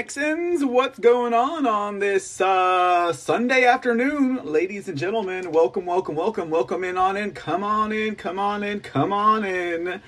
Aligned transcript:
Texans, 0.00 0.64
what's 0.64 0.98
going 0.98 1.34
on 1.34 1.66
on 1.66 1.98
this 1.98 2.40
uh, 2.40 3.12
Sunday 3.12 3.66
afternoon? 3.66 4.40
Ladies 4.46 4.88
and 4.88 4.96
gentlemen, 4.96 5.52
welcome, 5.52 5.84
welcome, 5.84 6.14
welcome, 6.14 6.48
welcome 6.48 6.84
in 6.84 6.96
on 6.96 7.18
in. 7.18 7.32
Come 7.32 7.62
on 7.62 7.92
in, 7.92 8.16
come 8.16 8.38
on 8.38 8.62
in, 8.62 8.80
come 8.80 9.12
on 9.12 9.44
in 9.44 10.00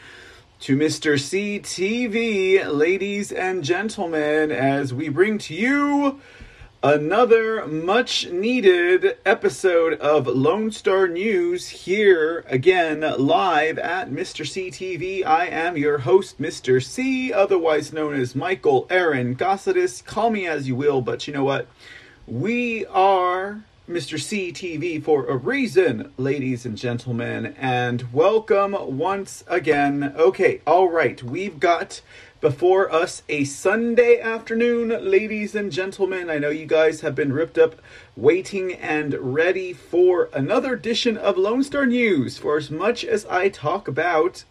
to 0.61 0.77
Mr. 0.79 1.19
CTV, 1.19 2.73
ladies 2.73 3.33
and 3.33 3.63
gentlemen, 3.63 4.51
as 4.51 4.95
we 4.95 5.11
bring 5.11 5.37
to 5.37 5.55
you 5.55 6.19
another 6.83 7.65
much 7.69 8.29
needed 8.29 9.17
episode 9.25 9.95
of 10.01 10.27
Lone 10.27 10.73
Star 10.73 11.07
News 11.07 11.69
here 11.69 12.45
again 12.49 13.03
live 13.19 13.79
at 13.79 14.11
Mr. 14.11 14.45
C 14.45 14.69
TV. 14.69 15.25
I 15.25 15.47
am 15.47 15.77
your 15.77 15.99
host, 15.99 16.43
Mr. 16.43 16.83
C, 16.83 17.33
otherwise 17.33 17.93
known 17.93 18.15
as 18.15 18.35
Michael 18.35 18.89
Aaron 18.91 19.37
Gossidis. 19.37 20.05
Call 20.05 20.31
me 20.31 20.49
as 20.49 20.67
you 20.67 20.75
will, 20.75 21.01
but 21.03 21.29
you 21.29 21.33
know 21.33 21.45
what? 21.45 21.69
We 22.27 22.85
are 22.87 23.63
Mr. 23.89 24.21
C 24.21 24.53
TV 24.53 25.01
for 25.01 25.27
a 25.27 25.37
reason, 25.37 26.13
ladies 26.17 26.67
and 26.67 26.77
gentlemen, 26.77 27.55
and 27.59 28.13
welcome 28.13 28.77
once 28.99 29.45
again. 29.47 30.15
Okay, 30.17 30.61
all 30.67 30.89
right, 30.89 31.23
we've 31.23 31.61
got 31.61 32.01
before 32.43 32.93
us 32.93 33.23
a 33.29 33.45
Sunday 33.45 34.21
afternoon, 34.21 34.89
ladies 35.09 35.55
and 35.55 35.71
gentlemen. 35.71 36.29
I 36.29 36.39
know 36.39 36.51
you 36.51 36.67
guys 36.67 37.01
have 37.03 37.15
been 37.15 37.33
ripped 37.33 37.57
up, 37.57 37.77
waiting 38.17 38.73
and 38.73 39.15
ready 39.15 39.73
for 39.73 40.29
another 40.33 40.75
edition 40.75 41.17
of 41.17 41.39
Lone 41.39 41.63
Star 41.63 41.87
News. 41.87 42.39
For 42.39 42.57
as 42.57 42.69
much 42.69 43.05
as 43.05 43.25
I 43.27 43.49
talk 43.49 43.87
about 43.87 44.43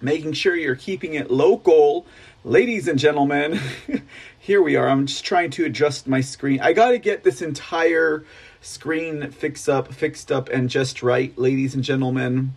making 0.00 0.32
sure 0.32 0.56
you're 0.56 0.74
keeping 0.74 1.14
it 1.14 1.30
local, 1.30 2.06
ladies 2.42 2.88
and 2.88 2.98
gentlemen, 2.98 3.60
here 4.40 4.60
we 4.60 4.74
are. 4.74 4.88
I'm 4.88 5.06
just 5.06 5.24
trying 5.24 5.50
to 5.52 5.66
adjust 5.66 6.08
my 6.08 6.20
screen. 6.20 6.58
I 6.58 6.72
got 6.72 6.90
to 6.90 6.98
get 6.98 7.22
this 7.22 7.40
entire 7.40 8.24
screen 8.60 9.30
fixed 9.30 9.68
up, 9.68 9.94
fixed 9.94 10.32
up, 10.32 10.48
and 10.48 10.68
just 10.68 11.04
right, 11.04 11.38
ladies 11.38 11.76
and 11.76 11.84
gentlemen 11.84 12.56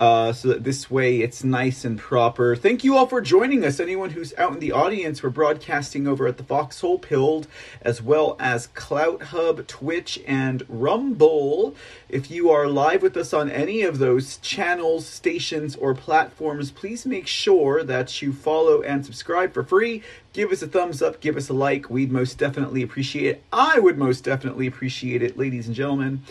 uh, 0.00 0.32
so 0.32 0.48
that 0.48 0.64
this 0.64 0.90
way 0.90 1.20
it's 1.20 1.44
nice 1.44 1.84
and 1.84 1.98
proper. 1.98 2.56
Thank 2.56 2.82
you 2.82 2.96
all 2.96 3.06
for 3.06 3.20
joining 3.20 3.64
us. 3.64 3.78
Anyone 3.78 4.10
who's 4.10 4.32
out 4.38 4.54
in 4.54 4.58
the 4.58 4.72
audience, 4.72 5.22
we're 5.22 5.28
broadcasting 5.28 6.08
over 6.08 6.26
at 6.26 6.38
the 6.38 6.42
Foxhole 6.42 6.98
Pilled, 6.98 7.46
as 7.82 8.00
well 8.00 8.34
as 8.40 8.68
Clout 8.68 9.24
Hub, 9.24 9.66
Twitch, 9.66 10.18
and 10.26 10.64
Rumble. 10.68 11.76
If 12.08 12.30
you 12.30 12.50
are 12.50 12.66
live 12.66 13.02
with 13.02 13.16
us 13.18 13.34
on 13.34 13.50
any 13.50 13.82
of 13.82 13.98
those 13.98 14.38
channels, 14.38 15.06
stations, 15.06 15.76
or 15.76 15.94
platforms, 15.94 16.70
please 16.70 17.04
make 17.04 17.26
sure 17.26 17.84
that 17.84 18.22
you 18.22 18.32
follow 18.32 18.80
and 18.80 19.04
subscribe 19.04 19.52
for 19.52 19.62
free. 19.62 20.02
Give 20.32 20.52
us 20.52 20.62
a 20.62 20.68
thumbs 20.68 21.02
up, 21.02 21.20
give 21.20 21.36
us 21.36 21.48
a 21.48 21.52
like. 21.52 21.90
We'd 21.90 22.12
most 22.12 22.38
definitely 22.38 22.82
appreciate 22.82 23.26
it. 23.26 23.42
I 23.52 23.80
would 23.80 23.98
most 23.98 24.22
definitely 24.22 24.66
appreciate 24.66 25.22
it, 25.22 25.36
ladies 25.36 25.66
and 25.66 25.74
gentlemen. 25.74 26.22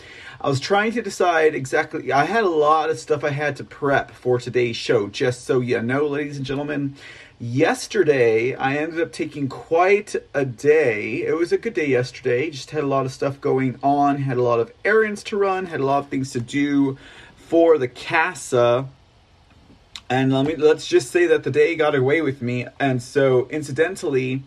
I 0.42 0.48
was 0.48 0.58
trying 0.58 0.92
to 0.92 1.02
decide 1.02 1.54
exactly. 1.54 2.10
I 2.12 2.24
had 2.24 2.44
a 2.44 2.48
lot 2.48 2.88
of 2.88 2.98
stuff 2.98 3.24
I 3.24 3.28
had 3.28 3.56
to 3.56 3.64
prep 3.64 4.10
for 4.10 4.40
today's 4.40 4.74
show, 4.74 5.08
just 5.08 5.44
so 5.44 5.60
you 5.60 5.82
know, 5.82 6.06
ladies 6.06 6.38
and 6.38 6.46
gentlemen. 6.46 6.96
Yesterday, 7.38 8.54
I 8.54 8.76
ended 8.76 9.02
up 9.02 9.12
taking 9.12 9.48
quite 9.48 10.16
a 10.32 10.46
day. 10.46 11.26
It 11.26 11.36
was 11.36 11.52
a 11.52 11.58
good 11.58 11.74
day 11.74 11.88
yesterday. 11.88 12.48
Just 12.48 12.70
had 12.70 12.84
a 12.84 12.86
lot 12.86 13.04
of 13.04 13.12
stuff 13.12 13.38
going 13.38 13.78
on, 13.82 14.16
had 14.16 14.38
a 14.38 14.42
lot 14.42 14.60
of 14.60 14.72
errands 14.82 15.22
to 15.24 15.36
run, 15.36 15.66
had 15.66 15.80
a 15.80 15.84
lot 15.84 15.98
of 15.98 16.08
things 16.08 16.30
to 16.32 16.40
do 16.40 16.96
for 17.36 17.76
the 17.76 17.88
CASA. 17.88 18.88
And 20.08 20.32
let 20.32 20.46
me 20.46 20.56
let's 20.56 20.86
just 20.86 21.10
say 21.10 21.26
that 21.26 21.44
the 21.44 21.50
day 21.50 21.76
got 21.76 21.94
away 21.94 22.22
with 22.22 22.40
me. 22.40 22.66
And 22.78 23.02
so 23.02 23.46
incidentally, 23.50 24.42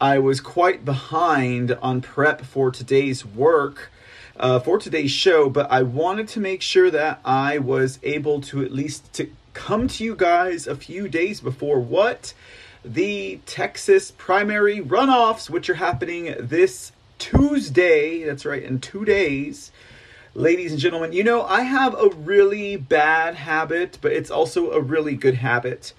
I 0.00 0.20
was 0.20 0.40
quite 0.40 0.84
behind 0.84 1.72
on 1.82 2.02
prep 2.02 2.42
for 2.42 2.70
today's 2.70 3.26
work 3.26 3.90
uh, 4.36 4.58
for 4.60 4.78
today's 4.78 5.10
show, 5.10 5.48
but 5.48 5.70
I 5.70 5.82
wanted 5.82 6.28
to 6.28 6.40
make 6.40 6.62
sure 6.62 6.90
that 6.90 7.20
I 7.24 7.58
was 7.58 7.98
able 8.02 8.40
to 8.42 8.62
at 8.64 8.72
least 8.72 9.12
to 9.14 9.30
come 9.52 9.86
to 9.88 10.04
you 10.04 10.16
guys 10.16 10.66
a 10.66 10.74
few 10.74 11.08
days 11.08 11.40
before 11.40 11.78
what 11.78 12.34
the 12.84 13.40
Texas 13.46 14.10
primary 14.10 14.80
runoffs, 14.80 15.48
which 15.48 15.70
are 15.70 15.74
happening 15.74 16.34
this 16.38 16.92
Tuesday. 17.18 18.24
That's 18.24 18.44
right, 18.44 18.62
in 18.62 18.80
two 18.80 19.04
days. 19.04 19.70
Ladies 20.34 20.72
and 20.72 20.80
gentlemen, 20.80 21.12
you 21.12 21.22
know, 21.22 21.44
I 21.44 21.60
have 21.60 21.94
a 21.94 22.08
really 22.08 22.76
bad 22.76 23.36
habit, 23.36 23.98
but 24.02 24.12
it's 24.12 24.32
also 24.32 24.72
a 24.72 24.80
really 24.80 25.14
good 25.14 25.36
habit 25.36 25.92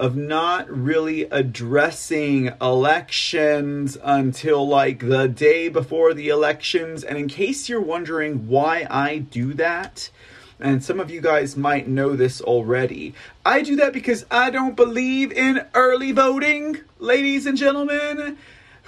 of 0.00 0.16
not 0.16 0.66
really 0.70 1.24
addressing 1.24 2.50
elections 2.58 3.98
until 4.02 4.66
like 4.66 5.06
the 5.06 5.28
day 5.28 5.68
before 5.68 6.14
the 6.14 6.30
elections. 6.30 7.04
And 7.04 7.18
in 7.18 7.28
case 7.28 7.68
you're 7.68 7.82
wondering 7.82 8.48
why 8.48 8.86
I 8.88 9.18
do 9.18 9.52
that, 9.54 10.10
and 10.58 10.82
some 10.82 11.00
of 11.00 11.10
you 11.10 11.20
guys 11.20 11.54
might 11.54 11.86
know 11.86 12.16
this 12.16 12.40
already. 12.40 13.14
I 13.44 13.60
do 13.60 13.76
that 13.76 13.92
because 13.92 14.24
I 14.30 14.48
don't 14.48 14.74
believe 14.74 15.32
in 15.32 15.66
early 15.74 16.12
voting, 16.12 16.78
ladies 16.98 17.44
and 17.44 17.58
gentlemen. 17.58 18.38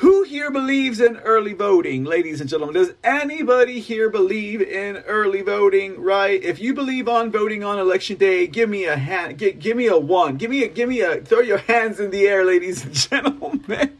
Who 0.02 0.24
here 0.24 0.50
believes 0.50 1.00
in 1.00 1.18
early 1.18 1.52
voting, 1.52 2.02
ladies 2.02 2.40
and 2.40 2.50
gentlemen? 2.50 2.74
Does 2.74 2.92
anybody 3.04 3.78
here 3.78 4.10
believe 4.10 4.60
in 4.60 4.96
early 4.96 5.42
voting? 5.42 6.02
Right? 6.02 6.42
If 6.42 6.58
you 6.58 6.74
believe 6.74 7.08
on 7.08 7.30
voting 7.30 7.62
on 7.62 7.78
election 7.78 8.16
day, 8.16 8.48
give 8.48 8.68
me 8.68 8.84
a 8.84 8.96
hand. 8.96 9.38
Give, 9.38 9.56
give 9.60 9.76
me 9.76 9.86
a 9.86 9.96
one. 9.96 10.38
Give 10.38 10.50
me 10.50 10.64
a. 10.64 10.68
Give 10.68 10.88
me 10.88 11.02
a. 11.02 11.20
Throw 11.20 11.38
your 11.38 11.58
hands 11.58 12.00
in 12.00 12.10
the 12.10 12.26
air, 12.26 12.44
ladies 12.44 12.84
and 12.84 12.92
gentlemen. 13.10 13.96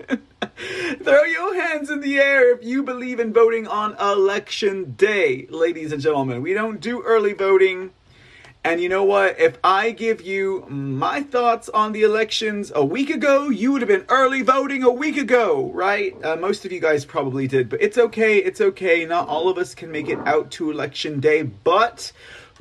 throw 1.04 1.22
your 1.22 1.54
hands 1.54 1.88
in 1.88 2.00
the 2.00 2.18
air 2.18 2.52
if 2.52 2.64
you 2.64 2.82
believe 2.82 3.20
in 3.20 3.32
voting 3.32 3.68
on 3.68 3.96
election 4.00 4.94
day, 4.94 5.46
ladies 5.50 5.92
and 5.92 6.02
gentlemen. 6.02 6.42
We 6.42 6.52
don't 6.52 6.80
do 6.80 7.00
early 7.02 7.32
voting. 7.32 7.92
And 8.64 8.80
you 8.80 8.88
know 8.88 9.02
what? 9.02 9.40
If 9.40 9.58
I 9.64 9.90
give 9.90 10.22
you 10.22 10.64
my 10.68 11.24
thoughts 11.24 11.68
on 11.68 11.90
the 11.90 12.04
elections 12.04 12.70
a 12.72 12.84
week 12.84 13.10
ago, 13.10 13.48
you 13.48 13.72
would 13.72 13.82
have 13.82 13.88
been 13.88 14.06
early 14.08 14.42
voting 14.42 14.84
a 14.84 14.90
week 14.90 15.16
ago, 15.16 15.72
right? 15.74 16.14
Uh, 16.22 16.36
most 16.36 16.64
of 16.64 16.70
you 16.70 16.78
guys 16.78 17.04
probably 17.04 17.48
did, 17.48 17.68
but 17.68 17.82
it's 17.82 17.98
okay. 17.98 18.38
It's 18.38 18.60
okay. 18.60 19.04
Not 19.04 19.26
all 19.26 19.48
of 19.48 19.58
us 19.58 19.74
can 19.74 19.90
make 19.90 20.08
it 20.08 20.18
out 20.26 20.52
to 20.52 20.70
election 20.70 21.18
day, 21.18 21.42
but 21.42 22.12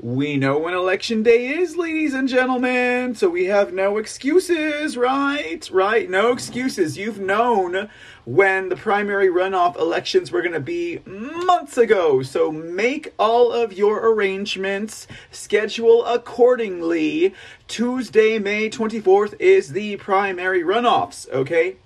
we 0.01 0.35
know 0.35 0.57
when 0.57 0.73
election 0.73 1.21
day 1.21 1.49
is, 1.49 1.77
ladies 1.77 2.15
and 2.15 2.27
gentlemen. 2.27 3.13
So 3.13 3.29
we 3.29 3.45
have 3.45 3.71
no 3.71 3.97
excuses, 3.97 4.97
right? 4.97 5.69
Right? 5.71 6.09
No 6.09 6.31
excuses. 6.31 6.97
You've 6.97 7.19
known 7.19 7.87
when 8.25 8.69
the 8.69 8.75
primary 8.75 9.27
runoff 9.27 9.77
elections 9.77 10.31
were 10.31 10.41
going 10.41 10.53
to 10.53 10.59
be 10.59 11.01
months 11.05 11.77
ago. 11.77 12.23
So 12.23 12.51
make 12.51 13.13
all 13.19 13.51
of 13.51 13.73
your 13.73 14.11
arrangements, 14.11 15.05
schedule 15.29 16.03
accordingly. 16.05 17.35
Tuesday, 17.67 18.39
May 18.39 18.71
24th 18.71 19.39
is 19.39 19.73
the 19.73 19.97
primary 19.97 20.63
runoffs, 20.63 21.29
okay? 21.29 21.77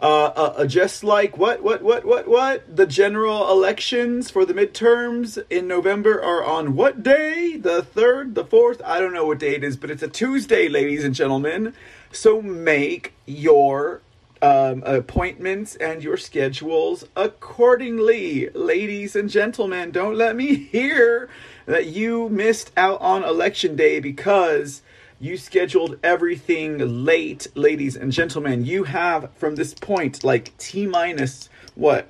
Uh, 0.00 0.24
uh, 0.24 0.54
uh, 0.58 0.66
just 0.66 1.04
like 1.04 1.38
what, 1.38 1.62
what, 1.62 1.82
what, 1.82 2.04
what, 2.04 2.28
what? 2.28 2.76
The 2.76 2.86
general 2.86 3.50
elections 3.50 4.30
for 4.30 4.44
the 4.44 4.54
midterms 4.54 5.42
in 5.50 5.66
November 5.68 6.22
are 6.22 6.44
on 6.44 6.76
what 6.76 7.02
day? 7.02 7.56
The 7.56 7.82
third, 7.82 8.34
the 8.34 8.44
fourth? 8.44 8.82
I 8.84 9.00
don't 9.00 9.12
know 9.12 9.26
what 9.26 9.38
day 9.38 9.54
it 9.54 9.64
is, 9.64 9.76
but 9.76 9.90
it's 9.90 10.02
a 10.02 10.08
Tuesday, 10.08 10.68
ladies 10.68 11.04
and 11.04 11.14
gentlemen. 11.14 11.74
So 12.12 12.40
make 12.42 13.14
your 13.26 14.02
um, 14.42 14.82
appointments 14.84 15.74
and 15.76 16.02
your 16.02 16.16
schedules 16.16 17.04
accordingly. 17.16 18.50
Ladies 18.50 19.16
and 19.16 19.30
gentlemen, 19.30 19.90
don't 19.90 20.16
let 20.16 20.36
me 20.36 20.54
hear 20.72 21.28
that 21.66 21.86
you 21.86 22.28
missed 22.28 22.70
out 22.76 23.00
on 23.00 23.24
election 23.24 23.74
day 23.74 24.00
because 24.00 24.82
you 25.20 25.36
scheduled 25.36 25.98
everything 26.02 27.04
late, 27.04 27.46
ladies 27.54 27.96
and 27.96 28.12
gentlemen. 28.12 28.64
You 28.64 28.84
have 28.84 29.30
from 29.36 29.54
this 29.54 29.74
point 29.74 30.24
like 30.24 30.56
T 30.58 30.86
minus 30.86 31.48
what? 31.74 32.08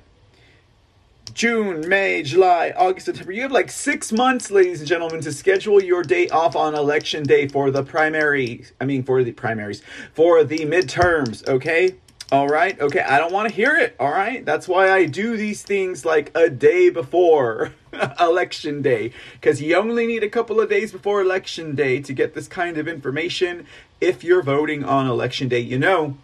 June, 1.33 1.87
May, 1.89 2.23
July, 2.23 2.73
August, 2.77 3.07
September. 3.07 3.33
You 3.33 3.41
have 3.41 3.51
like 3.51 3.69
six 3.69 4.11
months, 4.11 4.51
ladies 4.51 4.79
and 4.79 4.87
gentlemen, 4.87 5.19
to 5.21 5.33
schedule 5.33 5.83
your 5.83 6.01
day 6.01 6.29
off 6.29 6.55
on 6.55 6.75
election 6.75 7.23
day 7.23 7.47
for 7.47 7.71
the 7.71 7.83
primary. 7.83 8.65
I 8.79 8.85
mean, 8.85 9.03
for 9.03 9.21
the 9.21 9.33
primaries, 9.33 9.81
for 10.13 10.45
the 10.45 10.59
midterms, 10.59 11.45
okay? 11.47 11.95
All 12.35 12.49
right. 12.49 12.77
Okay. 12.81 12.99
I 12.99 13.17
don't 13.17 13.31
want 13.31 13.47
to 13.47 13.55
hear 13.55 13.77
it. 13.77 13.95
All 13.97 14.11
right. 14.11 14.43
That's 14.43 14.67
why 14.67 14.91
I 14.91 15.05
do 15.05 15.37
these 15.37 15.63
things 15.63 16.03
like 16.03 16.35
a 16.35 16.49
day 16.49 16.89
before 16.89 17.71
election 18.19 18.81
day. 18.81 19.13
Because 19.35 19.61
you 19.61 19.73
only 19.77 20.05
need 20.05 20.21
a 20.21 20.27
couple 20.27 20.59
of 20.59 20.69
days 20.69 20.91
before 20.91 21.21
election 21.21 21.75
day 21.75 22.01
to 22.01 22.11
get 22.11 22.33
this 22.33 22.49
kind 22.49 22.77
of 22.77 22.89
information 22.89 23.65
if 24.01 24.21
you're 24.21 24.43
voting 24.43 24.83
on 24.83 25.07
election 25.07 25.47
day. 25.47 25.61
You 25.61 25.79
know, 25.79 26.17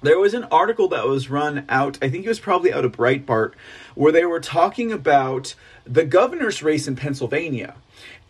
there 0.00 0.18
was 0.18 0.32
an 0.32 0.44
article 0.44 0.88
that 0.88 1.06
was 1.06 1.28
run 1.28 1.66
out, 1.68 1.98
I 2.00 2.08
think 2.08 2.24
it 2.24 2.30
was 2.30 2.40
probably 2.40 2.72
out 2.72 2.86
of 2.86 2.92
Breitbart, 2.92 3.52
where 3.94 4.12
they 4.12 4.24
were 4.24 4.40
talking 4.40 4.90
about 4.90 5.54
the 5.84 6.06
governor's 6.06 6.62
race 6.62 6.88
in 6.88 6.96
Pennsylvania. 6.96 7.74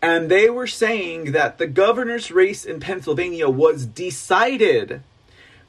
And 0.01 0.29
they 0.29 0.49
were 0.49 0.67
saying 0.67 1.31
that 1.31 1.57
the 1.57 1.67
governor's 1.67 2.31
race 2.31 2.65
in 2.65 2.81
Pennsylvania 2.81 3.47
was 3.47 3.85
decided 3.85 5.03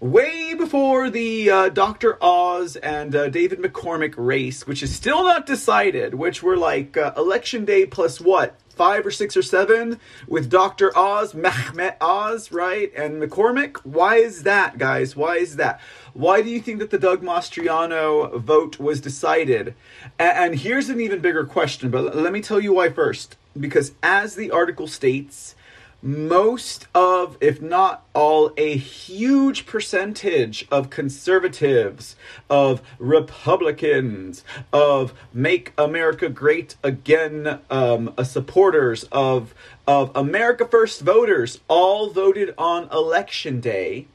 way 0.01 0.55
before 0.55 1.11
the 1.11 1.51
uh, 1.51 1.69
Dr. 1.71 2.23
Oz 2.23 2.77
and 2.77 3.15
uh, 3.15 3.29
David 3.29 3.59
McCormick 3.59 4.15
race, 4.17 4.67
which 4.67 4.83
is 4.83 4.95
still 4.95 5.25
not 5.25 5.47
decided, 5.47 6.15
which 6.15 6.43
were 6.43 6.57
like 6.57 6.97
uh, 6.97 7.13
election 7.17 7.65
day 7.65 7.87
plus 7.87 8.21
what? 8.21 8.57
Five 8.69 9.05
or 9.05 9.11
six 9.11 9.37
or 9.37 9.43
seven 9.43 9.99
with 10.29 10.49
Dr. 10.49 10.97
Oz, 10.97 11.33
Mehmet 11.33 11.97
Oz, 12.01 12.53
right? 12.53 12.93
And 12.95 13.21
McCormick. 13.21 13.79
Why 13.79 14.17
is 14.17 14.45
that, 14.45 14.79
guys? 14.79 15.17
Why 15.17 15.39
is 15.39 15.57
that? 15.57 15.81
Why 16.15 16.43
do 16.43 16.51
you 16.51 16.61
think 16.61 16.79
that 16.79 16.91
the 16.91 16.99
Doug 16.99 17.21
Mastriano 17.21 18.41
vote 18.41 18.79
was 18.79 19.01
decided? 19.01 19.75
And, 20.17 20.53
and 20.53 20.55
here's 20.61 20.91
an 20.91 21.01
even 21.01 21.19
bigger 21.19 21.45
question, 21.45 21.91
but 21.91 22.15
let 22.15 22.33
me 22.33 22.41
tell 22.41 22.61
you 22.61 22.75
why 22.75 22.91
first. 22.91 23.37
Because 23.59 23.93
as 24.01 24.37
the 24.37 24.53
article 24.53 24.87
states, 24.87 25.57
most 26.03 26.87
of, 26.95 27.37
if 27.41 27.61
not 27.61 28.07
all, 28.15 28.53
a 28.57 28.77
huge 28.77 29.67
percentage 29.67 30.67
of 30.71 30.91
conservatives, 30.91 32.15
of 32.49 32.83
Republicans, 32.99 34.45
of 34.73 35.13
Make 35.33 35.73
America 35.77 36.29
Great 36.29 36.77
Again 36.85 37.61
um, 37.71 38.15
uh, 38.17 38.25
supporters, 38.25 39.05
of 39.11 39.55
of 39.87 40.15
America 40.15 40.67
First 40.67 41.01
voters, 41.01 41.61
all 41.67 42.11
voted 42.11 42.55
on 42.59 42.89
election 42.91 43.61
day, 43.61 44.07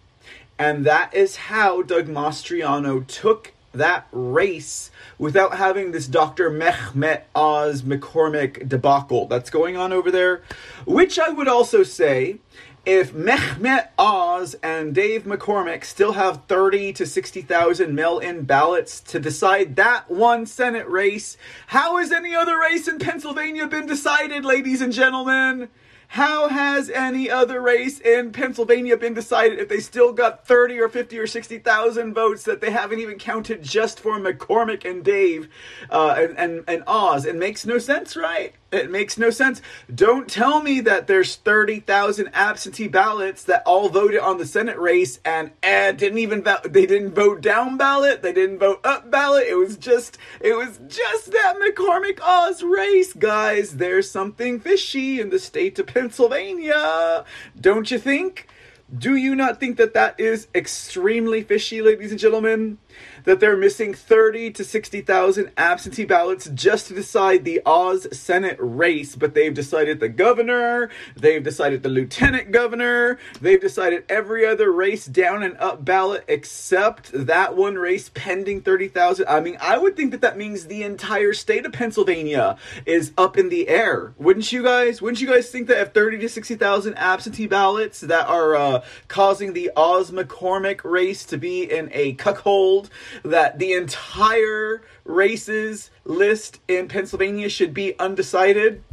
and 0.57 0.85
that 0.85 1.13
is 1.13 1.35
how 1.35 1.81
Doug 1.81 2.07
Mastriano 2.07 3.05
took 3.05 3.53
that 3.73 4.07
race 4.11 4.91
without 5.17 5.57
having 5.57 5.91
this 5.91 6.07
Dr. 6.07 6.49
Mehmet 6.49 7.23
Oz 7.35 7.81
McCormick 7.81 8.67
debacle 8.67 9.27
that's 9.27 9.49
going 9.49 9.77
on 9.77 9.93
over 9.93 10.11
there. 10.11 10.41
Which 10.85 11.19
I 11.19 11.29
would 11.29 11.47
also 11.47 11.83
say, 11.83 12.39
if 12.85 13.13
Mehmet 13.13 13.89
Oz 13.97 14.55
and 14.61 14.93
Dave 14.93 15.23
McCormick 15.23 15.85
still 15.85 16.13
have 16.13 16.41
30 16.47 16.91
to 16.93 17.05
60,000 17.05 17.95
mail 17.95 18.19
in 18.19 18.43
ballots 18.43 18.99
to 19.01 19.19
decide 19.19 19.77
that 19.77 20.11
one 20.11 20.45
Senate 20.45 20.89
race, 20.89 21.37
how 21.67 21.97
has 21.97 22.11
any 22.11 22.35
other 22.35 22.59
race 22.59 22.87
in 22.89 22.99
Pennsylvania 22.99 23.67
been 23.67 23.85
decided, 23.85 24.43
ladies 24.43 24.81
and 24.81 24.91
gentlemen? 24.91 25.69
How 26.13 26.47
has 26.47 26.91
any 26.91 27.27
other 27.27 27.59
race 27.59 27.99
in 27.99 28.33
Pennsylvania 28.33 28.95
been 28.97 29.15
decided 29.15 29.57
if 29.57 29.67
they 29.67 29.79
still 29.79 30.13
got 30.13 30.45
30 30.45 30.79
or 30.79 30.87
50 30.87 31.17
or 31.17 31.25
60,000 31.25 32.13
votes 32.13 32.43
that 32.43 32.61
they 32.61 32.69
haven't 32.69 32.99
even 32.99 33.17
counted 33.17 33.63
just 33.63 33.99
for 33.99 34.19
McCormick 34.19 34.87
and 34.87 35.03
Dave 35.03 35.49
uh, 35.89 36.13
and, 36.15 36.37
and, 36.37 36.63
and 36.67 36.83
Oz? 36.85 37.25
It 37.25 37.35
makes 37.35 37.65
no 37.65 37.79
sense, 37.79 38.15
right? 38.15 38.53
It 38.73 38.89
makes 38.89 39.19
no 39.19 39.29
sense. 39.29 39.61
Don't 39.93 40.27
tell 40.27 40.63
me 40.63 40.81
that 40.81 41.05
there's 41.05 41.35
30,000 41.35 42.29
absentee 42.33 42.87
ballots 42.87 43.43
that 43.43 43.61
all 43.67 43.87
voted 43.87 44.19
on 44.19 44.39
the 44.39 44.47
Senate 44.47 44.79
race 44.79 45.19
and 45.23 45.51
eh, 45.61 45.91
didn't 45.91 46.17
even 46.17 46.41
vote, 46.41 46.73
they 46.73 46.87
didn't 46.87 47.13
vote 47.13 47.41
down 47.41 47.77
ballot, 47.77 48.23
they 48.23 48.33
didn't 48.33 48.57
vote 48.57 48.79
up 48.83 49.11
ballot. 49.11 49.45
It 49.47 49.55
was 49.55 49.77
just 49.77 50.17
it 50.41 50.57
was 50.57 50.79
just 50.87 51.31
that 51.31 51.55
McCormick 51.61 52.19
Oz 52.21 52.63
race, 52.63 53.13
guys. 53.13 53.77
There's 53.77 54.09
something 54.09 54.59
fishy 54.59 55.21
in 55.21 55.29
the 55.29 55.39
state 55.39 55.77
of 55.77 55.87
Pennsylvania. 55.87 57.25
Don't 57.59 57.91
you 57.91 57.99
think? 57.99 58.47
Do 58.95 59.15
you 59.15 59.35
not 59.35 59.59
think 59.59 59.77
that 59.77 59.93
that 59.93 60.19
is 60.19 60.47
extremely 60.53 61.41
fishy, 61.41 61.81
ladies 61.81 62.11
and 62.11 62.19
gentlemen? 62.19 62.77
That 63.23 63.39
they're 63.39 63.57
missing 63.57 63.93
30 63.93 64.51
to 64.51 64.63
60,000 64.63 65.51
absentee 65.57 66.05
ballots 66.05 66.49
just 66.53 66.87
to 66.87 66.93
decide 66.93 67.45
the 67.45 67.61
Oz 67.65 68.07
Senate 68.11 68.57
race, 68.59 69.15
but 69.15 69.33
they've 69.33 69.53
decided 69.53 69.99
the 69.99 70.09
governor, 70.09 70.89
they've 71.15 71.43
decided 71.43 71.83
the 71.83 71.89
lieutenant 71.89 72.51
governor, 72.51 73.17
they've 73.41 73.61
decided 73.61 74.03
every 74.09 74.45
other 74.45 74.71
race 74.71 75.05
down 75.05 75.43
and 75.43 75.57
up 75.57 75.83
ballot 75.83 76.23
except 76.27 77.11
that 77.13 77.55
one 77.55 77.75
race 77.75 78.09
pending 78.13 78.61
30,000. 78.61 79.25
I 79.27 79.39
mean, 79.39 79.57
I 79.61 79.77
would 79.77 79.95
think 79.95 80.11
that 80.11 80.21
that 80.21 80.37
means 80.37 80.65
the 80.65 80.83
entire 80.83 81.33
state 81.33 81.65
of 81.65 81.73
Pennsylvania 81.73 82.57
is 82.85 83.11
up 83.17 83.37
in 83.37 83.49
the 83.49 83.67
air. 83.67 84.13
Wouldn't 84.17 84.51
you 84.51 84.63
guys? 84.63 85.01
Wouldn't 85.01 85.21
you 85.21 85.27
guys 85.27 85.49
think 85.49 85.67
that 85.67 85.79
if 85.79 85.93
30 85.93 86.19
to 86.19 86.29
60,000 86.29 86.93
absentee 86.95 87.47
ballots 87.47 88.01
that 88.01 88.27
are 88.27 88.55
uh, 88.55 88.83
causing 89.07 89.53
the 89.53 89.71
Oz 89.75 90.11
McCormick 90.11 90.83
race 90.83 91.25
to 91.25 91.37
be 91.37 91.63
in 91.63 91.89
a 91.93 92.13
cuckold 92.13 92.89
that 93.23 93.59
the 93.59 93.73
entire 93.73 94.81
races 95.05 95.91
list 96.05 96.59
in 96.67 96.87
Pennsylvania 96.87 97.49
should 97.49 97.73
be 97.73 97.97
undecided. 97.99 98.83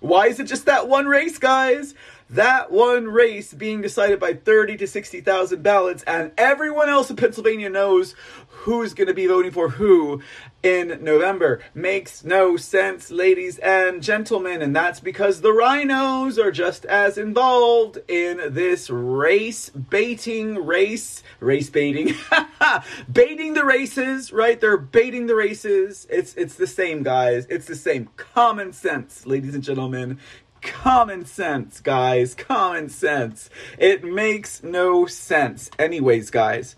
Why 0.00 0.26
is 0.26 0.40
it 0.40 0.44
just 0.44 0.66
that 0.66 0.88
one 0.88 1.06
race, 1.06 1.38
guys? 1.38 1.94
That 2.28 2.72
one 2.72 3.06
race 3.06 3.52
being 3.52 3.82
decided 3.82 4.18
by 4.18 4.34
30 4.34 4.78
to 4.78 4.86
60,000 4.86 5.62
ballots, 5.62 6.02
and 6.04 6.32
everyone 6.38 6.88
else 6.88 7.10
in 7.10 7.16
Pennsylvania 7.16 7.68
knows 7.68 8.14
who's 8.48 8.94
going 8.94 9.08
to 9.08 9.14
be 9.14 9.26
voting 9.26 9.50
for 9.50 9.68
who 9.68 10.22
in 10.62 10.98
November. 11.02 11.60
Makes 11.74 12.24
no 12.24 12.56
sense, 12.56 13.10
ladies 13.10 13.58
and 13.58 14.02
gentlemen, 14.02 14.62
and 14.62 14.74
that's 14.74 15.00
because 15.00 15.40
the 15.40 15.52
rhinos 15.52 16.38
are 16.38 16.52
just 16.52 16.84
as 16.84 17.18
involved 17.18 17.98
in 18.08 18.40
this 18.54 18.88
race 18.90 19.70
baiting 19.70 20.64
race, 20.64 21.22
race 21.40 21.70
baiting, 21.70 22.14
baiting 23.12 23.54
the 23.54 23.64
races, 23.64 24.32
right? 24.32 24.60
They're 24.60 24.76
baiting 24.76 25.26
the 25.26 25.36
races. 25.36 26.06
It's 26.10 26.34
it's 26.34 26.54
the 26.54 26.66
same, 26.66 27.02
guys. 27.02 27.46
It's 27.50 27.66
the 27.66 27.76
same. 27.76 28.08
Common 28.16 28.72
sense, 28.72 29.26
ladies 29.26 29.54
and 29.54 29.64
gentlemen. 29.64 30.18
Common 30.60 31.24
sense, 31.24 31.80
guys. 31.80 32.36
Common 32.36 32.88
sense. 32.88 33.50
It 33.78 34.04
makes 34.04 34.62
no 34.62 35.06
sense. 35.06 35.68
Anyways, 35.76 36.30
guys. 36.30 36.76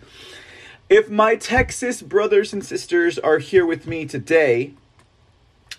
If 0.91 1.09
my 1.09 1.37
Texas 1.37 2.03
brothers 2.03 2.53
and 2.53 2.63
sisters 2.63 3.19
are 3.19 3.39
here 3.39 3.65
with 3.65 3.87
me 3.87 4.05
today, 4.05 4.75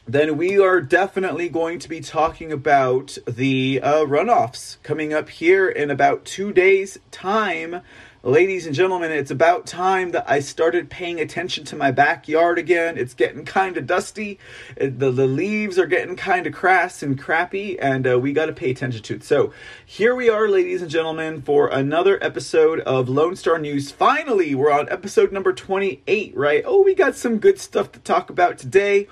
then 0.08 0.36
we 0.36 0.60
are 0.60 0.82
definitely 0.82 1.48
going 1.48 1.78
to 1.78 1.88
be 1.88 2.00
talking 2.00 2.52
about 2.52 3.16
the 3.28 3.80
uh, 3.84 4.06
runoffs 4.06 4.82
coming 4.82 5.14
up 5.14 5.30
here 5.30 5.70
in 5.70 5.92
about 5.92 6.26
two 6.26 6.52
days' 6.52 6.98
time 7.12 7.82
Ladies 8.26 8.66
and 8.66 8.74
gentlemen, 8.74 9.12
it's 9.12 9.30
about 9.30 9.68
time 9.68 10.10
that 10.14 10.28
I 10.28 10.40
started 10.40 10.90
paying 10.90 11.20
attention 11.20 11.64
to 11.66 11.76
my 11.76 11.92
backyard 11.92 12.58
again. 12.58 12.98
It's 12.98 13.14
getting 13.14 13.46
kind 13.46 13.78
of 13.78 13.86
dusty. 13.86 14.40
It, 14.76 14.98
the, 14.98 15.12
the 15.12 15.28
leaves 15.28 15.78
are 15.78 15.86
getting 15.86 16.16
kind 16.16 16.48
of 16.48 16.54
crass 16.54 17.04
and 17.04 17.22
crappy, 17.22 17.78
and 17.80 18.08
uh, 18.08 18.20
we 18.20 18.34
got 18.34 18.48
to 18.48 18.52
pay 18.52 18.72
attention 18.72 19.04
to 19.04 19.16
it. 19.18 19.24
So, 19.24 19.54
here 19.86 20.16
we 20.16 20.28
are, 20.28 20.48
ladies 20.48 20.82
and 20.82 20.90
gentlemen, 20.90 21.44
for 21.44 21.68
another 21.68 22.18
episode 22.20 22.80
of 22.80 23.10
Lone 23.10 23.36
Star 23.36 23.60
News. 23.60 23.92
Finally, 23.92 24.56
we're 24.56 24.72
on 24.72 24.90
episode 24.90 25.32
number 25.32 25.54
28, 25.54 26.36
right? 26.36 26.64
Oh, 26.66 26.82
we 26.82 26.96
got 26.96 27.16
some 27.16 27.38
good 27.38 27.60
stuff 27.60 27.92
to 27.92 28.00
talk 28.00 28.32
about 28.32 28.58
today. 28.58 29.08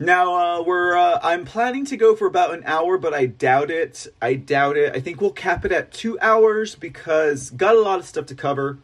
Now 0.00 0.34
uh, 0.34 0.62
we're 0.62 0.96
uh, 0.96 1.18
I'm 1.24 1.44
planning 1.44 1.84
to 1.86 1.96
go 1.96 2.14
for 2.14 2.28
about 2.28 2.54
an 2.54 2.62
hour, 2.66 2.98
but 2.98 3.12
I 3.12 3.26
doubt 3.26 3.68
it. 3.68 4.06
I 4.22 4.34
doubt 4.34 4.76
it. 4.76 4.94
I 4.94 5.00
think 5.00 5.20
we'll 5.20 5.32
cap 5.32 5.64
it 5.64 5.72
at 5.72 5.90
two 5.90 6.16
hours 6.20 6.76
because 6.76 7.50
got 7.50 7.74
a 7.74 7.80
lot 7.80 7.98
of 7.98 8.06
stuff 8.06 8.26
to 8.26 8.36
cover. 8.36 8.78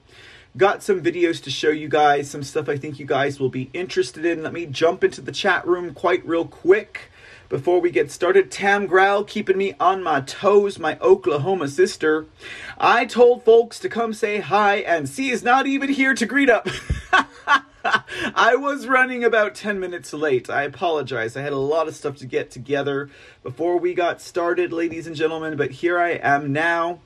Got 0.56 0.82
some 0.82 1.00
videos 1.00 1.40
to 1.44 1.50
show 1.50 1.70
you 1.70 1.88
guys, 1.88 2.28
some 2.28 2.42
stuff 2.42 2.68
I 2.68 2.76
think 2.76 2.98
you 2.98 3.06
guys 3.06 3.38
will 3.38 3.48
be 3.48 3.70
interested 3.72 4.24
in. 4.24 4.42
Let 4.42 4.52
me 4.52 4.66
jump 4.66 5.04
into 5.04 5.20
the 5.20 5.30
chat 5.30 5.64
room 5.64 5.94
quite 5.94 6.26
real 6.26 6.46
quick 6.46 7.12
before 7.48 7.80
we 7.80 7.92
get 7.92 8.10
started. 8.10 8.50
Tam 8.50 8.86
Growl 8.88 9.22
keeping 9.22 9.56
me 9.56 9.74
on 9.78 10.02
my 10.02 10.20
toes, 10.20 10.80
my 10.80 10.98
Oklahoma 11.00 11.68
sister. 11.68 12.26
I 12.76 13.04
told 13.04 13.44
folks 13.44 13.78
to 13.80 13.88
come 13.88 14.14
say 14.14 14.40
hi, 14.40 14.78
and 14.78 15.08
she 15.08 15.30
is 15.30 15.44
not 15.44 15.68
even 15.68 15.90
here 15.90 16.14
to 16.14 16.26
greet 16.26 16.50
up. 16.50 16.68
I 18.34 18.56
was 18.56 18.86
running 18.86 19.24
about 19.24 19.54
10 19.54 19.78
minutes 19.78 20.12
late. 20.12 20.48
I 20.48 20.62
apologize. 20.62 21.36
I 21.36 21.42
had 21.42 21.52
a 21.52 21.58
lot 21.58 21.88
of 21.88 21.94
stuff 21.94 22.16
to 22.18 22.26
get 22.26 22.50
together 22.50 23.10
before 23.42 23.78
we 23.78 23.92
got 23.92 24.22
started, 24.22 24.72
ladies 24.72 25.06
and 25.06 25.14
gentlemen, 25.14 25.56
but 25.56 25.70
here 25.70 25.98
I 25.98 26.12
am 26.12 26.52
now. 26.52 27.00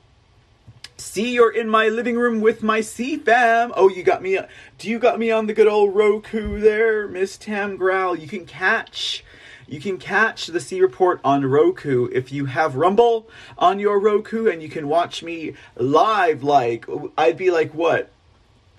See, 0.97 1.33
you're 1.33 1.51
in 1.51 1.69
my 1.69 1.87
living 1.87 2.17
room 2.17 2.41
with 2.41 2.61
my 2.63 2.81
C 2.81 3.17
fam. 3.17 3.73
Oh, 3.75 3.89
you 3.89 4.03
got 4.03 4.21
me. 4.21 4.37
Do 4.77 4.89
you 4.89 4.99
got 4.99 5.19
me 5.19 5.31
on 5.31 5.47
the 5.47 5.53
good 5.53 5.67
old 5.67 5.95
Roku 5.95 6.59
there, 6.59 7.07
Miss 7.07 7.37
Tam 7.37 7.77
Growl? 7.77 8.15
You 8.15 8.27
can 8.27 8.45
catch. 8.45 9.23
You 9.67 9.79
can 9.79 9.97
catch 9.97 10.47
the 10.47 10.59
C 10.59 10.81
Report 10.81 11.19
on 11.23 11.45
Roku 11.45 12.09
if 12.11 12.31
you 12.31 12.45
have 12.45 12.75
Rumble 12.75 13.29
on 13.57 13.79
your 13.79 13.99
Roku, 13.99 14.47
and 14.47 14.61
you 14.61 14.69
can 14.69 14.87
watch 14.87 15.23
me 15.23 15.53
live. 15.75 16.43
Like 16.43 16.85
I'd 17.17 17.37
be 17.37 17.51
like 17.51 17.73
what 17.73 18.09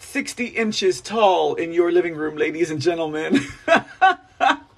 60 0.01 0.47
inches 0.47 1.01
tall 1.01 1.55
in 1.55 1.73
your 1.73 1.93
living 1.93 2.15
room, 2.15 2.37
ladies 2.37 2.71
and 2.71 2.81
gentlemen. 2.81 3.41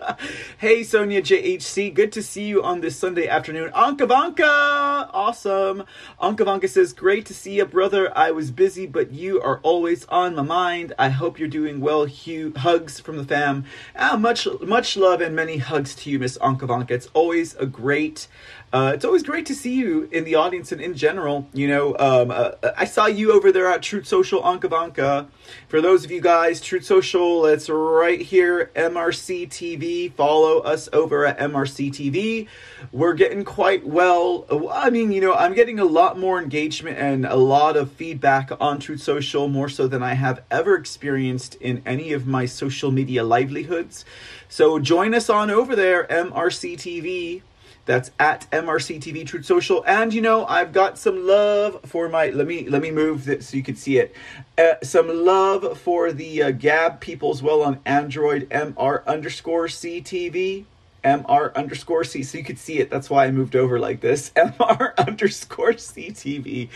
Hey, 0.59 0.85
Sonia 0.85 1.21
JHC, 1.21 1.93
good 1.93 2.13
to 2.13 2.23
see 2.23 2.45
you 2.45 2.63
on 2.63 2.81
this 2.81 2.97
Sunday 2.97 3.27
afternoon. 3.27 3.71
Ankavanka, 3.73 5.11
awesome. 5.13 5.85
Ankavanka 6.21 6.69
says, 6.69 6.93
great 6.93 7.27
to 7.27 7.35
see 7.35 7.57
you, 7.57 7.65
brother. 7.65 8.17
I 8.17 8.31
was 8.31 8.51
busy, 8.51 8.87
but 8.87 9.13
you 9.13 9.41
are 9.43 9.59
always 9.65 10.05
on 10.07 10.35
my 10.37 10.43
mind. 10.43 10.93
I 10.99 11.09
hope 11.09 11.39
you're 11.39 11.49
doing 11.49 11.81
well. 11.81 12.05
Hugh, 12.05 12.53
hugs 12.57 13.01
from 13.01 13.17
the 13.17 13.25
fam. 13.25 13.65
Ah, 13.97 14.17
much, 14.17 14.47
much 14.61 14.97
love 14.97 15.21
and 15.21 15.35
many 15.35 15.57
hugs 15.57 15.95
to 15.97 16.11
you, 16.11 16.19
Miss 16.19 16.39
Ankavanka. 16.39 16.93
It's 16.93 17.09
always 17.15 17.55
a 17.57 17.67
great 17.67 18.29
uh, 18.73 18.93
it's 18.95 19.05
always 19.05 19.23
great 19.23 19.45
to 19.45 19.55
see 19.55 19.75
you 19.75 20.09
in 20.13 20.25
the 20.25 20.35
audience 20.35 20.73
and 20.73 20.81
in 20.81 20.95
general. 20.95 21.47
You 21.53 21.69
know, 21.69 21.97
um, 21.99 22.31
uh, 22.31 22.53
I 22.75 22.87
saw 22.87 23.05
you 23.05 23.33
over 23.33 23.53
there 23.53 23.67
at 23.67 23.83
Truth 23.83 24.07
Social 24.07 24.43
Ankavanka. 24.43 25.27
For 25.69 25.83
those 25.83 26.07
of 26.07 26.11
you 26.11 26.23
guys, 26.23 26.59
Truth 26.59 26.87
Social, 26.87 27.45
it's 27.45 27.69
right 27.69 28.21
here, 28.21 28.71
MRC 28.75 29.49
TV. 29.49 29.92
Follow 30.17 30.59
us 30.61 30.89
over 30.93 31.27
at 31.27 31.39
MRC 31.39 31.91
TV. 31.91 32.49
We're 32.93 33.15
getting 33.15 33.45
quite 33.45 33.87
well. 33.87 34.47
I 34.71 34.91
mean, 34.91 35.13
you 35.13 35.21
know, 35.21 35.35
I'm 35.35 35.55
getting 35.55 35.79
a 35.79 35.85
lot 35.85 36.19
more 36.19 36.41
engagement 36.41 36.99
and 36.99 37.27
a 37.27 37.37
lot 37.37 37.77
of 37.77 37.93
feedback 37.93 38.51
on 38.61 38.79
Truth 38.79 39.03
Social, 39.03 39.49
more 39.49 39.69
so 39.69 39.87
than 39.87 40.03
I 40.03 40.15
have 40.15 40.43
ever 40.51 40.77
experienced 40.77 41.55
in 41.57 41.83
any 41.85 42.13
of 42.13 42.27
my 42.27 42.47
social 42.47 42.91
media 42.91 43.23
livelihoods. 43.25 44.05
So 44.49 44.79
join 44.79 45.15
us 45.15 45.29
on 45.31 45.51
over 45.51 45.77
there, 45.77 46.05
MRC 46.05 46.75
TV 46.75 47.43
that's 47.85 48.11
at 48.19 48.49
MRCTV 48.51 49.27
Truth 49.27 49.45
Social. 49.45 49.85
And 49.87 50.15
you 50.15 50.21
know, 50.21 50.47
I've 50.47 50.73
got 50.73 50.99
some 50.99 51.27
love 51.27 51.81
for 51.85 52.09
my. 52.09 52.31
Let 52.31 52.47
me 52.47 52.69
let 52.69 52.83
me 52.83 52.91
move 52.91 53.25
this 53.25 53.49
so 53.49 53.57
you 53.57 53.63
can 53.63 53.77
see 53.77 53.99
it. 53.99 54.15
Uh, 54.57 54.75
some 54.83 55.09
love 55.09 55.79
for 55.79 56.13
the 56.13 56.43
uh, 56.43 56.51
Gab 56.53 57.01
people 57.01 57.31
as 57.31 57.43
well 57.43 57.63
on 57.63 57.81
Android. 57.85 58.49
MR 58.51 59.05
underscore 59.07 59.67
CTV. 59.67 60.65
MR 61.05 61.53
underscore 61.57 62.05
C, 62.05 62.23
so 62.23 62.39
you 62.39 62.45
could 62.45 62.59
see 62.59 62.79
it. 62.79 62.89
That's 62.89 63.11
why 63.11 63.27
I 63.27 63.31
moved 63.33 63.57
over 63.57 63.79
like 63.79 64.01
this. 64.01 64.31
MR 64.37 64.97
underscore 64.97 65.73
CTV. 65.73 66.69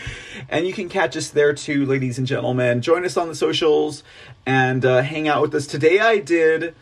And 0.49 0.67
you 0.67 0.73
can 0.73 0.89
catch 0.89 1.15
us 1.15 1.29
there 1.29 1.53
too, 1.53 1.85
ladies 1.85 2.17
and 2.17 2.27
gentlemen. 2.27 2.81
Join 2.81 3.05
us 3.05 3.15
on 3.15 3.29
the 3.29 3.35
socials 3.35 4.03
and 4.45 4.85
uh, 4.85 5.01
hang 5.01 5.27
out 5.27 5.41
with 5.41 5.55
us. 5.55 5.65
Today 5.65 5.99
I 5.99 6.17
did 6.19 6.75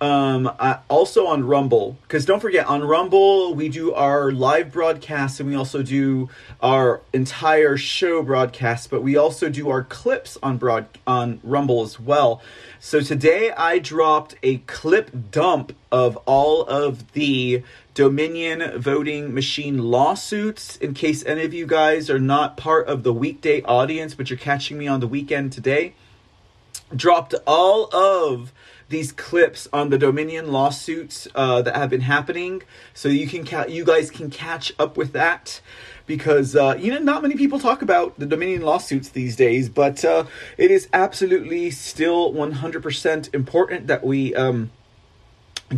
um, 0.00 0.50
I, 0.58 0.78
also 0.88 1.26
on 1.26 1.44
Rumble, 1.44 1.98
because 2.02 2.24
don't 2.24 2.40
forget, 2.40 2.66
on 2.66 2.82
Rumble, 2.82 3.54
we 3.54 3.68
do 3.68 3.92
our 3.92 4.32
live 4.32 4.72
broadcast 4.72 5.40
and 5.40 5.48
we 5.48 5.54
also 5.54 5.82
do 5.82 6.30
our 6.62 7.02
entire 7.12 7.76
show 7.76 8.22
broadcast, 8.22 8.88
but 8.88 9.02
we 9.02 9.16
also 9.16 9.50
do 9.50 9.68
our 9.68 9.82
clips 9.82 10.38
on 10.42 10.56
broad 10.56 10.86
on 11.06 11.38
Rumble 11.42 11.82
as 11.82 12.00
well. 12.00 12.40
So 12.78 13.00
today 13.00 13.50
I 13.50 13.78
dropped 13.78 14.36
a 14.42 14.58
clip 14.58 15.10
dump 15.30 15.76
of 15.92 16.16
all 16.24 16.62
of 16.62 17.12
the 17.12 17.62
Dominion 17.92 18.80
voting 18.80 19.34
machine 19.34 19.78
lawsuits. 19.78 20.76
In 20.76 20.94
case 20.94 21.22
any 21.26 21.44
of 21.44 21.52
you 21.52 21.66
guys 21.66 22.08
are 22.08 22.18
not 22.18 22.56
part 22.56 22.86
of 22.86 23.02
the 23.02 23.12
weekday 23.12 23.60
audience, 23.62 24.14
but 24.14 24.30
you're 24.30 24.38
catching 24.38 24.78
me 24.78 24.88
on 24.88 25.00
the 25.00 25.06
weekend 25.06 25.52
today, 25.52 25.92
dropped 26.96 27.34
all 27.46 27.94
of 27.94 28.52
these 28.90 29.12
clips 29.12 29.68
on 29.72 29.88
the 29.88 29.96
Dominion 29.96 30.52
lawsuits 30.52 31.26
uh, 31.34 31.62
that 31.62 31.74
have 31.76 31.90
been 31.90 32.02
happening, 32.02 32.62
so 32.92 33.08
you 33.08 33.26
can 33.26 33.46
ca- 33.46 33.66
you 33.68 33.84
guys 33.84 34.10
can 34.10 34.30
catch 34.30 34.72
up 34.78 34.96
with 34.96 35.12
that 35.12 35.60
because 36.06 36.56
uh, 36.56 36.76
you 36.78 36.92
know 36.92 36.98
not 36.98 37.22
many 37.22 37.36
people 37.36 37.60
talk 37.60 37.82
about 37.82 38.18
the 38.18 38.26
Dominion 38.26 38.62
lawsuits 38.62 39.08
these 39.08 39.36
days, 39.36 39.68
but 39.68 40.04
uh, 40.04 40.24
it 40.58 40.72
is 40.72 40.88
absolutely 40.92 41.70
still 41.70 42.32
100% 42.32 43.32
important 43.32 43.86
that 43.86 44.04
we 44.04 44.34
um, 44.34 44.70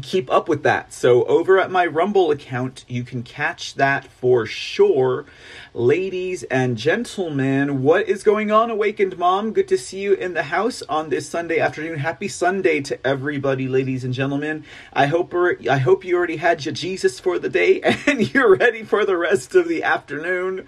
keep 0.00 0.30
up 0.30 0.48
with 0.48 0.62
that. 0.62 0.94
So 0.94 1.24
over 1.24 1.60
at 1.60 1.70
my 1.70 1.84
Rumble 1.84 2.30
account, 2.30 2.86
you 2.88 3.04
can 3.04 3.22
catch 3.22 3.74
that 3.74 4.06
for 4.06 4.46
sure. 4.46 5.26
Ladies 5.74 6.42
and 6.42 6.76
gentlemen, 6.76 7.82
what 7.82 8.06
is 8.06 8.22
going 8.22 8.50
on, 8.50 8.70
Awakened 8.70 9.16
Mom? 9.16 9.54
Good 9.54 9.68
to 9.68 9.78
see 9.78 10.00
you 10.00 10.12
in 10.12 10.34
the 10.34 10.42
house 10.42 10.82
on 10.82 11.08
this 11.08 11.26
Sunday 11.26 11.60
afternoon. 11.60 11.98
Happy 11.98 12.28
Sunday 12.28 12.82
to 12.82 13.06
everybody, 13.06 13.66
ladies 13.68 14.04
and 14.04 14.12
gentlemen. 14.12 14.64
I 14.92 15.06
hope 15.06 15.32
I 15.34 15.78
hope 15.78 16.04
you 16.04 16.14
already 16.14 16.36
had 16.36 16.62
your 16.62 16.74
Jesus 16.74 17.18
for 17.18 17.38
the 17.38 17.48
day 17.48 17.80
and 18.06 18.34
you're 18.34 18.54
ready 18.54 18.82
for 18.82 19.06
the 19.06 19.16
rest 19.16 19.54
of 19.54 19.66
the 19.66 19.82
afternoon 19.82 20.66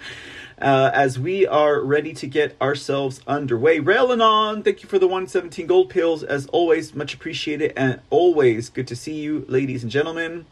uh, 0.58 0.90
as 0.94 1.18
we 1.18 1.46
are 1.46 1.82
ready 1.82 2.14
to 2.14 2.26
get 2.26 2.56
ourselves 2.58 3.20
underway. 3.26 3.80
Railing 3.80 4.22
on, 4.22 4.62
thank 4.62 4.82
you 4.82 4.88
for 4.88 4.98
the 4.98 5.06
117 5.06 5.66
gold 5.66 5.90
pills. 5.90 6.22
As 6.22 6.46
always, 6.46 6.94
much 6.94 7.12
appreciated 7.12 7.74
and 7.76 8.00
always 8.08 8.70
good 8.70 8.86
to 8.86 8.96
see 8.96 9.20
you, 9.20 9.44
ladies 9.48 9.82
and 9.82 9.92
gentlemen. 9.92 10.46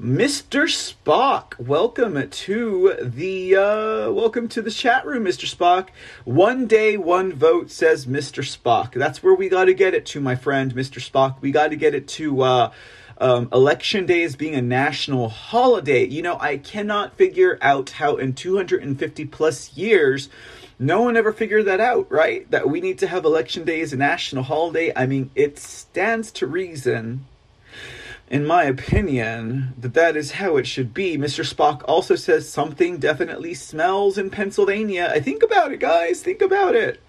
Mr. 0.00 0.68
Spock, 0.68 1.58
welcome 1.58 2.30
to 2.30 2.94
the 3.02 3.56
uh, 3.56 4.12
welcome 4.12 4.46
to 4.46 4.62
the 4.62 4.70
chat 4.70 5.04
room, 5.04 5.24
Mr. 5.24 5.52
Spock. 5.52 5.88
One 6.24 6.68
day, 6.68 6.96
one 6.96 7.32
vote 7.32 7.72
says 7.72 8.06
Mr. 8.06 8.44
Spock. 8.44 8.92
That's 8.92 9.24
where 9.24 9.34
we 9.34 9.48
got 9.48 9.64
to 9.64 9.74
get 9.74 9.94
it 9.94 10.06
to, 10.06 10.20
my 10.20 10.36
friend, 10.36 10.72
Mr. 10.72 11.00
Spock. 11.04 11.40
We 11.40 11.50
got 11.50 11.70
to 11.70 11.76
get 11.76 11.96
it 11.96 12.06
to 12.10 12.42
uh, 12.42 12.72
um, 13.20 13.48
election 13.52 14.06
day 14.06 14.22
as 14.22 14.36
being 14.36 14.54
a 14.54 14.62
national 14.62 15.30
holiday. 15.30 16.04
You 16.04 16.22
know, 16.22 16.38
I 16.38 16.58
cannot 16.58 17.16
figure 17.16 17.58
out 17.60 17.90
how 17.90 18.18
in 18.18 18.34
250 18.34 19.24
plus 19.24 19.76
years, 19.76 20.28
no 20.78 21.02
one 21.02 21.16
ever 21.16 21.32
figured 21.32 21.64
that 21.64 21.80
out, 21.80 22.08
right? 22.08 22.48
That 22.52 22.70
we 22.70 22.80
need 22.80 23.00
to 23.00 23.08
have 23.08 23.24
election 23.24 23.64
day 23.64 23.80
as 23.80 23.92
a 23.92 23.96
national 23.96 24.44
holiday. 24.44 24.92
I 24.94 25.06
mean, 25.06 25.32
it 25.34 25.58
stands 25.58 26.30
to 26.32 26.46
reason 26.46 27.26
in 28.30 28.44
my 28.44 28.64
opinion, 28.64 29.74
that 29.78 29.94
that 29.94 30.16
is 30.16 30.32
how 30.32 30.56
it 30.56 30.66
should 30.66 30.92
be. 30.92 31.16
Mr. 31.16 31.44
Spock 31.44 31.82
also 31.86 32.14
says 32.14 32.48
something 32.48 32.98
definitely 32.98 33.54
smells 33.54 34.18
in 34.18 34.30
Pennsylvania. 34.30 35.10
I 35.12 35.20
think 35.20 35.42
about 35.42 35.72
it, 35.72 35.80
guys. 35.80 36.22
Think 36.22 36.42
about 36.42 36.74
it. 36.74 37.00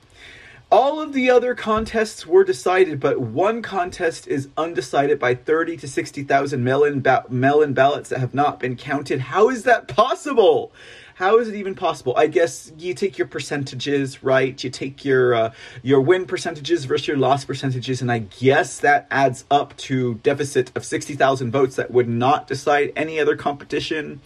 All 0.71 1.01
of 1.01 1.13
the 1.13 1.31
other 1.31 1.55
contests 1.55 2.27
were 2.27 2.43
decided, 2.43 2.99
but 2.99 3.19
one 3.19 3.63
contest 3.63 4.27
is 4.27 4.49
undecided 4.55 5.17
by 5.17 5.33
30 5.33 5.77
to 5.77 5.87
60,000 5.87 6.63
mail-in, 6.63 7.01
ba- 7.01 7.25
mail-in 7.27 7.73
ballots 7.73 8.09
that 8.09 8.19
have 8.19 8.35
not 8.35 8.59
been 8.59 8.75
counted. 8.75 9.19
How 9.19 9.49
is 9.49 9.63
that 9.63 9.87
possible? 9.87 10.71
How 11.19 11.39
is 11.39 11.49
it 11.49 11.55
even 11.55 11.75
possible? 11.75 12.13
I 12.15 12.27
guess 12.27 12.71
you 12.77 12.93
take 12.93 13.17
your 13.17 13.27
percentages, 13.27 14.23
right? 14.23 14.63
You 14.63 14.69
take 14.69 15.03
your 15.03 15.35
uh, 15.35 15.53
your 15.83 15.99
win 15.99 16.25
percentages 16.25 16.85
versus 16.85 17.09
your 17.09 17.17
loss 17.17 17.43
percentages, 17.43 18.01
and 18.01 18.09
I 18.09 18.19
guess 18.19 18.79
that 18.79 19.05
adds 19.11 19.43
up 19.51 19.75
to 19.89 20.13
deficit 20.23 20.71
of 20.77 20.85
60,000 20.85 21.51
votes 21.51 21.75
that 21.75 21.91
would 21.91 22.07
not 22.07 22.47
decide 22.47 22.93
any 22.95 23.19
other 23.19 23.35
competition. 23.35 24.21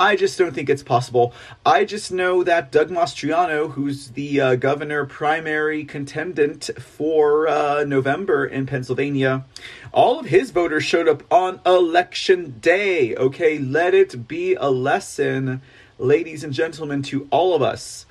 I 0.00 0.16
just 0.16 0.38
don't 0.38 0.54
think 0.54 0.70
it's 0.70 0.82
possible. 0.82 1.34
I 1.66 1.84
just 1.84 2.10
know 2.10 2.42
that 2.44 2.72
Doug 2.72 2.88
Mastriano, 2.88 3.70
who's 3.70 4.12
the 4.12 4.40
uh, 4.40 4.54
governor 4.54 5.04
primary 5.04 5.84
contendant 5.84 6.70
for 6.78 7.46
uh, 7.46 7.84
November 7.84 8.46
in 8.46 8.64
Pennsylvania, 8.64 9.44
all 9.92 10.18
of 10.18 10.26
his 10.26 10.50
voters 10.50 10.82
showed 10.82 11.08
up 11.08 11.22
on 11.30 11.60
election 11.66 12.58
day. 12.58 13.14
Okay, 13.16 13.58
let 13.58 13.92
it 13.92 14.26
be 14.26 14.54
a 14.54 14.70
lesson, 14.70 15.60
ladies 16.02 16.42
and 16.44 16.52
gentlemen, 16.52 17.02
to 17.02 17.28
all 17.30 17.54
of 17.54 17.62
us. 17.62 18.06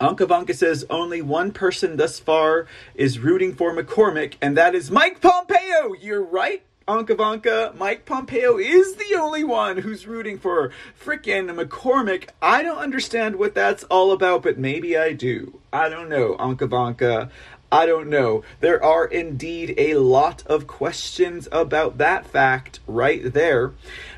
Ankavanka 0.00 0.54
says 0.54 0.84
only 0.90 1.22
one 1.22 1.52
person 1.52 1.96
thus 1.96 2.18
far 2.18 2.66
is 2.94 3.18
rooting 3.18 3.54
for 3.54 3.74
McCormick, 3.74 4.34
and 4.42 4.56
that 4.56 4.74
is 4.74 4.90
Mike 4.90 5.20
Pompeo. 5.20 5.94
You're 6.00 6.24
right. 6.24 6.62
Ankavanka, 6.88 7.76
Mike 7.76 8.04
Pompeo 8.04 8.58
is 8.58 8.96
the 8.96 9.14
only 9.14 9.44
one 9.44 9.78
who's 9.78 10.08
rooting 10.08 10.38
for 10.38 10.72
frickin' 11.00 11.48
McCormick. 11.48 12.30
I 12.42 12.64
don't 12.64 12.78
understand 12.78 13.36
what 13.36 13.54
that's 13.54 13.84
all 13.84 14.10
about, 14.10 14.42
but 14.42 14.58
maybe 14.58 14.96
I 14.96 15.12
do. 15.12 15.60
I 15.72 15.88
don't 15.88 16.08
know, 16.08 16.34
Ankavanka. 16.40 17.30
I 17.70 17.86
don't 17.86 18.10
know. 18.10 18.42
There 18.60 18.84
are 18.84 19.06
indeed 19.06 19.74
a 19.78 19.94
lot 19.94 20.44
of 20.46 20.66
questions 20.66 21.48
about 21.50 21.96
that 21.98 22.26
fact 22.26 22.80
right 22.86 23.32
there. 23.32 23.72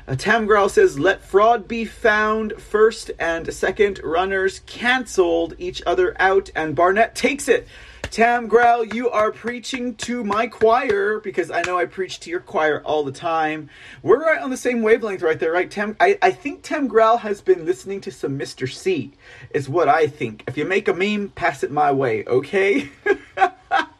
Uh, 0.07 0.15
Tam 0.15 0.45
Growl 0.45 0.69
says, 0.69 0.99
let 0.99 1.23
fraud 1.23 1.67
be 1.67 1.83
found 1.83 2.53
first 2.61 3.09
and 3.17 3.51
second 3.51 3.99
runners 4.03 4.59
canceled 4.67 5.55
each 5.57 5.81
other 5.87 6.15
out, 6.19 6.51
and 6.55 6.75
Barnette 6.75 7.15
takes 7.15 7.47
it. 7.47 7.67
Tam 8.11 8.47
Growl, 8.47 8.85
you 8.85 9.09
are 9.09 9.31
preaching 9.31 9.95
to 9.95 10.23
my 10.23 10.45
choir 10.45 11.19
because 11.19 11.49
I 11.49 11.63
know 11.63 11.79
I 11.79 11.85
preach 11.85 12.19
to 12.19 12.29
your 12.29 12.39
choir 12.39 12.83
all 12.85 13.03
the 13.03 13.11
time. 13.11 13.71
We're 14.03 14.23
right 14.23 14.39
on 14.39 14.51
the 14.51 14.57
same 14.57 14.83
wavelength 14.83 15.23
right 15.23 15.39
there, 15.39 15.51
right? 15.51 15.71
Tam, 15.71 15.97
I, 15.99 16.19
I 16.21 16.29
think 16.29 16.61
Tam 16.61 16.87
Growl 16.87 17.17
has 17.17 17.41
been 17.41 17.65
listening 17.65 17.99
to 18.01 18.11
some 18.11 18.37
Mr. 18.37 18.71
C, 18.71 19.13
is 19.49 19.67
what 19.67 19.89
I 19.89 20.05
think. 20.05 20.43
If 20.47 20.55
you 20.55 20.65
make 20.65 20.87
a 20.87 20.93
meme, 20.93 21.29
pass 21.29 21.63
it 21.63 21.71
my 21.71 21.91
way, 21.91 22.23
okay? 22.25 22.89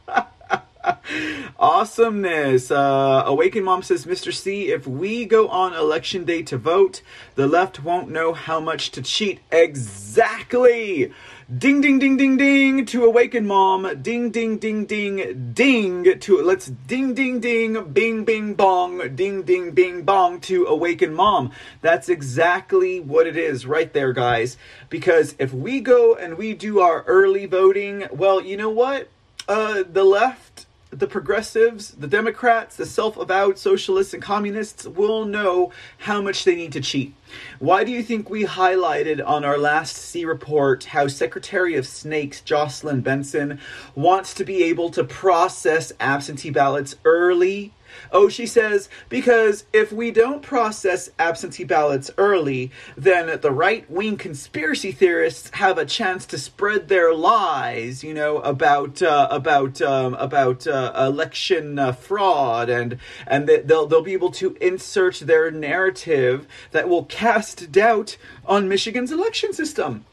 Awesomeness. 1.65 2.69
Uh, 2.69 3.23
Awaken 3.25 3.63
Mom 3.63 3.81
says, 3.81 4.05
Mr. 4.05 4.31
C, 4.31 4.67
if 4.71 4.85
we 4.85 5.25
go 5.25 5.47
on 5.47 5.73
election 5.73 6.23
day 6.23 6.43
to 6.43 6.59
vote, 6.59 7.01
the 7.33 7.47
left 7.47 7.83
won't 7.83 8.07
know 8.07 8.33
how 8.33 8.59
much 8.59 8.91
to 8.91 9.01
cheat. 9.01 9.39
Exactly. 9.51 11.11
Ding, 11.57 11.81
ding, 11.81 11.97
ding, 11.97 12.17
ding, 12.17 12.37
ding 12.37 12.85
to 12.85 13.05
Awaken 13.05 13.47
Mom. 13.47 13.99
Ding, 13.99 14.29
ding, 14.29 14.59
ding, 14.59 14.85
ding, 14.85 15.53
ding 15.55 16.19
to 16.19 16.37
let's 16.43 16.67
ding, 16.67 17.15
ding, 17.15 17.39
ding, 17.39 17.83
bing, 17.91 18.25
bing, 18.25 18.53
bong, 18.53 19.15
ding, 19.15 19.41
ding, 19.41 19.71
bing, 19.71 20.03
bong 20.03 20.41
to 20.41 20.67
Awaken 20.67 21.15
Mom. 21.15 21.51
That's 21.81 22.09
exactly 22.09 22.99
what 22.99 23.25
it 23.25 23.35
is 23.35 23.65
right 23.65 23.91
there, 23.91 24.13
guys. 24.13 24.55
Because 24.91 25.33
if 25.39 25.51
we 25.51 25.79
go 25.79 26.13
and 26.13 26.37
we 26.37 26.53
do 26.53 26.79
our 26.79 27.01
early 27.07 27.47
voting, 27.47 28.05
well, 28.11 28.39
you 28.39 28.55
know 28.55 28.69
what? 28.69 29.09
Uh, 29.47 29.83
the 29.91 30.03
left 30.03 30.64
the 30.99 31.07
progressives, 31.07 31.91
the 31.91 32.07
Democrats, 32.07 32.77
the 32.77 32.85
self 32.85 33.17
avowed 33.17 33.57
socialists 33.57 34.13
and 34.13 34.23
communists 34.23 34.87
will 34.87 35.25
know 35.25 35.71
how 35.97 36.21
much 36.21 36.45
they 36.45 36.55
need 36.55 36.71
to 36.71 36.79
cheat. 36.79 37.13
Why 37.59 37.83
do 37.83 37.91
you 37.91 38.01
think 38.01 38.29
we 38.29 38.45
highlighted 38.45 39.25
on 39.25 39.43
our 39.43 39.57
last 39.57 39.97
C 39.97 40.23
report 40.23 40.85
how 40.85 41.07
Secretary 41.07 41.75
of 41.75 41.85
Snakes 41.85 42.39
Jocelyn 42.39 43.01
Benson 43.01 43.59
wants 43.93 44.33
to 44.35 44.45
be 44.45 44.63
able 44.63 44.89
to 44.91 45.03
process 45.03 45.91
absentee 45.99 46.49
ballots 46.49 46.95
early 47.03 47.73
Oh, 48.11 48.29
she 48.29 48.45
says, 48.45 48.89
because 49.09 49.65
if 49.73 49.91
we 49.91 50.11
don't 50.11 50.41
process 50.41 51.09
absentee 51.19 51.63
ballots 51.63 52.11
early, 52.17 52.71
then 52.95 53.39
the 53.41 53.51
right 53.51 53.89
wing 53.89 54.17
conspiracy 54.17 54.91
theorists 54.91 55.49
have 55.53 55.77
a 55.77 55.85
chance 55.85 56.25
to 56.27 56.37
spread 56.37 56.87
their 56.87 57.13
lies, 57.13 58.03
you 58.03 58.13
know, 58.13 58.39
about 58.39 59.01
uh, 59.01 59.27
about 59.31 59.81
um, 59.81 60.13
about 60.15 60.67
uh, 60.67 60.93
election 60.95 61.79
uh, 61.79 61.91
fraud, 61.91 62.69
and 62.69 62.97
and 63.27 63.47
they'll 63.47 63.85
they'll 63.85 64.01
be 64.01 64.13
able 64.13 64.31
to 64.31 64.55
insert 64.61 65.19
their 65.19 65.51
narrative 65.51 66.47
that 66.71 66.89
will 66.89 67.05
cast 67.05 67.71
doubt 67.71 68.17
on 68.45 68.69
Michigan's 68.69 69.11
election 69.11 69.53
system. 69.53 70.05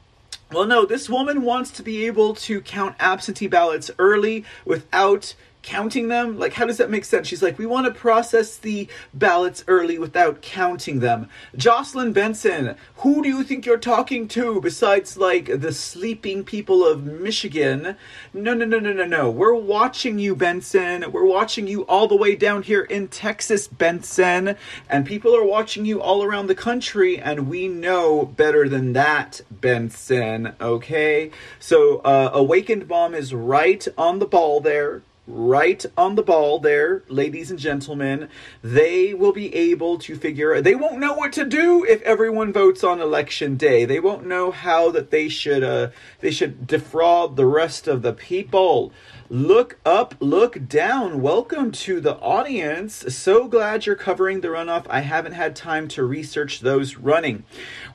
Well, 0.53 0.67
no, 0.67 0.85
this 0.85 1.09
woman 1.09 1.43
wants 1.43 1.71
to 1.73 1.83
be 1.83 2.05
able 2.05 2.35
to 2.35 2.61
count 2.61 2.97
absentee 3.01 3.47
ballots 3.47 3.91
early 3.99 4.45
without 4.67 5.35
counting 5.63 6.09
them? 6.09 6.39
Like, 6.39 6.53
how 6.55 6.67
does 6.67 6.79
that 6.79 6.91
make 6.91 7.05
sense? 7.05 7.29
She's 7.29 7.43
like, 7.43 7.59
we 7.59 7.67
want 7.67 7.87
to 7.87 7.93
process 7.93 8.57
the 8.57 8.89
ballots 9.15 9.65
early 9.69 9.99
without 9.99 10.43
counting 10.43 11.01
them. 11.01 11.29
Jocelyn 11.57 12.13
Benson, 12.13 12.77
who 12.97 13.23
do 13.23 13.29
you 13.29 13.45
think 13.45 13.65
you're 13.65 13.79
talking 13.79 14.29
to 14.29 14.61
besides, 14.61 15.17
like, 15.17 15.61
the 15.61 15.73
sleeping 15.73 16.45
people 16.45 16.87
of 16.87 17.05
Michigan? 17.05 17.97
No, 18.35 18.55
no, 18.55 18.65
no, 18.65 18.79
no, 18.79 18.93
no, 18.93 19.05
no. 19.05 19.31
We're 19.31 19.55
watching 19.55 20.19
you, 20.19 20.35
Benson. 20.35 21.11
We're 21.13 21.25
watching 21.25 21.67
you 21.67 21.83
all 21.83 22.09
the 22.09 22.17
way 22.17 22.35
down 22.35 22.63
here 22.63 22.83
in 22.83 23.09
Texas, 23.09 23.69
Benson. 23.69 24.57
And 24.89 25.07
people 25.07 25.35
are 25.37 25.45
watching 25.45 25.85
you 25.85 26.01
all 26.03 26.25
around 26.25 26.49
the 26.49 26.55
country, 26.55 27.19
and 27.19 27.49
we 27.49 27.69
know 27.69 28.27
better 28.27 28.69
than 28.69 28.93
that, 28.95 29.41
Benson. 29.51 30.55
Okay? 30.61 31.31
So, 31.61 31.99
uh, 31.99 32.31
Awakened 32.33 32.89
Mom 32.89 33.15
is 33.15 33.33
right 33.33 33.87
on 33.97 34.19
the 34.19 34.27
ball 34.27 34.61
there 34.61 35.03
right 35.27 35.85
on 35.97 36.15
the 36.17 36.23
ball 36.23 36.59
there, 36.59 37.03
ladies 37.09 37.51
and 37.51 37.59
gentlemen. 37.59 38.29
They 38.63 39.15
will 39.15 39.33
be 39.33 39.55
able 39.55 39.99
to 39.99 40.17
figure 40.17 40.61
they 40.61 40.75
won't 40.75 40.99
know 40.99 41.15
what 41.15 41.33
to 41.35 41.45
do 41.45 41.85
if 41.85 42.03
everyone 42.03 42.53
votes 42.53 42.83
on 42.83 43.01
election 43.01 43.57
day. 43.57 43.85
They 43.85 44.01
won't 44.01 44.27
know 44.27 44.51
how 44.51 44.91
that 44.91 45.11
they 45.11 45.29
should 45.29 45.63
uh 45.63 45.91
they 46.21 46.31
should 46.31 46.67
defraud 46.67 47.37
the 47.37 47.47
rest 47.47 47.87
of 47.87 48.03
the 48.03 48.13
people. 48.13 48.93
Look 49.33 49.79
up, 49.87 50.15
look 50.21 50.69
down. 50.69 51.23
Welcome 51.23 51.73
to 51.73 52.03
the 52.03 52.17
audience. 52.19 53.17
So 53.17 53.49
glad 53.49 53.87
you're 53.87 53.97
covering 53.97 54.43
the 54.43 54.49
runoff. 54.49 54.85
I 54.91 55.01
haven't 55.01 55.33
had 55.33 55.57
time 55.57 55.89
to 55.89 56.05
research 56.05 56.61
those 56.61 56.99
running. 56.99 57.45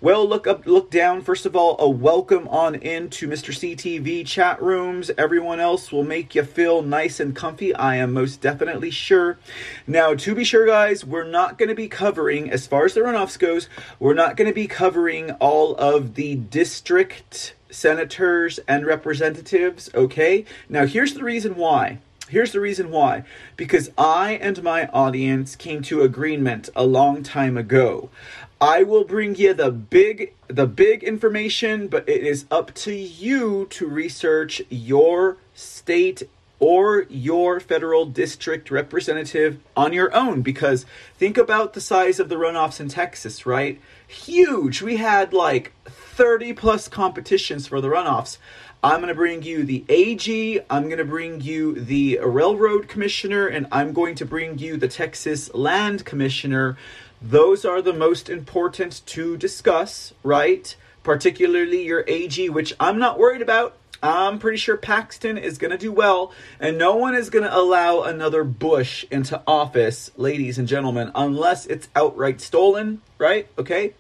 Well, 0.02 0.28
look 0.28 0.48
up, 0.48 0.66
look 0.66 0.90
down. 0.90 1.22
First 1.22 1.46
of 1.46 1.56
all, 1.56 1.76
a 1.78 1.88
welcome 1.88 2.48
on 2.48 2.74
into 2.74 3.28
Mr. 3.28 3.54
CTV 3.54 4.26
chat 4.26 4.60
rooms. 4.60 5.12
Everyone 5.16 5.60
else 5.60 5.92
will 5.92 6.04
make 6.04 6.34
you 6.34 6.42
feel 6.42 6.82
nice 6.82 7.20
and 7.20 7.36
comfy. 7.36 7.72
I 7.76 7.98
am 7.98 8.14
most 8.14 8.42
definitely 8.42 8.90
sure. 8.90 9.38
Now, 9.86 10.16
to 10.16 10.34
be 10.34 10.44
sure, 10.44 10.66
guys, 10.66 11.06
we're 11.06 11.24
not 11.24 11.60
going 11.60 11.70
to 11.70 11.76
be 11.76 11.88
covering, 11.88 12.50
as 12.50 12.66
far 12.66 12.86
as 12.86 12.96
the 12.96 13.02
runoffs 13.02 13.38
goes, 13.38 13.70
we're 14.00 14.16
not 14.16 14.38
going 14.38 14.48
to 14.50 14.56
be 14.56 14.66
covering 14.66 15.30
all 15.34 15.76
of 15.76 16.16
the 16.16 16.34
district 16.34 17.54
senators 17.70 18.60
and 18.68 18.86
representatives, 18.86 19.90
okay? 19.94 20.46
Now, 20.70 20.86
here's 20.86 21.14
the 21.14 21.24
reason 21.24 21.56
why. 21.56 22.00
Here's 22.30 22.52
the 22.52 22.60
reason 22.60 22.92
why. 22.92 23.24
Because 23.56 23.90
I 23.98 24.34
and 24.42 24.62
my 24.62 24.88
audience 24.88 25.56
came 25.56 25.82
to 25.84 26.02
agreement 26.02 26.70
a 26.76 26.86
long 26.86 27.24
time 27.24 27.58
ago. 27.58 28.10
I 28.60 28.84
will 28.84 29.04
bring 29.04 29.36
you 29.36 29.54
the 29.54 29.72
big 29.72 30.34
the 30.48 30.66
big 30.66 31.04
information, 31.04 31.88
but 31.88 32.08
it 32.10 32.24
is 32.24 32.46
up 32.50 32.74
to 32.76 32.94
you 32.94 33.68
to 33.70 33.88
research 33.88 34.62
your 34.70 35.38
state 35.54 36.24
or 36.60 37.06
your 37.10 37.60
federal 37.60 38.06
district 38.06 38.72
representative 38.72 39.60
on 39.76 39.94
your 39.94 40.14
own 40.16 40.42
because 40.42 40.86
think 41.18 41.38
about 41.38 41.74
the 41.74 41.82
size 41.82 42.20
of 42.20 42.30
the 42.30 42.36
runoffs 42.36 42.80
in 42.80 42.88
Texas, 42.88 43.46
right? 43.46 43.80
Huge. 44.08 44.82
We 44.82 44.98
had 44.98 45.34
like 45.34 45.72
30 46.18 46.54
plus 46.54 46.88
competitions 46.88 47.68
for 47.68 47.80
the 47.80 47.90
runoffs. 47.90 48.40
I'm 48.84 49.02
going 49.02 49.10
to 49.10 49.14
bring 49.14 49.44
you 49.44 49.64
the 49.64 49.86
AG, 49.88 50.60
I'm 50.68 50.86
going 50.86 50.98
to 50.98 51.06
bring 51.06 51.42
you 51.42 51.76
the 51.76 52.20
Railroad 52.24 52.88
Commissioner, 52.88 53.46
and 53.46 53.68
I'm 53.72 53.94
going 53.94 54.16
to 54.16 54.26
bring 54.26 54.58
you 54.58 54.78
the 54.78 54.88
Texas 54.88 55.54
Land 55.54 56.06
Commissioner. 56.06 56.76
Those 57.22 57.66
are 57.66 57.84
the 57.84 57.94
most 57.94 58.32
important 58.32 59.06
to 59.06 59.38
discuss, 59.38 60.12
right? 60.24 60.76
Particularly 61.04 61.86
your 61.86 62.04
AG, 62.08 62.50
which 62.50 62.74
I'm 62.80 62.98
not 62.98 63.20
worried 63.20 63.44
about. 63.44 63.78
I'm 64.02 64.40
pretty 64.40 64.58
sure 64.58 64.76
Paxton 64.76 65.38
is 65.38 65.60
going 65.60 65.72
to 65.72 65.78
do 65.78 65.92
well, 65.92 66.34
and 66.60 66.80
no 66.80 66.96
one 66.96 67.14
is 67.14 67.30
going 67.30 67.46
to 67.46 67.56
allow 67.56 68.02
another 68.02 68.44
Bush 68.44 69.06
into 69.12 69.40
office, 69.46 70.10
ladies 70.18 70.58
and 70.58 70.68
gentlemen, 70.68 71.12
unless 71.14 71.68
it's 71.68 71.90
outright 71.96 72.42
stolen, 72.42 73.04
right? 73.20 73.48
Okay? 73.60 73.94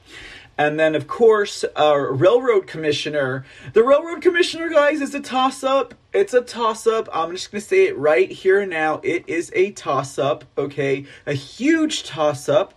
And 0.57 0.79
then, 0.79 0.95
of 0.95 1.07
course, 1.07 1.63
our 1.75 2.11
railroad 2.11 2.65
commissioner. 2.65 3.45
The 3.73 3.83
railroad 3.83 4.21
commissioner, 4.21 4.69
guys, 4.69 5.01
is 5.01 5.13
a 5.13 5.19
toss 5.19 5.63
up. 5.63 5.93
It's 6.13 6.33
a 6.33 6.41
toss 6.41 6.87
up. 6.87 7.07
I'm 7.13 7.31
just 7.31 7.51
going 7.51 7.61
to 7.61 7.67
say 7.67 7.85
it 7.87 7.97
right 7.97 8.31
here 8.31 8.61
and 8.61 8.71
now. 8.71 8.99
It 9.03 9.23
is 9.27 9.51
a 9.53 9.71
toss 9.71 10.17
up, 10.17 10.45
okay? 10.57 11.05
A 11.27 11.33
huge 11.33 12.03
toss 12.03 12.49
up. 12.49 12.73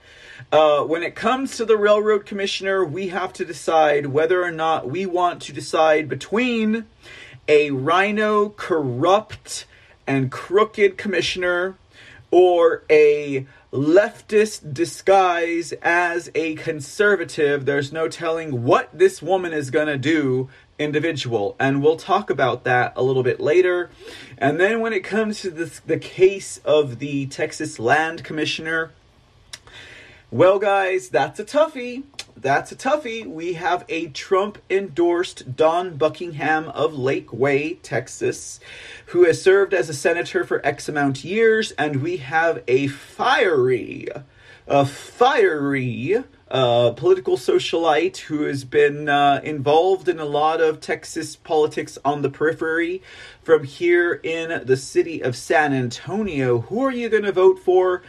Uh, 0.53 0.83
when 0.83 1.03
it 1.03 1.15
comes 1.15 1.57
to 1.57 1.65
the 1.65 1.77
railroad 1.77 2.27
commissioner, 2.27 2.85
we 2.85 3.09
have 3.09 3.33
to 3.35 3.45
decide 3.45 4.07
whether 4.07 4.43
or 4.43 4.51
not 4.51 4.91
we 4.91 5.07
want 5.07 5.41
to 5.43 5.53
decide 5.53 6.09
between 6.09 6.85
a 7.49 7.71
rhino 7.71 8.51
corrupt 8.51 9.65
and 10.07 10.31
crooked 10.31 10.99
commissioner 10.99 11.77
or 12.31 12.85
a 12.91 13.47
leftist 13.73 14.75
disguise 14.75 15.73
as 15.83 16.31
a 16.35 16.55
conservative. 16.57 17.65
There's 17.67 17.93
no 17.93 18.09
telling 18.09 18.65
what 18.65 18.89
this 18.93 19.23
woman 19.23 19.53
is 19.53 19.71
going 19.71 19.87
to 19.87 19.99
do 19.99 20.49
individual 20.81 21.55
and 21.61 21.83
we'll 21.83 21.97
talk 21.99 22.31
about 22.31 22.65
that 22.65 22.91
a 22.97 23.03
little 23.03 23.23
bit 23.23 23.39
later 23.39 23.91
and 24.39 24.59
then 24.59 24.81
when 24.81 24.95
it 24.95 25.05
comes 25.05 25.43
to 25.43 25.51
this, 25.51 25.79
the 25.81 25.99
case 25.99 26.59
of 26.65 26.99
the 27.01 27.27
texas 27.27 27.79
land 27.79 28.25
commissioner 28.25 28.91
well 30.31 30.59
guys 30.59 31.11
that's 31.11 31.39
a 31.39 31.45
toughie 31.45 32.03
that's 32.41 32.73
a 32.73 32.77
toughie. 32.77 33.27
We 33.27 33.55
have 33.55 33.85
a 33.89 34.09
Trump 34.09 34.59
endorsed 34.71 35.57
Dawn 35.57 35.97
Buckingham 35.97 36.69
of 36.69 36.93
Lakeway, 36.93 37.79
Texas, 37.83 38.61
who 39.07 39.25
has 39.25 39.43
served 39.43 39.75
as 39.75 39.89
a 39.89 39.95
senator 39.95 40.45
for 40.45 40.65
X 40.65 40.89
amount 40.89 41.25
years, 41.25 41.73
and 41.73 42.03
we 42.03 42.19
have 42.19 42.63
a 42.67 42.87
fiery, 42.87 44.09
a 44.67 44.87
fiery 44.87 46.25
uh, 46.51 46.91
political 46.93 47.37
socialite 47.37 48.17
who 48.19 48.43
has 48.43 48.65
been 48.65 49.09
uh, 49.09 49.41
involved 49.45 50.09
in 50.09 50.19
a 50.19 50.25
lot 50.25 50.61
of 50.61 50.81
Texas 50.81 51.37
politics 51.37 51.99
on 52.05 52.23
the 52.23 52.31
periphery 52.31 53.03
from 53.43 53.65
here 53.65 54.15
in 54.23 54.67
the 54.67 54.77
city 54.77 55.23
of 55.23 55.37
San 55.37 55.73
Antonio. 55.73 56.63
Who 56.63 56.85
are 56.85 56.93
you 56.93 57.09
going 57.09 57.23
to 57.23 57.33
vote 57.33 57.61
for? 57.61 58.03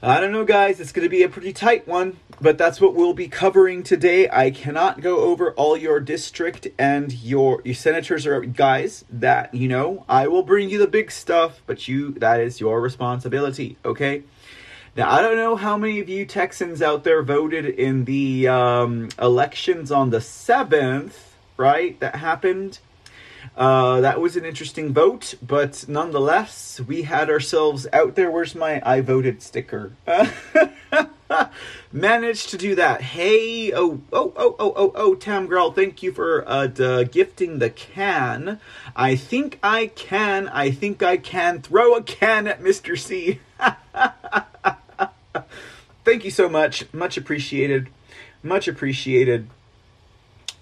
I 0.00 0.20
don't 0.20 0.30
know, 0.30 0.44
guys. 0.44 0.78
It's 0.78 0.92
going 0.92 1.06
to 1.06 1.10
be 1.10 1.24
a 1.24 1.28
pretty 1.28 1.52
tight 1.52 1.88
one, 1.88 2.18
but 2.40 2.56
that's 2.56 2.80
what 2.80 2.94
we'll 2.94 3.14
be 3.14 3.26
covering 3.26 3.82
today. 3.82 4.28
I 4.30 4.52
cannot 4.52 5.00
go 5.00 5.18
over 5.18 5.50
all 5.54 5.76
your 5.76 5.98
district 5.98 6.68
and 6.78 7.12
your 7.12 7.60
your 7.64 7.74
senators 7.74 8.24
or 8.24 8.40
guys. 8.42 9.04
That 9.10 9.52
you 9.52 9.66
know, 9.66 10.04
I 10.08 10.28
will 10.28 10.44
bring 10.44 10.70
you 10.70 10.78
the 10.78 10.86
big 10.86 11.10
stuff, 11.10 11.62
but 11.66 11.88
you 11.88 12.12
that 12.12 12.38
is 12.38 12.60
your 12.60 12.80
responsibility. 12.80 13.76
Okay. 13.84 14.22
Now 14.96 15.10
I 15.10 15.20
don't 15.20 15.36
know 15.36 15.56
how 15.56 15.76
many 15.76 15.98
of 15.98 16.08
you 16.08 16.24
Texans 16.26 16.80
out 16.80 17.02
there 17.02 17.24
voted 17.24 17.66
in 17.66 18.04
the 18.04 18.46
um, 18.46 19.08
elections 19.20 19.90
on 19.90 20.10
the 20.10 20.20
seventh, 20.20 21.34
right? 21.56 21.98
That 21.98 22.14
happened. 22.14 22.78
Uh, 23.58 24.00
that 24.02 24.20
was 24.20 24.36
an 24.36 24.44
interesting 24.44 24.94
vote, 24.94 25.34
but 25.44 25.84
nonetheless, 25.88 26.80
we 26.86 27.02
had 27.02 27.28
ourselves 27.28 27.88
out 27.92 28.14
there. 28.14 28.30
Where's 28.30 28.54
my 28.54 28.80
I 28.86 29.00
voted 29.00 29.42
sticker? 29.42 29.94
Managed 31.92 32.50
to 32.50 32.56
do 32.56 32.76
that. 32.76 33.02
Hey, 33.02 33.72
oh, 33.72 34.00
oh, 34.12 34.32
oh, 34.36 34.54
oh, 34.60 34.72
oh, 34.76 34.92
oh, 34.94 35.14
Tam 35.16 35.48
Girl, 35.48 35.72
thank 35.72 36.04
you 36.04 36.12
for 36.12 36.48
uh, 36.48 36.68
the 36.68 37.08
gifting 37.10 37.58
the 37.58 37.68
can. 37.68 38.60
I 38.94 39.16
think 39.16 39.58
I 39.60 39.88
can, 39.88 40.46
I 40.50 40.70
think 40.70 41.02
I 41.02 41.16
can 41.16 41.60
throw 41.60 41.96
a 41.96 42.02
can 42.04 42.46
at 42.46 42.62
Mr. 42.62 42.96
C. 42.96 43.40
thank 46.04 46.24
you 46.24 46.30
so 46.30 46.48
much. 46.48 46.84
Much 46.94 47.16
appreciated. 47.16 47.88
Much 48.40 48.68
appreciated. 48.68 49.50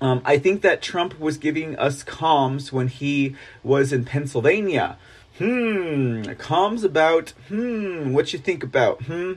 Um, 0.00 0.20
I 0.24 0.38
think 0.38 0.62
that 0.62 0.82
Trump 0.82 1.18
was 1.18 1.38
giving 1.38 1.76
us 1.78 2.04
comms 2.04 2.70
when 2.70 2.88
he 2.88 3.34
was 3.62 3.92
in 3.92 4.04
Pennsylvania. 4.04 4.98
Hmm, 5.38 6.22
comms 6.38 6.84
about, 6.84 7.30
hmm, 7.48 8.12
what 8.12 8.32
you 8.32 8.38
think 8.38 8.62
about, 8.62 9.02
hmm? 9.02 9.34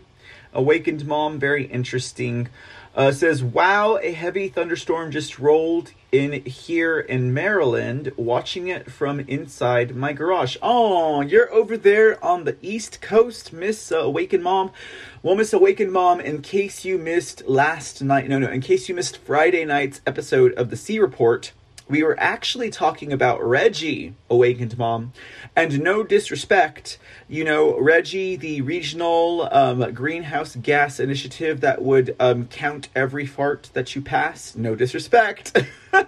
Awakened 0.54 1.06
Mom, 1.06 1.40
very 1.40 1.66
interesting. 1.66 2.50
Uh, 2.96 3.12
says, 3.12 3.44
wow, 3.44 3.98
a 4.02 4.12
heavy 4.12 4.50
thunderstorm 4.50 5.12
just 5.12 5.40
rolled 5.40 5.92
in 6.12 6.44
here 6.46 7.00
in 7.00 7.34
Maryland, 7.34 8.12
watching 8.18 8.68
it 8.68 8.92
from 8.92 9.20
inside 9.22 9.96
my 9.96 10.14
garage. 10.14 10.58
Oh, 10.62 11.22
you're 11.22 11.52
over 11.54 11.78
there 11.78 12.24
on 12.24 12.46
the 12.46 12.58
East 12.62 13.02
Coast, 13.02 13.54
Miss 13.54 13.92
uh, 13.92 14.00
Awakened 14.00 14.44
Mom. 14.44 14.72
Well, 15.22 15.36
Miss 15.36 15.54
Awakened 15.54 15.92
Mom, 15.92 16.20
in 16.20 16.42
case 16.42 16.84
you 16.84 16.98
missed 16.98 17.48
last 17.48 18.02
night, 18.02 18.28
no, 18.28 18.40
no, 18.40 18.50
in 18.50 18.62
case 18.62 18.90
you 18.90 18.96
missed 18.96 19.18
Friday 19.18 19.66
night's 19.66 20.02
episode 20.08 20.54
of 20.54 20.70
the 20.70 20.78
C 20.78 21.00
Report, 21.00 21.52
we 21.90 22.04
were 22.04 22.18
actually 22.20 22.70
talking 22.70 23.12
about 23.12 23.44
Reggie, 23.44 24.14
Awakened 24.30 24.78
Mom. 24.78 25.12
And 25.56 25.82
no 25.82 26.04
disrespect, 26.04 27.00
you 27.28 27.44
know, 27.44 27.78
Reggie, 27.80 28.36
the 28.36 28.62
regional 28.62 29.50
um, 29.52 29.92
greenhouse 29.94 30.56
gas 30.56 31.00
initiative 31.00 31.62
that 31.62 31.82
would 31.82 32.16
um, 32.20 32.46
count 32.48 32.90
every 32.96 33.26
fart 33.26 33.72
that 33.74 33.96
you 33.96 34.02
pass, 34.02 34.56
no 34.56 34.76
disrespect, 34.76 35.60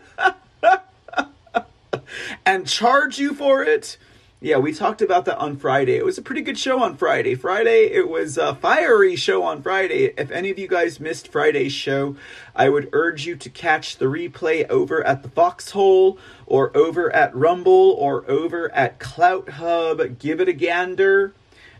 and 2.45 2.67
charge 2.67 3.17
you 3.17 3.33
for 3.33 3.63
it 3.63 3.97
yeah, 4.43 4.57
we 4.57 4.73
talked 4.73 5.03
about 5.03 5.25
that 5.25 5.37
on 5.37 5.55
Friday. 5.55 5.97
It 5.97 6.03
was 6.03 6.17
a 6.17 6.21
pretty 6.23 6.41
good 6.41 6.57
show 6.57 6.81
on 6.81 6.97
Friday. 6.97 7.35
Friday, 7.35 7.91
it 7.91 8.09
was 8.09 8.39
a 8.39 8.55
fiery 8.55 9.15
show 9.15 9.43
on 9.43 9.61
Friday. 9.61 10.15
If 10.17 10.31
any 10.31 10.49
of 10.49 10.57
you 10.57 10.67
guys 10.67 10.99
missed 10.99 11.27
Friday's 11.27 11.73
show, 11.73 12.15
I 12.55 12.69
would 12.69 12.89
urge 12.91 13.27
you 13.27 13.35
to 13.35 13.49
catch 13.51 13.97
the 13.97 14.05
replay 14.05 14.67
over 14.67 15.05
at 15.05 15.21
the 15.21 15.29
Foxhole 15.29 16.17
or 16.47 16.75
over 16.75 17.13
at 17.13 17.35
Rumble 17.35 17.91
or 17.99 18.27
over 18.27 18.73
at 18.73 18.97
Clout 18.97 19.47
Hub. 19.47 20.17
Give 20.17 20.41
it 20.41 20.49
a 20.49 20.53
gander, 20.53 21.35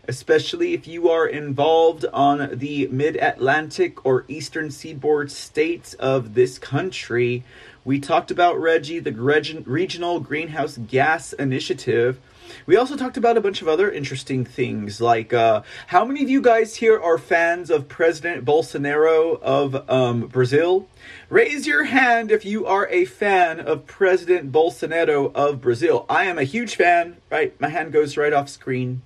especially 0.06 0.72
if 0.72 0.86
you 0.86 1.10
are 1.10 1.26
involved 1.26 2.04
on 2.12 2.48
the 2.52 2.86
mid 2.92 3.16
Atlantic 3.16 4.06
or 4.06 4.24
eastern 4.28 4.70
seaboard 4.70 5.32
states 5.32 5.94
of 5.94 6.34
this 6.34 6.60
country. 6.60 7.42
We 7.84 7.98
talked 7.98 8.30
about 8.30 8.60
Reggie, 8.60 9.00
the 9.00 9.10
Regional 9.10 10.20
Greenhouse 10.20 10.76
Gas 10.78 11.32
Initiative 11.32 12.20
we 12.66 12.76
also 12.76 12.96
talked 12.96 13.16
about 13.16 13.36
a 13.36 13.40
bunch 13.40 13.62
of 13.62 13.68
other 13.68 13.90
interesting 13.90 14.44
things, 14.44 15.00
like 15.00 15.32
uh, 15.32 15.62
how 15.88 16.04
many 16.04 16.22
of 16.22 16.30
you 16.30 16.40
guys 16.40 16.76
here 16.76 17.00
are 17.00 17.18
fans 17.18 17.70
of 17.70 17.88
President 17.88 18.44
Bolsonaro 18.44 19.40
of 19.42 19.88
um, 19.90 20.28
Brazil? 20.28 20.88
Raise 21.28 21.66
your 21.66 21.84
hand 21.84 22.30
if 22.30 22.44
you 22.44 22.66
are 22.66 22.88
a 22.88 23.04
fan 23.04 23.60
of 23.60 23.86
President 23.86 24.52
Bolsonaro 24.52 25.32
of 25.34 25.60
Brazil. 25.60 26.06
I 26.08 26.24
am 26.24 26.38
a 26.38 26.44
huge 26.44 26.76
fan. 26.76 27.16
Right, 27.30 27.58
my 27.60 27.68
hand 27.68 27.92
goes 27.92 28.16
right 28.16 28.32
off 28.32 28.48
screen. 28.48 29.02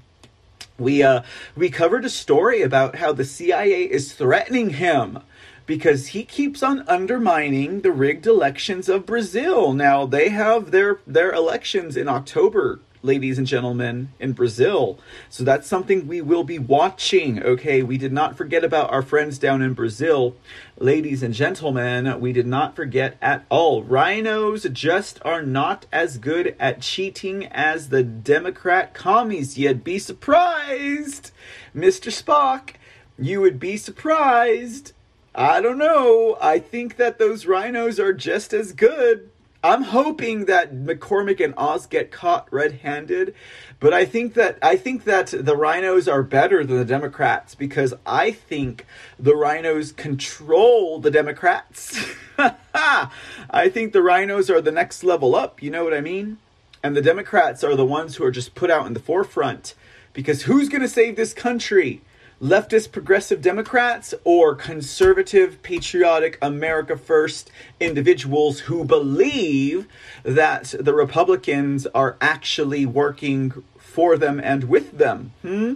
We 0.78 1.02
uh, 1.02 1.22
we 1.56 1.70
covered 1.70 2.04
a 2.04 2.11
story 2.11 2.62
about 2.62 2.96
how 2.96 3.12
the 3.12 3.24
CIA 3.24 3.85
is 3.85 4.12
threatening 4.12 4.70
him 4.70 5.20
because 5.66 6.09
he 6.09 6.24
keeps 6.24 6.62
on 6.62 6.88
undermining 6.88 7.80
the 7.80 7.90
rigged 7.90 8.26
elections 8.26 8.88
of 8.88 9.06
Brazil. 9.06 9.72
Now 9.72 10.06
they 10.06 10.28
have 10.28 10.70
their 10.70 11.00
their 11.06 11.32
elections 11.32 11.96
in 11.96 12.09
October 12.09 12.80
ladies 13.02 13.38
and 13.38 13.46
gentlemen, 13.46 14.11
in 14.18 14.32
Brazil. 14.32 14.98
So 15.28 15.44
that's 15.44 15.66
something 15.66 16.06
we 16.06 16.20
will 16.20 16.44
be 16.44 16.59
watching, 16.59 17.42
okay? 17.42 17.82
We 17.82 17.98
did 17.98 18.12
not 18.12 18.37
forget 18.37 18.64
about 18.64 18.90
our 18.90 19.02
friends 19.02 19.38
down 19.38 19.62
in 19.62 19.74
Brazil. 19.74 20.37
Ladies 20.78 21.22
and 21.22 21.35
gentlemen, 21.35 22.20
we 22.20 22.32
did 22.32 22.46
not 22.46 22.76
forget 22.76 23.16
at 23.22 23.44
all. 23.48 23.82
Rhinos 23.82 24.64
just 24.72 25.18
are 25.24 25.42
not 25.42 25.87
as 25.92 26.18
good 26.18 26.56
at 26.59 26.80
cheating 26.80 27.46
as 27.46 27.88
the 27.88 28.02
Democrat 28.02 28.94
commies. 28.94 29.56
You'd 29.56 29.85
be 29.85 29.98
surprised, 29.98 31.30
Mr. 31.74 32.11
Spock. 32.11 32.74
You 33.18 33.40
would 33.40 33.59
be 33.59 33.76
surprised. 33.76 34.92
I 35.35 35.61
don't 35.61 35.78
know. 35.78 36.37
I 36.40 36.59
think 36.59 36.96
that 36.96 37.18
those 37.18 37.46
rhinos 37.46 38.00
are 38.00 38.12
just 38.12 38.52
as 38.52 38.72
good. 38.72 39.30
I'm 39.66 39.83
hoping 39.83 40.44
that 40.44 40.72
McCormick 40.72 41.44
and 41.44 41.52
Oz 41.57 41.87
get 41.87 42.12
caught 42.12 42.46
red-handed, 42.52 43.35
but 43.81 43.92
I 43.92 44.05
think 44.05 44.35
that 44.35 44.59
I 44.62 44.76
think 44.76 45.02
that 45.05 45.35
the 45.37 45.57
Rhinos 45.57 46.07
are 46.07 46.22
better 46.22 46.64
than 46.64 46.76
the 46.76 46.85
Democrats 46.85 47.57
because 47.57 47.92
I 48.07 48.31
think 48.31 48.87
the 49.18 49.35
Rhinos 49.35 49.90
control 49.90 51.00
the 51.00 51.11
Democrats. 51.11 51.98
I 52.74 53.68
think 53.68 53.92
the 53.92 54.02
Rhinos 54.02 54.48
are 54.50 54.61
the 54.61 54.70
next 54.70 55.02
level 55.02 55.35
up. 55.35 55.61
You 55.61 55.70
know 55.70 55.83
what 55.83 55.94
I 55.94 56.00
mean? 56.00 56.38
And 56.85 56.96
the 56.96 57.02
Democrats 57.02 57.64
are 57.64 57.74
the 57.74 57.85
ones 57.85 58.14
who 58.14 58.24
are 58.24 58.31
just 58.31 58.55
put 58.55 58.70
out 58.70 58.87
in 58.87 58.94
the 58.94 59.00
forefront 59.00 59.74
because 60.12 60.42
who's 60.42 60.68
going 60.68 60.83
to 60.83 60.88
save 60.88 61.16
this 61.16 61.35
country? 61.35 62.02
Leftist 62.40 62.92
progressive 62.92 63.40
Democrats 63.40 64.14
or 64.25 64.55
conservative, 64.55 65.62
patriotic, 65.62 66.38
America 66.42 66.96
First 66.96 67.51
individuals 67.81 68.61
who 68.61 68.85
believe 68.85 69.87
that 70.22 70.75
the 70.79 70.92
Republicans 70.92 71.87
are 71.94 72.16
actually 72.20 72.85
working 72.85 73.62
for 73.79 74.18
them 74.18 74.40
and 74.42 74.64
with 74.64 74.99
them. 74.99 75.33
Hmm? 75.42 75.75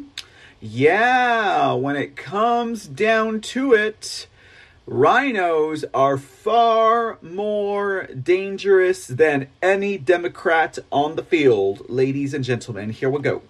Yeah, 0.61 1.73
when 1.73 1.97
it 1.97 2.17
comes 2.17 2.87
down 2.87 3.41
to 3.41 3.73
it, 3.73 4.27
rhinos 4.85 5.87
are 5.95 6.19
far 6.19 7.17
more 7.23 8.07
dangerous 8.09 9.07
than 9.07 9.49
any 9.63 9.97
Democrat 9.97 10.79
on 10.93 11.17
the 11.17 11.23
field. 11.23 11.89
Ladies 11.89 12.35
and 12.35 12.45
gentlemen, 12.45 12.91
here 12.91 13.09
we 13.09 13.23
go. 13.23 13.41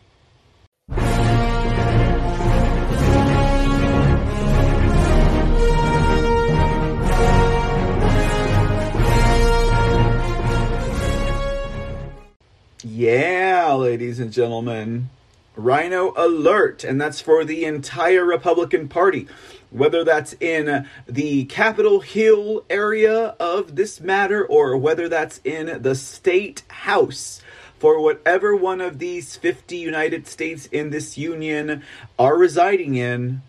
Yeah, 13.00 13.72
ladies 13.72 14.20
and 14.20 14.30
gentlemen. 14.30 15.08
Rhino 15.56 16.12
alert, 16.18 16.84
and 16.84 17.00
that's 17.00 17.18
for 17.18 17.46
the 17.46 17.64
entire 17.64 18.26
Republican 18.26 18.90
Party. 18.90 19.26
Whether 19.70 20.04
that's 20.04 20.34
in 20.34 20.86
the 21.08 21.46
Capitol 21.46 22.00
Hill 22.00 22.62
area 22.68 23.28
of 23.40 23.76
this 23.76 24.02
matter 24.02 24.44
or 24.44 24.76
whether 24.76 25.08
that's 25.08 25.40
in 25.44 25.80
the 25.80 25.94
state 25.94 26.62
house, 26.68 27.40
for 27.78 28.02
whatever 28.02 28.54
one 28.54 28.82
of 28.82 28.98
these 28.98 29.34
50 29.34 29.78
United 29.78 30.26
States 30.26 30.66
in 30.66 30.90
this 30.90 31.16
union 31.16 31.82
are 32.18 32.36
residing 32.36 32.96
in, 32.96 33.40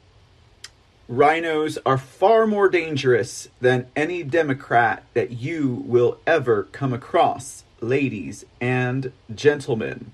rhinos 1.10 1.78
are 1.86 1.98
far 1.98 2.48
more 2.48 2.70
dangerous 2.70 3.50
than 3.60 3.88
any 3.98 4.24
Democrat 4.24 5.04
that 5.14 5.32
you 5.32 5.84
will 5.86 6.20
ever 6.26 6.70
come 6.72 6.94
across 6.94 7.66
ladies 7.82 8.46
and 8.62 9.12
gentlemen. 9.34 10.12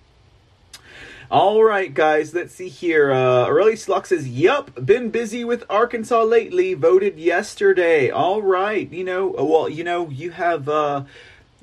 All 1.30 1.62
right, 1.62 1.94
guys, 1.94 2.34
let's 2.34 2.56
see 2.56 2.70
here. 2.70 3.12
Uh, 3.12 3.46
Aurelius 3.46 3.90
Locke 3.90 4.06
says, 4.06 4.30
Yup, 4.30 4.86
been 4.86 5.10
busy 5.10 5.44
with 5.44 5.66
Arkansas 5.70 6.24
lately. 6.24 6.74
Voted 6.74 7.20
yesterday. 7.20 8.10
All 8.10 8.42
right. 8.42 8.90
You 8.90 9.04
know, 9.04 9.38
uh, 9.38 9.44
well, 9.44 9.68
you 9.68 9.84
know, 9.84 10.10
you 10.10 10.32
have, 10.32 10.70
uh, 10.70 11.04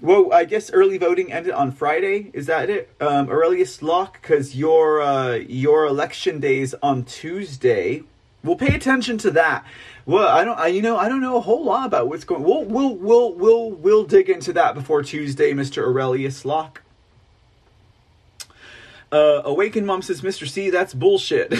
well, 0.03 0.31
I 0.35 0.45
guess 0.45 0.71
early 0.71 0.99
voting 0.99 1.33
ended 1.33 1.55
on 1.55 1.73
Friday. 1.73 2.31
Is 2.35 2.45
that 2.45 2.69
it? 2.69 2.91
Um, 3.01 3.31
Aurelius 3.31 3.81
Locke, 3.81 4.21
because 4.21 4.55
your, 4.55 5.01
uh, 5.01 5.37
your 5.37 5.87
election 5.87 6.41
day 6.41 6.59
is 6.59 6.77
on 6.83 7.05
Tuesday. 7.05 8.03
We'll 8.43 8.57
pay 8.57 8.75
attention 8.75 9.17
to 9.19 9.31
that. 9.31 9.65
Well, 10.07 10.29
I 10.29 10.45
don't. 10.45 10.59
I, 10.59 10.67
you 10.67 10.83
know, 10.83 10.97
I 10.97 11.09
don't 11.09 11.21
know 11.21 11.37
a 11.37 11.41
whole 11.41 11.65
lot 11.65 11.87
about 11.87 12.09
what's 12.09 12.25
going. 12.25 12.43
We'll 12.43 12.65
we'll 12.65 12.95
we'll 12.95 13.33
we'll 13.35 13.71
we'll 13.71 14.05
dig 14.05 14.29
into 14.29 14.53
that 14.53 14.75
before 14.75 15.03
Tuesday, 15.03 15.55
Mister 15.55 15.87
Aurelius 15.87 16.45
Locke. 16.45 16.83
Uh, 19.11 19.43
Awakened 19.45 19.87
Mom 19.87 20.03
says, 20.03 20.23
Mr. 20.23 20.49
C, 20.49 20.71
that's 20.71 20.93
bullshit. 20.93 21.49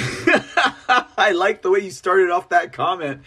I 1.17 1.31
like 1.37 1.63
the 1.63 1.71
way 1.71 1.81
you 1.81 1.93
started 1.93 2.31
off 2.31 2.49
that 2.49 2.73
comment. 2.73 3.23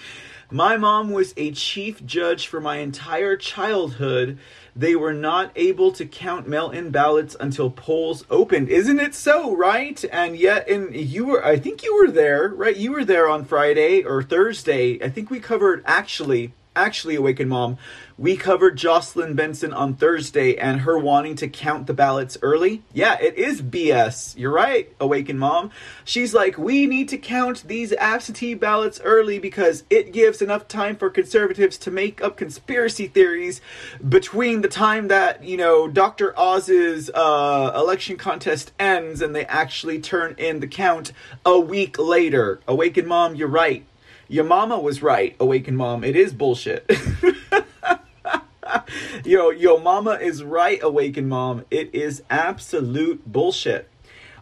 My 0.51 0.75
mom 0.75 1.11
was 1.11 1.33
a 1.37 1.51
chief 1.51 2.05
judge 2.05 2.47
for 2.47 2.59
my 2.59 2.77
entire 2.77 3.37
childhood 3.37 4.37
they 4.77 4.95
were 4.95 5.13
not 5.13 5.51
able 5.55 5.91
to 5.91 6.05
count 6.05 6.47
mail-in 6.47 6.91
ballots 6.91 7.35
until 7.39 7.71
polls 7.71 8.23
opened. 8.29 8.69
Isn't 8.69 8.99
it 8.99 9.15
so, 9.15 9.55
right? 9.55 10.03
And 10.11 10.37
yet 10.37 10.69
and 10.69 10.95
you 10.95 11.25
were 11.25 11.43
I 11.43 11.57
think 11.57 11.83
you 11.83 11.95
were 11.95 12.11
there, 12.11 12.49
right? 12.49 12.77
You 12.77 12.91
were 12.91 13.03
there 13.03 13.27
on 13.27 13.43
Friday 13.43 14.03
or 14.03 14.21
Thursday. 14.21 15.03
I 15.03 15.09
think 15.09 15.31
we 15.31 15.39
covered 15.39 15.83
actually 15.85 16.53
actually 16.75 17.15
Awaken 17.15 17.49
Mom, 17.49 17.79
we 18.17 18.35
covered 18.35 18.77
Jocelyn 18.77 19.35
Benson 19.35 19.73
on 19.73 19.93
Thursday 19.93 20.57
and 20.57 20.81
her 20.81 20.97
wanting 20.97 21.35
to 21.35 21.47
count 21.47 21.85
the 21.85 21.93
ballots 21.93 22.35
early. 22.41 22.81
Yeah, 22.91 23.15
it 23.21 23.35
is 23.35 23.61
BS. 23.61 24.35
You're 24.35 24.51
right, 24.51 24.91
Awaken 24.99 25.37
Mom. 25.37 25.69
She's 26.03 26.33
like, 26.33 26.57
we 26.57 26.87
need 26.87 27.09
to 27.09 27.17
count 27.19 27.67
these 27.67 27.93
absentee 27.93 28.55
ballots 28.55 28.99
early 29.03 29.37
because 29.37 29.83
it 29.91 30.13
gives 30.13 30.41
enough 30.41 30.67
time 30.67 30.95
for 30.95 31.11
conservatives 31.11 31.77
to 31.79 31.91
make 31.91 32.19
up 32.23 32.37
conspiracy 32.37 33.07
theories 33.07 33.61
between 34.07 34.61
the 34.61 34.67
time 34.67 35.09
that, 35.09 35.43
you 35.43 35.57
know, 35.57 35.87
Dr. 35.87 36.33
Oz's 36.35 37.11
uh, 37.13 37.71
election 37.75 38.17
contest 38.17 38.71
ends 38.79 39.21
and 39.21 39.35
they 39.35 39.45
actually 39.45 39.99
turn 39.99 40.33
in 40.39 40.59
the 40.59 40.67
count 40.67 41.11
a 41.45 41.59
week 41.59 41.99
later. 41.99 42.61
Awaken 42.67 43.05
Mom, 43.05 43.35
you're 43.35 43.47
right. 43.47 43.85
Your 44.27 44.43
mama 44.43 44.77
was 44.79 45.01
right, 45.01 45.35
Awaken 45.39 45.75
Mom. 45.75 46.03
It 46.03 46.15
is 46.15 46.33
bullshit. 46.33 46.91
yo, 49.25 49.49
yo, 49.49 49.77
mama 49.77 50.13
is 50.21 50.43
right, 50.43 50.79
Awaken 50.81 51.27
Mom. 51.27 51.65
It 51.71 51.93
is 51.93 52.23
absolute 52.29 53.29
bullshit. 53.31 53.89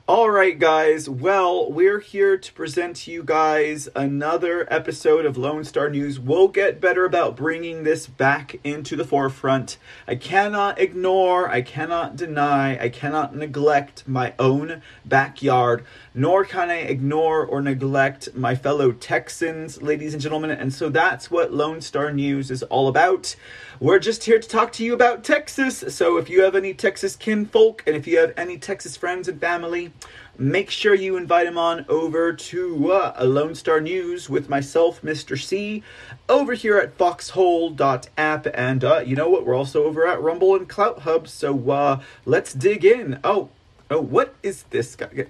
All 0.08 0.30
right, 0.30 0.60
guys. 0.60 1.10
Well, 1.10 1.72
we're 1.72 2.00
here 2.00 2.38
to 2.38 2.54
present 2.54 2.98
to 2.98 3.12
you 3.12 3.24
guys 3.24 3.90
another 3.96 4.72
episode 4.72 5.26
of 5.26 5.36
Lone 5.36 5.64
Star 5.64 5.90
News. 5.90 6.20
We'll 6.20 6.48
get 6.48 6.80
better 6.80 7.06
about 7.06 7.36
bringing 7.36 7.82
this 7.82 8.06
back 8.06 8.60
into 8.64 8.96
the 8.96 9.04
forefront. 9.04 9.80
I 10.08 10.14
cannot 10.14 10.78
ignore, 10.78 11.50
I 11.50 11.64
cannot 11.64 12.16
deny, 12.16 12.78
I 12.80 12.90
cannot 12.90 13.36
neglect 13.36 14.08
my 14.08 14.36
own 14.38 14.84
backyard, 15.04 15.84
nor 16.14 16.46
can 16.46 16.70
I 16.70 16.82
ignore 16.82 17.44
or 17.44 17.60
neglect 17.60 18.36
my 18.36 18.54
fellow 18.54 18.92
Texans, 18.92 19.82
ladies 19.82 20.14
and 20.14 20.22
gentlemen. 20.22 20.52
And 20.52 20.72
so 20.72 20.90
that's 20.90 21.32
what 21.32 21.52
Lone 21.52 21.82
Star 21.82 22.12
News 22.12 22.52
is 22.52 22.62
all 22.62 22.88
about. 22.88 23.36
We're 23.82 24.00
just 24.00 24.24
here 24.24 24.40
to 24.40 24.48
talk 24.48 24.72
to 24.74 24.86
you 24.86 24.94
about 24.94 25.26
Texas. 25.26 25.84
So 25.90 26.16
if 26.16 26.30
you 26.30 26.44
have 26.44 26.56
any 26.56 26.74
Texas 26.74 27.18
kinfolk 27.18 27.84
and 27.86 27.94
if 27.94 28.08
you 28.08 28.20
have 28.20 28.34
any 28.38 28.58
Texas 28.58 28.96
friends 28.96 29.28
and 29.28 29.40
family, 29.42 29.92
make 30.38 30.70
sure 30.70 30.96
you 30.96 31.18
invite 31.18 31.46
them 31.46 31.58
on 31.58 31.86
over 31.90 32.32
to 32.32 32.92
uh, 32.94 33.22
Lone 33.26 33.54
Star 33.54 33.82
News 33.82 34.30
with 34.30 34.48
myself, 34.48 35.02
Mr. 35.02 35.38
C, 35.38 35.84
over 36.30 36.54
here 36.54 36.78
at 36.78 36.94
foxhole.app. 36.98 38.48
And 38.54 38.84
uh, 38.86 39.04
you 39.06 39.18
know 39.18 39.28
what? 39.28 39.46
We're 39.46 39.56
also 39.56 39.84
over 39.84 40.08
at 40.08 40.22
Rumble 40.22 40.56
and 40.56 40.70
Clout 40.70 41.00
Hub. 41.00 41.28
So 41.28 41.70
uh, 41.70 42.02
let's 42.24 42.54
dig 42.54 42.86
in. 42.86 43.20
Oh, 43.26 43.50
oh, 43.92 44.00
what 44.00 44.36
is 44.42 44.64
this 44.70 44.96
guy? 44.96 45.26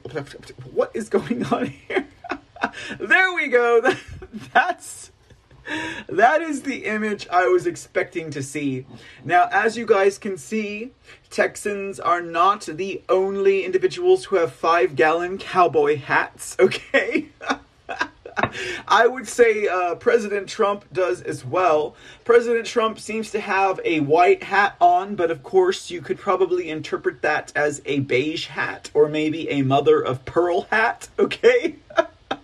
What 0.72 0.92
is 0.94 1.10
going 1.10 1.46
on 1.48 1.66
here? 1.88 2.06
there 3.00 3.34
we 3.34 3.48
go. 3.48 3.82
That's 4.54 5.10
that 6.10 6.42
is 6.42 6.62
the 6.62 6.86
image 6.86 7.28
I 7.30 7.48
was 7.48 7.66
expecting 7.68 8.30
to 8.32 8.44
see. 8.44 8.86
Now, 9.24 9.48
as 9.52 9.78
you 9.78 9.86
guys 9.86 10.18
can 10.18 10.38
see, 10.38 10.92
Texans 11.30 12.00
are 12.00 12.22
not 12.22 12.62
the 12.62 13.02
only 13.10 13.66
individuals 13.66 14.26
who 14.26 14.38
have 14.38 14.54
five 14.54 14.96
gallon 14.96 15.38
cowboy 15.38 15.98
hats, 15.98 16.56
okay? 16.60 17.30
I 18.88 19.08
would 19.08 19.28
say 19.28 19.68
uh, 19.68 19.96
President 19.96 20.48
Trump 20.48 20.86
does 20.92 21.22
as 21.22 21.46
well. 21.46 21.96
President 22.24 22.66
Trump 22.66 23.00
seems 23.00 23.32
to 23.32 23.40
have 23.40 23.80
a 23.84 24.02
white 24.02 24.44
hat 24.44 24.76
on, 24.80 25.16
but 25.16 25.32
of 25.32 25.44
course, 25.44 25.90
you 25.90 26.02
could 26.02 26.20
probably 26.20 26.70
interpret 26.70 27.22
that 27.22 27.52
as 27.56 27.82
a 27.86 28.00
beige 28.00 28.48
hat 28.48 28.92
or 28.94 29.08
maybe 29.08 29.50
a 29.50 29.62
mother 29.62 30.02
of 30.02 30.26
pearl 30.26 30.64
hat, 30.70 31.10
okay? 31.20 31.76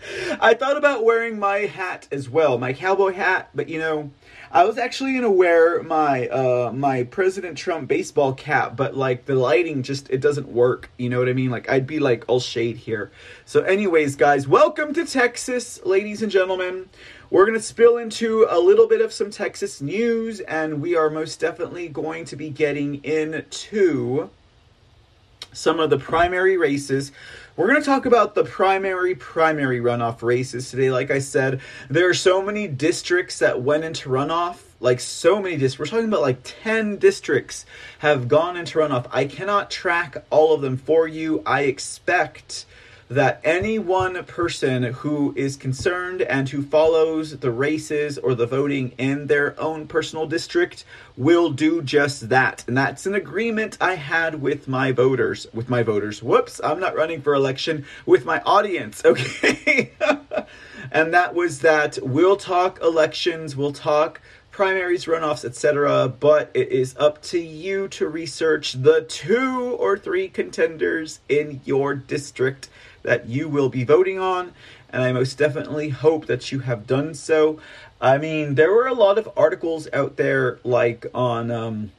I 0.42 0.54
thought 0.54 0.78
about 0.78 1.04
wearing 1.04 1.40
my 1.40 1.60
hat 1.60 2.08
as 2.12 2.30
well, 2.30 2.58
my 2.58 2.74
cowboy 2.74 3.14
hat, 3.14 3.50
but 3.54 3.70
you 3.70 3.80
know, 3.80 4.12
I 4.52 4.66
was 4.66 4.78
actually 4.78 5.14
gonna 5.14 5.32
wear 5.32 5.82
my 5.84 6.28
uh 6.28 6.72
my 6.74 7.04
President 7.04 7.58
Trump 7.58 7.88
baseball 7.88 8.34
cap, 8.34 8.76
but 8.76 8.98
like 8.98 9.26
the 9.26 9.36
lighting 9.36 9.84
just 9.84 10.10
it 10.10 10.20
doesn't 10.20 10.48
work. 10.48 10.90
You 10.98 11.10
know 11.10 11.20
what 11.20 11.30
I 11.30 11.34
mean? 11.34 11.52
Like 11.52 11.70
I'd 11.70 11.88
be 11.88 12.00
like 12.00 12.26
all 12.28 12.40
shade 12.40 12.78
here. 12.78 13.12
So, 13.46 13.62
anyways, 13.62 14.16
guys, 14.16 14.48
welcome 14.48 14.94
to 14.96 15.06
Texas, 15.06 15.80
ladies 15.86 16.22
and 16.22 16.32
gentlemen. 16.32 16.90
We're 17.30 17.46
gonna 17.46 17.62
spill 17.62 17.98
into 17.98 18.46
a 18.50 18.60
little 18.60 18.88
bit 18.88 19.00
of 19.00 19.14
some 19.14 19.32
Texas 19.32 19.82
news, 19.82 20.42
and 20.42 20.82
we 20.82 20.96
are 20.96 21.10
most 21.10 21.40
definitely 21.40 21.88
going 21.88 22.26
to 22.26 22.36
be 22.36 22.50
getting 22.50 23.04
into 23.06 24.30
some 25.54 25.80
of 25.80 25.90
the 25.90 25.98
primary 25.98 26.58
races 26.58 27.12
we're 27.56 27.68
going 27.68 27.82
to 27.82 27.86
talk 27.86 28.06
about 28.06 28.34
the 28.34 28.44
primary, 28.44 29.14
primary 29.16 29.80
runoff 29.80 30.22
races 30.22 30.70
today. 30.72 30.90
Like 30.90 31.12
I 31.12 31.20
said, 31.20 31.60
there 31.90 32.10
are 32.10 32.14
so 32.14 32.42
many 32.42 32.68
districts 32.68 33.40
that 33.40 33.62
went 33.62 33.84
into 33.84 34.10
runoff. 34.10 34.58
Like 34.80 35.00
so 35.00 35.40
many 35.40 35.58
districts. 35.58 35.92
We're 35.92 35.98
talking 35.98 36.10
about 36.12 36.22
like 36.22 36.40
10 36.44 36.98
districts 36.98 37.66
have 38.00 38.28
gone 38.28 38.58
into 38.58 38.80
runoff. 38.80 39.06
I 39.12 39.26
cannot 39.26 39.70
track 39.70 40.24
all 40.32 40.56
of 40.56 40.62
them 40.62 40.76
for 40.76 41.08
you. 41.08 41.44
I 41.46 41.62
expect 41.64 42.66
that 43.12 43.42
any 43.44 43.78
one 43.78 44.24
person 44.24 44.84
who 44.84 45.34
is 45.36 45.58
concerned 45.58 46.22
and 46.22 46.48
who 46.48 46.64
follows 46.64 47.40
the 47.40 47.52
races 47.52 48.18
or 48.18 48.34
the 48.34 48.46
voting 48.46 48.94
in 48.98 49.28
their 49.28 49.60
own 49.60 49.86
personal 49.86 50.26
district 50.26 50.86
will 51.18 51.50
do 51.50 51.82
just 51.82 52.30
that. 52.30 52.64
And 52.68 52.78
that's 52.78 53.06
an 53.06 53.14
agreement 53.14 53.78
I 53.82 53.96
had 53.96 54.42
with 54.42 54.70
my 54.70 54.94
voters. 54.94 55.46
With 55.54 55.70
my 55.70 55.84
voters. 55.84 56.24
Whoops, 56.24 56.62
I'm 56.64 56.80
not 56.80 56.96
running 56.96 57.22
for 57.22 57.34
election 57.34 57.86
with 58.06 58.24
my 58.24 58.40
audience, 58.46 59.04
okay? 59.06 59.92
and 60.90 61.14
that 61.14 61.36
was 61.36 61.60
that 61.60 62.00
we'll 62.02 62.38
talk 62.38 62.82
elections, 62.82 63.58
we'll 63.58 63.74
talk 63.74 64.22
primaries, 64.52 65.06
runoffs, 65.06 65.44
etc. 65.44 66.08
But 66.08 66.52
it 66.54 66.70
is 66.70 66.96
up 66.98 67.22
to 67.24 67.40
you 67.40 67.88
to 67.90 68.08
research 68.08 68.74
the 68.74 69.02
two 69.02 69.76
or 69.80 69.98
three 69.98 70.30
contenders 70.30 71.20
in 71.28 71.62
your 71.66 71.94
district 71.94 72.70
that 73.04 73.28
you 73.28 73.48
will 73.48 73.70
be 73.70 73.84
voting 73.84 74.20
on, 74.20 74.54
and 74.90 75.04
I 75.04 75.12
most 75.12 75.38
definitely 75.38 75.90
hope 75.90 76.28
that 76.28 76.52
you 76.52 76.60
have 76.60 76.88
done 76.88 77.14
so. 77.14 77.60
I 78.00 78.18
mean, 78.18 78.56
there 78.56 78.72
were 78.72 78.88
a 78.88 78.94
lot 78.94 79.18
of 79.18 79.30
articles 79.38 79.88
out 79.94 80.18
there, 80.18 80.60
like 80.64 81.06
on 81.14 81.52
um, 81.52 81.92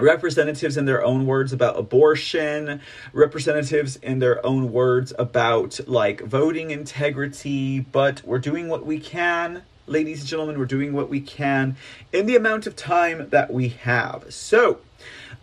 representatives 0.00 0.76
in 0.76 0.84
their 0.84 1.04
own 1.04 1.26
words 1.26 1.52
about 1.52 1.78
abortion, 1.78 2.80
representatives 3.12 3.96
in 3.96 4.18
their 4.18 4.44
own 4.44 4.72
words 4.72 5.12
about 5.18 5.80
like 5.86 6.20
voting 6.22 6.70
integrity, 6.70 7.80
but 7.80 8.22
we're 8.24 8.38
doing 8.38 8.68
what 8.68 8.86
we 8.86 8.98
can. 8.98 9.62
Ladies 9.86 10.20
and 10.20 10.28
gentlemen, 10.28 10.58
we're 10.58 10.66
doing 10.66 10.92
what 10.92 11.08
we 11.08 11.20
can 11.20 11.76
in 12.12 12.26
the 12.26 12.36
amount 12.36 12.66
of 12.66 12.76
time 12.76 13.30
that 13.30 13.52
we 13.52 13.68
have. 13.68 14.26
So, 14.28 14.80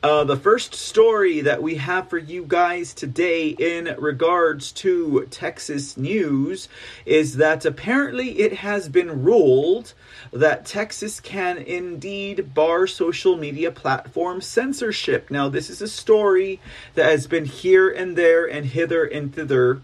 uh, 0.06 0.24
the 0.24 0.38
first 0.38 0.76
story 0.76 1.42
that 1.42 1.64
we 1.64 1.78
have 1.78 2.08
for 2.08 2.20
you 2.20 2.46
guys 2.48 2.94
today 2.94 3.48
in 3.48 3.86
regards 3.98 4.72
to 4.72 5.26
Texas 5.32 5.98
news 5.98 6.70
is 7.08 7.38
that 7.38 7.66
apparently 7.66 8.38
it 8.38 8.54
has 8.54 8.88
been 8.88 9.24
ruled 9.24 9.96
that 10.32 10.64
Texas 10.64 11.20
can 11.20 11.58
indeed 11.58 12.54
bar 12.54 12.86
social 12.86 13.36
media 13.36 13.72
platform 13.72 14.42
censorship. 14.42 15.32
Now, 15.32 15.50
this 15.50 15.72
is 15.72 15.82
a 15.82 15.88
story 15.88 16.60
that 16.94 17.10
has 17.10 17.26
been 17.26 17.46
here 17.46 17.90
and 17.90 18.16
there 18.16 18.46
and 18.46 18.68
hither 18.68 19.06
and 19.06 19.34
thither 19.34 19.82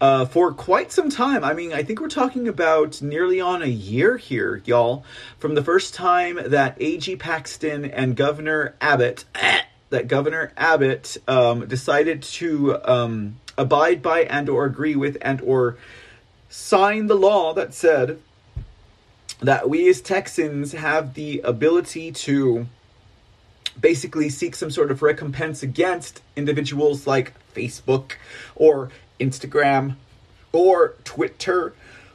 uh, 0.00 0.26
for 0.26 0.52
quite 0.52 0.92
some 0.92 1.08
time. 1.08 1.42
I 1.42 1.54
mean, 1.54 1.72
I 1.72 1.82
think 1.82 2.00
we're 2.00 2.08
talking 2.08 2.48
about 2.48 3.00
nearly 3.00 3.40
on 3.40 3.62
a 3.62 3.66
year 3.66 4.16
here, 4.16 4.62
y'all, 4.64 5.04
from 5.38 5.54
the 5.54 5.62
first 5.62 5.94
time 5.94 6.38
that 6.44 6.76
A.G. 6.80 7.16
Paxton 7.16 7.84
and 7.84 8.16
Governor 8.16 8.74
Abbott, 8.80 9.24
that 9.90 10.08
Governor 10.08 10.52
Abbott 10.56 11.16
um, 11.26 11.66
decided 11.66 12.22
to 12.22 12.78
um, 12.84 13.36
abide 13.56 14.02
by 14.02 14.24
and 14.24 14.48
or 14.48 14.64
agree 14.64 14.96
with 14.96 15.16
and 15.22 15.40
or 15.40 15.78
sign 16.48 17.06
the 17.06 17.14
law 17.14 17.54
that 17.54 17.72
said 17.72 18.20
that 19.40 19.68
we 19.68 19.88
as 19.88 20.00
Texans 20.00 20.72
have 20.72 21.14
the 21.14 21.40
ability 21.40 22.10
to 22.10 22.66
basically 23.78 24.28
seek 24.28 24.54
some 24.54 24.70
sort 24.70 24.90
of 24.90 25.02
recompense 25.02 25.62
against 25.62 26.22
individuals 26.34 27.06
like 27.06 27.34
Facebook 27.54 28.12
or 28.54 28.90
Instagram 29.18 29.96
or 30.52 30.94
Twitter 31.04 31.74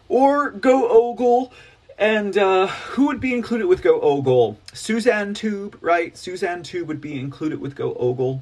or 0.09 0.49
Go 0.51 0.89
Ogle. 0.89 1.53
And 1.97 2.35
uh, 2.35 2.65
who 2.65 3.05
would 3.07 3.19
be 3.19 3.31
included 3.33 3.67
with 3.67 3.83
Go 3.83 4.01
Ogle? 4.01 4.57
Suzanne 4.73 5.35
Tube, 5.35 5.77
right? 5.81 6.17
Suzanne 6.17 6.63
Tube 6.63 6.87
would 6.87 6.99
be 6.99 7.19
included 7.19 7.61
with 7.61 7.75
Go 7.75 7.93
Ogle. 7.93 8.41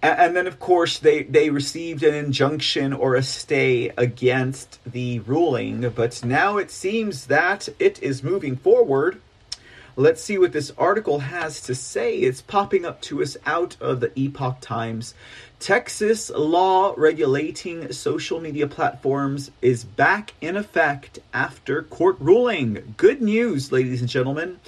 And, 0.00 0.18
and 0.20 0.36
then, 0.36 0.46
of 0.46 0.60
course, 0.60 0.98
they, 0.98 1.24
they 1.24 1.50
received 1.50 2.04
an 2.04 2.14
injunction 2.14 2.92
or 2.92 3.16
a 3.16 3.22
stay 3.24 3.90
against 3.98 4.78
the 4.86 5.18
ruling. 5.20 5.88
But 5.90 6.24
now 6.24 6.56
it 6.58 6.70
seems 6.70 7.26
that 7.26 7.68
it 7.80 8.00
is 8.00 8.22
moving 8.22 8.54
forward 8.54 9.20
Let's 9.96 10.22
see 10.22 10.38
what 10.38 10.52
this 10.52 10.72
article 10.78 11.18
has 11.18 11.60
to 11.62 11.74
say. 11.74 12.16
It's 12.16 12.40
popping 12.40 12.86
up 12.86 13.02
to 13.02 13.20
us 13.22 13.36
out 13.44 13.76
of 13.80 14.00
the 14.00 14.18
Epoch 14.18 14.58
Times. 14.60 15.14
Texas 15.60 16.30
law 16.30 16.94
regulating 16.96 17.92
social 17.92 18.40
media 18.40 18.66
platforms 18.66 19.50
is 19.60 19.84
back 19.84 20.32
in 20.40 20.56
effect 20.56 21.18
after 21.34 21.82
court 21.82 22.16
ruling. 22.18 22.94
Good 22.96 23.20
news, 23.20 23.70
ladies 23.70 24.00
and 24.00 24.08
gentlemen. 24.08 24.58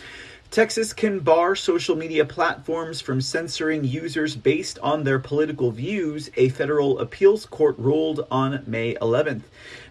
Texas 0.50 0.92
can 0.92 1.20
bar 1.20 1.57
social 1.57 1.96
media 1.96 2.26
platforms 2.26 3.00
from 3.00 3.22
censoring 3.22 3.85
users 3.85 4.37
based 4.37 4.78
on 4.81 5.05
their 5.05 5.18
political 5.18 5.70
views, 5.70 6.31
a 6.37 6.50
federal 6.50 6.98
appeals 6.98 7.46
court 7.46 7.74
ruled 7.78 8.26
on 8.31 8.62
May 8.66 8.94
11th. 8.96 9.44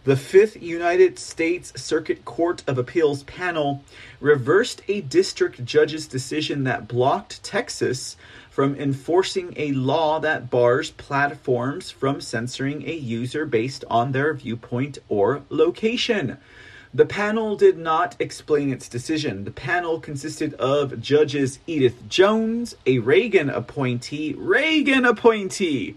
The 0.03 0.15
Fifth 0.15 0.61
United 0.61 1.17
States 1.17 1.73
Circuit 1.81 2.25
Court 2.25 2.63
of 2.67 2.77
Appeals 2.77 3.23
panel 3.23 3.83
reversed 4.19 4.83
a 4.87 5.01
district 5.01 5.65
judge's 5.65 6.05
decision 6.05 6.63
that 6.65 6.87
blocked 6.87 7.41
Texas 7.43 8.17
from 8.51 8.75
enforcing 8.75 9.53
a 9.55 9.71
law 9.71 10.19
that 10.19 10.49
bars 10.49 10.91
platforms 10.91 11.89
from 11.89 12.19
censoring 12.19 12.83
a 12.87 12.93
user 12.93 13.45
based 13.45 13.85
on 13.89 14.11
their 14.11 14.33
viewpoint 14.33 14.97
or 15.07 15.41
location. 15.49 16.37
The 16.93 17.05
panel 17.05 17.55
did 17.55 17.77
not 17.77 18.17
explain 18.19 18.69
its 18.69 18.89
decision. 18.89 19.45
The 19.45 19.51
panel 19.51 20.01
consisted 20.01 20.53
of 20.55 21.01
judges 21.01 21.59
Edith 21.65 22.09
Jones, 22.09 22.75
a 22.85 22.99
Reagan 22.99 23.49
appointee, 23.49 24.33
Reagan 24.37 25.05
appointee, 25.05 25.95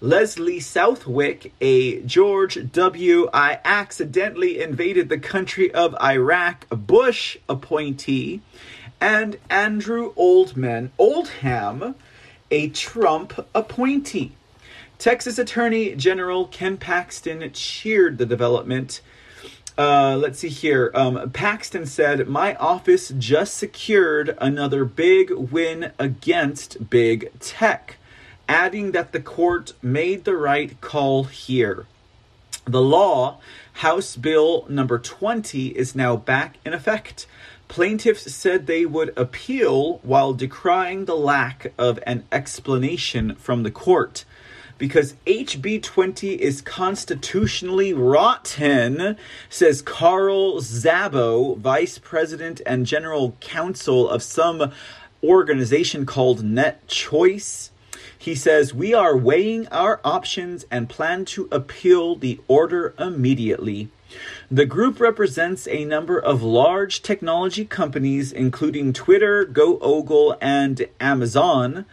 Leslie 0.00 0.58
Southwick, 0.58 1.52
a 1.60 2.00
George 2.00 2.72
W. 2.72 3.30
I 3.32 3.60
accidentally 3.64 4.60
invaded 4.60 5.08
the 5.08 5.18
country 5.18 5.72
of 5.72 5.94
Iraq, 6.02 6.68
Bush 6.70 7.36
appointee, 7.48 8.40
and 9.04 9.36
Andrew 9.50 10.14
Oldman, 10.14 10.88
Oldham, 10.96 11.94
a 12.50 12.70
Trump 12.70 13.46
appointee. 13.54 14.32
Texas 14.98 15.38
Attorney 15.38 15.94
General 15.94 16.46
Ken 16.46 16.78
Paxton 16.78 17.52
cheered 17.52 18.16
the 18.16 18.24
development 18.24 19.02
uh, 19.76 20.16
let's 20.16 20.38
see 20.38 20.48
here. 20.48 20.92
Um, 20.94 21.30
Paxton 21.30 21.84
said, 21.84 22.28
My 22.28 22.54
office 22.54 23.12
just 23.18 23.56
secured 23.56 24.38
another 24.40 24.84
big 24.84 25.32
win 25.32 25.90
against 25.98 26.88
big 26.90 27.36
tech, 27.40 27.96
adding 28.48 28.92
that 28.92 29.10
the 29.10 29.18
court 29.18 29.72
made 29.82 30.24
the 30.24 30.36
right 30.36 30.80
call 30.80 31.24
here. 31.24 31.86
The 32.66 32.80
law, 32.80 33.40
House 33.74 34.16
Bill 34.16 34.64
number 34.68 34.96
20, 34.96 35.68
is 35.68 35.96
now 35.96 36.16
back 36.16 36.56
in 36.64 36.72
effect. 36.72 37.26
Plaintiffs 37.68 38.32
said 38.32 38.66
they 38.66 38.86
would 38.86 39.12
appeal 39.16 39.98
while 40.02 40.32
decrying 40.32 41.06
the 41.06 41.16
lack 41.16 41.72
of 41.78 41.98
an 42.06 42.24
explanation 42.30 43.34
from 43.36 43.62
the 43.62 43.70
court 43.70 44.24
because 44.78 45.14
HB 45.26 45.82
20 45.82 46.34
is 46.42 46.60
constitutionally 46.60 47.92
rotten, 47.92 49.16
says 49.48 49.82
Carl 49.82 50.60
Szabo, 50.60 51.56
Vice 51.58 51.98
President 51.98 52.60
and 52.66 52.86
General 52.86 53.36
Counsel 53.40 54.08
of 54.08 54.22
some 54.22 54.72
organization 55.22 56.04
called 56.06 56.44
Net 56.44 56.86
Choice. 56.86 57.70
He 58.18 58.34
says, 58.34 58.74
We 58.74 58.94
are 58.94 59.16
weighing 59.16 59.68
our 59.68 60.00
options 60.04 60.64
and 60.70 60.88
plan 60.88 61.24
to 61.26 61.48
appeal 61.52 62.16
the 62.16 62.40
order 62.48 62.94
immediately. 62.98 63.90
The 64.54 64.66
group 64.66 65.00
represents 65.00 65.66
a 65.66 65.84
number 65.84 66.16
of 66.16 66.40
large 66.40 67.02
technology 67.02 67.64
companies, 67.64 68.30
including 68.30 68.92
Twitter, 68.92 69.44
Google, 69.44 70.36
and 70.40 70.86
Amazon. 71.00 71.86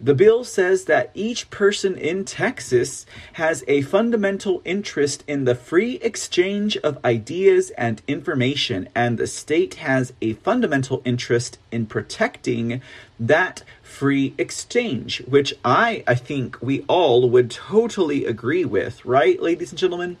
The 0.00 0.16
bill 0.16 0.42
says 0.42 0.86
that 0.86 1.12
each 1.14 1.48
person 1.50 1.96
in 1.96 2.24
Texas 2.24 3.06
has 3.34 3.62
a 3.68 3.82
fundamental 3.82 4.62
interest 4.64 5.22
in 5.28 5.44
the 5.44 5.54
free 5.54 6.00
exchange 6.02 6.76
of 6.78 6.98
ideas 7.04 7.70
and 7.78 8.02
information, 8.08 8.88
and 8.96 9.16
the 9.16 9.28
state 9.28 9.74
has 9.74 10.12
a 10.20 10.32
fundamental 10.32 11.02
interest 11.04 11.60
in 11.70 11.86
protecting 11.86 12.82
that 13.20 13.62
free 13.88 14.34
exchange, 14.38 15.22
which 15.26 15.54
I 15.64 16.04
I 16.06 16.14
think 16.14 16.60
we 16.60 16.84
all 16.88 17.28
would 17.28 17.50
totally 17.50 18.24
agree 18.24 18.64
with, 18.64 19.04
right, 19.04 19.40
ladies 19.40 19.70
and 19.70 19.78
gentlemen? 19.78 20.18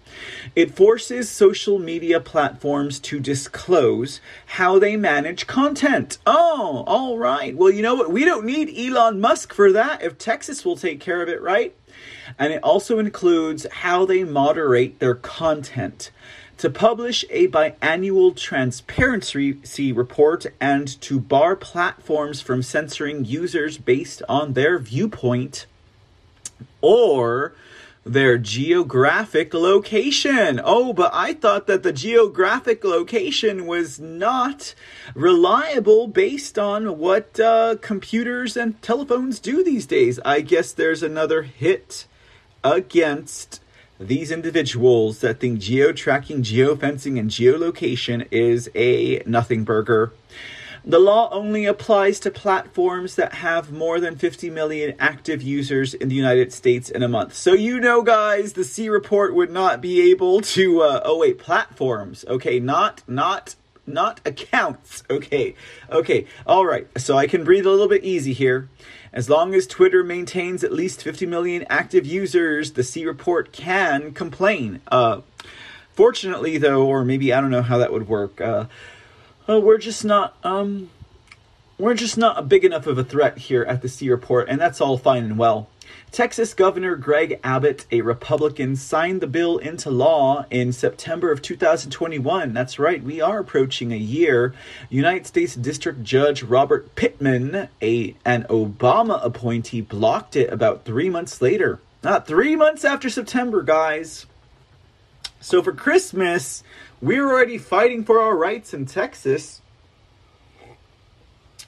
It 0.56 0.74
forces 0.74 1.28
social 1.28 1.78
media 1.78 2.18
platforms 2.18 2.98
to 3.00 3.20
disclose 3.20 4.20
how 4.46 4.78
they 4.78 4.96
manage 4.96 5.46
content. 5.46 6.18
Oh, 6.26 6.82
all 6.86 7.18
right. 7.18 7.54
Well, 7.56 7.70
you 7.70 7.82
know 7.82 7.94
what? 7.94 8.10
We 8.10 8.24
don't 8.24 8.46
need 8.46 8.76
Elon 8.76 9.20
Musk 9.20 9.52
for 9.52 9.70
that 9.72 10.02
if 10.02 10.18
Texas 10.18 10.64
will 10.64 10.76
take 10.76 10.98
care 10.98 11.22
of 11.22 11.28
it, 11.28 11.40
right? 11.42 11.74
And 12.38 12.52
it 12.52 12.62
also 12.62 12.98
includes 12.98 13.66
how 13.70 14.06
they 14.06 14.24
moderate 14.24 14.98
their 14.98 15.14
content 15.14 16.10
to 16.58 16.68
publish 16.68 17.24
a 17.30 17.48
biannual 17.48 18.36
transparency 18.36 19.92
report 19.92 20.46
and 20.60 21.00
to 21.00 21.20
bar 21.20 21.56
platforms 21.56 22.40
from 22.40 22.62
censoring 22.62 23.24
users 23.24 23.78
based 23.78 24.22
on 24.28 24.52
their 24.52 24.78
viewpoint 24.78 25.66
or 26.80 27.54
their 28.04 28.38
geographic 28.38 29.54
location. 29.54 30.60
Oh, 30.64 30.92
but 30.92 31.10
I 31.14 31.34
thought 31.34 31.66
that 31.66 31.82
the 31.82 31.92
geographic 31.92 32.82
location 32.82 33.66
was 33.66 34.00
not 34.00 34.74
reliable 35.14 36.08
based 36.08 36.58
on 36.58 36.98
what 36.98 37.38
uh, 37.38 37.76
computers 37.80 38.56
and 38.56 38.80
telephones 38.82 39.38
do 39.38 39.62
these 39.62 39.86
days. 39.86 40.18
I 40.24 40.40
guess 40.40 40.72
there's 40.72 41.02
another 41.02 41.42
hit 41.42 42.06
against 42.64 43.60
these 43.98 44.30
individuals 44.30 45.20
that 45.20 45.40
think 45.40 45.58
geo-tracking, 45.58 46.42
geofencing, 46.42 47.18
and 47.18 47.30
geolocation 47.30 48.26
is 48.30 48.70
a 48.74 49.22
nothing 49.26 49.64
burger. 49.64 50.12
The 50.84 50.98
law 50.98 51.28
only 51.30 51.66
applies 51.66 52.20
to 52.20 52.30
platforms 52.30 53.16
that 53.16 53.34
have 53.34 53.72
more 53.72 54.00
than 54.00 54.16
50 54.16 54.48
million 54.50 54.94
active 54.98 55.42
users 55.42 55.92
in 55.92 56.08
the 56.08 56.14
United 56.14 56.52
States 56.52 56.88
in 56.88 57.02
a 57.02 57.08
month. 57.08 57.34
So, 57.34 57.52
you 57.52 57.80
know, 57.80 58.02
guys, 58.02 58.54
the 58.54 58.64
C 58.64 58.88
report 58.88 59.34
would 59.34 59.50
not 59.50 59.80
be 59.80 60.10
able 60.10 60.40
to, 60.40 60.82
uh, 60.82 61.02
oh, 61.04 61.18
wait, 61.18 61.38
platforms. 61.38 62.24
Okay, 62.28 62.60
not, 62.60 63.02
not, 63.06 63.56
not 63.86 64.20
accounts. 64.24 65.02
Okay, 65.10 65.56
okay, 65.90 66.26
all 66.46 66.64
right. 66.64 66.86
So 66.96 67.18
I 67.18 67.26
can 67.26 67.44
breathe 67.44 67.66
a 67.66 67.70
little 67.70 67.88
bit 67.88 68.04
easy 68.04 68.32
here. 68.32 68.68
As 69.12 69.30
long 69.30 69.54
as 69.54 69.66
Twitter 69.66 70.04
maintains 70.04 70.62
at 70.62 70.72
least 70.72 71.02
50 71.02 71.26
million 71.26 71.64
active 71.70 72.06
users, 72.06 72.72
the 72.72 72.84
C 72.84 73.06
report 73.06 73.52
can 73.52 74.12
complain. 74.12 74.80
Uh, 74.88 75.22
fortunately, 75.94 76.58
though, 76.58 76.86
or 76.86 77.04
maybe 77.04 77.32
I 77.32 77.40
don't 77.40 77.50
know 77.50 77.62
how 77.62 77.78
that 77.78 77.92
would 77.92 78.08
work. 78.08 78.40
Uh, 78.40 78.66
uh, 79.48 79.60
we're 79.60 79.78
just 79.78 80.04
not 80.04 80.36
um, 80.44 80.90
we're 81.78 81.94
just 81.94 82.18
not 82.18 82.48
big 82.48 82.64
enough 82.64 82.86
of 82.86 82.98
a 82.98 83.04
threat 83.04 83.38
here 83.38 83.62
at 83.62 83.82
the 83.82 83.88
C 83.88 84.10
report, 84.10 84.48
and 84.48 84.60
that's 84.60 84.80
all 84.80 84.98
fine 84.98 85.24
and 85.24 85.38
well. 85.38 85.68
Texas 86.10 86.54
Governor 86.54 86.96
Greg 86.96 87.38
Abbott, 87.44 87.86
a 87.92 88.00
Republican, 88.00 88.76
signed 88.76 89.20
the 89.20 89.26
bill 89.26 89.58
into 89.58 89.90
law 89.90 90.46
in 90.50 90.72
September 90.72 91.30
of 91.30 91.42
2021. 91.42 92.52
That's 92.54 92.78
right, 92.78 93.02
we 93.02 93.20
are 93.20 93.38
approaching 93.38 93.92
a 93.92 93.96
year. 93.96 94.54
United 94.88 95.26
States 95.26 95.54
District 95.54 96.02
Judge 96.02 96.42
Robert 96.42 96.94
Pittman, 96.94 97.68
a 97.82 98.16
an 98.24 98.44
Obama 98.44 99.24
appointee, 99.24 99.82
blocked 99.82 100.34
it 100.34 100.52
about 100.52 100.84
three 100.84 101.10
months 101.10 101.42
later. 101.42 101.80
Not 102.02 102.26
three 102.26 102.56
months 102.56 102.84
after 102.84 103.10
September, 103.10 103.62
guys. 103.62 104.26
So 105.40 105.62
for 105.62 105.72
Christmas, 105.72 106.64
we're 107.00 107.28
already 107.28 107.58
fighting 107.58 108.02
for 108.02 108.20
our 108.20 108.36
rights 108.36 108.72
in 108.72 108.86
Texas. 108.86 109.60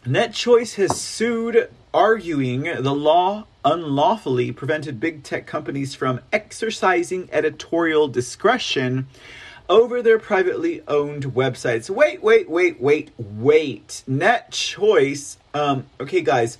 NetChoice 0.04 0.76
has 0.76 0.98
sued, 0.98 1.68
arguing 1.92 2.62
the 2.62 2.94
law 2.94 3.44
unlawfully 3.62 4.50
prevented 4.50 4.98
big 4.98 5.22
tech 5.22 5.46
companies 5.46 5.94
from 5.94 6.20
exercising 6.32 7.28
editorial 7.30 8.08
discretion 8.08 9.06
over 9.68 10.00
their 10.00 10.18
privately 10.18 10.82
owned 10.88 11.24
websites. 11.24 11.90
Wait, 11.90 12.22
wait, 12.22 12.48
wait, 12.48 12.80
wait, 12.80 13.10
wait. 13.18 14.02
Net 14.06 14.50
choice. 14.50 15.36
Um, 15.52 15.84
okay, 16.00 16.22
guys, 16.22 16.56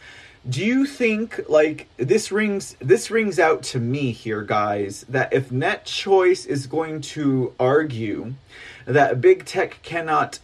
do 0.49 0.63
you 0.63 0.85
think 0.85 1.41
like 1.49 1.89
this 1.97 2.31
rings 2.31 2.77
this 2.79 3.11
rings 3.11 3.39
out 3.39 3.63
to 3.63 3.81
me 3.81 4.13
here, 4.13 4.43
guys, 4.43 5.07
that 5.09 5.33
if 5.33 5.51
Net 5.51 5.87
Choice 5.87 6.45
is 6.45 6.67
going 6.67 7.01
to 7.03 7.55
argue 7.59 8.35
that 8.85 9.21
big 9.21 9.47
tech 9.47 9.81
cannot 9.83 10.41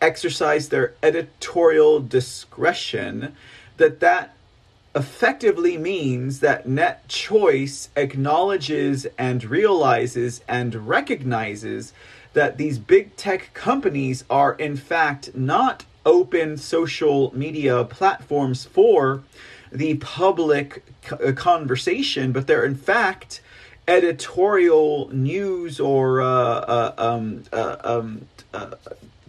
exercise 0.00 0.68
their 0.68 0.94
editorial 1.02 2.00
discretion, 2.00 3.34
that 3.76 4.00
that 4.00 4.34
effectively 4.94 5.76
means 5.76 6.40
that 6.40 6.68
net 6.68 7.06
choice 7.08 7.88
acknowledges 7.96 9.06
and 9.18 9.44
realizes 9.44 10.40
and 10.46 10.86
recognizes 10.86 11.92
that 12.32 12.58
these 12.58 12.78
big 12.78 13.16
tech 13.16 13.50
companies 13.54 14.24
are 14.30 14.54
in 14.54 14.76
fact 14.76 15.34
not 15.34 15.84
open 16.06 16.56
social 16.56 17.36
media 17.36 17.84
platforms 17.84 18.64
for 18.64 19.22
the 19.72 19.94
public 19.96 20.84
uh, 21.10 21.32
conversation, 21.32 22.30
but 22.30 22.46
they're 22.46 22.64
in 22.64 22.76
fact 22.76 23.40
editorial 23.88 25.08
news 25.12 25.80
or 25.80 26.22
uh, 26.22 26.26
uh, 26.26 26.94
um, 26.98 27.42
uh, 27.52 27.76
um, 27.84 28.26
uh, 28.52 28.74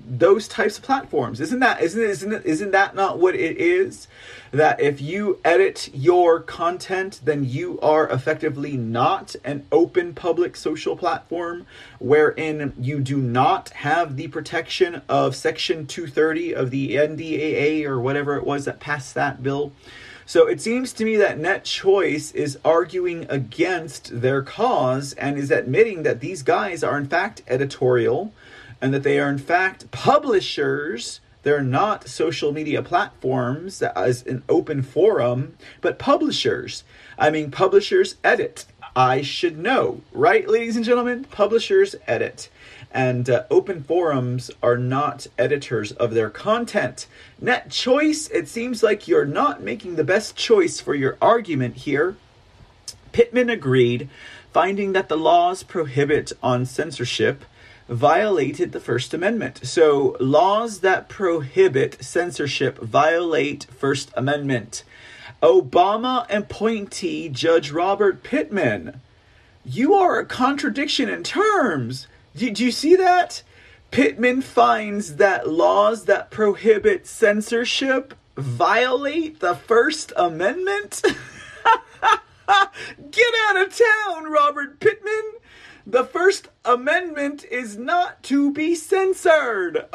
those 0.08 0.48
types 0.48 0.78
of 0.78 0.84
platforms. 0.84 1.42
Isn't 1.42 1.60
that 1.60 1.82
isn't 1.82 2.02
isn't 2.02 2.46
isn't 2.46 2.72
that 2.72 2.96
not 2.96 3.20
what 3.20 3.36
it 3.36 3.58
is? 3.58 4.08
That 4.52 4.80
if 4.80 5.02
you 5.02 5.40
edit 5.44 5.90
your 5.94 6.40
content, 6.40 7.20
then 7.24 7.44
you 7.44 7.80
are 7.82 8.08
effectively 8.10 8.78
not 8.78 9.36
an 9.44 9.66
open 9.72 10.14
public 10.14 10.56
social 10.56 10.96
platform, 10.96 11.66
wherein 12.00 12.74
you 12.80 13.00
do 13.00 13.18
not 13.18 13.70
have 13.70 14.16
the 14.16 14.28
protection 14.28 15.02
of 15.10 15.36
Section 15.36 15.88
230 15.88 16.54
of 16.54 16.72
the 16.72 16.96
NDAA 16.96 17.86
or 17.86 18.00
whatever 18.00 18.36
it 18.38 18.46
was 18.46 18.66
that 18.66 18.80
passed 18.80 19.16
that 19.16 19.44
bill. 19.44 19.74
So 20.28 20.48
it 20.48 20.60
seems 20.60 20.92
to 20.94 21.06
me 21.06 21.18
that 21.18 21.38
Net 21.38 21.66
Choice 21.66 22.32
is 22.32 22.58
arguing 22.66 23.28
against 23.30 24.22
their 24.22 24.42
cause 24.42 25.14
and 25.14 25.38
is 25.38 25.52
admitting 25.52 26.02
that 26.02 26.20
these 26.20 26.42
guys 26.42 26.84
are 26.84 26.98
in 26.98 27.06
fact 27.06 27.44
editorial 27.48 28.34
and 28.86 28.94
that 28.94 29.02
they 29.02 29.20
are 29.20 29.32
in 29.32 29.40
fact 29.40 29.90
publishers. 29.90 31.20
They're 31.42 31.64
not 31.64 32.08
social 32.08 32.52
media 32.52 32.84
platforms 32.84 33.82
as 33.82 34.24
an 34.28 34.44
open 34.48 34.84
forum, 34.84 35.58
but 35.82 35.98
publishers. 35.98 36.84
I 37.18 37.32
mean, 37.32 37.50
publishers 37.50 38.18
edit. 38.24 38.66
I 38.96 39.24
should 39.24 39.58
know, 39.58 40.02
right, 40.14 40.48
ladies 40.48 40.76
and 40.76 40.86
gentlemen? 40.86 41.24
Publishers 41.24 41.96
edit 42.06 42.50
and 42.92 43.28
uh, 43.28 43.44
open 43.50 43.84
forums 43.84 44.52
are 44.62 44.78
not 44.78 45.26
editors 45.40 45.92
of 45.94 46.14
their 46.14 46.30
content. 46.30 47.08
Net 47.42 47.72
choice, 47.72 48.28
it 48.30 48.48
seems 48.48 48.84
like 48.84 49.08
you're 49.08 49.26
not 49.26 49.64
making 49.64 49.96
the 49.96 50.04
best 50.04 50.36
choice 50.36 50.80
for 50.80 50.94
your 50.94 51.18
argument 51.20 51.78
here. 51.78 52.16
Pittman 53.12 53.50
agreed, 53.50 54.10
finding 54.54 54.94
that 54.94 55.10
the 55.10 55.18
laws 55.18 55.64
prohibit 55.64 56.32
on 56.44 56.68
censorship 56.68 57.44
violated 57.88 58.72
the 58.72 58.80
First 58.80 59.14
Amendment. 59.14 59.62
So, 59.64 60.18
laws 60.20 60.80
that 60.80 61.10
prohibit 61.10 62.04
censorship 62.04 62.78
violate 62.80 63.66
First 63.78 64.12
Amendment. 64.16 64.84
Obama 65.42 66.26
appointee 66.30 67.30
Judge 67.30 67.72
Robert 67.72 68.24
Pittman. 68.24 69.02
You 69.64 69.94
are 69.94 70.20
a 70.20 70.26
contradiction 70.26 71.10
in 71.10 71.24
terms. 71.24 72.08
Did 72.36 72.60
you 72.60 72.72
see 72.72 72.96
that? 72.96 73.44
Pittman 73.92 74.42
finds 74.42 75.16
that 75.16 75.50
laws 75.50 76.06
that 76.06 76.32
prohibit 76.32 77.08
censorship 77.08 78.14
violate 78.36 79.40
the 79.40 79.56
First 79.56 80.12
Amendment. 80.16 81.02
Get 83.12 83.34
out 83.48 83.62
of 83.62 83.76
town, 83.76 84.32
Robert 84.32 84.80
Pittman. 84.80 85.34
The 85.88 86.04
First 86.04 86.50
Amendment 86.64 87.46
is 87.46 87.78
not 87.78 88.24
to 88.24 88.52
be 88.52 88.74
censored. 88.74 89.86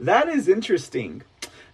that 0.00 0.28
is 0.28 0.48
interesting 0.48 1.22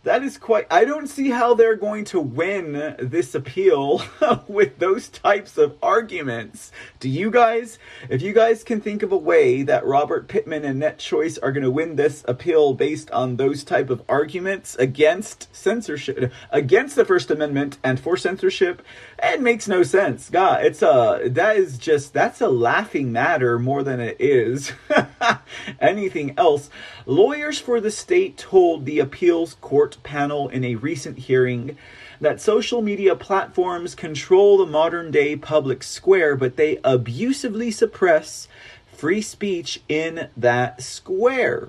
that 0.02 0.22
is 0.22 0.38
quite 0.38 0.66
i 0.70 0.84
don't 0.84 1.08
see 1.08 1.28
how 1.30 1.52
they're 1.54 1.76
going 1.76 2.04
to 2.04 2.20
win 2.20 2.94
this 2.98 3.34
appeal 3.34 4.02
with 4.48 4.78
those 4.78 5.08
types 5.08 5.58
of 5.58 5.76
arguments 5.82 6.72
do 7.00 7.08
you 7.08 7.30
guys 7.30 7.78
if 8.08 8.22
you 8.22 8.32
guys 8.32 8.64
can 8.64 8.80
think 8.80 9.02
of 9.02 9.12
a 9.12 9.16
way 9.16 9.62
that 9.62 9.84
robert 9.84 10.26
pittman 10.26 10.64
and 10.64 10.78
net 10.78 10.98
choice 10.98 11.36
are 11.38 11.52
going 11.52 11.62
to 11.62 11.70
win 11.70 11.96
this 11.96 12.24
appeal 12.26 12.72
based 12.72 13.10
on 13.10 13.36
those 13.36 13.62
type 13.62 13.90
of 13.90 14.02
arguments 14.08 14.74
against 14.76 15.54
censorship 15.54 16.32
against 16.50 16.96
the 16.96 17.04
first 17.04 17.30
amendment 17.30 17.76
and 17.84 18.00
for 18.00 18.16
censorship 18.16 18.82
it 19.22 19.40
makes 19.40 19.66
no 19.66 19.82
sense 19.82 20.30
god 20.30 20.64
it's 20.64 20.82
a 20.82 21.22
that 21.26 21.56
is 21.56 21.78
just 21.78 22.12
that's 22.12 22.40
a 22.40 22.48
laughing 22.48 23.10
matter 23.10 23.58
more 23.58 23.82
than 23.82 23.98
it 24.00 24.16
is 24.20 24.72
anything 25.80 26.32
else 26.38 26.70
lawyers 27.06 27.58
for 27.58 27.80
the 27.80 27.90
state 27.90 28.36
told 28.36 28.84
the 28.84 28.98
appeals 28.98 29.54
court 29.54 29.80
court 29.80 30.02
panel 30.02 30.48
in 30.48 30.64
a 30.64 30.74
recent 30.74 31.16
hearing 31.16 31.76
that 32.20 32.40
social 32.40 32.82
media 32.82 33.16
platforms 33.16 33.94
control 33.94 34.58
the 34.58 34.66
modern 34.66 35.10
day 35.10 35.36
public 35.36 35.82
square, 35.82 36.36
but 36.36 36.56
they 36.56 36.78
abusively 36.84 37.70
suppress 37.70 38.46
free 38.92 39.22
speech 39.22 39.80
in 39.88 40.28
that 40.36 40.82
square. 40.82 41.68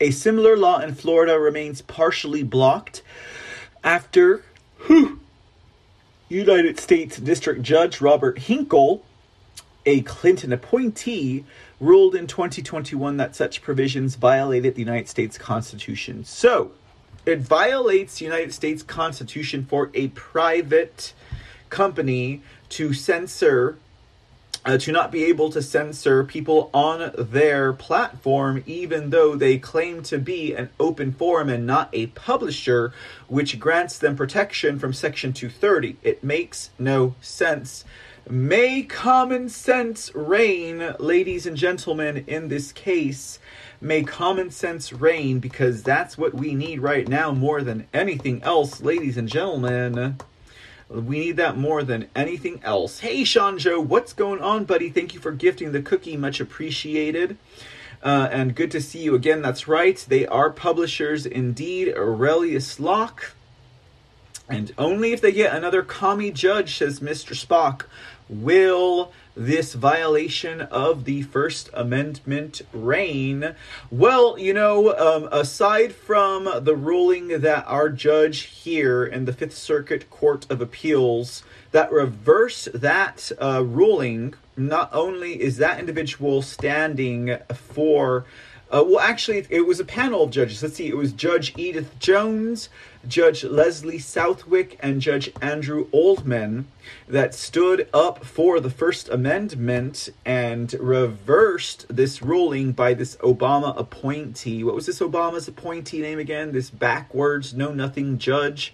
A 0.00 0.10
similar 0.10 0.56
law 0.56 0.78
in 0.78 0.94
Florida 0.94 1.38
remains 1.38 1.82
partially 1.82 2.42
blocked 2.42 3.02
after 3.84 4.42
whew, 4.86 5.20
United 6.30 6.78
States 6.78 7.18
District 7.18 7.60
Judge 7.60 8.00
Robert 8.00 8.38
Hinkle, 8.38 9.04
a 9.84 10.02
Clinton 10.02 10.52
appointee, 10.52 11.44
ruled 11.80 12.14
in 12.14 12.28
2021 12.28 13.16
that 13.16 13.34
such 13.34 13.60
provisions 13.62 14.14
violated 14.14 14.76
the 14.76 14.80
United 14.80 15.08
States 15.08 15.36
Constitution. 15.36 16.24
So, 16.24 16.70
it 17.26 17.40
violates 17.40 18.20
the 18.20 18.26
United 18.26 18.54
States 18.54 18.82
Constitution 18.84 19.66
for 19.66 19.90
a 19.92 20.08
private 20.08 21.14
company 21.68 22.42
to 22.70 22.92
censor 22.92 23.76
uh, 24.64 24.76
to 24.78 24.92
not 24.92 25.10
be 25.10 25.24
able 25.24 25.50
to 25.50 25.62
censor 25.62 26.24
people 26.24 26.70
on 26.74 27.12
their 27.16 27.72
platform, 27.72 28.62
even 28.66 29.10
though 29.10 29.34
they 29.34 29.58
claim 29.58 30.02
to 30.02 30.18
be 30.18 30.54
an 30.54 30.68
open 30.78 31.12
forum 31.12 31.48
and 31.48 31.66
not 31.66 31.88
a 31.92 32.06
publisher, 32.08 32.92
which 33.28 33.58
grants 33.58 33.98
them 33.98 34.16
protection 34.16 34.78
from 34.78 34.92
Section 34.92 35.32
230. 35.32 35.96
It 36.02 36.22
makes 36.22 36.70
no 36.78 37.14
sense. 37.20 37.84
May 38.28 38.82
common 38.82 39.48
sense 39.48 40.14
reign, 40.14 40.94
ladies 40.98 41.46
and 41.46 41.56
gentlemen, 41.56 42.24
in 42.26 42.48
this 42.48 42.70
case. 42.70 43.38
May 43.80 44.02
common 44.02 44.50
sense 44.50 44.92
reign 44.92 45.38
because 45.40 45.82
that's 45.82 46.18
what 46.18 46.34
we 46.34 46.54
need 46.54 46.80
right 46.80 47.08
now 47.08 47.32
more 47.32 47.62
than 47.62 47.88
anything 47.94 48.42
else, 48.42 48.82
ladies 48.82 49.16
and 49.16 49.26
gentlemen. 49.26 50.18
We 50.90 51.20
need 51.20 51.36
that 51.36 51.56
more 51.56 51.84
than 51.84 52.08
anything 52.16 52.60
else. 52.64 52.98
Hey, 52.98 53.22
Sean 53.22 53.58
Joe, 53.58 53.80
what's 53.80 54.12
going 54.12 54.40
on, 54.40 54.64
buddy? 54.64 54.90
Thank 54.90 55.14
you 55.14 55.20
for 55.20 55.30
gifting 55.30 55.70
the 55.70 55.82
cookie. 55.82 56.16
Much 56.16 56.40
appreciated. 56.40 57.38
Uh, 58.02 58.28
and 58.32 58.56
good 58.56 58.72
to 58.72 58.80
see 58.80 58.98
you 58.98 59.14
again. 59.14 59.40
That's 59.40 59.68
right. 59.68 60.04
They 60.08 60.26
are 60.26 60.50
publishers 60.50 61.26
indeed. 61.26 61.94
Aurelius 61.94 62.80
Locke. 62.80 63.36
And 64.48 64.72
only 64.78 65.12
if 65.12 65.20
they 65.20 65.30
get 65.30 65.54
another 65.54 65.82
commie 65.82 66.32
judge, 66.32 66.76
says 66.76 66.98
Mr. 66.98 67.36
Spock, 67.36 67.84
will 68.28 69.12
this 69.36 69.74
violation 69.74 70.60
of 70.60 71.04
the 71.04 71.22
First 71.22 71.70
Amendment 71.72 72.62
reign? 72.72 73.54
Well, 73.90 74.38
you 74.38 74.52
know, 74.54 74.96
um, 74.96 75.28
aside 75.32 75.94
from 75.94 76.48
the 76.64 76.76
ruling 76.76 77.28
that 77.40 77.64
our 77.66 77.88
judge 77.88 78.40
here 78.40 79.04
in 79.04 79.24
the 79.24 79.32
Fifth 79.32 79.56
Circuit 79.56 80.10
Court 80.10 80.46
of 80.50 80.60
Appeals 80.60 81.42
that 81.72 81.92
reverse 81.92 82.68
that 82.74 83.30
uh, 83.40 83.62
ruling, 83.64 84.34
not 84.56 84.90
only 84.92 85.40
is 85.40 85.56
that 85.58 85.78
individual 85.78 86.42
standing 86.42 87.36
for 87.54 88.24
uh, 88.70 88.84
well, 88.86 89.00
actually, 89.00 89.44
it 89.50 89.66
was 89.66 89.80
a 89.80 89.84
panel 89.84 90.22
of 90.22 90.30
judges. 90.30 90.62
Let's 90.62 90.76
see, 90.76 90.88
it 90.88 90.96
was 90.96 91.12
Judge 91.12 91.52
Edith 91.56 91.98
Jones, 91.98 92.68
Judge 93.06 93.42
Leslie 93.42 93.98
Southwick, 93.98 94.78
and 94.80 95.00
Judge 95.00 95.30
Andrew 95.42 95.88
Oldman 95.90 96.64
that 97.08 97.34
stood 97.34 97.88
up 97.92 98.24
for 98.24 98.60
the 98.60 98.70
First 98.70 99.08
Amendment 99.08 100.10
and 100.24 100.72
reversed 100.74 101.86
this 101.88 102.22
ruling 102.22 102.70
by 102.70 102.94
this 102.94 103.16
Obama 103.16 103.76
appointee. 103.76 104.62
What 104.62 104.76
was 104.76 104.86
this 104.86 105.00
Obama's 105.00 105.48
appointee 105.48 106.00
name 106.00 106.20
again? 106.20 106.52
This 106.52 106.70
backwards, 106.70 107.52
know 107.52 107.72
nothing 107.72 108.18
judge, 108.18 108.72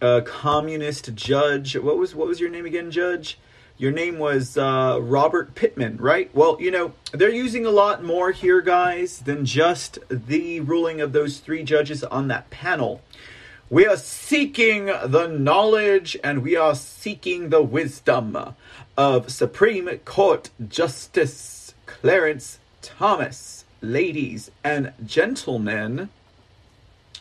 uh, 0.00 0.22
communist 0.24 1.14
judge. 1.14 1.76
What 1.76 1.98
was 1.98 2.14
what 2.14 2.26
was 2.26 2.40
your 2.40 2.50
name 2.50 2.64
again, 2.64 2.90
Judge? 2.90 3.38
Your 3.80 3.92
name 3.92 4.18
was 4.18 4.58
uh, 4.58 4.98
Robert 5.00 5.54
Pittman, 5.54 5.96
right? 5.96 6.28
Well, 6.34 6.58
you 6.60 6.70
know, 6.70 6.92
they're 7.12 7.30
using 7.30 7.64
a 7.64 7.70
lot 7.70 8.04
more 8.04 8.30
here, 8.30 8.60
guys, 8.60 9.20
than 9.20 9.46
just 9.46 9.98
the 10.10 10.60
ruling 10.60 11.00
of 11.00 11.14
those 11.14 11.38
three 11.38 11.62
judges 11.62 12.04
on 12.04 12.28
that 12.28 12.50
panel. 12.50 13.00
We 13.70 13.86
are 13.86 13.96
seeking 13.96 14.84
the 14.84 15.28
knowledge 15.28 16.14
and 16.22 16.42
we 16.42 16.56
are 16.56 16.74
seeking 16.74 17.48
the 17.48 17.62
wisdom 17.62 18.54
of 18.98 19.32
Supreme 19.32 19.88
Court 20.04 20.50
Justice 20.68 21.72
Clarence 21.86 22.58
Thomas, 22.82 23.64
ladies 23.80 24.50
and 24.62 24.92
gentlemen. 25.06 26.10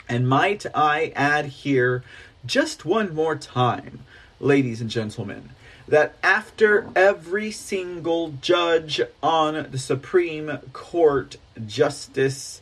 And 0.09 0.27
might 0.27 0.65
I 0.75 1.13
add 1.15 1.45
here 1.45 2.03
just 2.45 2.83
one 2.83 3.15
more 3.15 3.37
time, 3.37 3.99
ladies 4.41 4.81
and 4.81 4.89
gentlemen, 4.89 5.51
that 5.89 6.13
after 6.21 6.87
every 6.95 7.49
single 7.49 8.29
judge 8.41 9.01
on 9.23 9.67
the 9.71 9.77
Supreme 9.79 10.59
Court, 10.71 11.37
Justice 11.65 12.61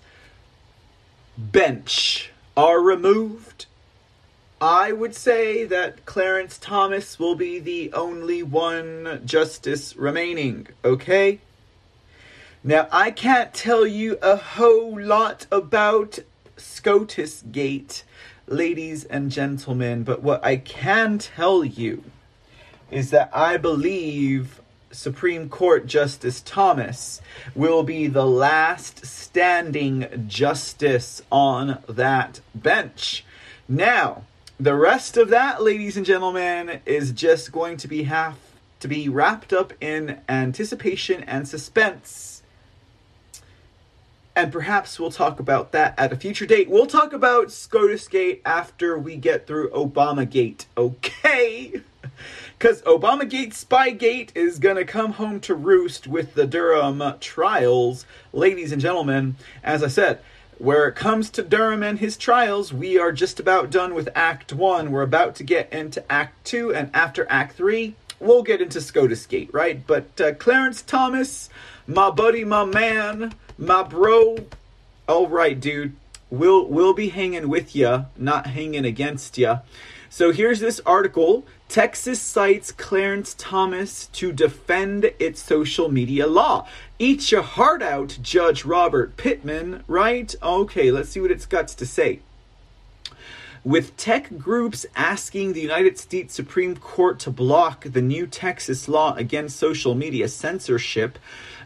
bench 1.37 2.31
are 2.55 2.79
removed, 2.79 3.65
I 4.61 4.93
would 4.93 5.13
say 5.13 5.65
that 5.65 6.05
Clarence 6.05 6.57
Thomas 6.57 7.19
will 7.19 7.35
be 7.35 7.59
the 7.59 7.91
only 7.91 8.43
one 8.43 9.21
justice 9.25 9.97
remaining, 9.97 10.67
okay? 10.85 11.39
Now, 12.63 12.87
I 12.93 13.11
can't 13.11 13.53
tell 13.53 13.85
you 13.85 14.17
a 14.21 14.37
whole 14.37 14.99
lot 14.99 15.47
about 15.51 16.19
SCOTUS 16.55 17.43
Gate, 17.51 18.05
ladies 18.47 19.03
and 19.03 19.29
gentlemen, 19.29 20.03
but 20.03 20.23
what 20.23 20.43
I 20.45 20.55
can 20.55 21.17
tell 21.19 21.65
you 21.65 22.05
is 22.91 23.09
that 23.11 23.29
I 23.33 23.57
believe 23.57 24.61
Supreme 24.91 25.49
Court 25.49 25.85
Justice 25.85 26.41
Thomas 26.41 27.21
will 27.55 27.83
be 27.83 28.07
the 28.07 28.25
last 28.25 29.05
standing 29.05 30.25
justice 30.27 31.21
on 31.31 31.83
that 31.87 32.39
bench. 32.55 33.25
Now, 33.67 34.23
the 34.59 34.75
rest 34.75 35.17
of 35.17 35.29
that, 35.29 35.61
ladies 35.61 35.97
and 35.97 36.05
gentlemen, 36.05 36.81
is 36.85 37.11
just 37.11 37.51
going 37.51 37.77
to 37.77 37.87
be 37.87 38.03
half 38.03 38.37
to 38.79 38.87
be 38.87 39.09
wrapped 39.09 39.53
up 39.53 39.73
in 39.81 40.21
anticipation 40.29 41.23
and 41.23 41.47
suspense. 41.47 42.43
And 44.35 44.51
perhaps 44.51 44.99
we'll 44.99 45.11
talk 45.11 45.39
about 45.39 45.71
that 45.71 45.95
at 45.97 46.13
a 46.13 46.15
future 46.15 46.45
date. 46.45 46.69
We'll 46.69 46.85
talk 46.85 47.11
about 47.11 47.51
SCOTUS 47.51 48.07
Gate 48.07 48.41
after 48.45 48.97
we 48.97 49.15
get 49.15 49.47
through 49.47 49.71
Obama 49.71 50.29
Gate, 50.29 50.67
okay? 50.77 51.81
Because 52.57 52.81
Obamagate, 52.83 53.53
Spygate 53.53 54.29
is 54.33 54.57
going 54.57 54.77
to 54.77 54.85
come 54.85 55.13
home 55.13 55.39
to 55.41 55.53
roost 55.53 56.07
with 56.07 56.33
the 56.33 56.47
Durham 56.47 57.03
trials. 57.19 58.07
Ladies 58.33 58.71
and 58.71 58.81
gentlemen, 58.81 59.35
as 59.63 59.83
I 59.83 59.89
said, 59.89 60.21
where 60.57 60.87
it 60.87 60.95
comes 60.95 61.29
to 61.31 61.43
Durham 61.43 61.83
and 61.83 61.99
his 61.99 62.17
trials, 62.17 62.73
we 62.73 62.97
are 62.97 63.11
just 63.11 63.39
about 63.39 63.69
done 63.69 63.93
with 63.93 64.09
Act 64.15 64.53
1. 64.53 64.91
We're 64.91 65.03
about 65.03 65.35
to 65.35 65.43
get 65.43 65.71
into 65.71 66.03
Act 66.11 66.45
2, 66.45 66.73
and 66.73 66.89
after 66.95 67.27
Act 67.29 67.55
3, 67.55 67.93
we'll 68.19 68.41
get 68.41 68.59
into 68.59 68.81
SCOTUS 68.81 69.27
Gate, 69.27 69.51
right? 69.53 69.85
But 69.85 70.19
uh, 70.19 70.33
Clarence 70.33 70.81
Thomas, 70.81 71.51
my 71.85 72.09
buddy, 72.09 72.43
my 72.43 72.65
man, 72.65 73.35
my 73.59 73.83
bro, 73.83 74.47
all 75.07 75.27
right, 75.27 75.59
dude, 75.59 75.95
we'll, 76.31 76.65
we'll 76.65 76.93
be 76.93 77.09
hanging 77.09 77.49
with 77.49 77.75
you, 77.75 78.07
not 78.17 78.47
hanging 78.47 78.83
against 78.83 79.37
you. 79.37 79.59
So 80.09 80.31
here's 80.31 80.59
this 80.59 80.79
article 80.85 81.45
Texas 81.67 82.21
cites 82.21 82.71
Clarence 82.71 83.35
Thomas 83.37 84.07
to 84.07 84.31
defend 84.31 85.11
its 85.19 85.41
social 85.41 85.89
media 85.89 86.27
law. 86.27 86.67
Eat 86.97 87.31
your 87.31 87.41
heart 87.41 87.81
out, 87.81 88.17
Judge 88.21 88.63
Robert 88.63 89.17
Pittman, 89.17 89.83
right? 89.87 90.33
Okay, 90.41 90.91
let's 90.91 91.09
see 91.09 91.19
what 91.19 91.31
it's 91.31 91.45
got 91.45 91.67
to 91.67 91.85
say. 91.85 92.21
With 93.65 93.97
tech 93.97 94.37
groups 94.37 94.85
asking 94.95 95.51
the 95.51 95.61
United 95.61 95.97
States 95.97 96.33
Supreme 96.33 96.77
Court 96.77 97.19
to 97.19 97.29
block 97.29 97.83
the 97.83 98.01
new 98.01 98.25
Texas 98.25 98.87
law 98.87 99.13
against 99.15 99.57
social 99.57 99.93
media 99.93 100.29
censorship, 100.29 101.19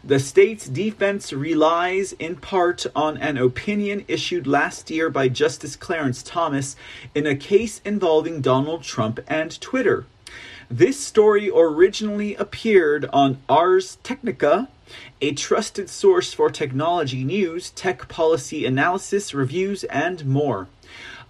the 0.04 0.18
state's 0.18 0.68
defense 0.68 1.32
relies 1.32 2.12
in 2.14 2.34
part 2.34 2.86
on 2.94 3.16
an 3.18 3.38
opinion 3.38 4.04
issued 4.08 4.48
last 4.48 4.90
year 4.90 5.08
by 5.08 5.28
Justice 5.28 5.76
Clarence 5.76 6.24
Thomas 6.24 6.74
in 7.14 7.24
a 7.24 7.36
case 7.36 7.80
involving 7.84 8.40
Donald 8.40 8.82
Trump 8.82 9.20
and 9.28 9.60
Twitter. 9.60 10.04
This 10.68 10.98
story 10.98 11.50
originally 11.54 12.34
appeared 12.34 13.04
on 13.12 13.38
Ars 13.48 13.98
Technica, 14.02 14.68
a 15.20 15.32
trusted 15.34 15.88
source 15.88 16.32
for 16.32 16.50
technology 16.50 17.22
news, 17.22 17.70
tech 17.70 18.08
policy 18.08 18.66
analysis, 18.66 19.32
reviews, 19.32 19.84
and 19.84 20.26
more. 20.26 20.66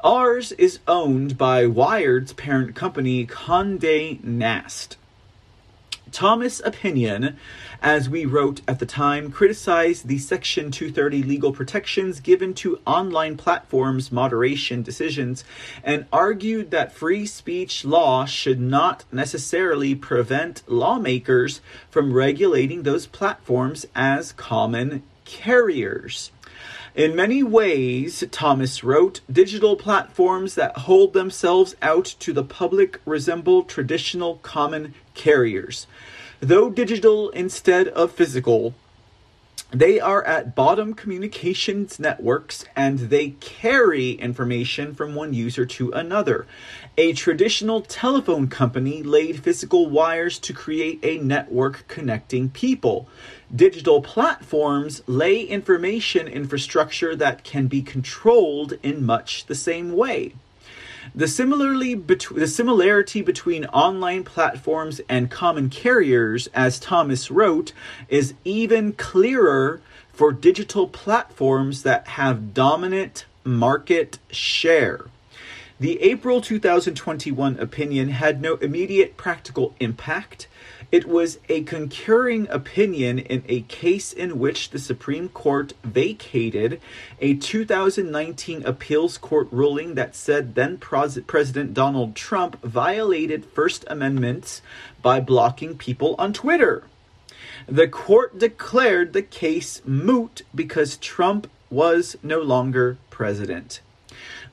Ars 0.02 0.52
is 0.52 0.78
owned 0.88 1.36
by 1.36 1.66
Wired's 1.66 2.32
parent 2.32 2.74
company, 2.74 3.26
Condé 3.26 4.22
Nast. 4.24 4.96
Thomas' 6.12 6.60
opinion, 6.64 7.36
as 7.80 8.08
we 8.08 8.24
wrote 8.24 8.60
at 8.68 8.78
the 8.78 8.86
time, 8.86 9.32
criticized 9.32 10.06
the 10.06 10.18
Section 10.18 10.70
230 10.70 11.22
legal 11.22 11.52
protections 11.52 12.20
given 12.20 12.54
to 12.54 12.78
online 12.86 13.36
platforms' 13.36 14.12
moderation 14.12 14.82
decisions 14.82 15.42
and 15.82 16.06
argued 16.12 16.70
that 16.70 16.92
free 16.92 17.26
speech 17.26 17.84
law 17.84 18.24
should 18.26 18.60
not 18.60 19.04
necessarily 19.10 19.94
prevent 19.94 20.62
lawmakers 20.66 21.60
from 21.90 22.12
regulating 22.12 22.82
those 22.82 23.06
platforms 23.06 23.86
as 23.94 24.32
common 24.32 25.02
carriers. 25.24 26.30
In 26.95 27.16
many 27.16 27.43
ways, 27.43 28.22
Thomas 28.30 28.84
wrote, 28.84 29.22
digital 29.30 29.76
platforms 29.76 30.57
that 30.57 30.76
hold 30.76 31.14
themselves 31.14 31.74
out 31.80 32.05
to 32.18 32.34
the 32.34 32.45
public 32.45 33.01
resemble 33.07 33.62
traditional 33.62 34.36
common 34.43 34.93
carriers. 35.14 35.86
Though 36.40 36.68
digital 36.68 37.30
instead 37.30 37.88
of 37.88 38.12
physical, 38.12 38.74
they 39.70 40.01
are 40.01 40.22
at 40.24 40.55
bottom 40.55 40.93
communications 40.93 41.99
networks 41.99 42.66
and 42.76 42.99
they 42.99 43.30
carry 43.40 44.11
information 44.11 44.95
from 44.95 45.14
one 45.14 45.32
user 45.32 45.64
to 45.64 45.93
another. 45.93 46.47
A 46.99 47.14
traditional 47.14 47.80
telephone 47.80 48.49
company 48.49 49.03
laid 49.03 49.43
physical 49.43 49.88
wires 49.88 50.38
to 50.40 50.53
create 50.53 51.01
a 51.03 51.16
network 51.16 51.88
connecting 51.88 52.51
people. 52.51 53.09
Digital 53.55 54.03
platforms 54.03 55.03
lay 55.07 55.40
information 55.40 56.28
infrastructure 56.28 57.16
that 57.16 57.45
can 57.45 57.66
be 57.66 57.80
controlled 57.80 58.74
in 58.82 59.07
much 59.07 59.47
the 59.47 59.55
same 59.55 59.93
way. 59.97 60.34
The 61.14 61.28
similarly 61.28 61.95
the 61.95 62.47
similarity 62.47 63.22
between 63.22 63.64
online 63.66 64.24
platforms 64.24 65.01
and 65.09 65.30
common 65.30 65.70
carriers, 65.70 66.49
as 66.49 66.78
Thomas 66.78 67.30
wrote, 67.30 67.72
is 68.11 68.34
even 68.45 68.93
clearer 68.93 69.80
for 70.12 70.30
digital 70.30 70.88
platforms 70.88 71.84
that 71.84 72.07
have 72.07 72.53
dominant 72.53 73.24
market 73.45 74.18
share. 74.30 75.07
The 75.82 76.00
April 76.00 76.40
2021 76.40 77.58
opinion 77.58 78.10
had 78.10 78.40
no 78.40 78.54
immediate 78.54 79.16
practical 79.16 79.74
impact. 79.80 80.46
It 80.92 81.08
was 81.08 81.40
a 81.48 81.64
concurring 81.64 82.46
opinion 82.50 83.18
in 83.18 83.42
a 83.48 83.62
case 83.62 84.12
in 84.12 84.38
which 84.38 84.70
the 84.70 84.78
Supreme 84.78 85.28
Court 85.28 85.72
vacated 85.82 86.80
a 87.18 87.34
2019 87.34 88.64
appeals 88.64 89.18
court 89.18 89.48
ruling 89.50 89.96
that 89.96 90.14
said 90.14 90.54
then 90.54 90.78
President 90.78 91.74
Donald 91.74 92.14
Trump 92.14 92.62
violated 92.62 93.44
First 93.44 93.84
Amendment 93.88 94.60
by 95.02 95.18
blocking 95.18 95.76
people 95.76 96.14
on 96.16 96.32
Twitter. 96.32 96.84
The 97.66 97.88
court 97.88 98.38
declared 98.38 99.14
the 99.14 99.22
case 99.22 99.82
moot 99.84 100.42
because 100.54 100.96
Trump 100.96 101.50
was 101.70 102.16
no 102.22 102.40
longer 102.40 102.98
president. 103.10 103.80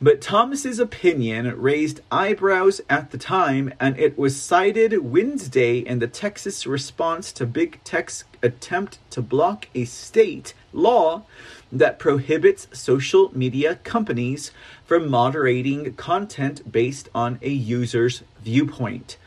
But 0.01 0.21
Thomas's 0.21 0.79
opinion 0.79 1.59
raised 1.59 1.99
eyebrows 2.09 2.79
at 2.89 3.11
the 3.11 3.17
time, 3.17 3.73
and 3.81 3.99
it 3.99 4.17
was 4.17 4.41
cited 4.41 4.97
Wednesday 4.99 5.79
in 5.79 5.99
the 5.99 6.07
Texas 6.07 6.65
response 6.65 7.33
to 7.33 7.45
Big 7.45 7.83
Tech's 7.83 8.23
attempt 8.41 8.99
to 9.09 9.21
block 9.21 9.67
a 9.75 9.83
state 9.83 10.53
law 10.71 11.23
that 11.69 11.99
prohibits 11.99 12.69
social 12.71 13.29
media 13.37 13.75
companies 13.83 14.51
from 14.85 15.09
moderating 15.09 15.93
content 15.95 16.71
based 16.71 17.09
on 17.13 17.37
a 17.41 17.49
user's 17.49 18.23
viewpoint. 18.41 19.17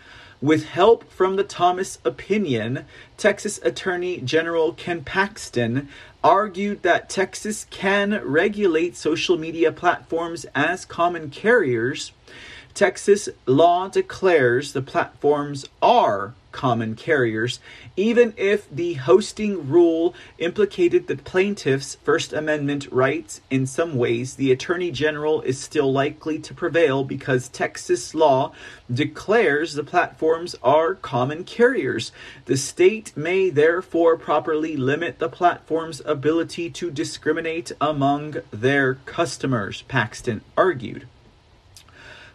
With 0.43 0.65
help 0.65 1.09
from 1.09 1.37
the 1.37 1.45
Thomas 1.45 2.01
opinion, 2.05 2.85
Texas 3.17 3.61
Attorney 3.63 4.21
General 4.21 4.73
Ken 4.73 5.05
Paxton 5.05 5.89
argued 6.25 6.83
that 6.83 7.09
Texas 7.09 7.65
can 7.71 8.21
regulate 8.25 8.97
social 8.97 9.39
media 9.39 9.71
platforms 9.71 10.45
as 10.53 10.85
common 10.85 11.31
carriers. 11.31 12.11
Texas 12.75 13.29
law 13.47 13.87
declares 13.87 14.73
the 14.73 14.83
platforms 14.83 15.65
are 15.81 16.35
common 16.53 16.95
carriers, 16.95 17.59
even 17.97 18.35
if 18.37 18.71
the 18.71 18.95
hosting 18.95 19.69
rule 19.69 20.15
implicated 20.39 21.07
the 21.07 21.17
plaintiff's 21.17 21.97
First 21.97 22.33
Amendment 22.33 22.87
rights 22.93 23.41
in 23.51 23.67
some 23.67 23.97
ways, 23.97 24.37
the 24.37 24.53
Attorney 24.53 24.91
General 24.91 25.41
is 25.43 25.59
still 25.59 25.93
likely 25.93 26.39
to 26.39 26.55
prevail 26.55 27.03
because 27.05 27.49
Texas 27.49 28.15
law 28.15 28.53
declares 28.93 29.75
the 29.75 29.85
platforms 29.85 30.55
are 30.63 30.95
common 30.95 31.45
carriers. 31.45 32.13
The 32.45 32.57
state 32.57 33.17
may 33.17 33.51
therefore 33.51 34.17
properly 34.17 34.77
limit 34.77 35.19
the 35.19 35.29
platform's 35.29 36.03
ability 36.05 36.71
to 36.71 36.91
discriminate 36.91 37.73
among 37.81 38.37
their 38.51 38.95
customers, 39.07 39.83
Paxton 39.89 40.43
argued 40.57 41.07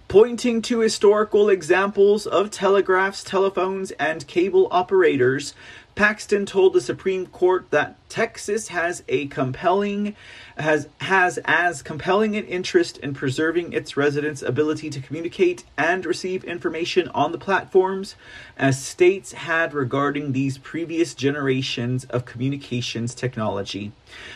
pointing 0.07 0.61
to 0.61 0.79
historical 0.79 1.49
examples 1.49 2.25
of 2.25 2.49
telegraphs, 2.49 3.23
telephones, 3.23 3.91
and 3.91 4.25
cable 4.27 4.67
operators, 4.71 5.53
Paxton 5.97 6.45
told 6.45 6.73
the 6.73 6.79
Supreme 6.79 7.25
Court 7.25 7.71
that 7.71 7.97
Texas 8.07 8.67
has 8.67 9.03
a 9.07 9.25
compelling 9.29 10.15
has 10.55 10.87
has 11.01 11.39
as 11.45 11.81
compelling 11.81 12.35
an 12.35 12.45
interest 12.45 12.99
in 12.99 13.15
preserving 13.15 13.73
its 13.73 13.97
residents' 13.97 14.43
ability 14.43 14.91
to 14.91 15.01
communicate 15.01 15.63
and 15.75 16.05
receive 16.05 16.43
information 16.43 17.07
on 17.15 17.31
the 17.31 17.39
platforms 17.39 18.13
as 18.57 18.79
states 18.79 19.31
had 19.31 19.73
regarding 19.73 20.33
these 20.33 20.59
previous 20.59 21.15
generations 21.15 22.03
of 22.05 22.25
communications 22.25 23.15
technology. 23.15 23.91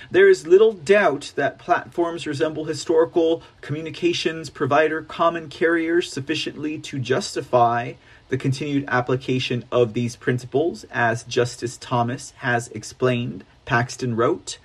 There 0.09 0.27
is 0.27 0.47
little 0.47 0.73
doubt 0.73 1.31
that 1.35 1.59
platforms 1.59 2.25
resemble 2.25 2.65
historical 2.65 3.43
communications 3.61 4.49
provider 4.49 5.03
common 5.03 5.47
carriers 5.47 6.11
sufficiently 6.11 6.79
to 6.79 6.97
justify 6.97 7.93
the 8.31 8.37
continued 8.37 8.85
application 8.87 9.65
of 9.71 9.93
these 9.93 10.15
principles, 10.15 10.85
as 10.89 11.23
Justice 11.23 11.77
Thomas 11.77 12.31
has 12.37 12.69
explained, 12.69 13.43
Paxton 13.65 14.15
wrote. 14.15 14.57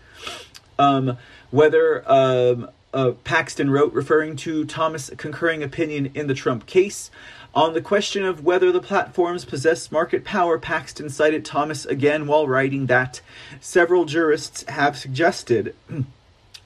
Um, 0.78 1.18
whether 1.50 2.08
um, 2.10 2.70
uh, 2.94 3.12
Paxton 3.24 3.70
wrote, 3.70 3.92
referring 3.92 4.36
to 4.36 4.64
Thomas' 4.64 5.10
concurring 5.16 5.64
opinion 5.64 6.12
in 6.14 6.28
the 6.28 6.34
Trump 6.34 6.66
case. 6.66 7.10
On 7.56 7.74
the 7.74 7.80
question 7.80 8.24
of 8.24 8.44
whether 8.44 8.70
the 8.70 8.80
platforms 8.80 9.44
possess 9.44 9.90
market 9.90 10.24
power, 10.24 10.58
Paxton 10.58 11.10
cited 11.10 11.44
Thomas 11.44 11.84
again 11.84 12.28
while 12.28 12.46
writing 12.46 12.86
that 12.86 13.20
several 13.60 14.04
jurists 14.04 14.64
have 14.68 14.96
suggested 14.96 15.74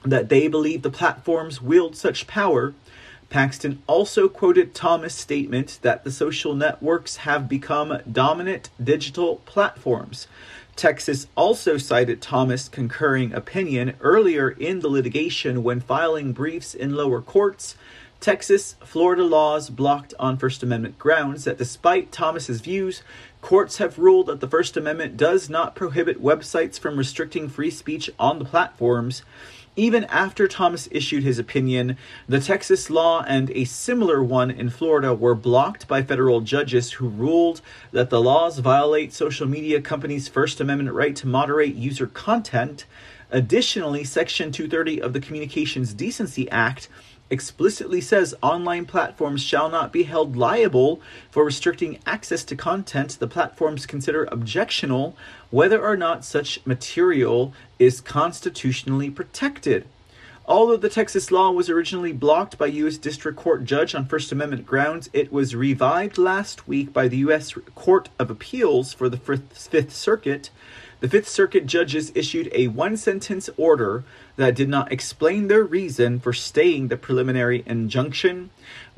that 0.03 0.29
they 0.29 0.47
believe 0.47 0.83
the 0.83 0.89
platforms 0.91 1.61
wield 1.61 1.95
such 1.95 2.27
power 2.27 2.75
Paxton 3.31 3.81
also 3.87 4.27
quoted 4.27 4.75
Thomas' 4.75 5.15
statement 5.15 5.79
that 5.83 6.03
the 6.03 6.11
social 6.11 6.53
networks 6.53 7.15
have 7.17 7.47
become 7.47 8.01
dominant 8.11 8.69
digital 8.83 9.37
platforms. 9.45 10.27
Texas 10.75 11.27
also 11.37 11.77
cited 11.77 12.21
Thomas' 12.21 12.67
concurring 12.67 13.33
opinion 13.33 13.93
earlier 14.01 14.49
in 14.49 14.81
the 14.81 14.89
litigation 14.89 15.63
when 15.63 15.79
filing 15.79 16.33
briefs 16.33 16.75
in 16.75 16.93
lower 16.93 17.21
courts. 17.21 17.75
Texas, 18.19 18.75
Florida 18.83 19.23
laws 19.23 19.69
blocked 19.69 20.13
on 20.19 20.35
First 20.37 20.61
Amendment 20.61 20.99
grounds 20.99 21.45
that 21.45 21.57
despite 21.57 22.11
Thomas's 22.11 22.59
views, 22.59 23.01
courts 23.41 23.77
have 23.77 23.97
ruled 23.97 24.27
that 24.27 24.41
the 24.41 24.47
First 24.47 24.75
Amendment 24.75 25.15
does 25.15 25.49
not 25.49 25.73
prohibit 25.73 26.21
websites 26.21 26.77
from 26.77 26.97
restricting 26.97 27.47
free 27.47 27.71
speech 27.71 28.09
on 28.19 28.39
the 28.39 28.45
platforms. 28.45 29.23
Even 29.77 30.03
after 30.05 30.49
Thomas 30.49 30.89
issued 30.91 31.23
his 31.23 31.39
opinion, 31.39 31.95
the 32.27 32.41
Texas 32.41 32.89
law 32.89 33.23
and 33.25 33.49
a 33.51 33.63
similar 33.63 34.21
one 34.21 34.51
in 34.51 34.69
Florida 34.69 35.13
were 35.13 35.33
blocked 35.33 35.87
by 35.87 36.03
federal 36.03 36.41
judges 36.41 36.91
who 36.93 37.07
ruled 37.07 37.61
that 37.93 38.09
the 38.09 38.21
laws 38.21 38.59
violate 38.59 39.13
social 39.13 39.47
media 39.47 39.79
companies' 39.79 40.27
First 40.27 40.59
Amendment 40.59 40.93
right 40.93 41.15
to 41.15 41.25
moderate 41.25 41.75
user 41.75 42.07
content. 42.07 42.85
Additionally, 43.31 44.03
Section 44.03 44.51
230 44.51 45.01
of 45.01 45.13
the 45.13 45.21
Communications 45.21 45.93
Decency 45.93 46.51
Act 46.51 46.89
explicitly 47.31 48.01
says 48.01 48.35
online 48.43 48.85
platforms 48.85 49.41
shall 49.41 49.69
not 49.69 49.91
be 49.91 50.03
held 50.03 50.35
liable 50.35 51.01
for 51.31 51.43
restricting 51.43 51.97
access 52.05 52.43
to 52.43 52.55
content 52.55 53.17
the 53.19 53.27
platforms 53.27 53.85
consider 53.85 54.25
objectionable, 54.31 55.15
whether 55.49 55.81
or 55.81 55.97
not 55.97 56.23
such 56.23 56.63
material 56.65 57.53
is 57.79 58.01
constitutionally 58.01 59.09
protected. 59.09 59.87
Although 60.45 60.77
the 60.77 60.89
Texas 60.89 61.31
law 61.31 61.51
was 61.51 61.69
originally 61.69 62.11
blocked 62.11 62.57
by 62.57 62.65
U.S. 62.65 62.97
District 62.97 63.37
Court 63.37 63.63
judge 63.63 63.95
on 63.95 64.05
First 64.05 64.31
Amendment 64.31 64.65
grounds, 64.65 65.09
it 65.13 65.31
was 65.31 65.55
revived 65.55 66.17
last 66.17 66.67
week 66.67 66.91
by 66.91 67.07
the 67.07 67.17
U.S. 67.17 67.53
Court 67.73 68.09
of 68.19 68.29
Appeals 68.29 68.93
for 68.93 69.07
the 69.07 69.17
Fifth 69.17 69.95
Circuit 69.95 70.49
the 71.01 71.09
Fifth 71.09 71.27
Circuit 71.27 71.65
judges 71.65 72.11
issued 72.13 72.51
a 72.53 72.67
one 72.67 72.95
sentence 72.95 73.49
order 73.57 74.03
that 74.35 74.55
did 74.55 74.69
not 74.69 74.91
explain 74.91 75.47
their 75.47 75.63
reason 75.63 76.19
for 76.19 76.33
staying 76.33 76.87
the 76.87 76.97
preliminary 76.97 77.63
injunction. 77.65 78.49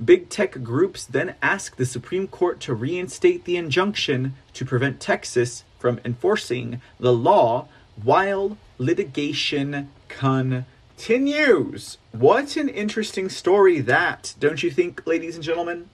Big 0.04 0.30
tech 0.30 0.64
groups 0.64 1.06
then 1.06 1.36
asked 1.42 1.78
the 1.78 1.86
Supreme 1.86 2.28
Court 2.28 2.60
to 2.62 2.74
reinstate 2.74 3.46
the 3.46 3.58
injunction 3.58 4.36
to 4.54 4.66
prevent 4.66 5.00
Texas 5.00 5.64
from 5.80 6.00
enforcing 6.06 6.82
the 7.00 7.14
law 7.14 7.68
while 8.02 8.58
litigation 8.78 9.90
continues. 10.08 11.98
What 12.12 12.56
an 12.56 12.70
interesting 12.70 13.30
story 13.30 13.80
that, 13.82 14.36
don't 14.40 14.64
you 14.64 14.72
think, 14.72 15.06
ladies 15.06 15.36
and 15.36 15.44
gentlemen? 15.44 15.90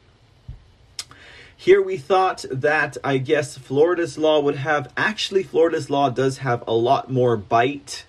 Here 1.56 1.82
we 1.82 1.98
thought 1.98 2.46
that 2.50 2.98
I 3.04 3.18
guess 3.18 3.58
Florida's 3.58 4.18
law 4.18 4.40
would 4.40 4.56
have 4.56 4.94
actually 4.96 5.44
Florida's 5.44 5.90
law 5.90 6.10
does 6.10 6.38
have 6.38 6.64
a 6.66 6.74
lot 6.74 7.12
more 7.12 7.36
bite 7.36 8.06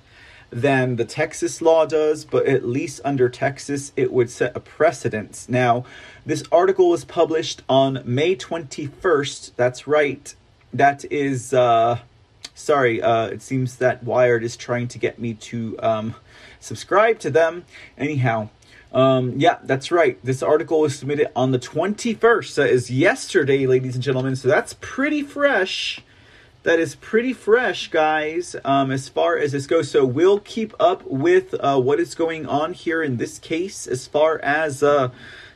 than 0.51 0.97
the 0.97 1.05
Texas 1.05 1.63
law 1.63 1.87
does, 1.87 2.25
but 2.25 2.47
at 2.47 2.65
least 2.65 3.01
under 3.05 3.29
Texas 3.29 3.93
it 3.97 4.13
would 4.13 4.31
set 4.31 4.57
a 4.57 4.61
precedence. 4.61 5.49
Now, 5.49 5.85
this 6.27 6.43
article 6.51 6.91
was 6.91 7.05
published 7.05 7.63
on 7.69 8.03
May 8.05 8.37
21st. 8.37 9.53
That's 9.57 9.87
right. 9.87 10.35
That 10.73 11.05
is 11.11 11.55
uh 11.55 12.01
sorry, 12.55 13.01
uh 13.01 13.27
it 13.27 13.43
seems 13.43 13.77
that 13.77 14.05
Wired 14.05 14.43
is 14.43 14.57
trying 14.57 14.89
to 14.89 14.99
get 14.99 15.19
me 15.19 15.35
to 15.35 15.77
um 15.81 16.15
subscribe 16.59 17.19
to 17.21 17.31
them. 17.31 17.65
Anyhow, 17.97 18.51
um, 18.93 19.35
yeah, 19.37 19.59
that's 19.63 19.93
right. 19.93 20.19
This 20.25 20.43
article 20.43 20.81
was 20.81 20.99
submitted 20.99 21.31
on 21.37 21.53
the 21.53 21.59
21st. 21.59 22.55
That 22.57 22.71
is 22.71 22.91
yesterday, 22.91 23.67
ladies 23.67 23.95
and 23.95 24.03
gentlemen. 24.03 24.35
So 24.35 24.49
that's 24.49 24.75
pretty 24.81 25.23
fresh. 25.23 26.01
That 26.63 26.79
is 26.79 26.95
pretty 26.95 27.33
fresh, 27.33 27.89
guys, 27.89 28.55
um, 28.67 28.91
as 28.91 29.09
far 29.09 29.39
as 29.39 29.53
this 29.53 29.67
goes. 29.67 29.91
So 29.91 30.05
we'll 30.05 30.41
keep 30.41 30.75
up 30.79 31.03
with 31.07 31.55
uh, 31.59 31.81
what 31.81 31.99
is 31.99 32.15
going 32.15 32.47
on 32.47 32.75
here 32.75 33.03
in 33.03 33.17
this 33.17 33.39
case 33.39 33.87
as 33.87 34.07
far 34.07 34.39
as 34.41 34.83
uh, 34.83 35.11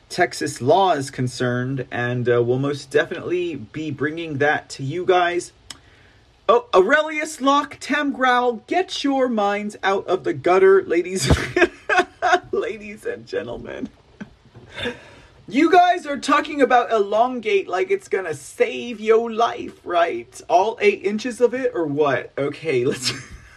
Texas 0.09 0.61
law 0.61 0.93
is 0.93 1.11
concerned. 1.11 1.85
And 1.91 2.27
uh, 2.27 2.41
we'll 2.41 2.57
most 2.57 2.89
definitely 2.89 3.55
be 3.55 3.91
bringing 3.91 4.39
that 4.39 4.67
to 4.71 4.83
you 4.83 5.05
guys. 5.05 5.51
Oh, 6.49 6.67
Aurelius 6.73 7.39
Locke, 7.39 7.77
Tam 7.79 8.11
Growl, 8.11 8.63
get 8.67 9.03
your 9.03 9.27
minds 9.29 9.77
out 9.83 10.07
of 10.07 10.23
the 10.23 10.33
gutter, 10.33 10.83
ladies. 10.83 11.31
ladies 12.51 13.05
and 13.05 13.27
gentlemen. 13.27 13.89
You 15.47 15.71
guys 15.71 16.07
are 16.07 16.17
talking 16.17 16.63
about 16.63 16.91
elongate 16.91 17.67
like 17.67 17.91
it's 17.91 18.07
gonna 18.07 18.33
save 18.33 18.99
your 18.99 19.31
life, 19.31 19.79
right? 19.85 20.41
All 20.49 20.75
eight 20.81 21.03
inches 21.03 21.39
of 21.39 21.53
it, 21.53 21.71
or 21.75 21.85
what? 21.85 22.31
Okay, 22.35 22.83
let's. 22.83 23.13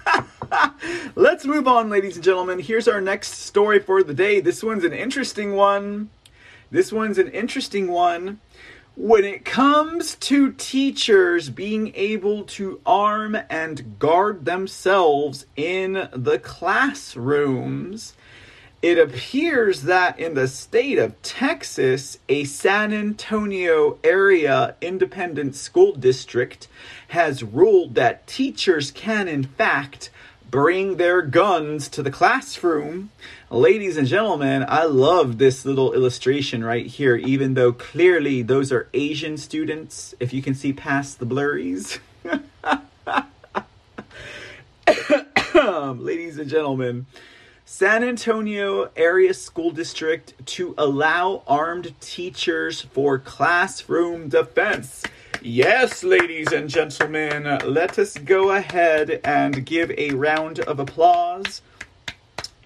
let's 1.16 1.46
move 1.46 1.66
on, 1.66 1.88
ladies 1.88 2.16
and 2.16 2.24
gentlemen. 2.24 2.58
Here's 2.58 2.88
our 2.88 3.00
next 3.00 3.32
story 3.32 3.78
for 3.78 4.02
the 4.02 4.12
day. 4.12 4.40
This 4.40 4.62
one's 4.62 4.84
an 4.84 4.92
interesting 4.92 5.54
one. 5.54 6.10
This 6.70 6.92
one's 6.92 7.16
an 7.16 7.28
interesting 7.28 7.90
one. 7.90 8.40
When 8.94 9.24
it 9.24 9.46
comes 9.46 10.14
to 10.16 10.52
teachers 10.52 11.48
being 11.48 11.92
able 11.94 12.44
to 12.44 12.82
arm 12.84 13.34
and 13.48 13.98
guard 13.98 14.44
themselves 14.44 15.46
in 15.56 16.08
the 16.12 16.38
classrooms, 16.38 18.12
it 18.80 18.98
appears 18.98 19.82
that 19.82 20.18
in 20.18 20.34
the 20.34 20.46
state 20.46 20.98
of 20.98 21.20
Texas, 21.22 22.18
a 22.28 22.44
San 22.44 22.92
Antonio 22.92 23.98
area 24.04 24.76
independent 24.80 25.56
school 25.56 25.94
district 25.94 26.68
has 27.08 27.42
ruled 27.42 27.96
that 27.96 28.26
teachers 28.28 28.92
can, 28.92 29.26
in 29.26 29.42
fact, 29.42 30.10
bring 30.48 30.96
their 30.96 31.22
guns 31.22 31.88
to 31.88 32.02
the 32.02 32.10
classroom. 32.10 33.10
Ladies 33.50 33.96
and 33.96 34.06
gentlemen, 34.06 34.64
I 34.68 34.84
love 34.84 35.38
this 35.38 35.64
little 35.64 35.92
illustration 35.92 36.62
right 36.62 36.86
here, 36.86 37.16
even 37.16 37.54
though 37.54 37.72
clearly 37.72 38.42
those 38.42 38.70
are 38.70 38.88
Asian 38.94 39.36
students, 39.36 40.14
if 40.20 40.32
you 40.32 40.40
can 40.40 40.54
see 40.54 40.72
past 40.72 41.18
the 41.18 41.26
blurries. 41.26 41.98
Ladies 46.00 46.38
and 46.38 46.48
gentlemen, 46.48 47.06
San 47.70 48.02
Antonio 48.02 48.90
Area 48.96 49.34
School 49.34 49.70
District 49.70 50.32
to 50.46 50.74
allow 50.78 51.42
armed 51.46 51.94
teachers 52.00 52.80
for 52.80 53.18
classroom 53.18 54.30
defense. 54.30 55.04
Yes, 55.42 56.02
ladies 56.02 56.50
and 56.50 56.70
gentlemen, 56.70 57.44
let 57.66 57.98
us 57.98 58.16
go 58.16 58.52
ahead 58.52 59.20
and 59.22 59.66
give 59.66 59.92
a 59.98 60.12
round 60.12 60.60
of 60.60 60.80
applause 60.80 61.60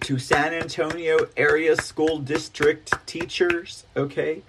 to 0.03 0.17
San 0.17 0.53
Antonio 0.53 1.27
Area 1.35 1.75
School 1.75 2.19
District 2.19 2.89
teachers. 3.05 3.83
Okay. 3.97 4.41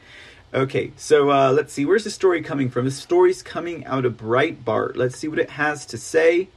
Okay, 0.55 0.92
so 0.96 1.32
uh, 1.32 1.50
let's 1.50 1.72
see. 1.72 1.84
Where's 1.84 2.05
the 2.05 2.11
story 2.11 2.42
coming 2.42 2.70
from? 2.70 2.84
The 2.84 2.92
story's 2.92 3.42
coming 3.42 3.84
out 3.86 4.05
of 4.05 4.18
Breitbart. 4.18 4.94
Let's 4.94 5.18
see 5.18 5.26
what 5.26 5.40
it 5.40 5.50
has 5.50 5.84
to 5.86 5.98
say. 5.98 6.48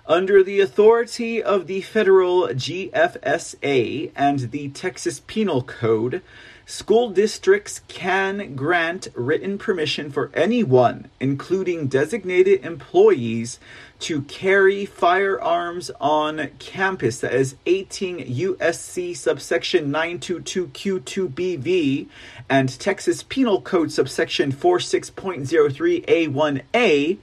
Under 0.09 0.45
the 0.45 0.61
authority 0.61 1.43
of 1.43 1.67
the 1.67 1.81
federal 1.81 2.47
GFSA 2.49 4.13
and 4.15 4.39
the 4.53 4.69
Texas 4.69 5.21
Penal 5.27 5.63
Code, 5.63 6.23
School 6.69 7.11
districts 7.11 7.83
can 7.87 8.57
grant 8.57 9.07
written 9.15 9.57
permission 9.57 10.11
for 10.11 10.33
anyone, 10.35 11.09
including 11.21 11.87
designated 11.87 12.65
employees, 12.65 13.61
to 14.01 14.23
carry 14.23 14.85
firearms 14.85 15.93
on 16.01 16.51
campus. 16.59 17.21
That 17.21 17.35
is 17.35 17.55
18 17.67 18.19
USC 18.19 19.17
subsection 19.17 19.93
922Q2BV 19.93 22.09
and 22.51 22.81
Texas 22.81 23.23
Penal 23.23 23.61
Code 23.61 23.93
subsection 23.93 24.51
46.03A1A 24.51 27.19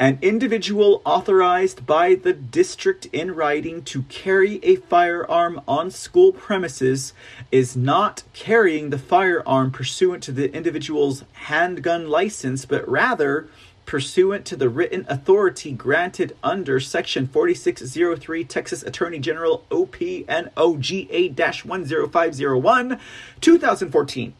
an 0.00 0.18
individual 0.22 1.02
authorized 1.04 1.84
by 1.84 2.14
the 2.14 2.32
district 2.32 3.04
in 3.12 3.34
writing 3.34 3.82
to 3.82 4.00
carry 4.04 4.58
a 4.62 4.76
firearm 4.76 5.60
on 5.68 5.90
school 5.90 6.32
premises 6.32 7.12
is 7.52 7.76
not 7.76 8.22
carrying 8.32 8.88
the 8.88 8.98
firearm 8.98 9.70
pursuant 9.70 10.22
to 10.22 10.32
the 10.32 10.50
individual's 10.54 11.24
handgun 11.32 12.08
license, 12.08 12.64
but 12.64 12.88
rather 12.88 13.46
pursuant 13.84 14.46
to 14.46 14.56
the 14.56 14.70
written 14.70 15.04
authority 15.06 15.70
granted 15.70 16.34
under 16.42 16.80
Section 16.80 17.26
4603 17.26 18.44
Texas 18.44 18.82
Attorney 18.82 19.18
General 19.18 19.66
OPNOGA 19.70 21.34
10501, 21.34 23.00
2014. 23.42 24.32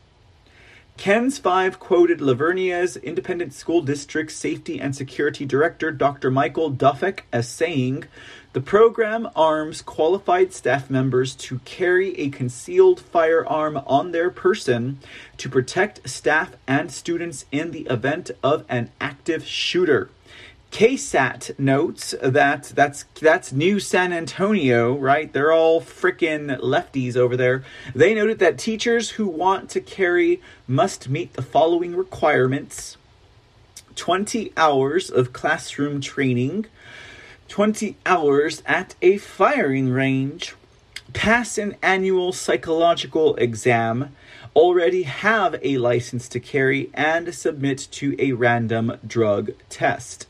KENS 1.01 1.39
5 1.39 1.81
quoted 1.81 2.21
La 2.21 2.35
Vernia's 2.35 2.95
Independent 2.99 3.55
School 3.55 3.81
District 3.81 4.31
Safety 4.31 4.79
and 4.79 4.95
Security 4.95 5.47
Director, 5.47 5.91
Dr. 5.91 6.31
Michael 6.31 6.71
Duffek, 6.71 7.21
as 7.33 7.49
saying, 7.49 8.05
The 8.53 8.61
program 8.61 9.27
arms 9.35 9.81
qualified 9.81 10.53
staff 10.53 10.91
members 10.91 11.35
to 11.37 11.61
carry 11.61 12.15
a 12.21 12.29
concealed 12.29 13.01
firearm 13.01 13.79
on 13.87 14.13
their 14.13 14.29
person 14.29 14.99
to 15.39 15.49
protect 15.49 16.07
staff 16.07 16.51
and 16.67 16.93
students 16.93 17.47
in 17.51 17.71
the 17.71 17.87
event 17.87 18.31
of 18.43 18.67
an 18.69 18.91
active 19.01 19.47
shooter. 19.47 20.11
KSAT 20.71 21.59
notes 21.59 22.15
that 22.23 22.73
that's 22.77 23.05
that's 23.21 23.53
New 23.53 23.81
San 23.81 24.13
Antonio, 24.13 24.97
right? 24.97 25.33
They're 25.33 25.53
all 25.53 25.81
freaking 25.81 26.61
lefties 26.61 27.17
over 27.17 27.37
there. 27.37 27.65
They 27.93 28.15
noted 28.15 28.39
that 28.39 28.57
teachers 28.57 29.11
who 29.11 29.27
want 29.27 29.69
to 29.71 29.81
carry 29.81 30.41
must 30.69 31.09
meet 31.09 31.33
the 31.33 31.43
following 31.43 31.97
requirements: 31.97 32.97
20 33.97 34.53
hours 34.57 35.11
of 35.11 35.33
classroom 35.33 36.01
training, 36.01 36.67
20 37.49 37.97
hours 38.07 38.63
at 38.65 38.95
a 39.03 39.19
firing 39.19 39.89
range, 39.89 40.55
pass 41.13 41.59
an 41.59 41.75
annual 41.83 42.33
psychological 42.33 43.35
exam, 43.37 44.15
already 44.55 45.03
have 45.03 45.59
a 45.63 45.79
license 45.79 46.29
to 46.29 46.39
carry, 46.39 46.91
and 46.95 47.35
submit 47.35 47.89
to 47.91 48.15
a 48.21 48.33
random 48.33 48.97
drug 49.05 49.51
test. 49.69 50.29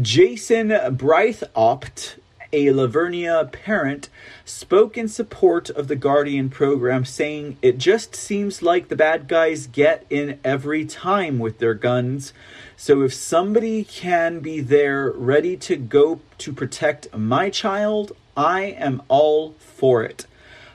Jason 0.00 0.68
Brythopt, 0.68 2.14
a 2.52 2.70
La 2.70 2.86
Vernia 2.86 3.50
parent, 3.50 4.08
spoke 4.44 4.96
in 4.96 5.08
support 5.08 5.68
of 5.68 5.88
the 5.88 5.96
Guardian 5.96 6.48
program, 6.48 7.04
saying, 7.04 7.56
It 7.60 7.76
just 7.78 8.14
seems 8.14 8.62
like 8.62 8.86
the 8.86 8.94
bad 8.94 9.26
guys 9.26 9.66
get 9.66 10.06
in 10.08 10.38
every 10.44 10.84
time 10.84 11.40
with 11.40 11.58
their 11.58 11.74
guns. 11.74 12.32
So 12.76 13.02
if 13.02 13.12
somebody 13.12 13.82
can 13.82 14.38
be 14.38 14.60
there 14.60 15.10
ready 15.10 15.56
to 15.56 15.74
go 15.74 16.20
to 16.38 16.52
protect 16.52 17.12
my 17.12 17.50
child, 17.50 18.12
I 18.36 18.62
am 18.62 19.02
all 19.08 19.54
for 19.58 20.04
it. 20.04 20.26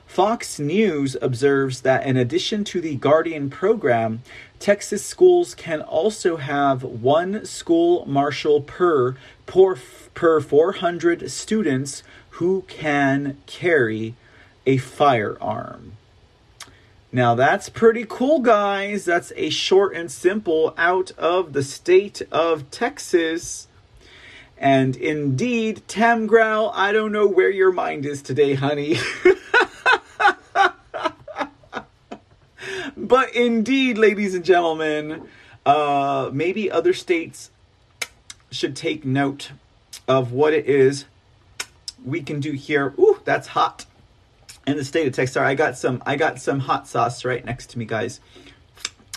Fox 0.06 0.58
News 0.58 1.16
observes 1.20 1.80
that 1.80 2.06
in 2.06 2.16
addition 2.16 2.64
to 2.64 2.80
the 2.80 2.96
Guardian 2.96 3.50
program, 3.50 4.22
Texas 4.58 5.04
schools 5.04 5.54
can 5.54 5.82
also 5.82 6.36
have 6.36 6.82
one 6.82 7.44
school 7.44 8.04
marshal 8.06 8.60
per, 8.60 9.16
per, 9.44 9.76
per 10.14 10.40
400 10.40 11.30
students 11.30 12.02
who 12.30 12.62
can 12.68 13.38
carry 13.46 14.14
a 14.66 14.78
firearm. 14.78 15.92
Now 17.12 17.34
that's 17.34 17.68
pretty 17.68 18.04
cool, 18.06 18.40
guys. 18.40 19.04
That's 19.04 19.32
a 19.36 19.48
short 19.50 19.94
and 19.94 20.10
simple 20.10 20.74
out 20.76 21.12
of 21.12 21.52
the 21.52 21.62
state 21.62 22.22
of 22.32 22.70
Texas. 22.70 23.68
And 24.58 24.96
indeed, 24.96 25.82
Tam 25.86 26.26
Growl, 26.26 26.72
I 26.74 26.92
don't 26.92 27.12
know 27.12 27.26
where 27.26 27.50
your 27.50 27.72
mind 27.72 28.06
is 28.06 28.22
today, 28.22 28.54
honey. 28.54 28.96
but 32.96 33.34
indeed, 33.34 33.98
ladies 33.98 34.34
and 34.34 34.44
gentlemen, 34.44 35.28
uh, 35.64 36.30
maybe 36.32 36.70
other 36.70 36.92
states 36.92 37.50
should 38.50 38.76
take 38.76 39.04
note 39.04 39.50
of 40.08 40.32
what 40.32 40.52
it 40.52 40.66
is 40.66 41.04
we 42.04 42.22
can 42.22 42.40
do 42.40 42.52
here. 42.52 42.94
Ooh, 42.98 43.20
that's 43.24 43.48
hot. 43.48 43.86
In 44.66 44.76
the 44.76 44.84
state 44.84 45.06
of 45.06 45.12
Texas, 45.12 45.34
sorry, 45.34 45.48
I 45.48 45.54
got 45.54 45.76
some. 45.76 46.02
I 46.04 46.16
got 46.16 46.40
some 46.40 46.60
hot 46.60 46.88
sauce 46.88 47.24
right 47.24 47.44
next 47.44 47.70
to 47.70 47.78
me, 47.78 47.84
guys. 47.84 48.20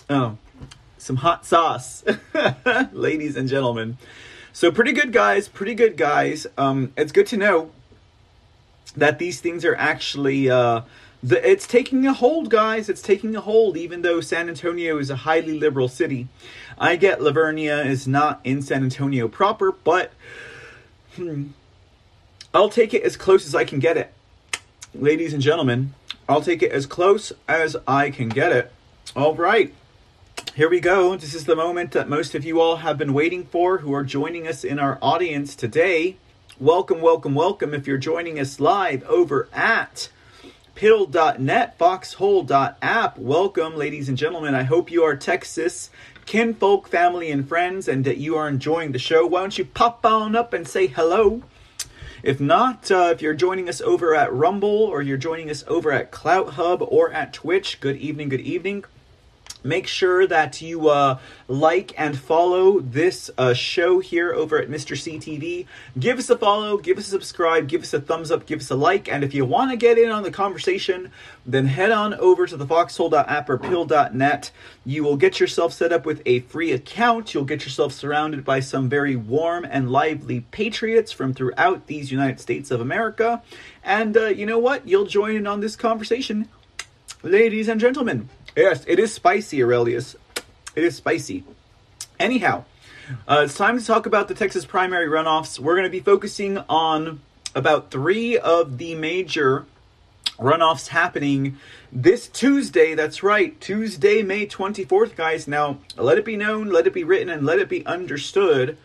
Oh, 0.10 0.38
some 0.98 1.18
hot 1.18 1.46
sauce, 1.46 2.04
ladies 2.92 3.36
and 3.36 3.50
gentlemen. 3.50 3.98
So 4.54 4.72
pretty 4.72 4.92
good, 4.92 5.12
guys. 5.12 5.48
Pretty 5.48 5.74
good, 5.74 5.98
guys. 5.98 6.46
Um, 6.58 6.94
it's 6.98 7.12
good 7.12 7.28
to 7.28 7.38
know 7.38 7.72
that 8.96 9.18
these 9.18 9.40
things 9.40 9.66
are 9.66 9.76
actually 9.76 10.50
uh, 10.50 10.82
the, 11.22 11.50
it's 11.50 11.68
taking 11.68 12.06
a 12.06 12.14
hold, 12.14 12.50
guys. 12.50 12.90
It's 12.90 13.02
taking 13.02 13.36
a 13.36 13.42
hold, 13.42 13.76
even 13.78 14.02
though 14.02 14.22
San 14.22 14.48
Antonio 14.48 14.98
is 14.98 15.10
a 15.10 15.18
highly 15.18 15.58
liberal 15.60 15.88
city. 15.88 16.28
I 16.78 16.96
get 16.96 17.22
La 17.22 17.32
Vernia 17.32 17.86
is 17.86 18.08
not 18.08 18.40
in 18.44 18.62
San 18.62 18.84
Antonio 18.84 19.28
proper, 19.28 19.72
but 19.72 20.14
hmm, 21.16 21.48
I'll 22.54 22.70
take 22.70 22.94
it 22.94 23.04
as 23.04 23.18
close 23.18 23.46
as 23.46 23.54
I 23.54 23.66
can 23.66 23.80
get 23.80 23.98
it. 23.98 24.14
Ladies 24.94 25.34
and 25.34 25.42
gentlemen, 25.42 25.94
I'll 26.28 26.42
take 26.42 26.64
it 26.64 26.72
as 26.72 26.86
close 26.86 27.34
as 27.48 27.76
I 27.88 28.12
can 28.12 28.30
get 28.30 28.52
it. 28.52 28.72
All 29.16 29.36
right. 29.36 29.74
Here 30.56 30.70
we 30.70 30.80
go. 30.80 31.16
This 31.16 31.34
is 31.34 31.46
the 31.46 31.56
moment 31.56 31.92
that 31.92 32.08
most 32.08 32.34
of 32.34 32.46
you 32.46 32.62
all 32.62 32.78
have 32.78 32.98
been 32.98 33.14
waiting 33.14 33.46
for 33.46 33.80
who 33.80 33.94
are 33.94 34.04
joining 34.04 34.48
us 34.48 34.64
in 34.64 34.80
our 34.80 34.98
audience 35.02 35.56
today. 35.56 36.18
Welcome, 36.60 37.02
welcome, 37.02 37.36
welcome. 37.36 37.74
If 37.74 37.88
you're 37.88 37.98
joining 37.98 38.40
us 38.40 38.60
live 38.60 39.04
over 39.04 39.50
at 39.54 40.10
pilled.net, 40.80 41.78
foxhole.app. 41.78 43.18
Welcome, 43.18 43.76
ladies 43.76 44.08
and 44.08 44.18
gentlemen. 44.18 44.56
I 44.56 44.64
hope 44.64 44.90
you 44.90 45.04
are 45.04 45.18
Texas 45.18 45.90
kinfolk, 46.26 46.88
family, 46.88 47.30
and 47.32 47.46
friends, 47.46 47.90
and 47.90 48.06
that 48.06 48.16
you 48.16 48.38
are 48.38 48.48
enjoying 48.48 48.94
the 48.94 48.98
show. 48.98 49.26
Why 49.26 49.42
don't 49.42 49.58
you 49.58 49.66
pop 49.66 50.06
on 50.06 50.38
up 50.38 50.54
and 50.54 50.66
say 50.66 50.88
hello? 50.88 51.44
If 52.24 52.40
not, 52.40 52.90
uh, 52.90 53.10
if 53.12 53.22
you're 53.22 53.34
joining 53.34 53.68
us 53.68 53.82
over 53.82 54.16
at 54.16 54.32
Rumble 54.32 54.70
or 54.70 55.02
you're 55.02 55.18
joining 55.18 55.50
us 55.50 55.66
over 55.68 55.92
at 55.92 56.12
Clout 56.12 56.52
Hub 56.52 56.82
or 56.82 57.12
at 57.12 57.34
Twitch, 57.34 57.82
good 57.82 57.98
evening, 57.98 58.30
good 58.30 58.40
evening. 58.40 58.86
Make 59.64 59.88
sure 59.88 60.26
that 60.26 60.62
you 60.62 60.88
uh, 60.88 61.20
like 61.50 61.94
and 61.98 62.18
follow 62.18 62.80
this 62.80 63.30
uh, 63.38 63.54
show 63.54 64.00
here 64.00 64.34
over 64.34 64.58
at 64.58 64.70
Mr. 64.70 64.96
CTV. 64.96 65.66
Give 66.00 66.18
us 66.18 66.30
a 66.30 66.38
follow, 66.38 66.78
give 66.78 66.98
us 66.98 67.08
a 67.08 67.10
subscribe, 67.10 67.68
give 67.68 67.82
us 67.82 67.94
a 67.94 68.00
thumbs 68.00 68.32
up, 68.32 68.46
give 68.46 68.62
us 68.62 68.70
a 68.70 68.76
like. 68.76 69.10
And 69.10 69.22
if 69.22 69.34
you 69.34 69.44
want 69.44 69.72
to 69.72 69.78
get 69.78 69.98
in 69.98 70.12
on 70.12 70.24
the 70.24 70.32
conversation, 70.32 71.12
then 71.46 71.66
head 71.66 71.92
on 71.92 72.14
over 72.14 72.48
to 72.48 72.56
the 72.56 72.66
foxhole.app 72.66 73.50
or 73.50 73.58
pilled.net. 73.58 74.52
You 74.86 75.04
will 75.04 75.18
get 75.18 75.42
yourself 75.42 75.74
set 75.74 75.92
up 75.92 76.06
with 76.06 76.22
a 76.26 76.40
free 76.42 76.72
account. 76.72 77.34
You'll 77.34 77.44
get 77.44 77.66
yourself 77.66 77.92
surrounded 77.92 78.46
by 78.46 78.62
some 78.62 78.88
very 78.88 79.18
warm 79.18 79.66
and 79.66 79.92
lively 79.92 80.42
patriots 80.52 81.12
from 81.12 81.34
throughout 81.34 81.88
these 81.88 82.12
United 82.12 82.40
States 82.40 82.72
of 82.72 82.80
America. 82.80 83.44
And 83.84 84.16
uh, 84.16 84.28
you 84.28 84.46
know 84.46 84.60
what? 84.60 84.88
You'll 84.88 85.06
join 85.06 85.36
in 85.36 85.48
on 85.48 85.60
this 85.60 85.76
conversation. 85.76 86.48
Ladies 87.22 87.68
and 87.68 87.82
gentlemen, 87.82 88.30
Yes, 88.60 88.84
it 88.88 89.00
is 89.00 89.14
spicy, 89.14 89.64
Aurelius. 89.64 90.18
It 90.76 90.84
is 90.84 90.98
spicy. 90.98 91.46
Anyhow, 92.20 92.66
uh, 93.26 93.44
it's 93.46 93.56
time 93.56 93.80
to 93.80 93.86
talk 93.86 94.06
about 94.06 94.28
the 94.28 94.34
Texas 94.34 94.66
primary 94.66 95.08
runoffs. 95.08 95.60
We're 95.60 95.76
going 95.76 95.88
to 95.88 95.90
be 95.90 96.02
focusing 96.02 96.58
on 96.68 97.22
about 97.56 97.90
three 97.90 98.38
of 98.38 98.78
the 98.78 98.96
major 98.96 99.66
runoffs 100.38 100.88
happening 100.88 101.58
this 101.90 102.28
Tuesday. 102.28 102.96
That's 102.96 103.24
right, 103.24 103.58
Tuesday, 103.62 104.24
May 104.24 104.46
24th, 104.46 105.16
guys. 105.16 105.48
Now, 105.48 105.78
let 105.96 106.18
it 106.18 106.26
be 106.26 106.36
known, 106.36 106.68
let 106.68 106.86
it 106.86 106.94
be 106.94 107.06
written, 107.06 107.30
and 107.30 107.46
let 107.46 107.60
it 107.60 107.70
be 107.70 107.86
understood. 107.86 108.78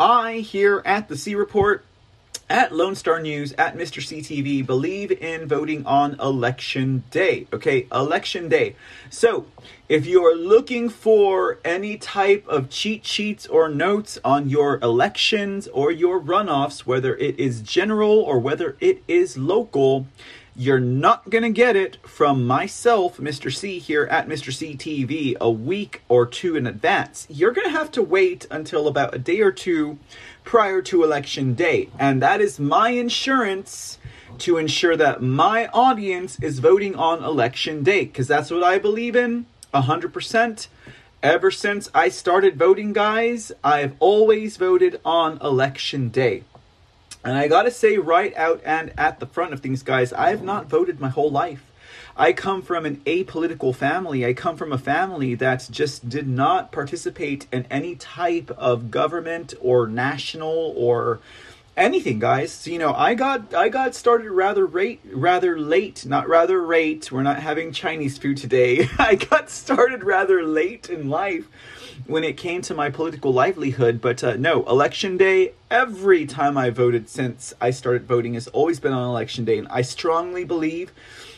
I 0.00 0.36
here 0.36 0.80
at 0.86 1.08
the 1.08 1.18
C 1.18 1.34
Report 1.34 1.84
at 2.48 2.72
Lone 2.72 2.94
Star 2.94 3.20
News, 3.20 3.52
at 3.54 3.76
Mr. 3.76 4.00
CTV, 4.00 4.64
believe 4.64 5.10
in 5.10 5.48
voting 5.48 5.84
on 5.84 6.18
election 6.20 7.02
day. 7.10 7.46
Okay, 7.52 7.86
election 7.92 8.48
day. 8.48 8.76
So, 9.10 9.46
if 9.88 10.06
you 10.06 10.24
are 10.24 10.34
looking 10.34 10.88
for 10.88 11.58
any 11.64 11.96
type 11.96 12.46
of 12.46 12.70
cheat 12.70 13.04
sheets 13.04 13.46
or 13.46 13.68
notes 13.68 14.18
on 14.24 14.48
your 14.48 14.78
elections 14.78 15.66
or 15.68 15.90
your 15.90 16.20
runoffs, 16.20 16.80
whether 16.80 17.16
it 17.16 17.38
is 17.38 17.62
general 17.62 18.20
or 18.20 18.38
whether 18.38 18.76
it 18.80 19.02
is 19.08 19.36
local, 19.36 20.06
you're 20.58 20.80
not 20.80 21.28
going 21.28 21.42
to 21.42 21.50
get 21.50 21.76
it 21.76 21.98
from 22.06 22.46
myself, 22.46 23.18
Mr. 23.18 23.54
C, 23.54 23.78
here 23.78 24.06
at 24.06 24.26
Mr. 24.26 24.50
C 24.50 24.74
TV 24.74 25.36
a 25.38 25.50
week 25.50 26.00
or 26.08 26.24
two 26.24 26.56
in 26.56 26.66
advance. 26.66 27.26
You're 27.28 27.52
going 27.52 27.66
to 27.66 27.78
have 27.78 27.90
to 27.92 28.02
wait 28.02 28.46
until 28.50 28.88
about 28.88 29.14
a 29.14 29.18
day 29.18 29.40
or 29.40 29.52
two 29.52 29.98
prior 30.46 30.80
to 30.80 31.04
election 31.04 31.52
day. 31.52 31.90
And 31.98 32.22
that 32.22 32.40
is 32.40 32.58
my 32.58 32.90
insurance 32.90 33.98
to 34.38 34.56
ensure 34.56 34.96
that 34.96 35.20
my 35.20 35.66
audience 35.68 36.38
is 36.40 36.60
voting 36.60 36.94
on 36.94 37.22
election 37.22 37.82
day 37.82 38.04
because 38.04 38.28
that's 38.28 38.50
what 38.50 38.62
I 38.62 38.78
believe 38.78 39.16
in 39.16 39.46
100%. 39.74 40.68
Ever 41.22 41.50
since 41.50 41.90
I 41.92 42.08
started 42.08 42.56
voting, 42.56 42.92
guys, 42.92 43.50
I've 43.64 43.96
always 43.98 44.56
voted 44.56 45.00
on 45.04 45.38
election 45.40 46.10
day. 46.10 46.44
And 47.24 47.36
I 47.36 47.48
gotta 47.48 47.72
say, 47.72 47.98
right 47.98 48.34
out 48.36 48.60
and 48.64 48.92
at 48.96 49.18
the 49.18 49.26
front 49.26 49.52
of 49.52 49.60
things, 49.60 49.82
guys, 49.82 50.12
I 50.12 50.30
have 50.30 50.44
not 50.44 50.66
voted 50.66 51.00
my 51.00 51.08
whole 51.08 51.30
life. 51.30 51.72
I 52.18 52.32
come 52.32 52.62
from 52.62 52.86
an 52.86 52.96
apolitical 53.04 53.74
family. 53.74 54.24
I 54.24 54.32
come 54.32 54.56
from 54.56 54.72
a 54.72 54.78
family 54.78 55.34
that 55.34 55.68
just 55.70 56.08
did 56.08 56.26
not 56.26 56.72
participate 56.72 57.46
in 57.52 57.66
any 57.70 57.94
type 57.94 58.50
of 58.52 58.90
government 58.90 59.52
or 59.60 59.86
national 59.86 60.72
or 60.74 61.20
anything, 61.76 62.18
guys. 62.18 62.52
So, 62.52 62.70
you 62.70 62.78
know, 62.78 62.94
I 62.94 63.12
got 63.14 63.52
I 63.52 63.68
got 63.68 63.94
started 63.94 64.30
rather 64.30 64.64
rate 64.64 65.00
rather 65.12 65.58
late, 65.58 66.06
not 66.06 66.26
rather 66.26 66.62
rate. 66.62 67.12
We're 67.12 67.22
not 67.22 67.40
having 67.40 67.70
Chinese 67.70 68.16
food 68.16 68.38
today. 68.38 68.88
I 68.98 69.16
got 69.16 69.50
started 69.50 70.02
rather 70.02 70.42
late 70.42 70.88
in 70.88 71.10
life 71.10 71.46
when 72.06 72.24
it 72.24 72.38
came 72.38 72.62
to 72.62 72.74
my 72.74 72.88
political 72.88 73.34
livelihood. 73.34 74.00
But 74.00 74.24
uh, 74.24 74.36
no, 74.36 74.64
election 74.64 75.18
day, 75.18 75.52
every 75.70 76.24
time 76.24 76.56
I 76.56 76.70
voted 76.70 77.10
since 77.10 77.52
I 77.60 77.72
started 77.72 78.06
voting 78.06 78.32
has 78.34 78.48
always 78.48 78.80
been 78.80 78.94
on 78.94 79.06
election 79.06 79.44
day. 79.44 79.58
And 79.58 79.68
I 79.68 79.82
strongly 79.82 80.44
believe 80.44 80.92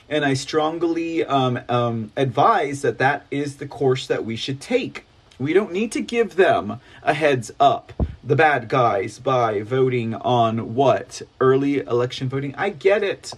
and 0.08 0.24
I 0.24 0.34
strongly 0.34 1.24
um, 1.24 1.60
um, 1.68 2.12
advise 2.16 2.82
that 2.82 2.98
that 2.98 3.26
is 3.30 3.56
the 3.56 3.66
course 3.66 4.06
that 4.06 4.24
we 4.24 4.36
should 4.36 4.60
take. 4.60 5.04
We 5.38 5.52
don't 5.52 5.72
need 5.72 5.92
to 5.92 6.00
give 6.00 6.36
them 6.36 6.80
a 7.02 7.14
heads 7.14 7.52
up, 7.60 7.92
the 8.24 8.34
bad 8.34 8.68
guys, 8.68 9.18
by 9.18 9.62
voting 9.62 10.14
on 10.14 10.74
what? 10.74 11.22
Early 11.40 11.78
election 11.78 12.28
voting? 12.28 12.54
I 12.56 12.70
get 12.70 13.02
it. 13.02 13.32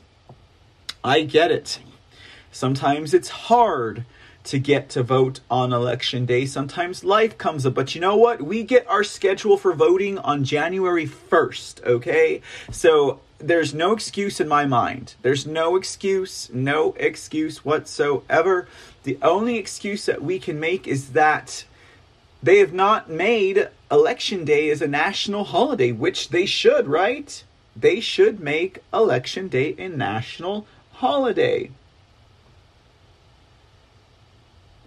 I 1.05 1.23
get 1.23 1.51
it. 1.51 1.81
Sometimes 2.53 3.13
it's 3.13 3.29
hard 3.29 4.05
to 4.45 4.59
get 4.59 4.89
to 4.91 5.03
vote 5.03 5.41
on 5.51 5.73
election 5.73 6.25
day. 6.25 6.47
Sometimes 6.47 7.05
life 7.05 7.37
comes 7.37 7.67
up, 7.67 7.75
but 7.75 7.95
you 7.95 8.01
know 8.01 8.17
what? 8.17 8.41
We 8.41 8.63
get 8.63 8.89
our 8.89 9.05
schedule 9.05 9.57
for 9.59 9.73
voting 9.75 10.19
on 10.19 10.45
January 10.45 11.07
1st, 11.07 11.85
okay? 11.85 12.41
So 12.71 13.21
there's 13.41 13.73
no 13.73 13.93
excuse 13.93 14.41
in 14.41 14.49
my 14.49 14.67
mind. 14.67 15.15
There's 15.23 15.47
no 15.47 15.77
excuse, 15.77 16.51
no 16.53 16.93
excuse 16.99 17.65
whatsoever. 17.65 18.69
The 19.05 19.19
only 19.23 19.57
excuse 19.57 20.07
that 20.07 20.23
we 20.23 20.39
can 20.39 20.61
make 20.61 20.87
is 20.87 21.11
that 21.11 21.65
they 22.43 22.59
have 22.59 22.73
not 22.73 23.11
made 23.11 23.69
election 23.91 24.45
day 24.45 24.71
as 24.71 24.83
a 24.83 24.89
national 24.89 25.45
holiday, 25.45 25.93
which 25.93 26.29
they 26.29 26.47
should, 26.47 26.87
right? 26.87 27.43
They 27.75 28.01
should 28.01 28.41
make 28.41 28.83
election 28.93 29.49
day 29.49 29.75
a 29.79 29.89
national 29.89 30.67
holiday. 30.93 31.71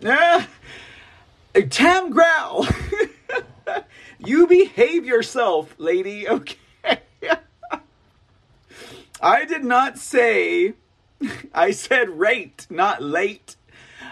Ah, 0.05 0.47
Tam 1.69 2.09
Growl, 2.11 2.67
you 4.19 4.47
behave 4.47 5.05
yourself, 5.05 5.73
lady. 5.77 6.27
Okay. 6.27 6.57
I 9.23 9.45
did 9.45 9.63
not 9.63 9.97
say, 9.97 10.73
I 11.53 11.71
said 11.71 12.09
rate, 12.09 12.67
not 12.69 13.01
late. 13.01 13.55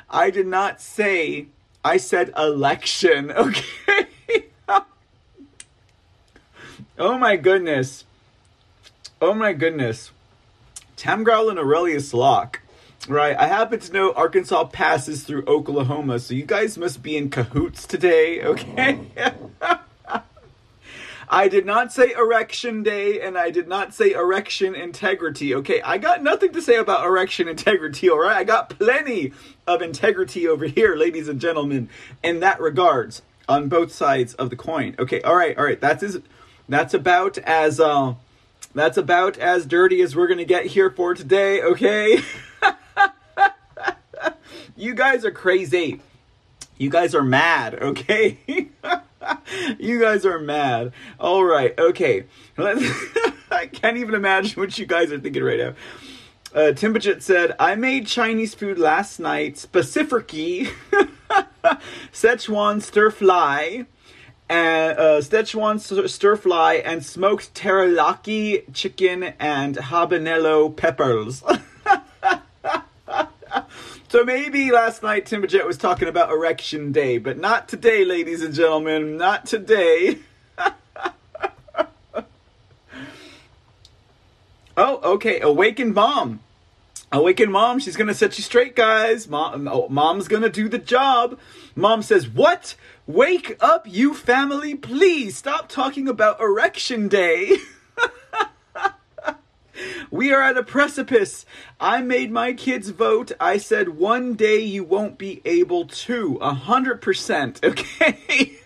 I 0.09 0.29
did 0.29 0.47
not 0.47 0.79
say, 0.81 1.47
I 1.83 1.97
said 1.97 2.31
election. 2.37 3.31
Okay. 3.37 4.45
oh 6.97 7.17
my 7.17 7.35
goodness. 7.35 8.05
Oh 9.21 9.33
my 9.33 9.51
goodness. 9.53 10.11
Tam 10.95 11.23
Growl 11.23 11.49
and 11.49 11.59
Aurelius 11.59 12.13
Locke 12.13 12.61
Right. 13.07 13.35
I 13.35 13.47
happen 13.47 13.79
to 13.79 13.93
know 13.93 14.13
Arkansas 14.13 14.65
passes 14.65 15.23
through 15.23 15.43
Oklahoma, 15.47 16.19
so 16.19 16.35
you 16.35 16.45
guys 16.45 16.77
must 16.77 17.01
be 17.01 17.17
in 17.17 17.31
cahoots 17.31 17.87
today, 17.87 18.43
okay? 18.43 18.99
Oh. 19.61 19.81
I 21.33 21.47
did 21.47 21.65
not 21.65 21.93
say 21.93 22.11
erection 22.11 22.83
day 22.83 23.21
and 23.21 23.37
I 23.37 23.51
did 23.51 23.67
not 23.67 23.93
say 23.93 24.11
erection 24.11 24.75
integrity, 24.75 25.55
okay? 25.55 25.81
I 25.81 25.97
got 25.97 26.21
nothing 26.21 26.51
to 26.51 26.61
say 26.61 26.75
about 26.75 27.05
erection 27.05 27.47
integrity, 27.47 28.09
all 28.09 28.19
right? 28.19 28.35
I 28.35 28.43
got 28.43 28.69
plenty 28.69 29.31
of 29.65 29.81
integrity 29.81 30.45
over 30.47 30.65
here, 30.65 30.95
ladies 30.95 31.29
and 31.29 31.39
gentlemen, 31.39 31.87
in 32.21 32.41
that 32.41 32.59
regards 32.59 33.21
on 33.47 33.69
both 33.69 33.93
sides 33.93 34.33
of 34.33 34.49
the 34.49 34.57
coin. 34.57 34.93
Okay, 34.99 35.21
all 35.21 35.35
right, 35.35 35.57
all 35.57 35.63
right. 35.63 35.79
That's 35.79 36.03
is 36.03 36.19
that's 36.67 36.93
about 36.93 37.37
as 37.39 37.79
uh 37.79 38.15
that's 38.75 38.97
about 38.97 39.37
as 39.37 39.65
dirty 39.65 40.01
as 40.01 40.15
we're 40.15 40.27
going 40.27 40.37
to 40.37 40.45
get 40.45 40.65
here 40.67 40.89
for 40.91 41.13
today, 41.13 41.61
okay? 41.61 42.21
You 44.81 44.95
guys 44.95 45.25
are 45.25 45.31
crazy. 45.31 46.01
You 46.79 46.89
guys 46.89 47.13
are 47.13 47.21
mad, 47.21 47.75
okay? 47.75 48.69
you 49.79 49.99
guys 49.99 50.25
are 50.25 50.39
mad. 50.39 50.93
All 51.19 51.43
right, 51.43 51.77
okay. 51.77 52.25
I 52.57 53.67
can't 53.71 53.97
even 53.97 54.15
imagine 54.15 54.59
what 54.59 54.77
you 54.77 54.85
guys 54.85 55.11
are 55.11 55.19
thinking 55.19 55.43
right 55.43 55.59
now. 55.59 55.73
Uh, 56.53 56.73
Timbajit 56.73 57.21
said, 57.21 57.55
I 57.59 57.75
made 57.75 58.07
Chinese 58.07 58.53
food 58.53 58.77
last 58.77 59.19
night, 59.19 59.57
specifically 59.57 60.69
Szechuan 62.13 62.81
stir 62.81 63.09
fly, 63.09 63.85
and 64.49 64.97
uh, 64.97 65.21
Szechuan 65.21 65.79
stir 66.09 66.35
fly, 66.35 66.73
and 66.75 67.05
smoked 67.05 67.53
teriyaki 67.53 68.73
chicken 68.73 69.23
and 69.39 69.77
habanero 69.77 70.75
peppers. 70.75 71.41
So 74.11 74.23
maybe 74.25 74.71
last 74.71 75.01
night 75.03 75.25
Timberjet 75.25 75.65
was 75.65 75.77
talking 75.77 76.09
about 76.09 76.31
erection 76.31 76.91
day, 76.91 77.17
but 77.17 77.37
not 77.37 77.69
today, 77.69 78.03
ladies 78.03 78.41
and 78.41 78.53
gentlemen. 78.53 79.15
Not 79.15 79.45
today. 79.45 80.19
oh, 84.75 85.13
okay. 85.13 85.39
Awakened 85.39 85.93
mom. 85.93 86.41
Awakened 87.13 87.53
mom. 87.53 87.79
She's 87.79 87.95
gonna 87.95 88.13
set 88.13 88.37
you 88.37 88.43
straight, 88.43 88.75
guys. 88.75 89.29
Mom, 89.29 89.69
oh, 89.69 89.87
mom's 89.87 90.27
gonna 90.27 90.49
do 90.49 90.67
the 90.67 90.77
job. 90.77 91.39
Mom 91.73 92.01
says, 92.01 92.27
"What? 92.27 92.75
Wake 93.07 93.55
up, 93.61 93.85
you 93.87 94.13
family! 94.13 94.75
Please 94.75 95.37
stop 95.37 95.69
talking 95.69 96.09
about 96.09 96.41
erection 96.41 97.07
day." 97.07 97.55
We 100.09 100.33
are 100.33 100.41
at 100.41 100.57
a 100.57 100.63
precipice. 100.63 101.45
I 101.79 102.01
made 102.01 102.31
my 102.31 102.53
kids 102.53 102.89
vote. 102.89 103.31
I 103.39 103.57
said 103.57 103.89
one 103.89 104.35
day 104.35 104.59
you 104.59 104.83
won't 104.83 105.17
be 105.17 105.41
able 105.45 105.85
to. 105.85 106.37
A 106.41 106.53
hundred 106.53 107.01
percent. 107.01 107.59
Okay. 107.71 108.57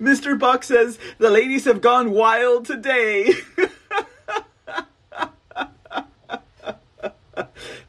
Mr. 0.00 0.38
Buck 0.38 0.64
says 0.64 0.98
the 1.18 1.30
ladies 1.30 1.66
have 1.66 1.80
gone 1.80 2.10
wild 2.10 2.64
today. 2.64 3.32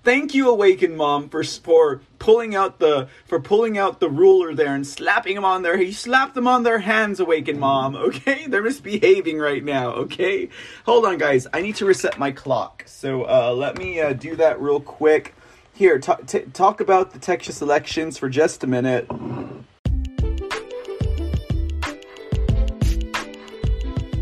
Thank 0.08 0.34
you, 0.34 0.50
Awakened 0.50 0.96
Mom, 0.96 1.28
for 1.28 1.44
for 1.44 2.00
pulling 2.18 2.56
out 2.56 2.80
the 2.80 3.10
for 3.26 3.42
pulling 3.42 3.78
out 3.78 4.00
the 4.00 4.10
ruler 4.10 4.56
there 4.56 4.74
and 4.74 4.88
slapping 4.88 5.36
them 5.36 5.44
on 5.44 5.64
their. 5.64 5.76
He 5.76 5.92
slapped 5.92 6.34
them 6.34 6.48
on 6.48 6.64
their 6.64 6.80
hands, 6.80 7.20
Awakened 7.20 7.60
Mom. 7.60 7.94
Okay, 8.08 8.48
they're 8.48 8.64
misbehaving 8.64 9.38
right 9.38 9.62
now. 9.62 9.90
Okay, 9.90 10.48
hold 10.86 11.04
on, 11.06 11.18
guys. 11.18 11.46
I 11.52 11.62
need 11.62 11.76
to 11.76 11.86
reset 11.86 12.18
my 12.18 12.32
clock. 12.32 12.86
So 12.86 13.24
uh, 13.24 13.52
let 13.54 13.78
me 13.78 14.00
uh, 14.00 14.14
do 14.14 14.38
that 14.38 14.62
real 14.62 14.80
quick. 14.80 15.36
Here, 15.74 16.00
t- 16.00 16.14
t- 16.26 16.46
talk 16.54 16.80
about 16.80 17.12
the 17.12 17.20
Texas 17.20 17.62
elections 17.62 18.18
for 18.18 18.30
just 18.30 18.64
a 18.64 18.68
minute. 18.68 19.10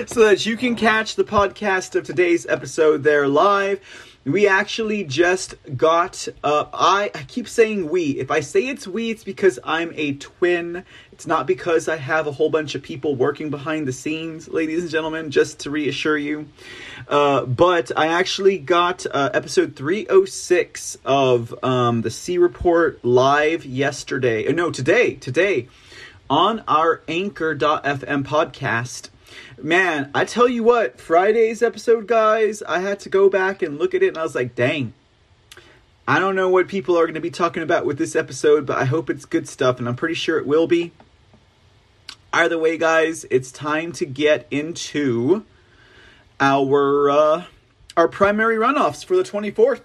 so 0.06 0.24
that 0.24 0.46
you 0.46 0.56
can 0.56 0.76
catch 0.76 1.16
the 1.16 1.24
podcast 1.24 1.94
of 1.94 2.04
today's 2.04 2.46
episode 2.46 3.02
there 3.02 3.28
live. 3.28 3.80
We 4.24 4.46
actually 4.48 5.04
just 5.04 5.56
got 5.76 6.26
uh, 6.42 6.66
I, 6.72 7.10
I 7.14 7.22
keep 7.24 7.46
saying 7.46 7.90
we. 7.90 8.18
If 8.18 8.30
I 8.30 8.40
say 8.40 8.68
it's 8.68 8.86
we, 8.86 9.10
it's 9.10 9.24
because 9.24 9.58
I'm 9.62 9.92
a 9.96 10.14
twin. 10.14 10.84
It's 11.12 11.26
not 11.26 11.46
because 11.46 11.88
I 11.88 11.96
have 11.96 12.26
a 12.26 12.32
whole 12.32 12.48
bunch 12.48 12.74
of 12.74 12.82
people 12.82 13.14
working 13.14 13.50
behind 13.50 13.86
the 13.86 13.92
scenes, 13.92 14.48
ladies 14.48 14.82
and 14.82 14.90
gentlemen, 14.90 15.30
just 15.30 15.60
to 15.60 15.70
reassure 15.70 16.16
you. 16.16 16.48
Uh, 17.06 17.44
but 17.44 17.90
I 17.94 18.08
actually 18.08 18.58
got 18.58 19.04
uh, 19.10 19.30
episode 19.34 19.76
306 19.76 20.96
of 21.04 21.54
um, 21.62 22.00
the 22.02 22.10
C 22.10 22.38
Report 22.38 23.04
live 23.04 23.66
yesterday. 23.66 24.48
Uh, 24.48 24.52
no, 24.52 24.70
today. 24.70 25.14
Today 25.14 25.68
on 26.30 26.62
our 26.68 27.02
anchor.fm 27.08 28.22
podcast 28.22 29.09
man, 29.62 30.10
I 30.14 30.24
tell 30.24 30.48
you 30.48 30.62
what, 30.62 31.00
Friday's 31.00 31.62
episode, 31.62 32.06
guys, 32.06 32.62
I 32.62 32.80
had 32.80 33.00
to 33.00 33.08
go 33.08 33.28
back 33.28 33.62
and 33.62 33.78
look 33.78 33.94
at 33.94 34.02
it 34.02 34.08
and 34.08 34.18
I 34.18 34.22
was 34.22 34.34
like, 34.34 34.54
dang. 34.54 34.94
I 36.08 36.18
don't 36.18 36.34
know 36.34 36.48
what 36.48 36.66
people 36.66 36.98
are 36.98 37.04
going 37.04 37.14
to 37.14 37.20
be 37.20 37.30
talking 37.30 37.62
about 37.62 37.86
with 37.86 37.98
this 37.98 38.16
episode, 38.16 38.66
but 38.66 38.78
I 38.78 38.84
hope 38.84 39.08
it's 39.08 39.24
good 39.24 39.48
stuff 39.48 39.78
and 39.78 39.88
I'm 39.88 39.96
pretty 39.96 40.14
sure 40.14 40.38
it 40.38 40.46
will 40.46 40.66
be. 40.66 40.92
Either 42.32 42.58
way, 42.58 42.78
guys, 42.78 43.26
it's 43.30 43.52
time 43.52 43.92
to 43.92 44.06
get 44.06 44.46
into 44.50 45.44
our 46.40 47.10
uh, 47.10 47.44
our 47.96 48.08
primary 48.08 48.56
runoffs 48.56 49.04
for 49.04 49.16
the 49.16 49.22
24th. 49.22 49.82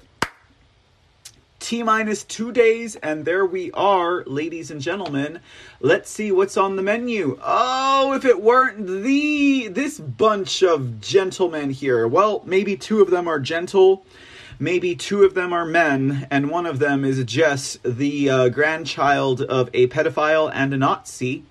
T 1.59 1.81
minus 1.83 2.23
two 2.23 2.51
days, 2.51 2.95
and 2.97 3.23
there 3.23 3.45
we 3.45 3.71
are, 3.71 4.23
ladies 4.25 4.69
and 4.69 4.81
gentlemen. 4.81 5.39
Let's 5.79 6.09
see 6.09 6.31
what's 6.31 6.57
on 6.57 6.75
the 6.75 6.83
menu. 6.83 7.39
Oh, 7.41 8.13
if 8.13 8.25
it 8.25 8.41
weren't 8.41 8.85
the 8.85 9.69
this 9.69 9.99
bunch 9.99 10.61
of 10.61 10.99
gentlemen 10.99 11.71
here. 11.71 12.07
Well, 12.07 12.43
maybe 12.45 12.75
two 12.75 13.01
of 13.01 13.09
them 13.09 13.27
are 13.27 13.39
gentle, 13.39 14.05
maybe 14.59 14.95
two 14.95 15.23
of 15.23 15.33
them 15.33 15.53
are 15.53 15.65
men, 15.65 16.27
and 16.29 16.51
one 16.51 16.65
of 16.65 16.79
them 16.79 17.05
is 17.05 17.23
Jess, 17.23 17.79
the 17.83 18.29
uh, 18.29 18.49
grandchild 18.49 19.41
of 19.41 19.69
a 19.73 19.87
pedophile 19.87 20.51
and 20.53 20.73
a 20.73 20.77
Nazi. 20.77 21.45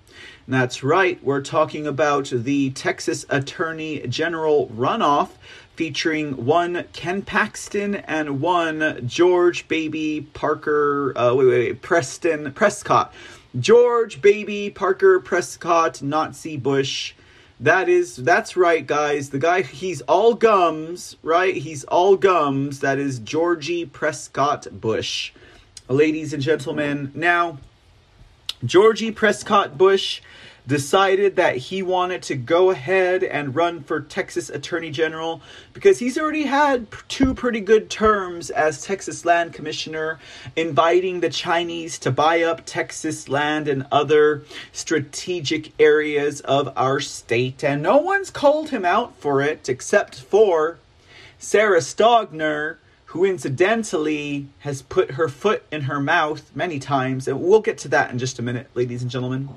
That's 0.47 0.83
right, 0.83 1.21
we're 1.23 1.41
talking 1.41 1.87
about 1.87 2.29
the 2.29 2.69
Texas 2.69 3.25
Attorney 3.29 4.05
General 4.07 4.67
runoff 4.67 5.29
featuring 5.75 6.45
one 6.45 6.85
Ken 6.93 7.21
Paxton 7.21 7.95
and 7.95 8.41
one 8.41 9.01
George 9.05 9.67
Baby 9.67 10.27
Parker, 10.33 11.13
uh, 11.17 11.33
wait, 11.33 11.45
wait, 11.45 11.59
wait, 11.67 11.81
Preston 11.81 12.53
Prescott. 12.53 13.13
George 13.59 14.21
Baby 14.21 14.69
Parker 14.69 15.19
Prescott 15.19 16.01
Nazi 16.01 16.57
Bush. 16.57 17.13
That 17.59 17.87
is 17.87 18.17
that's 18.17 18.57
right, 18.57 18.85
guys. 18.85 19.29
The 19.29 19.39
guy 19.39 19.61
he's 19.61 20.01
all 20.01 20.33
gums, 20.33 21.15
right? 21.23 21.55
He's 21.55 21.85
all 21.85 22.17
gums. 22.17 22.81
That 22.81 22.99
is 22.99 23.19
Georgie 23.19 23.85
Prescott 23.85 24.81
Bush. 24.81 25.31
Ladies 25.87 26.33
and 26.33 26.43
gentlemen, 26.43 27.11
now 27.13 27.59
Georgie 28.65 29.11
Prescott 29.11 29.77
Bush 29.77 30.21
decided 30.67 31.35
that 31.35 31.57
he 31.57 31.81
wanted 31.81 32.21
to 32.23 32.35
go 32.35 32.71
ahead 32.71 33.23
and 33.23 33.55
run 33.55 33.83
for 33.83 34.01
Texas 34.01 34.49
Attorney 34.49 34.89
General 34.89 35.41
because 35.73 35.99
he's 35.99 36.17
already 36.17 36.43
had 36.43 36.87
two 37.07 37.33
pretty 37.33 37.59
good 37.59 37.89
terms 37.89 38.49
as 38.49 38.83
Texas 38.83 39.25
Land 39.25 39.53
Commissioner, 39.53 40.19
inviting 40.55 41.19
the 41.19 41.29
Chinese 41.29 41.99
to 41.99 42.11
buy 42.11 42.41
up 42.41 42.61
Texas 42.65 43.29
land 43.29 43.67
and 43.67 43.85
other 43.91 44.43
strategic 44.71 45.71
areas 45.79 46.41
of 46.41 46.71
our 46.75 46.99
state. 46.99 47.63
And 47.63 47.83
no 47.83 47.97
one's 47.97 48.31
called 48.31 48.69
him 48.69 48.85
out 48.85 49.15
for 49.17 49.41
it 49.41 49.69
except 49.69 50.21
for 50.21 50.77
Sarah 51.37 51.79
Stogner 51.79 52.77
who 53.15 53.23
incidentally 53.23 54.45
has 54.59 54.81
put 54.81 55.11
her 55.11 55.29
foot 55.29 55.63
in 55.71 55.83
her 55.83 56.01
mouth 56.01 56.51
many 56.53 56.79
times. 56.79 57.29
And 57.29 57.41
we'll 57.41 57.61
get 57.61 57.77
to 57.77 57.87
that 57.87 58.11
in 58.11 58.19
just 58.19 58.39
a 58.39 58.41
minute, 58.41 58.67
ladies 58.73 59.01
and 59.01 59.09
gentlemen. 59.09 59.47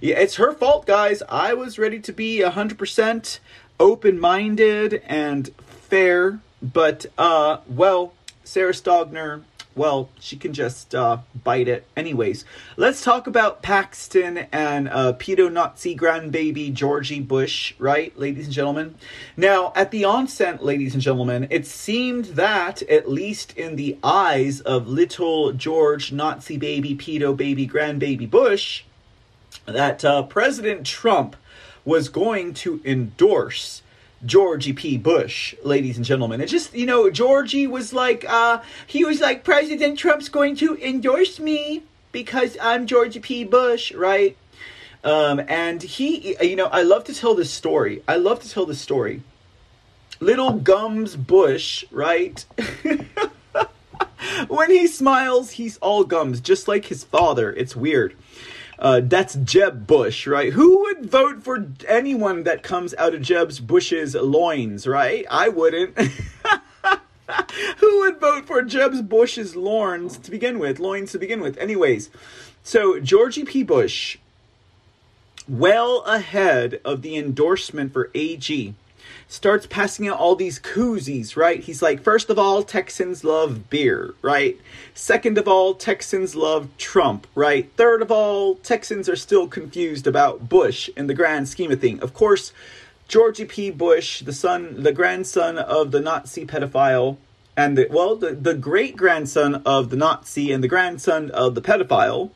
Yeah, 0.00 0.16
it's 0.16 0.36
her 0.36 0.52
fault, 0.52 0.86
guys. 0.86 1.22
I 1.28 1.54
was 1.54 1.78
ready 1.78 2.00
to 2.00 2.12
be 2.12 2.40
100% 2.40 3.38
open 3.80 4.20
minded 4.20 5.02
and 5.06 5.50
fair, 5.58 6.40
but, 6.62 7.06
uh, 7.16 7.58
well, 7.68 8.12
Sarah 8.44 8.72
Stogner 8.72 9.42
well, 9.74 10.08
she 10.20 10.36
can 10.36 10.52
just 10.52 10.94
uh, 10.94 11.18
bite 11.42 11.68
it. 11.68 11.86
Anyways, 11.96 12.44
let's 12.76 13.02
talk 13.02 13.26
about 13.26 13.62
Paxton 13.62 14.46
and 14.52 14.88
uh, 14.88 15.14
pedo 15.14 15.52
Nazi 15.52 15.96
grandbaby 15.96 16.72
Georgie 16.72 17.20
Bush, 17.20 17.74
right, 17.78 18.16
ladies 18.18 18.46
and 18.46 18.54
gentlemen? 18.54 18.94
Now, 19.36 19.72
at 19.74 19.90
the 19.90 20.04
onset, 20.04 20.64
ladies 20.64 20.94
and 20.94 21.02
gentlemen, 21.02 21.48
it 21.50 21.66
seemed 21.66 22.26
that, 22.26 22.82
at 22.82 23.10
least 23.10 23.56
in 23.56 23.76
the 23.76 23.98
eyes 24.02 24.60
of 24.60 24.88
little 24.88 25.52
George 25.52 26.12
Nazi 26.12 26.56
baby, 26.56 26.94
pedo 26.94 27.36
baby, 27.36 27.66
grandbaby 27.66 28.30
Bush, 28.30 28.84
that 29.66 30.04
uh, 30.04 30.22
President 30.24 30.86
Trump 30.86 31.36
was 31.84 32.08
going 32.08 32.54
to 32.54 32.80
endorse 32.84 33.82
Georgie 34.24 34.72
P. 34.72 34.96
Bush, 34.96 35.54
ladies 35.62 35.96
and 35.96 36.06
gentlemen. 36.06 36.40
It 36.40 36.46
just, 36.46 36.74
you 36.74 36.86
know, 36.86 37.10
Georgie 37.10 37.66
was 37.66 37.92
like, 37.92 38.24
uh, 38.26 38.62
he 38.86 39.04
was 39.04 39.20
like, 39.20 39.44
President 39.44 39.98
Trump's 39.98 40.28
going 40.28 40.56
to 40.56 40.76
endorse 40.76 41.38
me 41.38 41.82
because 42.12 42.56
I'm 42.60 42.86
Georgie 42.86 43.20
P. 43.20 43.44
Bush, 43.44 43.92
right? 43.92 44.36
Um, 45.02 45.42
and 45.48 45.82
he, 45.82 46.36
you 46.40 46.56
know, 46.56 46.66
I 46.66 46.82
love 46.82 47.04
to 47.04 47.14
tell 47.14 47.34
this 47.34 47.50
story. 47.50 48.02
I 48.08 48.16
love 48.16 48.40
to 48.40 48.48
tell 48.48 48.64
this 48.64 48.80
story. 48.80 49.22
Little 50.20 50.52
Gums 50.52 51.16
Bush, 51.16 51.84
right? 51.90 52.42
when 54.48 54.70
he 54.70 54.86
smiles, 54.86 55.50
he's 55.52 55.76
all 55.78 56.04
gums, 56.04 56.40
just 56.40 56.68
like 56.68 56.86
his 56.86 57.04
father. 57.04 57.52
It's 57.52 57.76
weird. 57.76 58.16
Uh, 58.78 59.00
that's 59.02 59.34
Jeb 59.36 59.86
Bush, 59.86 60.26
right? 60.26 60.52
Who 60.52 60.80
would 60.82 61.06
vote 61.06 61.42
for 61.42 61.66
anyone 61.86 62.42
that 62.44 62.62
comes 62.62 62.94
out 62.96 63.14
of 63.14 63.22
Jeb 63.22 63.52
Bush's 63.66 64.14
loins, 64.14 64.86
right? 64.86 65.24
I 65.30 65.48
wouldn't. 65.48 65.96
Who 67.78 68.00
would 68.00 68.20
vote 68.20 68.46
for 68.46 68.62
Jeb 68.62 69.08
Bush's 69.08 69.56
loins 69.56 70.18
to 70.18 70.30
begin 70.30 70.58
with? 70.58 70.78
Loins 70.78 71.12
to 71.12 71.18
begin 71.18 71.40
with. 71.40 71.56
Anyways, 71.58 72.10
so 72.62 73.00
Georgie 73.00 73.44
P. 73.44 73.62
Bush, 73.62 74.18
well 75.48 76.00
ahead 76.00 76.80
of 76.84 77.02
the 77.02 77.16
endorsement 77.16 77.92
for 77.92 78.10
AG, 78.14 78.74
starts 79.28 79.66
passing 79.66 80.08
out 80.08 80.18
all 80.18 80.36
these 80.36 80.58
koozies, 80.58 81.36
right? 81.36 81.60
He's 81.60 81.82
like, 81.82 82.02
first 82.02 82.30
of 82.30 82.38
all, 82.38 82.62
Texans 82.62 83.24
love 83.24 83.68
beer, 83.70 84.14
right? 84.22 84.60
Second 84.94 85.38
of 85.38 85.48
all, 85.48 85.74
Texans 85.74 86.34
love 86.34 86.68
Trump, 86.78 87.26
right? 87.34 87.70
Third 87.76 88.02
of 88.02 88.10
all, 88.10 88.56
Texans 88.56 89.08
are 89.08 89.16
still 89.16 89.48
confused 89.48 90.06
about 90.06 90.48
Bush 90.48 90.88
in 90.96 91.06
the 91.06 91.14
grand 91.14 91.48
scheme 91.48 91.72
of 91.72 91.80
thing. 91.80 92.00
Of 92.00 92.14
course, 92.14 92.52
Georgie 93.08 93.44
P. 93.44 93.70
Bush, 93.70 94.22
the 94.22 94.32
son, 94.32 94.82
the 94.82 94.92
grandson 94.92 95.58
of 95.58 95.90
the 95.90 96.00
Nazi 96.00 96.46
pedophile, 96.46 97.16
and 97.56 97.78
the, 97.78 97.86
well, 97.90 98.16
the, 98.16 98.32
the 98.32 98.54
great 98.54 98.96
grandson 98.96 99.62
of 99.66 99.90
the 99.90 99.96
Nazi 99.96 100.50
and 100.50 100.62
the 100.62 100.68
grandson 100.68 101.30
of 101.30 101.54
the 101.54 101.62
pedophile, 101.62 102.30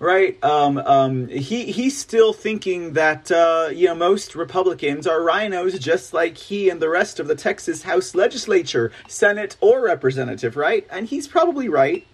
right? 0.00 0.42
Um, 0.42 0.78
um, 0.78 1.28
he 1.28 1.70
he's 1.70 1.96
still 1.96 2.32
thinking 2.32 2.94
that 2.94 3.30
uh, 3.30 3.68
you 3.72 3.86
know 3.86 3.94
most 3.94 4.34
Republicans 4.34 5.06
are 5.06 5.22
rhinos, 5.22 5.78
just 5.78 6.12
like 6.12 6.36
he 6.36 6.68
and 6.68 6.82
the 6.82 6.88
rest 6.88 7.20
of 7.20 7.28
the 7.28 7.36
Texas 7.36 7.82
House 7.82 8.16
Legislature, 8.16 8.90
Senate 9.06 9.56
or 9.60 9.82
Representative, 9.82 10.56
right? 10.56 10.84
And 10.90 11.06
he's 11.06 11.28
probably 11.28 11.68
right. 11.68 12.04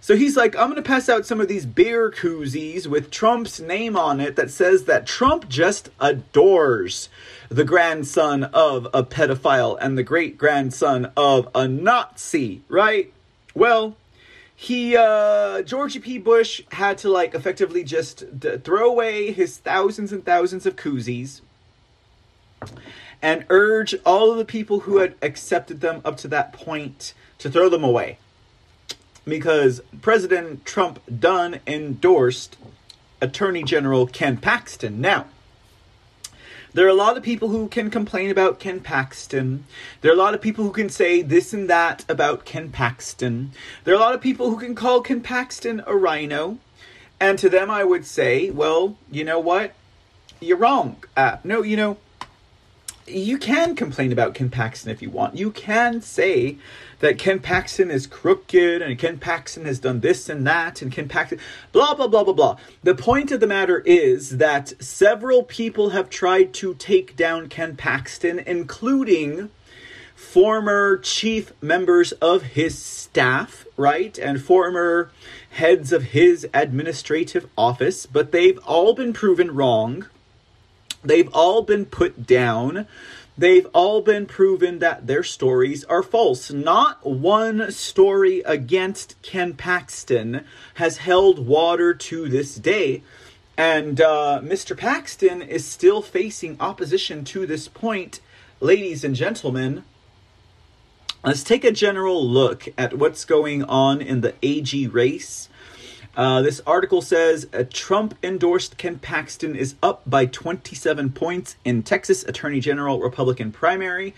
So 0.00 0.16
he's 0.16 0.36
like, 0.36 0.56
I'm 0.56 0.64
going 0.64 0.76
to 0.76 0.82
pass 0.82 1.08
out 1.08 1.26
some 1.26 1.40
of 1.40 1.46
these 1.46 1.64
beer 1.64 2.10
koozies 2.10 2.88
with 2.88 3.12
Trump's 3.12 3.60
name 3.60 3.96
on 3.96 4.18
it 4.18 4.34
that 4.34 4.50
says 4.50 4.84
that 4.84 5.06
Trump 5.06 5.48
just 5.48 5.90
adores 6.00 7.08
the 7.48 7.62
grandson 7.62 8.42
of 8.44 8.88
a 8.92 9.04
pedophile 9.04 9.78
and 9.80 9.96
the 9.96 10.02
great 10.02 10.36
grandson 10.36 11.12
of 11.16 11.48
a 11.54 11.68
Nazi, 11.68 12.62
right? 12.68 13.12
Well, 13.54 13.96
he 14.62 14.96
uh 14.96 15.62
George 15.62 16.00
P. 16.00 16.18
Bush 16.18 16.62
had 16.70 16.96
to 16.98 17.08
like 17.08 17.34
effectively 17.34 17.82
just 17.82 18.38
d- 18.38 18.58
throw 18.58 18.88
away 18.88 19.32
his 19.32 19.58
thousands 19.58 20.12
and 20.12 20.24
thousands 20.24 20.66
of 20.66 20.76
koozies 20.76 21.40
and 23.20 23.44
urge 23.50 23.96
all 24.06 24.30
of 24.30 24.38
the 24.38 24.44
people 24.44 24.80
who 24.80 24.98
had 24.98 25.16
accepted 25.20 25.80
them 25.80 26.00
up 26.04 26.16
to 26.18 26.28
that 26.28 26.52
point 26.52 27.12
to 27.38 27.50
throw 27.50 27.68
them 27.68 27.82
away. 27.82 28.18
Because 29.24 29.80
President 30.00 30.64
Trump 30.64 31.00
done 31.20 31.58
endorsed 31.66 32.56
Attorney 33.20 33.64
General 33.64 34.06
Ken 34.06 34.36
Paxton. 34.36 35.00
Now, 35.00 35.26
there 36.74 36.86
are 36.86 36.90
a 36.90 36.94
lot 36.94 37.16
of 37.16 37.22
people 37.22 37.48
who 37.48 37.68
can 37.68 37.90
complain 37.90 38.30
about 38.30 38.58
Ken 38.58 38.80
Paxton. 38.80 39.64
There 40.00 40.10
are 40.10 40.14
a 40.14 40.18
lot 40.18 40.34
of 40.34 40.40
people 40.40 40.64
who 40.64 40.72
can 40.72 40.88
say 40.88 41.20
this 41.20 41.52
and 41.52 41.68
that 41.68 42.04
about 42.08 42.44
Ken 42.44 42.70
Paxton. 42.70 43.52
There 43.84 43.94
are 43.94 43.98
a 43.98 44.00
lot 44.00 44.14
of 44.14 44.20
people 44.20 44.50
who 44.50 44.58
can 44.58 44.74
call 44.74 45.02
Ken 45.02 45.20
Paxton 45.20 45.82
a 45.86 45.94
rhino. 45.94 46.58
And 47.20 47.38
to 47.38 47.48
them, 47.48 47.70
I 47.70 47.84
would 47.84 48.06
say, 48.06 48.50
well, 48.50 48.96
you 49.10 49.22
know 49.22 49.38
what? 49.38 49.74
You're 50.40 50.56
wrong. 50.56 50.96
Uh, 51.16 51.36
no, 51.44 51.62
you 51.62 51.76
know, 51.76 51.98
you 53.06 53.38
can 53.38 53.74
complain 53.74 54.12
about 54.12 54.34
Ken 54.34 54.50
Paxton 54.50 54.90
if 54.90 55.02
you 55.02 55.10
want. 55.10 55.36
You 55.36 55.50
can 55.50 56.00
say 56.00 56.56
that 57.00 57.18
Ken 57.18 57.40
Paxton 57.40 57.90
is 57.90 58.06
crooked 58.06 58.80
and 58.80 58.98
Ken 58.98 59.18
Paxton 59.18 59.64
has 59.64 59.78
done 59.78 60.00
this 60.00 60.28
and 60.28 60.46
that 60.46 60.82
and 60.82 60.92
Ken 60.92 61.08
Paxton 61.08 61.38
blah 61.72 61.94
blah 61.94 62.06
blah 62.06 62.24
blah 62.24 62.32
blah. 62.32 62.56
The 62.82 62.94
point 62.94 63.32
of 63.32 63.40
the 63.40 63.46
matter 63.46 63.80
is 63.80 64.38
that 64.38 64.72
several 64.82 65.42
people 65.42 65.90
have 65.90 66.10
tried 66.10 66.54
to 66.54 66.74
take 66.74 67.16
down 67.16 67.48
Ken 67.48 67.76
Paxton 67.76 68.38
including 68.38 69.50
former 70.14 70.98
chief 70.98 71.52
members 71.60 72.12
of 72.12 72.42
his 72.42 72.78
staff, 72.78 73.66
right? 73.76 74.16
And 74.18 74.40
former 74.40 75.10
heads 75.50 75.92
of 75.92 76.04
his 76.04 76.46
administrative 76.54 77.48
office, 77.58 78.06
but 78.06 78.30
they've 78.30 78.58
all 78.60 78.94
been 78.94 79.12
proven 79.12 79.52
wrong. 79.54 80.06
They've 81.04 81.28
all 81.32 81.62
been 81.62 81.86
put 81.86 82.26
down. 82.26 82.86
They've 83.36 83.66
all 83.72 84.02
been 84.02 84.26
proven 84.26 84.78
that 84.80 85.06
their 85.06 85.22
stories 85.22 85.84
are 85.84 86.02
false. 86.02 86.50
Not 86.50 87.04
one 87.06 87.72
story 87.72 88.40
against 88.40 89.20
Ken 89.22 89.54
Paxton 89.54 90.44
has 90.74 90.98
held 90.98 91.46
water 91.46 91.94
to 91.94 92.28
this 92.28 92.56
day. 92.56 93.02
And 93.56 94.00
uh, 94.00 94.40
Mr. 94.42 94.76
Paxton 94.76 95.42
is 95.42 95.66
still 95.66 96.02
facing 96.02 96.56
opposition 96.60 97.24
to 97.26 97.46
this 97.46 97.68
point. 97.68 98.20
Ladies 98.60 99.02
and 99.02 99.14
gentlemen, 99.16 99.84
let's 101.24 101.42
take 101.42 101.64
a 101.64 101.72
general 101.72 102.26
look 102.26 102.68
at 102.78 102.98
what's 102.98 103.24
going 103.24 103.64
on 103.64 104.00
in 104.00 104.20
the 104.20 104.34
AG 104.42 104.86
race 104.88 105.48
uh, 106.16 106.42
this 106.42 106.60
article 106.66 107.00
says 107.00 107.46
a 107.52 107.64
Trump 107.64 108.14
endorsed 108.22 108.76
Ken 108.76 108.98
Paxton 108.98 109.56
is 109.56 109.74
up 109.82 110.02
by 110.06 110.26
27 110.26 111.10
points 111.12 111.56
in 111.64 111.82
Texas 111.82 112.22
Attorney 112.24 112.60
General 112.60 113.00
Republican 113.00 113.50
primary. 113.50 114.14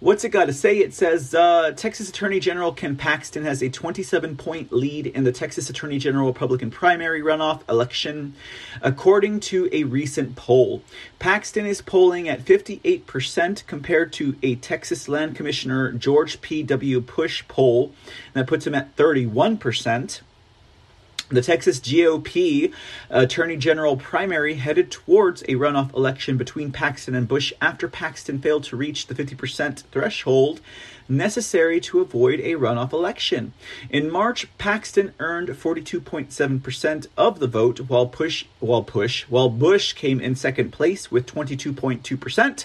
What's 0.00 0.24
it 0.24 0.30
got 0.30 0.46
to 0.46 0.54
say? 0.54 0.78
It 0.78 0.94
says 0.94 1.34
uh, 1.34 1.72
Texas 1.76 2.08
Attorney 2.08 2.40
General 2.40 2.72
Ken 2.72 2.96
Paxton 2.96 3.44
has 3.44 3.62
a 3.62 3.68
27 3.68 4.34
point 4.38 4.72
lead 4.72 5.06
in 5.06 5.24
the 5.24 5.32
Texas 5.32 5.68
Attorney 5.68 5.98
General 5.98 6.26
Republican 6.26 6.70
primary 6.70 7.20
runoff 7.20 7.60
election, 7.68 8.34
according 8.80 9.40
to 9.40 9.68
a 9.72 9.84
recent 9.84 10.36
poll. 10.36 10.82
Paxton 11.18 11.66
is 11.66 11.82
polling 11.82 12.30
at 12.30 12.46
58% 12.46 13.66
compared 13.66 14.10
to 14.14 14.36
a 14.42 14.56
Texas 14.56 15.06
Land 15.06 15.36
Commissioner 15.36 15.92
George 15.92 16.40
P.W. 16.40 17.02
Push 17.02 17.46
poll 17.46 17.92
that 18.32 18.46
puts 18.46 18.66
him 18.66 18.74
at 18.74 18.96
31%. 18.96 20.20
The 21.30 21.42
Texas 21.42 21.78
GOP 21.78 22.72
uh, 22.72 23.20
Attorney 23.20 23.56
General 23.56 23.96
primary 23.96 24.54
headed 24.54 24.90
towards 24.90 25.42
a 25.42 25.54
runoff 25.54 25.94
election 25.94 26.36
between 26.36 26.72
Paxton 26.72 27.14
and 27.14 27.28
Bush 27.28 27.52
after 27.62 27.86
Paxton 27.86 28.40
failed 28.40 28.64
to 28.64 28.76
reach 28.76 29.06
the 29.06 29.14
50% 29.14 29.84
threshold 29.92 30.60
necessary 31.08 31.78
to 31.82 32.00
avoid 32.00 32.40
a 32.40 32.54
runoff 32.54 32.92
election. 32.92 33.52
In 33.90 34.10
March, 34.10 34.48
Paxton 34.58 35.14
earned 35.20 35.50
42.7% 35.50 37.06
of 37.16 37.38
the 37.38 37.46
vote 37.46 37.78
while 37.82 38.06
Bush 38.06 38.46
while 38.58 38.82
Bush 38.82 39.22
while 39.28 39.50
Bush 39.50 39.92
came 39.92 40.20
in 40.20 40.34
second 40.34 40.72
place 40.72 41.12
with 41.12 41.26
22.2%. 41.26 42.64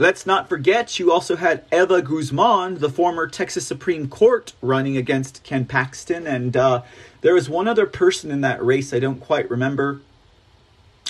Let's 0.00 0.24
not 0.24 0.48
forget, 0.48 1.00
you 1.00 1.10
also 1.10 1.34
had 1.34 1.64
Eva 1.72 2.00
Guzman, 2.02 2.78
the 2.78 2.88
former 2.88 3.26
Texas 3.26 3.66
Supreme 3.66 4.08
Court, 4.08 4.52
running 4.62 4.96
against 4.96 5.42
Ken 5.42 5.64
Paxton, 5.64 6.24
and 6.24 6.56
uh, 6.56 6.82
there 7.20 7.34
was 7.34 7.50
one 7.50 7.66
other 7.66 7.84
person 7.84 8.30
in 8.30 8.40
that 8.42 8.64
race 8.64 8.94
I 8.94 9.00
don't 9.00 9.18
quite 9.18 9.50
remember. 9.50 10.00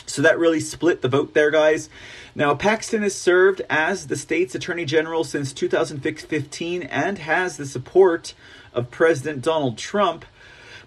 So 0.07 0.23
that 0.23 0.39
really 0.39 0.61
split 0.61 1.03
the 1.03 1.09
vote 1.09 1.35
there, 1.35 1.51
guys. 1.51 1.91
Now, 2.35 2.55
Paxton 2.55 3.03
has 3.03 3.15
served 3.15 3.61
as 3.69 4.07
the 4.07 4.17
state's 4.17 4.55
attorney 4.55 4.87
general 4.87 5.23
since 5.23 5.53
2015 5.53 6.83
and 6.85 7.19
has 7.19 7.59
the 7.59 7.67
support 7.67 8.33
of 8.73 8.91
President 8.91 9.43
Donald 9.43 9.77
Trump. 9.77 10.25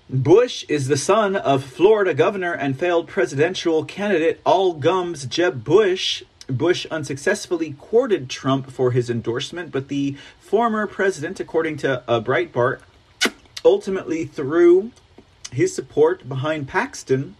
Bush 0.09 0.65
is 0.67 0.87
the 0.87 0.97
son 0.97 1.35
of 1.35 1.63
Florida 1.63 2.15
governor 2.15 2.53
and 2.53 2.79
failed 2.79 3.07
presidential 3.07 3.85
candidate 3.85 4.41
Al 4.43 4.73
Gums 4.73 5.27
Jeb 5.27 5.63
Bush. 5.63 6.23
Bush 6.51 6.85
unsuccessfully 6.91 7.75
courted 7.79 8.29
Trump 8.29 8.69
for 8.69 8.91
his 8.91 9.09
endorsement, 9.09 9.71
but 9.71 9.87
the 9.87 10.15
former 10.39 10.87
president, 10.87 11.39
according 11.39 11.77
to 11.77 12.03
uh, 12.09 12.21
Breitbart, 12.21 12.79
ultimately 13.63 14.25
threw 14.25 14.91
his 15.51 15.75
support 15.75 16.27
behind 16.27 16.67
Paxton, 16.67 17.35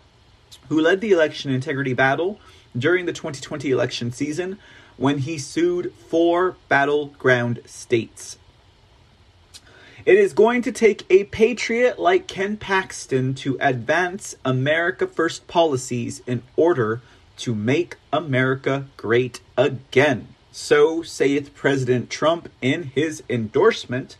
who 0.70 0.80
led 0.80 1.02
the 1.02 1.12
election 1.12 1.52
integrity 1.52 1.94
battle 1.94 2.40
during 2.78 3.06
the 3.06 3.14
2020 3.14 3.70
election 3.72 4.12
season 4.12 4.58
when 4.98 5.20
he 5.20 5.38
sued 5.38 5.94
four 5.94 6.56
battleground 6.70 7.62
states. 7.66 8.38
It 10.04 10.18
is 10.18 10.34
going 10.34 10.64
to 10.64 10.72
take 10.72 11.06
a 11.12 11.26
patriot 11.26 12.00
like 12.00 12.28
Ken 12.28 12.58
Paxton 12.58 13.36
to 13.36 13.58
advance 13.62 14.36
America 14.44 15.06
First 15.06 15.48
policies 15.48 16.24
in 16.26 16.42
order 16.56 17.02
to 17.42 17.56
make 17.56 17.98
America 18.14 18.86
great 18.98 19.42
again. 19.58 20.28
So 20.52 21.02
saith 21.02 21.56
President 21.56 22.10
Trump 22.10 22.50
in 22.62 22.84
his 22.84 23.24
endorsement. 23.30 24.18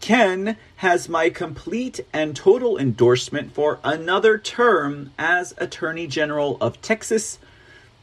Ken 0.00 0.56
has 0.76 1.08
my 1.08 1.30
complete 1.30 2.00
and 2.12 2.34
total 2.34 2.76
endorsement 2.76 3.54
for 3.54 3.78
another 3.84 4.36
term 4.36 5.12
as 5.16 5.54
Attorney 5.58 6.06
General 6.06 6.56
of 6.60 6.82
Texas. 6.82 7.38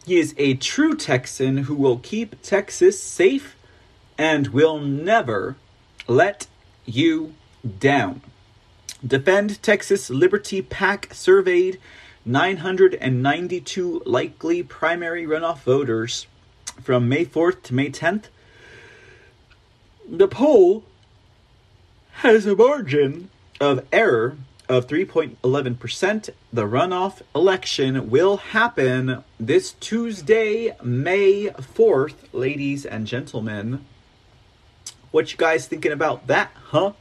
He 0.05 0.17
is 0.17 0.33
a 0.37 0.53
true 0.53 0.95
Texan 0.95 1.57
who 1.57 1.75
will 1.75 1.97
keep 1.97 2.41
Texas 2.41 3.01
safe 3.01 3.57
and 4.17 4.47
will 4.47 4.79
never 4.79 5.57
let 6.07 6.47
you 6.85 7.33
down. 7.79 8.21
Defend 9.05 9.61
Texas 9.61 10.09
Liberty 10.09 10.61
PAC 10.61 11.09
surveyed 11.11 11.79
992 12.25 14.03
likely 14.05 14.61
primary 14.63 15.25
runoff 15.25 15.61
voters 15.63 16.27
from 16.81 17.09
May 17.09 17.25
4th 17.25 17.63
to 17.63 17.73
May 17.73 17.89
10th. 17.89 18.25
The 20.07 20.27
poll 20.27 20.83
has 22.11 22.45
a 22.45 22.55
margin 22.55 23.29
of 23.59 23.85
error 23.91 24.37
of 24.69 24.87
3.11%. 24.87 26.29
The 26.53 26.63
runoff 26.63 27.21
election 27.35 28.09
will 28.09 28.37
happen 28.37 29.23
this 29.39 29.73
Tuesday, 29.73 30.75
May 30.83 31.47
4th, 31.47 32.15
ladies 32.31 32.85
and 32.85 33.07
gentlemen. 33.07 33.85
What 35.11 35.31
you 35.31 35.37
guys 35.37 35.67
thinking 35.67 35.91
about 35.91 36.27
that, 36.27 36.51
huh? 36.67 36.93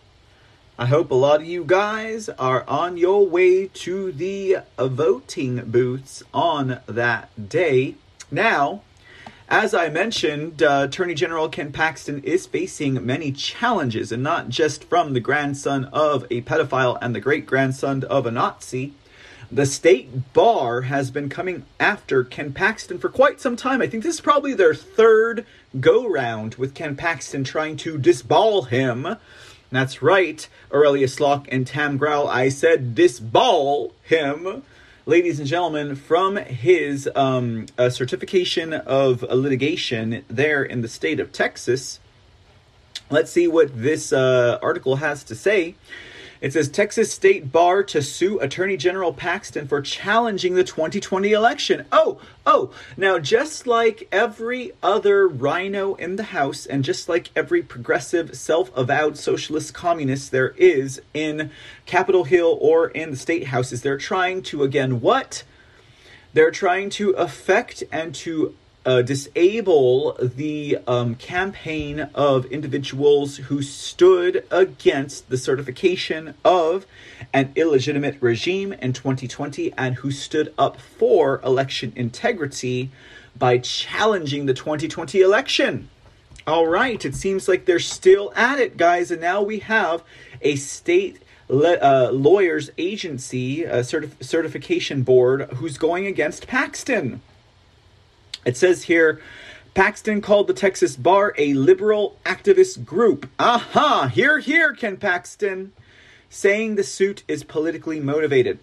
I 0.80 0.86
hope 0.86 1.10
a 1.10 1.14
lot 1.14 1.42
of 1.42 1.46
you 1.46 1.62
guys 1.62 2.30
are 2.30 2.64
on 2.66 2.96
your 2.96 3.26
way 3.26 3.66
to 3.66 4.12
the 4.12 4.60
voting 4.78 5.62
booths 5.66 6.22
on 6.32 6.80
that 6.86 7.50
day. 7.50 7.96
Now, 8.30 8.80
as 9.46 9.74
I 9.74 9.90
mentioned, 9.90 10.62
uh, 10.62 10.86
Attorney 10.88 11.12
General 11.12 11.50
Ken 11.50 11.70
Paxton 11.70 12.22
is 12.24 12.46
facing 12.46 13.04
many 13.04 13.30
challenges, 13.30 14.10
and 14.10 14.22
not 14.22 14.48
just 14.48 14.84
from 14.84 15.12
the 15.12 15.20
grandson 15.20 15.84
of 15.92 16.24
a 16.30 16.40
pedophile 16.40 16.96
and 17.02 17.14
the 17.14 17.20
great 17.20 17.44
grandson 17.44 18.02
of 18.04 18.24
a 18.24 18.30
Nazi. 18.30 18.94
The 19.52 19.66
state 19.66 20.32
bar 20.32 20.82
has 20.82 21.10
been 21.10 21.28
coming 21.28 21.66
after 21.78 22.24
Ken 22.24 22.54
Paxton 22.54 22.98
for 22.98 23.10
quite 23.10 23.38
some 23.38 23.56
time. 23.56 23.82
I 23.82 23.86
think 23.86 24.02
this 24.02 24.14
is 24.14 24.20
probably 24.22 24.54
their 24.54 24.74
third 24.74 25.44
go 25.78 26.08
round 26.08 26.54
with 26.54 26.74
Ken 26.74 26.96
Paxton 26.96 27.44
trying 27.44 27.76
to 27.78 27.98
disball 27.98 28.68
him 28.68 29.18
that's 29.70 30.02
right, 30.02 30.48
Aurelius 30.72 31.20
Locke 31.20 31.46
and 31.50 31.66
Tam 31.66 31.96
Growl. 31.96 32.26
I 32.26 32.48
said 32.48 32.94
disball 32.94 33.92
him, 34.02 34.64
ladies 35.06 35.38
and 35.38 35.46
gentlemen, 35.46 35.94
from 35.94 36.36
his 36.36 37.08
um, 37.14 37.66
certification 37.78 38.72
of 38.72 39.22
litigation 39.22 40.24
there 40.28 40.64
in 40.64 40.82
the 40.82 40.88
state 40.88 41.20
of 41.20 41.32
Texas. 41.32 42.00
Let's 43.10 43.30
see 43.30 43.46
what 43.46 43.70
this 43.80 44.12
uh, 44.12 44.58
article 44.60 44.96
has 44.96 45.22
to 45.24 45.34
say. 45.34 45.76
It 46.40 46.54
says 46.54 46.70
Texas 46.70 47.12
State 47.12 47.52
Bar 47.52 47.82
to 47.84 48.00
sue 48.00 48.40
Attorney 48.40 48.78
General 48.78 49.12
Paxton 49.12 49.68
for 49.68 49.82
challenging 49.82 50.54
the 50.54 50.64
2020 50.64 51.32
election. 51.32 51.84
Oh, 51.92 52.18
oh, 52.46 52.70
now 52.96 53.18
just 53.18 53.66
like 53.66 54.08
every 54.10 54.72
other 54.82 55.28
rhino 55.28 55.94
in 55.96 56.16
the 56.16 56.22
House, 56.22 56.64
and 56.64 56.82
just 56.82 57.10
like 57.10 57.28
every 57.36 57.62
progressive, 57.62 58.34
self 58.34 58.74
avowed 58.74 59.18
socialist 59.18 59.74
communist 59.74 60.30
there 60.30 60.54
is 60.56 61.02
in 61.12 61.50
Capitol 61.84 62.24
Hill 62.24 62.56
or 62.60 62.88
in 62.88 63.10
the 63.10 63.16
state 63.18 63.48
houses, 63.48 63.82
they're 63.82 63.98
trying 63.98 64.42
to, 64.44 64.62
again, 64.62 65.02
what? 65.02 65.44
They're 66.32 66.50
trying 66.50 66.88
to 66.90 67.10
affect 67.10 67.82
and 67.92 68.14
to 68.16 68.54
uh, 68.86 69.02
disable 69.02 70.16
the 70.20 70.78
um, 70.86 71.14
campaign 71.14 72.08
of 72.14 72.46
individuals 72.46 73.36
who 73.36 73.62
stood 73.62 74.46
against 74.50 75.28
the 75.28 75.36
certification 75.36 76.34
of 76.44 76.86
an 77.32 77.52
illegitimate 77.56 78.16
regime 78.20 78.72
in 78.72 78.92
2020 78.92 79.72
and 79.76 79.96
who 79.96 80.10
stood 80.10 80.52
up 80.56 80.80
for 80.80 81.40
election 81.42 81.92
integrity 81.94 82.90
by 83.38 83.58
challenging 83.58 84.46
the 84.46 84.54
2020 84.54 85.20
election. 85.20 85.88
All 86.46 86.66
right, 86.66 87.04
it 87.04 87.14
seems 87.14 87.48
like 87.48 87.66
they're 87.66 87.78
still 87.78 88.32
at 88.34 88.58
it, 88.58 88.76
guys, 88.76 89.10
and 89.10 89.20
now 89.20 89.42
we 89.42 89.58
have 89.60 90.02
a 90.40 90.56
state 90.56 91.22
le- 91.48 91.78
uh, 91.78 92.10
lawyers 92.12 92.70
agency, 92.78 93.64
a 93.64 93.80
certif- 93.80 94.24
certification 94.24 95.02
board, 95.02 95.42
who's 95.56 95.76
going 95.76 96.06
against 96.06 96.46
Paxton. 96.46 97.20
It 98.44 98.56
says 98.56 98.84
here 98.84 99.20
Paxton 99.74 100.20
called 100.20 100.46
the 100.46 100.54
Texas 100.54 100.96
bar 100.96 101.34
a 101.38 101.54
liberal 101.54 102.16
activist 102.24 102.84
group. 102.84 103.28
Aha! 103.38 104.10
Here, 104.12 104.38
here, 104.38 104.72
Ken 104.72 104.96
Paxton, 104.96 105.72
saying 106.28 106.74
the 106.74 106.82
suit 106.82 107.22
is 107.28 107.44
politically 107.44 108.00
motivated. 108.00 108.58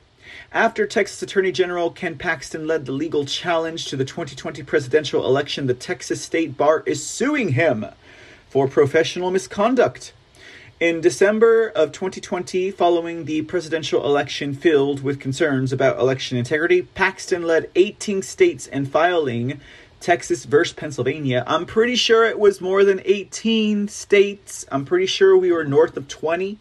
After 0.52 0.86
Texas 0.86 1.22
Attorney 1.22 1.54
General 1.54 1.90
Ken 1.92 2.18
Paxton 2.18 2.68
led 2.68 2.86
the 2.86 2.92
legal 2.92 3.26
challenge 3.26 3.86
to 3.86 3.96
the 3.96 4.04
2020 4.04 4.62
presidential 4.64 5.26
election, 5.26 5.68
the 5.68 5.74
Texas 5.74 6.22
State 6.22 6.58
Bar 6.58 6.84
is 6.86 7.06
suing 7.06 7.50
him 7.50 7.86
for 8.50 8.68
professional 8.68 9.32
misconduct. 9.32 10.12
In 10.80 11.02
December 11.02 11.70
of 11.70 11.92
2020, 11.92 12.70
following 12.70 13.26
the 13.26 13.42
presidential 13.42 14.06
election 14.06 14.54
filled 14.54 15.02
with 15.02 15.20
concerns 15.20 15.74
about 15.74 15.98
election 15.98 16.38
integrity, 16.38 16.84
Paxton 16.84 17.42
led 17.42 17.72
18 17.76 18.22
states 18.22 18.68
in 18.68 18.86
filing 18.86 19.60
Texas 20.02 20.46
versus 20.46 20.76
Pennsylvania. 20.76 21.44
I'm 21.48 21.66
pretty 21.66 21.96
sure 21.96 22.26
it 22.26 22.38
was 22.38 22.62
more 22.62 22.84
than 22.84 23.02
18 23.06 23.88
states. 23.88 24.68
I'm 24.72 24.86
pretty 24.86 25.08
sure 25.08 25.36
we 25.36 25.52
were 25.52 25.64
north 25.64 25.98
of 25.98 26.08
20. 26.08 26.60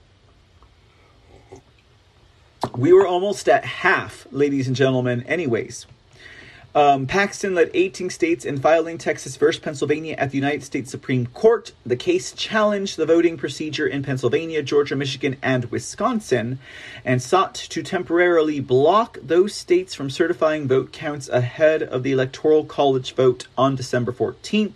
We 2.75 2.95
were 2.95 3.07
almost 3.07 3.51
at 3.51 3.67
half, 3.67 4.27
ladies 4.31 4.67
and 4.67 4.75
gentlemen, 4.75 5.25
anyways. 5.25 5.85
Um, 6.77 7.07
Paxton 7.07 7.55
led 7.55 7.71
18 7.73 8.11
states 8.11 8.45
in 8.45 8.61
filing 8.61 8.99
Texas 8.99 9.37
versus 9.37 9.59
Pennsylvania 9.59 10.15
at 10.19 10.31
the 10.31 10.37
United 10.37 10.63
States 10.63 10.91
Supreme 10.91 11.25
Court. 11.29 11.73
The 11.87 11.97
case 11.97 12.33
challenged 12.33 12.99
the 12.99 13.07
voting 13.07 13.39
procedure 13.39 13.87
in 13.87 14.03
Pennsylvania, 14.03 14.63
Georgia, 14.63 14.95
Michigan, 14.95 15.39
and 15.41 15.65
Wisconsin, 15.71 16.59
and 17.03 17.23
sought 17.23 17.55
to 17.55 17.83
temporarily 17.83 18.61
block 18.61 19.17
those 19.23 19.55
states 19.55 19.95
from 19.95 20.11
certifying 20.11 20.69
vote 20.69 20.93
counts 20.93 21.31
ahead 21.31 21.83
of 21.83 22.03
the 22.03 22.13
Electoral 22.13 22.67
College 22.67 23.15
vote 23.15 23.47
on 23.57 23.75
December 23.75 24.13
14th. 24.13 24.75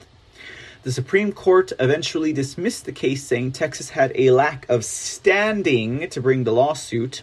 The 0.83 0.93
Supreme 0.93 1.33
Court 1.33 1.71
eventually 1.79 2.33
dismissed 2.33 2.87
the 2.87 2.93
case, 2.93 3.25
saying 3.25 3.53
Texas 3.53 3.91
had 3.91 4.13
a 4.15 4.31
lack 4.31 4.67
of 4.71 4.87
standing 4.87 6.09
to 6.09 6.21
bring 6.23 6.45
the 6.45 6.53
lawsuit. 6.53 7.21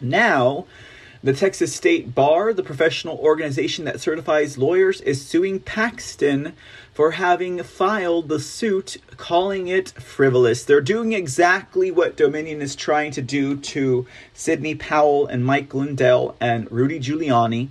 Now, 0.00 0.64
the 1.26 1.32
Texas 1.32 1.74
State 1.74 2.14
Bar, 2.14 2.52
the 2.52 2.62
professional 2.62 3.18
organization 3.18 3.84
that 3.84 4.00
certifies 4.00 4.56
lawyers, 4.56 5.00
is 5.00 5.26
suing 5.26 5.58
Paxton 5.58 6.52
for 6.94 7.10
having 7.10 7.60
filed 7.64 8.28
the 8.28 8.38
suit, 8.38 8.98
calling 9.16 9.66
it 9.66 9.88
frivolous. 10.00 10.62
They're 10.62 10.80
doing 10.80 11.14
exactly 11.14 11.90
what 11.90 12.16
Dominion 12.16 12.62
is 12.62 12.76
trying 12.76 13.10
to 13.10 13.22
do 13.22 13.56
to 13.56 14.06
Sidney 14.34 14.76
Powell 14.76 15.26
and 15.26 15.44
Mike 15.44 15.74
Lindell 15.74 16.36
and 16.40 16.70
Rudy 16.70 17.00
Giuliani. 17.00 17.70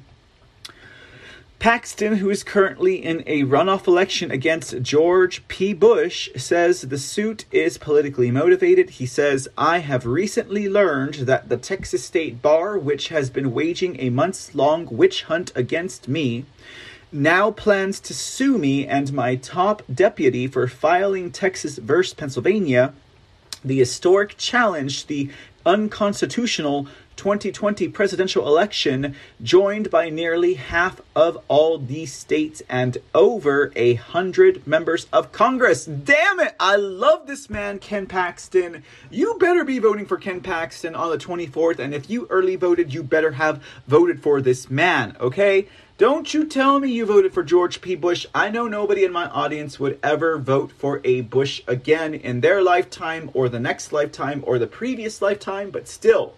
Paxton, 1.60 2.18
who 2.18 2.30
is 2.30 2.44
currently 2.44 3.03
in 3.03 3.23
a 3.26 3.44
runoff 3.44 3.88
election 3.88 4.30
against 4.30 4.82
George 4.82 5.48
P. 5.48 5.73
Bush, 5.73 6.30
says 6.36 6.82
the 6.82 6.98
suit 6.98 7.45
is 7.52 7.77
politically 7.77 8.30
motivated. 8.30 8.91
He 8.91 9.06
says, 9.06 9.48
I 9.57 9.80
have 9.80 10.06
recently 10.06 10.69
learned 10.69 11.15
that 11.26 11.49
the 11.49 11.57
Texas 11.57 12.06
State 12.06 12.41
Bar, 12.41 12.77
which 12.77 13.07
has 13.07 13.30
been 13.30 13.53
waging 13.53 13.99
a 13.99 14.10
months 14.10 14.53
long 14.53 14.86
witch 14.91 15.23
hunt 15.23 15.52
against 15.56 16.07
me, 16.07 16.45
now 17.11 17.49
plans 17.49 17.99
to 18.02 18.14
sue 18.14 18.57
me 18.57 18.86
and 18.86 19.14
my 19.14 19.36
top 19.36 19.82
deputy 19.91 20.48
for 20.48 20.68
filing 20.68 21.32
Texas 21.32 21.77
versus 21.77 22.14
Pennsylvania, 22.14 22.94
the 23.64 23.80
historic 23.80 24.38
challenge, 24.38 25.07
the 25.07 25.30
unconstitutional 25.65 26.88
2020 27.16 27.88
presidential 27.90 28.48
election, 28.48 29.16
joined 29.42 29.90
by 29.90 30.10
nearly 30.10 30.56
half 30.56 31.02
of 31.16 31.38
all 31.48 31.78
these 31.78 32.14
states 32.14 32.62
and 32.70 32.98
over 33.14 33.72
a 33.76 33.96
hundred 33.96 34.66
members 34.68 35.08
of 35.12 35.32
Congress. 35.32 35.86
Damn 35.86 36.40
it! 36.40 36.56
I 36.60 36.76
love 36.76 37.28
this 37.28 37.50
man, 37.50 37.80
Ken 37.80 38.06
Paxton. 38.06 38.84
You 39.10 39.38
better 39.40 39.64
be 39.64 39.80
voting 39.80 40.06
for 40.06 40.18
Ken 40.18 40.42
Paxton 40.42 40.96
on 40.96 41.10
the 41.10 41.18
24th, 41.18 41.80
and 41.80 41.94
if 41.94 42.10
you 42.10 42.28
early 42.30 42.56
voted, 42.56 42.94
you 42.94 43.04
better 43.04 43.32
have 43.32 43.64
voted 43.88 44.22
for 44.22 44.42
this 44.42 44.70
man, 44.70 45.16
okay? 45.20 45.68
Don't 45.98 46.34
you 46.34 46.46
tell 46.46 46.78
me 46.80 46.92
you 46.92 47.06
voted 47.06 47.34
for 47.34 47.42
George 47.42 47.80
P. 47.80 47.96
Bush. 47.96 48.26
I 48.36 48.50
know 48.50 48.68
nobody 48.68 49.06
in 49.06 49.14
my 49.14 49.30
audience 49.30 49.80
would 49.80 49.98
ever 50.04 50.38
vote 50.38 50.74
for 50.74 51.00
a 51.06 51.22
Bush 51.22 51.62
again 51.68 52.14
in 52.14 52.42
their 52.42 52.62
lifetime 52.62 53.32
or 53.34 53.48
the 53.48 53.62
next 53.62 53.94
lifetime 53.94 54.44
or 54.46 54.60
the 54.60 54.68
previous 54.68 55.22
lifetime, 55.22 55.70
but 55.70 55.88
still. 55.88 56.34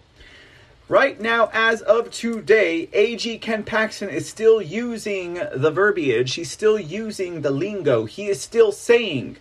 Right 0.90 1.20
now, 1.20 1.50
as 1.52 1.82
of 1.82 2.10
today, 2.10 2.88
AG 2.94 3.38
Ken 3.40 3.62
Paxton 3.62 4.08
is 4.08 4.26
still 4.26 4.62
using 4.62 5.34
the 5.54 5.70
verbiage. 5.70 6.32
He's 6.32 6.50
still 6.50 6.78
using 6.78 7.42
the 7.42 7.50
lingo. 7.50 8.06
He 8.06 8.28
is 8.28 8.40
still 8.40 8.72
saying 8.72 9.36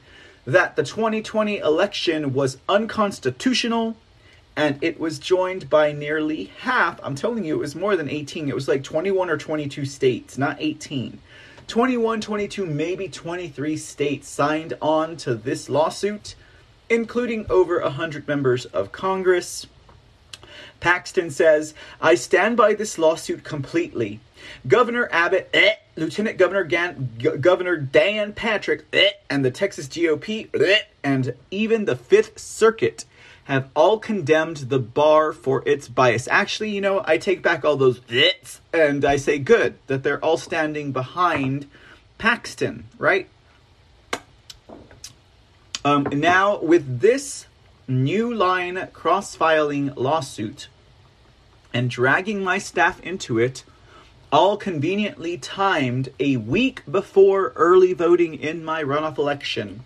that 0.46 0.76
the 0.76 0.84
2020 0.84 1.60
election 1.60 2.34
was 2.34 2.58
unconstitutional 2.68 3.96
and 4.58 4.78
it 4.84 5.00
was 5.00 5.20
joined 5.20 5.70
by 5.70 5.94
nearly 5.94 6.52
half. 6.64 7.00
I'm 7.02 7.16
telling 7.16 7.46
you, 7.46 7.56
it 7.56 7.60
was 7.60 7.76
more 7.76 7.96
than 7.96 8.10
18. 8.10 8.50
It 8.50 8.56
was 8.56 8.68
like 8.68 8.84
21 8.84 9.30
or 9.30 9.38
22 9.38 9.86
states, 9.86 10.38
not 10.38 10.58
18. 10.60 11.18
21, 11.68 12.20
22, 12.20 12.66
maybe 12.66 13.08
23 13.08 13.78
states 13.78 14.28
signed 14.28 14.74
on 14.82 15.16
to 15.16 15.34
this 15.34 15.70
lawsuit, 15.70 16.36
including 16.90 17.46
over 17.50 17.80
100 17.80 18.28
members 18.28 18.66
of 18.66 18.92
Congress. 18.92 19.66
Paxton 20.80 21.30
says, 21.30 21.74
I 22.02 22.16
stand 22.16 22.58
by 22.58 22.74
this 22.74 22.98
lawsuit 22.98 23.44
completely. 23.44 24.20
Governor 24.68 25.10
Abbott, 25.12 25.50
eh, 25.54 25.74
Lieutenant 25.96 26.38
Governor, 26.38 26.64
Gan- 26.64 27.10
G- 27.18 27.38
Governor 27.38 27.78
Dan 27.78 28.34
Patrick, 28.34 28.86
eh, 28.94 29.10
and 29.30 29.44
the 29.44 29.52
Texas 29.52 29.88
GOP, 29.88 30.48
eh, 30.54 30.80
and 31.04 31.34
even 31.52 31.86
the 31.86 31.96
Fifth 31.96 32.40
Circuit 32.40 33.06
have 33.46 33.70
all 33.76 33.98
condemned 33.98 34.58
the 34.58 34.80
bar 34.80 35.32
for 35.32 35.64
its 35.66 35.88
bias. 35.88 36.28
Actually, 36.30 36.70
you 36.70 36.82
know, 36.82 37.02
I 37.06 37.18
take 37.18 37.42
back 37.42 37.64
all 37.64 37.78
those 37.78 38.02
its 38.10 38.60
and 38.74 39.06
I 39.06 39.16
say 39.16 39.40
good 39.40 39.76
that 39.88 40.04
they're 40.04 40.24
all 40.24 40.38
standing 40.38 40.92
behind 40.92 41.66
Paxton, 42.18 42.86
right? 42.98 43.30
Um, 45.86 46.08
now, 46.12 46.60
with 46.60 47.00
this 47.00 47.48
new 47.88 48.34
line 48.34 48.88
cross 48.94 49.36
filing 49.36 49.94
lawsuit 49.96 50.68
and 51.74 51.90
dragging 51.90 52.44
my 52.44 52.58
staff 52.58 53.00
into 53.02 53.40
it, 53.40 53.64
all 54.32 54.58
conveniently 54.58 55.38
timed 55.38 56.10
a 56.20 56.38
week 56.38 56.82
before 56.90 57.54
early 57.56 57.94
voting 57.94 58.36
in 58.36 58.64
my 58.64 58.84
runoff 58.84 59.18
election. 59.18 59.84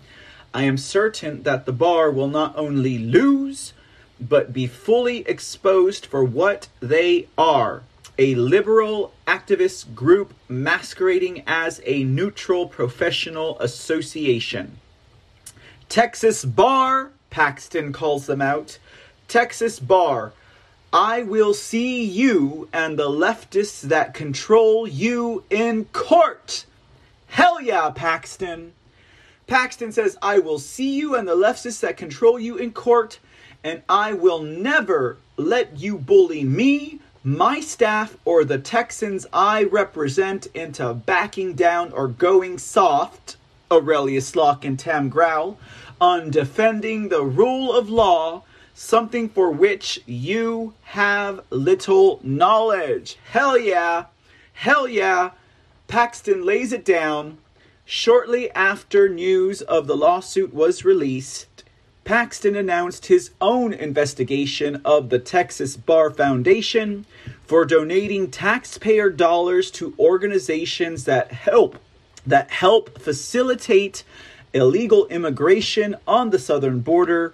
I 0.54 0.64
am 0.64 0.78
certain 0.78 1.44
that 1.44 1.66
the 1.66 1.74
bar 1.74 2.12
will 2.12 2.28
not 2.28 2.58
only 2.58 2.98
lose, 2.98 3.74
but 4.20 4.54
be 4.54 4.68
fully 4.68 5.20
exposed 5.28 6.06
for 6.06 6.24
what 6.24 6.68
they 6.80 7.28
are 7.38 7.84
a 8.18 8.36
liberal 8.36 9.14
activist 9.26 9.96
group 9.96 10.34
masquerading 10.48 11.44
as 11.48 11.82
a 11.86 12.04
neutral 12.04 12.68
professional 12.68 13.58
association. 13.60 14.78
Texas 15.90 16.46
Bar, 16.46 17.12
Paxton 17.32 17.92
calls 17.92 18.28
them 18.28 18.42
out. 18.42 18.78
Texas 19.28 19.80
Bar, 19.80 20.34
I 20.94 21.24
will 21.24 21.54
see 21.54 22.04
you 22.04 22.70
and 22.72 23.00
the 23.00 23.10
leftists 23.10 23.82
that 23.82 24.14
control 24.14 24.86
you 24.86 25.44
in 25.50 25.86
court. 25.86 26.66
Hell 27.28 27.62
yeah, 27.62 27.90
Paxton. 27.90 28.74
Paxton 29.48 29.92
says, 29.94 30.18
I 30.22 30.40
will 30.40 30.60
see 30.60 30.98
you 30.98 31.16
and 31.16 31.28
the 31.28 31.36
leftists 31.36 31.80
that 31.80 31.98
control 31.98 32.40
you 32.40 32.58
in 32.58 32.74
court, 32.74 33.20
and 33.64 33.82
I 33.88 34.14
will 34.14 34.42
never 34.42 35.18
let 35.38 35.80
you 35.80 35.98
bully 35.98 36.44
me, 36.44 37.00
my 37.24 37.62
staff, 37.62 38.18
or 38.26 38.44
the 38.44 38.60
Texans 38.60 39.26
I 39.32 39.64
represent 39.64 40.48
into 40.48 40.94
backing 40.94 41.54
down 41.54 41.94
or 41.94 42.08
going 42.08 42.58
soft, 42.58 43.38
Aurelius 43.72 44.36
Locke 44.36 44.66
and 44.66 44.78
Tam 44.78 45.08
growl, 45.08 45.58
on 46.02 46.32
defending 46.32 47.08
the 47.10 47.24
rule 47.24 47.72
of 47.72 47.88
law, 47.88 48.44
something 48.74 49.30
for 49.30 49.52
which 49.52 50.02
you 50.08 50.74
have 50.82 51.46
little 51.52 52.20
knowledge. 52.24 53.18
Hell 53.32 53.58
yeah! 53.58 54.06
Hell 54.54 54.88
yeah! 54.88 55.32
Paxton 55.88 56.44
lays 56.44 56.74
it 56.74 56.84
down. 56.84 57.38
Shortly 57.86 58.50
after 58.52 59.08
news 59.08 59.62
of 59.62 59.86
the 59.86 59.96
lawsuit 59.96 60.54
was 60.54 60.84
released, 60.84 61.64
Paxton 62.04 62.56
announced 62.56 63.06
his 63.06 63.32
own 63.40 63.72
investigation 63.72 64.82
of 64.84 65.10
the 65.10 65.20
Texas 65.20 65.78
Bar 65.78 66.10
Foundation 66.10 67.06
for 67.46 67.64
donating 67.64 68.32
taxpayer 68.32 69.10
dollars 69.10 69.70
to 69.72 69.94
organizations 70.00 71.04
that 71.06 71.32
help 71.32 71.78
that 72.26 72.50
help 72.52 73.00
facilitate 73.00 74.04
illegal 74.54 75.08
immigration 75.08 75.96
on 76.08 76.30
the 76.30 76.40
southern 76.40 76.80
border 76.80 77.34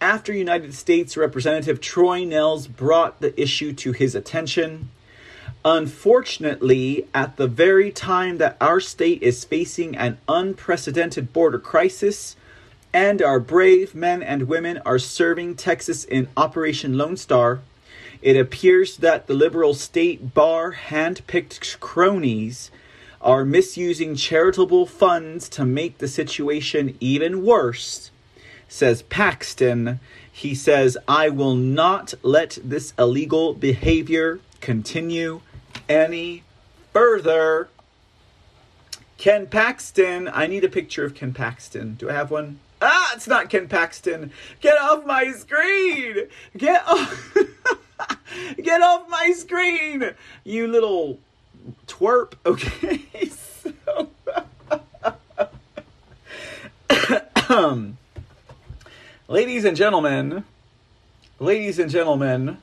after 0.00 0.32
United 0.32 0.74
States 0.74 1.16
Representative 1.16 1.80
Troy 1.80 2.20
Nehls 2.20 2.68
brought 2.68 3.20
the 3.20 3.38
issue 3.40 3.72
to 3.74 3.92
his 3.92 4.14
attention. 4.14 4.90
Unfortunately, 5.64 7.06
at 7.12 7.36
the 7.36 7.48
very 7.48 7.90
time 7.90 8.38
that 8.38 8.56
our 8.60 8.80
state 8.80 9.22
is 9.22 9.44
facing 9.44 9.96
an 9.96 10.18
unprecedented 10.28 11.32
border 11.32 11.58
crisis, 11.58 12.36
and 12.92 13.20
our 13.20 13.40
brave 13.40 13.94
men 13.94 14.22
and 14.22 14.48
women 14.48 14.78
are 14.86 14.98
serving 14.98 15.56
Texas 15.56 16.04
in 16.04 16.28
Operation 16.36 16.96
Lone 16.96 17.16
Star, 17.16 17.60
it 18.22 18.36
appears 18.36 18.96
that 18.98 19.26
the 19.26 19.34
liberal 19.34 19.74
state 19.74 20.32
bar 20.32 20.72
hand-picked 20.72 21.78
cronies 21.80 22.70
are 23.20 23.44
misusing 23.44 24.14
charitable 24.14 24.86
funds 24.86 25.48
to 25.50 25.64
make 25.64 25.98
the 25.98 26.08
situation 26.08 26.96
even 27.00 27.44
worse, 27.44 28.10
says 28.68 29.02
Paxton. 29.02 30.00
He 30.30 30.54
says, 30.54 30.96
I 31.06 31.28
will 31.28 31.56
not 31.56 32.14
let 32.22 32.58
this 32.62 32.94
illegal 32.98 33.54
behavior 33.54 34.40
continue 34.60 35.40
any 35.88 36.44
further. 36.92 37.68
Ken 39.16 39.48
Paxton, 39.48 40.28
I 40.32 40.46
need 40.46 40.62
a 40.62 40.68
picture 40.68 41.04
of 41.04 41.14
Ken 41.14 41.34
Paxton. 41.34 41.94
Do 41.94 42.08
I 42.08 42.12
have 42.12 42.30
one? 42.30 42.60
Ah, 42.80 43.10
it's 43.14 43.26
not 43.26 43.50
Ken 43.50 43.66
Paxton. 43.66 44.30
Get 44.60 44.78
off 44.78 45.04
my 45.04 45.32
screen! 45.32 46.28
Get 46.56 46.86
off! 46.86 47.36
Get 48.62 48.80
off 48.80 49.08
my 49.08 49.32
screen! 49.32 50.14
You 50.44 50.68
little 50.68 51.18
twerp. 51.86 52.32
Okay, 52.46 53.28
so. 53.30 54.08
ladies 59.28 59.64
and 59.64 59.76
gentlemen, 59.76 60.44
ladies 61.38 61.78
and 61.78 61.90
gentlemen. 61.90 62.58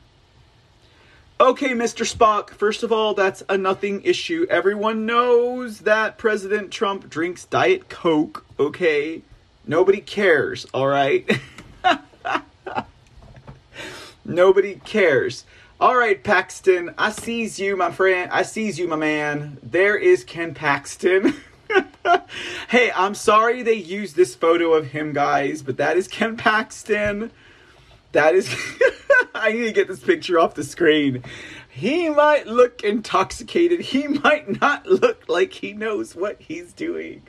Okay, 1.37 1.71
Mr. 1.71 2.09
Spock, 2.09 2.51
first 2.51 2.81
of 2.81 2.93
all, 2.93 3.13
that's 3.13 3.43
a 3.49 3.57
nothing 3.57 4.01
issue. 4.03 4.47
Everyone 4.49 5.05
knows 5.05 5.79
that 5.79 6.17
President 6.17 6.71
Trump 6.71 7.09
drinks 7.09 7.43
Diet 7.43 7.89
Coke, 7.89 8.45
okay? 8.57 9.21
Nobody 9.67 9.99
cares, 9.99 10.65
all 10.73 10.87
right? 10.87 11.29
Nobody 14.25 14.79
cares. 14.85 15.43
All 15.77 15.97
right, 15.97 16.23
Paxton, 16.23 16.95
I 16.97 17.11
sees 17.11 17.59
you, 17.59 17.75
my 17.75 17.91
friend. 17.91 18.31
I 18.31 18.43
sees 18.43 18.79
you, 18.79 18.87
my 18.87 18.95
man. 18.95 19.57
There 19.61 19.97
is 19.97 20.23
Ken 20.23 20.53
Paxton. 20.53 21.35
hey, 22.69 22.93
I'm 22.95 23.13
sorry 23.13 23.61
they 23.61 23.73
used 23.73 24.15
this 24.15 24.35
photo 24.35 24.73
of 24.73 24.87
him, 24.87 25.11
guys, 25.11 25.61
but 25.61 25.75
that 25.75 25.97
is 25.97 26.07
Ken 26.07 26.37
Paxton. 26.37 27.29
That 28.13 28.35
is. 28.35 28.55
I 29.35 29.51
need 29.51 29.65
to 29.65 29.73
get 29.73 29.89
this 29.89 29.99
picture 29.99 30.39
off 30.39 30.55
the 30.55 30.63
screen. 30.63 31.23
He 31.69 32.07
might 32.07 32.47
look 32.47 32.81
intoxicated. 32.81 33.81
He 33.81 34.07
might 34.07 34.61
not 34.61 34.85
look 34.85 35.27
like 35.27 35.51
he 35.51 35.73
knows 35.73 36.15
what 36.15 36.39
he's 36.39 36.71
doing. 36.71 37.23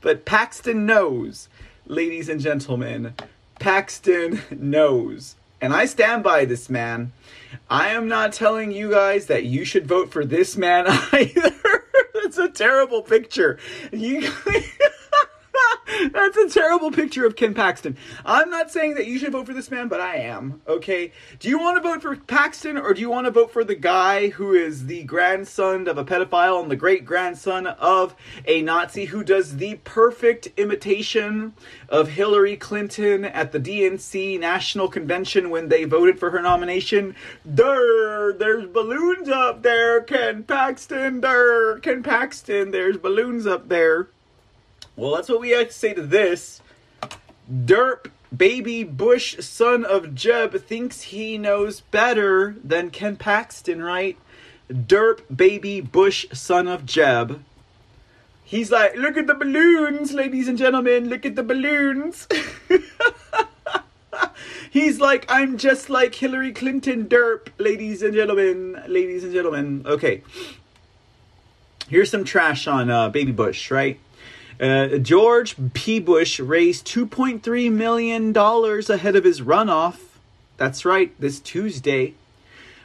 But 0.00 0.24
Paxton 0.24 0.86
knows 0.86 1.48
ladies 1.86 2.28
and 2.28 2.40
gentlemen, 2.40 3.14
Paxton 3.60 4.42
knows. 4.50 5.36
And 5.60 5.72
I 5.72 5.86
stand 5.86 6.24
by 6.24 6.44
this 6.44 6.68
man. 6.68 7.12
I 7.68 7.88
am 7.88 8.08
not 8.08 8.32
telling 8.32 8.70
you 8.72 8.90
guys 8.90 9.26
that 9.26 9.44
you 9.44 9.64
should 9.64 9.86
vote 9.86 10.10
for 10.10 10.24
this 10.24 10.56
man 10.56 10.86
either. 11.12 11.52
That's 12.14 12.38
a 12.38 12.48
terrible 12.48 13.02
picture. 13.02 13.58
You 13.92 14.30
That's 16.12 16.36
a 16.36 16.48
terrible 16.48 16.90
picture 16.90 17.24
of 17.26 17.36
Ken 17.36 17.54
Paxton. 17.54 17.96
I'm 18.24 18.50
not 18.50 18.70
saying 18.70 18.94
that 18.94 19.06
you 19.06 19.18
should 19.18 19.32
vote 19.32 19.46
for 19.46 19.54
this 19.54 19.70
man, 19.70 19.86
but 19.86 20.00
I 20.00 20.16
am. 20.16 20.60
Okay. 20.66 21.12
Do 21.38 21.48
you 21.48 21.58
want 21.58 21.76
to 21.76 21.88
vote 21.88 22.02
for 22.02 22.16
Paxton 22.16 22.76
or 22.76 22.92
do 22.92 23.00
you 23.00 23.10
want 23.10 23.26
to 23.26 23.30
vote 23.30 23.52
for 23.52 23.62
the 23.62 23.76
guy 23.76 24.30
who 24.30 24.52
is 24.52 24.86
the 24.86 25.04
grandson 25.04 25.86
of 25.86 25.96
a 25.96 26.04
pedophile 26.04 26.60
and 26.60 26.70
the 26.70 26.76
great 26.76 27.04
grandson 27.04 27.66
of 27.66 28.16
a 28.46 28.62
Nazi 28.62 29.04
who 29.04 29.22
does 29.22 29.58
the 29.58 29.76
perfect 29.84 30.48
imitation 30.56 31.54
of 31.88 32.08
Hillary 32.08 32.56
Clinton 32.56 33.24
at 33.24 33.52
the 33.52 33.60
DNC 33.60 34.40
National 34.40 34.88
Convention 34.88 35.50
when 35.50 35.68
they 35.68 35.84
voted 35.84 36.18
for 36.18 36.30
her 36.30 36.42
nomination? 36.42 37.14
There, 37.44 38.32
there's 38.32 38.66
balloons 38.66 39.28
up 39.28 39.62
there, 39.62 40.00
Ken 40.00 40.42
Paxton. 40.42 41.20
There, 41.20 41.78
Ken 41.78 42.02
Paxton. 42.02 42.72
There's 42.72 42.96
balloons 42.96 43.46
up 43.46 43.68
there. 43.68 44.08
Well, 44.96 45.14
that's 45.14 45.28
what 45.28 45.40
we 45.40 45.50
have 45.50 45.68
to 45.68 45.72
say 45.72 45.92
to 45.92 46.02
this. 46.02 46.62
Derp 47.52 48.10
baby 48.34 48.82
Bush, 48.82 49.38
son 49.40 49.84
of 49.84 50.14
Jeb, 50.14 50.60
thinks 50.62 51.02
he 51.02 51.38
knows 51.38 51.80
better 51.80 52.56
than 52.64 52.90
Ken 52.90 53.16
Paxton, 53.16 53.82
right? 53.82 54.16
Derp 54.70 55.20
baby 55.34 55.80
Bush, 55.80 56.26
son 56.32 56.66
of 56.66 56.86
Jeb. 56.86 57.42
He's 58.42 58.70
like, 58.70 58.96
look 58.96 59.16
at 59.16 59.26
the 59.26 59.34
balloons, 59.34 60.12
ladies 60.12 60.48
and 60.48 60.56
gentlemen, 60.56 61.08
look 61.08 61.26
at 61.26 61.36
the 61.36 61.42
balloons. 61.42 62.28
He's 64.70 65.00
like, 65.00 65.26
I'm 65.28 65.58
just 65.58 65.90
like 65.90 66.14
Hillary 66.14 66.52
Clinton, 66.52 67.08
derp, 67.08 67.48
ladies 67.58 68.02
and 68.02 68.14
gentlemen, 68.14 68.82
ladies 68.86 69.24
and 69.24 69.32
gentlemen. 69.32 69.82
Okay. 69.84 70.22
Here's 71.88 72.10
some 72.10 72.24
trash 72.24 72.66
on 72.66 72.90
uh, 72.90 73.08
Baby 73.08 73.32
Bush, 73.32 73.70
right? 73.70 73.98
Uh, 74.60 74.98
George 74.98 75.56
P. 75.74 76.00
Bush 76.00 76.40
raised 76.40 76.86
$2.3 76.86 77.72
million 77.72 78.36
ahead 78.36 79.16
of 79.16 79.24
his 79.24 79.40
runoff. 79.42 79.98
That's 80.56 80.84
right, 80.84 81.12
this 81.20 81.40
Tuesday, 81.40 82.14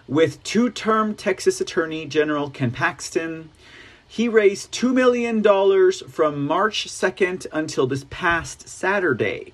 with 0.08 0.44
two 0.44 0.70
term 0.70 1.16
Texas 1.16 1.62
Attorney 1.62 2.06
General 2.06 2.50
Ken 2.50 2.72
Paxton. 2.72 3.50
He 4.06 4.28
raised 4.28 4.74
$2 4.74 4.94
million 4.94 5.42
from 6.10 6.46
March 6.46 6.90
2nd 6.90 7.48
until 7.54 7.88
this 7.88 8.06
past 8.10 8.68
Saturday. 8.68 9.54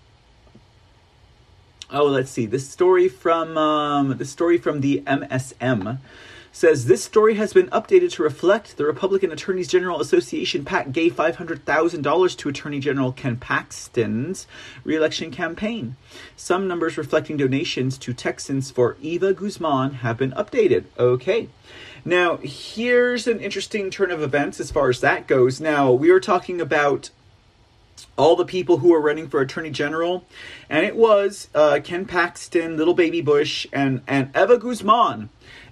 Oh, 1.92 2.06
let's 2.06 2.32
see. 2.32 2.48
This 2.48 2.68
story 2.68 3.08
from 3.08 3.56
um, 3.56 4.18
the 4.18 4.26
story 4.26 4.58
from 4.58 4.82
the 4.82 5.04
MSM 5.06 6.00
says 6.58 6.86
this 6.86 7.04
story 7.04 7.36
has 7.36 7.54
been 7.54 7.68
updated 7.68 8.12
to 8.12 8.24
reflect 8.24 8.78
the 8.78 8.86
Republican 8.86 9.32
Attorneys 9.32 9.68
General 9.68 10.02
Association 10.02 10.66
PAC 10.66 10.92
gave 10.92 11.16
$500,000 11.16 12.38
to 12.38 12.50
Attorney 12.50 12.80
General 12.80 13.12
Ken 13.12 13.38
Paxton's 13.38 14.48
reelection 14.84 15.30
campaign. 15.30 15.96
Some 16.36 16.68
numbers 16.68 16.98
reflecting 16.98 17.38
donations 17.38 18.00
to 18.00 18.12
Texans 18.12 18.72
for 18.72 18.98
Eva 19.04 19.36
Guzman 19.36 19.96
have 20.02 20.18
been 20.18 20.32
updated. 20.32 20.86
Okay. 20.98 21.48
Now, 22.04 22.38
here's 22.38 23.28
an 23.28 23.40
interesting 23.40 23.92
turn 23.92 24.10
of 24.10 24.24
events 24.24 24.60
as 24.60 24.72
far 24.72 24.90
as 24.90 25.00
that 25.02 25.28
goes. 25.28 25.62
Now, 25.62 25.92
we 25.92 26.12
were 26.12 26.20
talking 26.20 26.60
about 26.60 27.12
all 28.18 28.36
the 28.36 28.46
people 28.46 28.80
who 28.80 28.90
were 28.90 29.02
running 29.02 29.28
for 29.28 29.42
attorney 29.42 29.70
general, 29.70 30.26
and 30.72 30.86
it 30.86 30.96
was 30.96 31.50
uh, 31.54 31.80
Ken 31.84 32.06
Paxton, 32.06 32.78
Little 32.78 32.96
Baby 32.96 33.22
Bush, 33.22 33.68
and 33.72 34.02
and 34.08 34.36
Eva 34.36 34.58
Guzman. 34.58 35.30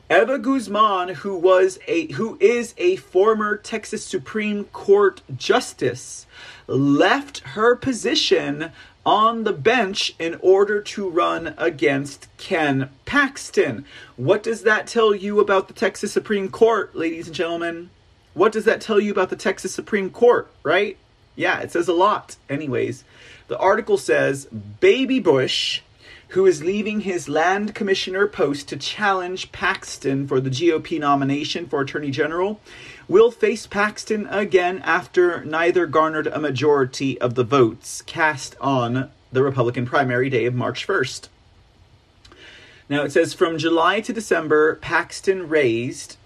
Eva 0.07 0.37
Guzman, 0.37 1.09
who 1.15 1.35
was 1.35 1.79
a 1.87 2.11
who 2.13 2.37
is 2.39 2.75
a 2.77 2.95
former 2.97 3.57
Texas 3.57 4.05
Supreme 4.05 4.65
Court 4.65 5.21
justice, 5.35 6.27
left 6.67 7.39
her 7.39 7.75
position 7.75 8.71
on 9.03 9.45
the 9.45 9.53
bench 9.53 10.13
in 10.19 10.37
order 10.41 10.79
to 10.79 11.09
run 11.09 11.55
against 11.57 12.27
Ken 12.37 12.89
Paxton. 13.05 13.83
What 14.15 14.43
does 14.43 14.61
that 14.61 14.85
tell 14.85 15.15
you 15.15 15.39
about 15.39 15.67
the 15.67 15.73
Texas 15.73 16.13
Supreme 16.13 16.49
Court, 16.49 16.95
ladies 16.95 17.25
and 17.25 17.35
gentlemen? 17.35 17.89
What 18.35 18.51
does 18.51 18.65
that 18.65 18.81
tell 18.81 18.99
you 18.99 19.11
about 19.11 19.31
the 19.31 19.35
Texas 19.35 19.73
Supreme 19.73 20.11
Court, 20.11 20.47
right? 20.61 20.97
Yeah, 21.35 21.61
it 21.61 21.71
says 21.71 21.87
a 21.87 21.93
lot. 21.93 22.35
Anyways, 22.47 23.03
the 23.47 23.57
article 23.57 23.97
says 23.97 24.45
Baby 24.45 25.19
Bush 25.19 25.81
who 26.29 26.45
is 26.45 26.63
leaving 26.63 27.01
his 27.01 27.29
land 27.29 27.75
commissioner 27.75 28.27
post 28.27 28.67
to 28.69 28.77
challenge 28.77 29.51
Paxton 29.51 30.27
for 30.27 30.39
the 30.39 30.49
GOP 30.49 30.99
nomination 30.99 31.67
for 31.67 31.81
Attorney 31.81 32.11
General, 32.11 32.59
will 33.07 33.31
face 33.31 33.67
Paxton 33.67 34.25
again 34.27 34.79
after 34.79 35.43
neither 35.45 35.85
garnered 35.85 36.27
a 36.27 36.39
majority 36.39 37.19
of 37.21 37.35
the 37.35 37.43
votes 37.43 38.01
cast 38.03 38.55
on 38.59 39.09
the 39.31 39.43
Republican 39.43 39.85
primary 39.85 40.29
day 40.29 40.45
of 40.45 40.55
March 40.55 40.87
1st. 40.87 41.27
Now 42.89 43.03
it 43.03 43.11
says 43.11 43.33
from 43.33 43.57
July 43.57 44.01
to 44.01 44.13
December, 44.13 44.75
Paxton 44.75 45.49
raised. 45.49 46.17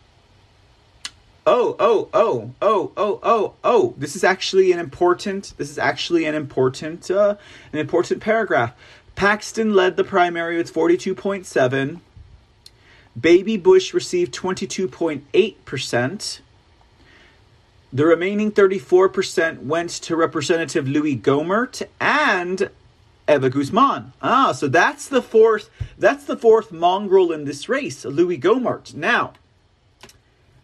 Oh, 1.46 1.76
oh, 1.80 2.10
oh, 2.14 2.52
oh, 2.62 2.92
oh, 2.96 3.20
oh, 3.24 3.54
oh! 3.64 3.96
This 3.98 4.16
is 4.16 4.24
actually 4.24 4.72
an 4.72 4.78
important. 4.78 5.54
This 5.58 5.72
is 5.72 5.80
actually 5.80 6.26
an 6.26 6.36
important, 6.36 7.10
uh, 7.10 7.38
an 7.74 7.80
important 7.80 8.22
paragraph. 8.22 8.74
Paxton 9.20 9.74
led 9.74 9.98
the 9.98 10.06
primary 10.06 10.56
with 10.56 10.70
forty-two 10.70 11.14
point 11.14 11.46
seven. 11.46 12.00
Baby 13.20 13.58
Bush 13.58 13.94
received 13.94 14.34
twenty-two 14.34 14.88
point 14.88 15.26
eight 15.34 15.66
percent. 15.66 16.40
The 17.92 18.06
remaining 18.06 18.50
34% 18.50 19.64
went 19.64 19.90
to 19.90 20.16
Representative 20.16 20.88
Louis 20.88 21.18
Gohmert 21.18 21.86
and 22.00 22.70
Eva 23.28 23.50
Guzman. 23.50 24.14
Ah, 24.22 24.54
so 24.54 24.70
that's 24.70 25.10
the 25.10 25.22
fourth 25.22 25.70
that's 25.98 26.24
the 26.24 26.38
fourth 26.38 26.72
mongrel 26.72 27.34
in 27.34 27.44
this 27.44 27.68
race, 27.68 28.06
Louis 28.06 28.38
Gohmert. 28.38 28.94
Now, 28.94 29.34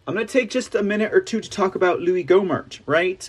I'm 0.06 0.14
going 0.14 0.26
to 0.26 0.32
take 0.32 0.48
just 0.48 0.74
a 0.74 0.82
minute 0.82 1.12
or 1.12 1.20
two 1.20 1.42
to 1.42 1.50
talk 1.50 1.74
about 1.74 2.00
Louis 2.00 2.24
Gohmert, 2.24 2.80
right? 2.86 3.28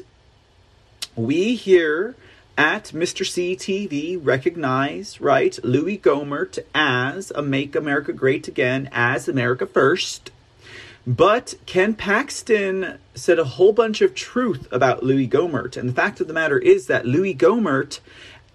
We 1.17 1.55
here 1.55 2.15
at 2.57 2.85
Mr. 2.85 3.23
CTV 3.23 4.19
recognize, 4.21 5.21
right, 5.21 5.57
Louis 5.63 5.99
Gohmert 5.99 6.57
as 6.73 7.31
a 7.35 7.41
Make 7.43 7.75
America 7.75 8.11
Great 8.11 8.47
Again, 8.47 8.89
as 8.91 9.27
America 9.27 9.67
First. 9.67 10.31
But 11.05 11.53
Ken 11.65 11.93
Paxton 11.93 12.97
said 13.15 13.39
a 13.39 13.45
whole 13.45 13.71
bunch 13.71 14.01
of 14.01 14.15
truth 14.15 14.67
about 14.71 15.03
Louis 15.03 15.27
Gohmert. 15.27 15.77
And 15.77 15.87
the 15.87 15.93
fact 15.93 16.19
of 16.19 16.27
the 16.27 16.33
matter 16.33 16.57
is 16.57 16.87
that 16.87 17.05
Louis 17.05 17.33
Gohmert 17.33 17.99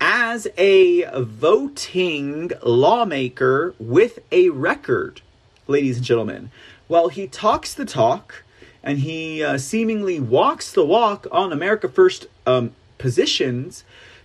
as 0.01 0.49
a 0.59 1.05
voting 1.23 2.51
lawmaker 2.63 3.75
with 3.79 4.19
a 4.33 4.51
record, 4.51 5.23
ladies 5.69 5.99
and 5.99 6.05
gentlemen. 6.05 6.51
While 6.89 7.09
he 7.09 7.29
talks 7.29 7.73
the 7.73 7.85
talk 7.85 8.43
and 8.83 8.99
he 8.99 9.45
uh, 9.45 9.59
seemingly 9.59 10.19
walks 10.19 10.73
the 10.73 10.85
walk 10.85 11.29
on 11.31 11.53
America 11.53 11.89
First 11.89 12.27
um, 12.47 12.73
positions, 12.99 13.85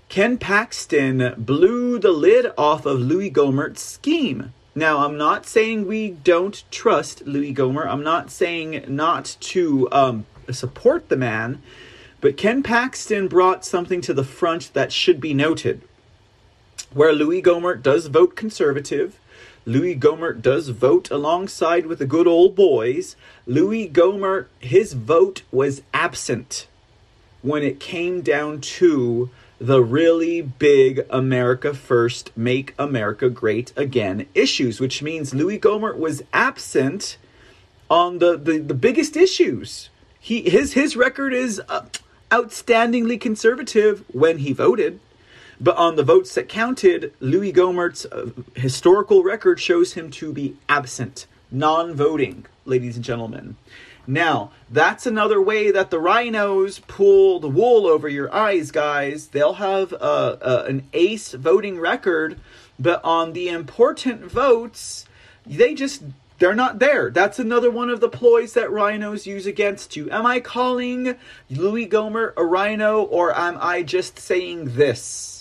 Ken 0.10 0.38
Paxton 0.38 1.36
blew 1.38 2.00
the 2.00 2.12
lid 2.12 2.52
off 2.58 2.86
of 2.86 3.00
Louis 3.00 3.30
Gohmert's 3.30 3.82
scheme. 3.82 4.54
Now, 4.74 5.00
I'm 5.00 5.18
not 5.18 5.46
saying 5.46 5.86
we 5.86 6.12
don't 6.12 6.64
trust 6.72 7.28
Louis 7.28 7.54
Gohmert. 7.54 7.88
I'm 7.88 8.04
not 8.04 8.32
saying 8.32 8.86
not 8.88 9.36
to 9.42 9.90
um, 9.92 10.26
support 10.50 11.10
the 11.10 11.18
man. 11.18 11.62
But 12.22 12.38
Ken 12.38 12.64
Paxton 12.64 13.28
brought 13.28 13.66
something 13.66 14.00
to 14.02 14.14
the 14.14 14.24
front 14.24 14.74
that 14.74 14.94
should 14.94 15.20
be 15.20 15.34
noted. 15.34 15.82
Where 16.94 17.12
Louis 17.12 17.42
Gohmert 17.42 17.84
does 17.84 18.08
vote 18.08 18.36
conservative, 18.36 19.20
Louis 19.66 19.96
Gohmert 19.96 20.42
does 20.42 20.70
vote 20.70 21.12
alongside 21.12 21.86
with 21.86 22.00
the 22.00 22.06
good 22.06 22.28
old 22.28 22.56
boys. 22.56 23.18
Louis 23.46 23.90
Gohmert, 23.90 24.46
his 24.60 24.94
vote 24.94 25.44
was 25.52 25.82
absent 25.94 26.68
when 27.42 27.62
it 27.62 27.82
came 27.82 28.22
down 28.22 28.62
to 28.62 29.30
the 29.60 29.82
really 29.82 30.42
big 30.42 31.06
America 31.10 31.74
First, 31.74 32.36
Make 32.38 32.74
America 32.78 33.30
Great 33.30 33.74
Again 33.76 34.28
issues, 34.36 34.80
which 34.80 35.02
means 35.02 35.34
Louis 35.34 35.60
Gohmert 35.60 35.98
was 35.98 36.24
absent 36.32 37.18
on 37.90 38.20
the, 38.20 38.38
the, 38.38 38.60
the 38.60 38.74
biggest 38.74 39.16
issues. 39.18 39.90
He 40.20 40.50
his 40.50 40.74
his 40.74 40.96
record 40.96 41.34
is 41.34 41.62
uh, 41.70 41.86
outstandingly 42.32 43.20
conservative 43.20 44.04
when 44.12 44.40
he 44.40 44.54
voted. 44.54 45.00
But 45.60 45.78
on 45.78 45.96
the 45.96 46.04
votes 46.04 46.36
that 46.36 46.48
counted, 46.50 47.14
Louis 47.20 47.52
Gohmert's 47.52 48.06
uh, 48.06 48.30
historical 48.56 49.24
record 49.24 49.60
shows 49.60 49.94
him 49.94 50.12
to 50.12 50.32
be 50.32 50.56
absent, 50.70 51.26
non 51.50 51.96
voting, 51.96 52.46
ladies 52.66 52.96
and 52.96 53.04
gentlemen. 53.04 53.56
Now, 54.10 54.52
that's 54.70 55.06
another 55.06 55.42
way 55.42 55.70
that 55.70 55.92
the 55.92 56.00
rhinos 56.00 56.80
pull 56.80 57.42
the 57.42 57.50
wool 57.50 57.86
over 57.86 58.08
your 58.08 58.34
eyes, 58.34 58.72
guys. 58.72 59.28
They'll 59.28 59.56
have 59.56 59.94
an 60.00 60.88
ace 60.94 61.34
voting 61.34 61.78
record, 61.78 62.40
but 62.80 63.04
on 63.04 63.34
the 63.34 63.50
important 63.50 64.22
votes, 64.32 65.06
they 65.46 65.74
just 65.74 66.04
they're 66.40 66.56
not 66.56 66.80
there. 66.80 67.10
That's 67.10 67.40
another 67.40 67.72
one 67.72 67.90
of 67.90 68.00
the 68.00 68.10
ploys 68.10 68.54
that 68.54 68.72
rhinos 68.72 69.26
use 69.26 69.46
against 69.48 69.96
you. 69.96 70.10
Am 70.12 70.26
I 70.26 70.40
calling 70.40 71.16
Louis 71.50 71.88
Gohmert 71.88 72.34
a 72.38 72.46
rhino, 72.46 73.02
or 73.02 73.36
am 73.36 73.58
I 73.60 73.82
just 73.82 74.20
saying 74.20 74.76
this? 74.76 75.37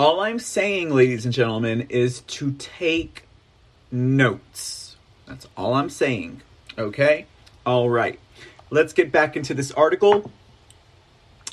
All 0.00 0.20
I'm 0.20 0.38
saying, 0.38 0.88
ladies 0.88 1.26
and 1.26 1.34
gentlemen, 1.34 1.82
is 1.90 2.20
to 2.20 2.52
take 2.52 3.28
notes. 3.92 4.96
That's 5.26 5.46
all 5.58 5.74
I'm 5.74 5.90
saying. 5.90 6.40
Okay? 6.78 7.26
All 7.66 7.90
right, 7.90 8.18
let's 8.70 8.94
get 8.94 9.12
back 9.12 9.36
into 9.36 9.52
this 9.52 9.70
article. 9.72 10.30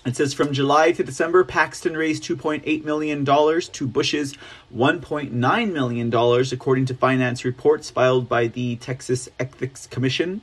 It 0.06 0.15
says 0.15 0.34
from 0.34 0.53
July 0.53 0.94
to 0.94 1.03
December, 1.03 1.44
Paxton 1.44 1.98
raised 1.98 2.24
$2.8 2.24 2.86
million 2.86 3.26
to 3.26 3.86
Bush's 3.86 4.34
$1.9 4.74 5.74
million, 5.74 6.53
according 6.53 6.86
to 6.86 6.94
finance 6.94 7.44
reports 7.44 7.90
filed 7.90 8.30
by 8.30 8.48
the 8.48 8.78
Texas 8.78 9.28
Ethics 9.41 9.88
Commission. 9.88 10.41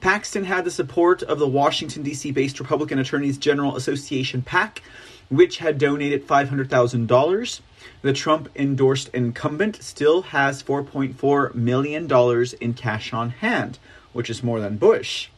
Paxton 0.00 0.44
had 0.44 0.64
the 0.64 0.70
support 0.70 1.22
of 1.22 1.38
the 1.38 1.48
Washington, 1.48 2.02
D.C. 2.02 2.30
based 2.30 2.60
Republican 2.60 2.98
Attorneys 2.98 3.38
General 3.38 3.76
Association, 3.76 4.42
PAC, 4.42 4.82
which 5.30 5.58
had 5.58 5.78
donated 5.78 6.26
$500,000. 6.26 7.60
The 8.02 8.12
Trump 8.12 8.48
endorsed 8.54 9.08
incumbent 9.08 9.82
still 9.82 10.22
has 10.22 10.62
$4.4 10.62 11.54
million 11.54 12.54
in 12.60 12.74
cash 12.74 13.12
on 13.12 13.30
hand 13.30 13.78
which 14.14 14.30
is 14.30 14.42
more 14.42 14.60
than 14.60 14.78
Bush. 14.78 15.28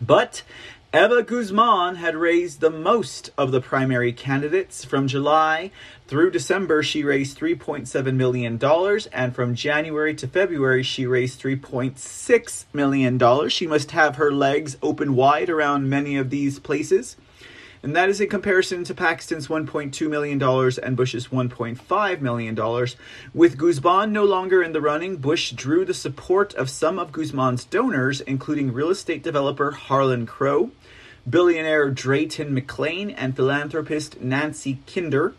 But 0.00 0.42
Eva 0.94 1.22
Guzman 1.22 1.96
had 1.96 2.16
raised 2.16 2.60
the 2.60 2.70
most 2.70 3.28
of 3.36 3.52
the 3.52 3.60
primary 3.60 4.10
candidates. 4.10 4.86
From 4.86 5.06
July 5.06 5.70
through 6.06 6.30
December, 6.30 6.82
she 6.82 7.04
raised 7.04 7.38
$3.7 7.38 8.14
million, 8.14 8.58
and 9.12 9.34
from 9.34 9.54
January 9.54 10.14
to 10.14 10.26
February, 10.26 10.82
she 10.82 11.04
raised 11.04 11.42
$3.6 11.42 12.64
million. 12.72 13.48
She 13.50 13.66
must 13.66 13.90
have 13.90 14.16
her 14.16 14.32
legs 14.32 14.78
open 14.82 15.14
wide 15.14 15.50
around 15.50 15.90
many 15.90 16.16
of 16.16 16.30
these 16.30 16.58
places 16.58 17.16
and 17.82 17.94
that 17.94 18.08
is 18.08 18.20
in 18.20 18.28
comparison 18.28 18.84
to 18.84 18.94
Paxton's 18.94 19.48
$1.2 19.48 20.10
million 20.10 20.42
and 20.82 20.96
Bush's 20.96 21.28
$1.5 21.28 22.20
million. 22.20 22.86
With 23.32 23.56
Guzman 23.56 24.12
no 24.12 24.24
longer 24.24 24.62
in 24.62 24.72
the 24.72 24.80
running, 24.80 25.16
Bush 25.16 25.52
drew 25.52 25.84
the 25.84 25.94
support 25.94 26.54
of 26.54 26.68
some 26.68 26.98
of 26.98 27.12
Guzman's 27.12 27.64
donors, 27.64 28.20
including 28.22 28.72
real 28.72 28.90
estate 28.90 29.22
developer 29.22 29.70
Harlan 29.70 30.26
Crow, 30.26 30.70
billionaire 31.28 31.90
Drayton 31.90 32.54
McLane, 32.54 33.14
and 33.16 33.36
philanthropist 33.36 34.20
Nancy 34.20 34.78
Kinder. 34.86 35.34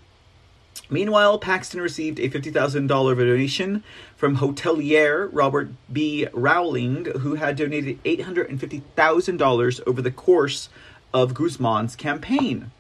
Meanwhile, 0.90 1.40
Paxton 1.40 1.82
received 1.82 2.20
a 2.20 2.30
$50,000 2.30 2.88
donation 2.88 3.84
from 4.16 4.38
hotelier 4.38 5.30
Robert 5.32 5.70
B. 5.92 6.28
Rowling, 6.34 7.06
who 7.06 7.36
had 7.36 7.58
donated 7.58 8.04
$850,000 8.04 9.82
over 9.86 10.02
the 10.02 10.12
course 10.12 10.70
of 11.14 11.34
Guzman's 11.34 11.96
campaign. 11.96 12.72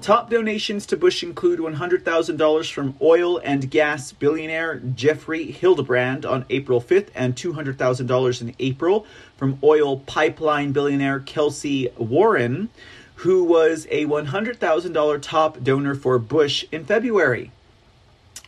Top 0.00 0.30
donations 0.30 0.86
to 0.86 0.96
Bush 0.96 1.22
include 1.22 1.60
$100,000 1.60 2.72
from 2.72 2.96
oil 3.00 3.38
and 3.38 3.70
gas 3.70 4.10
billionaire 4.10 4.78
Jeffrey 4.78 5.52
Hildebrand 5.52 6.24
on 6.26 6.44
April 6.50 6.80
5th 6.80 7.08
and 7.14 7.36
$200,000 7.36 8.40
in 8.40 8.54
April 8.58 9.06
from 9.42 9.58
oil 9.64 9.98
pipeline 9.98 10.70
billionaire 10.70 11.18
Kelcy 11.18 11.92
Warren, 11.98 12.68
who 13.16 13.42
was 13.42 13.88
a 13.90 14.06
$100,000 14.06 15.20
top 15.20 15.64
donor 15.64 15.96
for 15.96 16.16
Bush 16.20 16.64
in 16.70 16.84
February. 16.84 17.50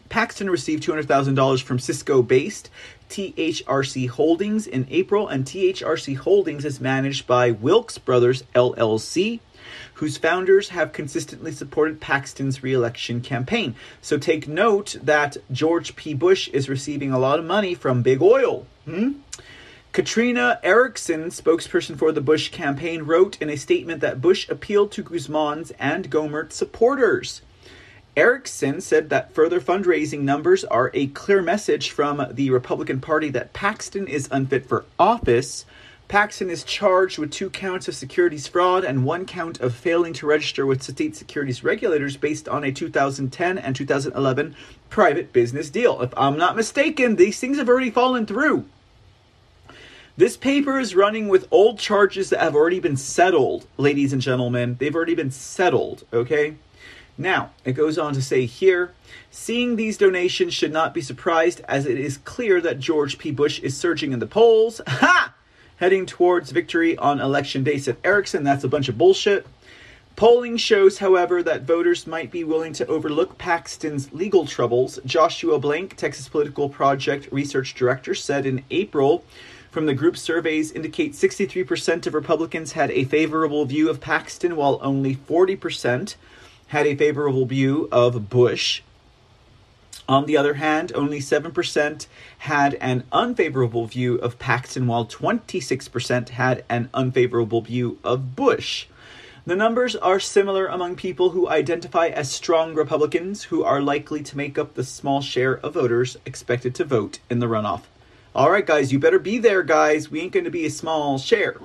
Paxton 0.09 0.49
received 0.49 0.85
$200,000 0.85 1.61
from 1.65 1.81
Cisco 1.81 2.23
based 2.23 2.71
THRC 3.11 4.09
Holdings 4.09 4.69
in 4.69 4.87
April, 4.89 5.27
and 5.27 5.45
THRC 5.45 6.17
Holdings 6.17 6.65
is 6.65 6.81
managed 6.81 7.27
by 7.27 7.51
Wilks 7.51 7.99
Brothers 7.99 8.45
LLC, 8.55 9.41
whose 9.95 10.17
founders 10.17 10.69
have 10.69 10.93
consistently 10.93 11.51
supported 11.51 12.01
Paxton's 12.01 12.63
reelection 12.63 13.21
campaign. 13.21 13.75
So 14.01 14.17
take 14.17 14.47
note 14.47 14.95
that 15.03 15.39
George 15.51 15.97
P. 15.97 16.15
Bush 16.15 16.47
is 16.51 16.69
receiving 16.69 17.11
a 17.11 17.19
lot 17.19 17.41
of 17.41 17.45
money 17.45 17.75
from 17.75 18.03
big 18.03 18.23
oil. 18.23 18.69
Hmm? 18.85 19.15
Katrina 19.95 20.59
Erickson, 20.65 21.27
spokesperson 21.27 21.97
for 21.97 22.11
the 22.11 22.21
Bush 22.21 22.49
campaign, 22.49 23.05
wrote 23.05 23.41
in 23.41 23.49
a 23.49 23.57
statement 23.57 24.01
that 24.01 24.21
Bush 24.21 24.49
appealed 24.49 24.91
to 24.91 25.05
Guzman's 25.05 25.71
and 25.79 26.11
Gohmert's 26.11 26.57
supporters. 26.57 27.43
Erickson 28.17 28.81
said 28.81 29.09
that 29.11 29.33
further 29.33 29.61
fundraising 29.61 30.23
numbers 30.23 30.65
are 30.65 30.91
a 30.95 31.07
clear 31.07 31.43
message 31.43 31.93
from 31.93 32.27
the 32.33 32.51
Republican 32.51 33.01
Party 33.01 33.29
that 33.31 33.53
Paxton 33.53 34.09
is 34.09 34.29
unfit 34.33 34.67
for 34.67 34.85
office. 34.99 35.65
Paxton 36.09 36.51
is 36.51 36.65
charged 36.65 37.17
with 37.17 37.31
two 37.31 37.49
counts 37.49 37.87
of 37.87 37.95
securities 37.95 38.49
fraud 38.49 38.83
and 38.83 39.05
one 39.05 39.25
count 39.25 39.61
of 39.61 39.77
failing 39.77 40.13
to 40.15 40.27
register 40.27 40.67
with 40.67 40.83
state 40.83 41.15
securities 41.15 41.63
regulators 41.63 42.17
based 42.17 42.49
on 42.49 42.65
a 42.65 42.73
2010 42.73 43.59
and 43.59 43.77
2011 43.77 44.57
private 44.91 45.33
business 45.33 45.71
deal. 45.71 46.03
If 46.03 46.13
I'm 46.17 46.37
not 46.37 46.57
mistaken, 46.57 47.15
these 47.15 47.39
things 47.39 47.59
have 47.59 47.69
already 47.69 47.93
fallen 47.93 48.27
through. 48.27 48.65
This 50.17 50.37
paper 50.37 50.79
is 50.79 50.95
running 50.95 51.27
with 51.27 51.49
old 51.51 51.81
charges 51.81 52.31
that 52.31 52.39
have 52.39 52.55
already 52.55 52.79
been 52.79 52.97
settled, 52.97 53.67
ladies 53.77 54.13
and 54.13 54.23
gentlemen. 54.23 54.77
They've 54.79 54.95
already 54.95 55.17
been 55.17 55.33
settled, 55.33 56.05
okay? 56.13 56.55
Now, 57.19 57.51
it 57.65 57.73
goes 57.73 57.99
on 57.99 58.15
to 58.15 58.23
say 58.23 58.47
here 58.47 58.93
seeing 59.33 59.75
these 59.75 59.99
donations 59.99 60.55
should 60.55 60.73
not 60.73 60.95
be 60.95 61.01
surprised 61.01 61.63
as 61.67 61.85
it 61.85 61.99
is 61.99 62.19
clear 62.19 62.61
that 62.61 62.79
George 62.79 63.19
P. 63.19 63.33
Bush 63.33 63.59
is 63.59 63.77
surging 63.77 64.13
in 64.13 64.21
the 64.21 64.27
polls. 64.27 64.81
Ha! 64.89 65.35
Heading 65.79 66.07
towards 66.07 66.53
victory 66.53 66.97
on 66.97 67.21
election 67.21 67.65
day, 67.65 67.79
said 67.79 67.97
Erickson. 68.05 68.45
That's 68.45 68.63
a 68.63 68.69
bunch 68.69 68.89
of 68.89 68.97
bullshit. 68.97 69.45
Polling 70.15 70.57
shows, 70.57 70.99
however, 70.99 71.43
that 71.43 71.63
voters 71.63 72.07
might 72.07 72.31
be 72.31 72.45
willing 72.45 72.73
to 72.75 72.87
overlook 72.87 73.37
Paxton's 73.37 74.13
legal 74.13 74.47
troubles. 74.47 75.01
Joshua 75.05 75.59
Blank, 75.59 75.97
Texas 75.97 76.29
Political 76.29 76.69
Project 76.69 77.29
Research 77.33 77.75
Director, 77.75 78.15
said 78.15 78.47
in 78.47 78.63
April 78.71 79.25
from 79.75 79.87
the 79.87 79.93
group 79.93 80.17
surveys 80.17 80.71
indicate 80.71 81.15
63% 81.15 82.07
of 82.07 82.15
Republicans 82.15 82.73
had 82.73 82.93
a 82.93 83.03
favorable 83.03 83.65
view 83.65 83.91
of 83.91 84.01
Paxton, 84.01 84.55
while 84.55 84.79
only 84.81 85.17
40% 85.17 86.15
had 86.69 86.87
a 86.87 86.95
favorable 86.95 87.45
view 87.45 87.89
of 87.91 88.31
Bush. 88.31 88.83
On 90.09 90.27
the 90.27 90.37
other 90.37 90.55
hand, 90.55 90.93
only 90.95 91.19
7% 91.19 92.07
had 92.39 92.75
an 92.75 93.03
unfavorable 93.11 93.89
view 93.89 94.15
of 94.19 94.39
Paxton, 94.39 94.87
while 94.87 95.07
26% 95.07 96.29
had 96.29 96.65
an 96.69 96.89
unfavorable 96.95 97.63
view 97.63 97.99
of 98.05 98.37
Bush. 98.37 98.87
The 99.45 99.57
numbers 99.57 99.97
are 99.97 100.21
similar 100.21 100.69
among 100.69 100.95
people 100.95 101.31
who 101.31 101.49
identify 101.49 102.07
as 102.07 102.31
strong 102.31 102.75
Republicans, 102.75 103.43
who 103.45 103.65
are 103.65 103.83
likely 103.83 104.23
to 104.23 104.37
make 104.37 104.57
up 104.57 104.75
the 104.75 104.85
small 104.85 105.21
share 105.21 105.59
of 105.59 105.75
voters 105.75 106.17
expected 106.25 106.77
to 106.77 106.85
vote 106.85 107.19
in 107.29 107.41
the 107.41 107.47
runoff. 107.47 107.83
All 108.37 108.51
right, 108.51 108.67
guys, 108.67 108.93
you 108.93 108.99
better 108.99 109.21
be 109.21 109.39
there, 109.39 109.63
guys. 109.63 110.11
We 110.11 110.21
ain't 110.21 110.33
going 110.33 110.43
to 110.43 110.51
be 110.51 110.67
a 110.67 110.71
small 110.71 111.19
share. 111.19 111.57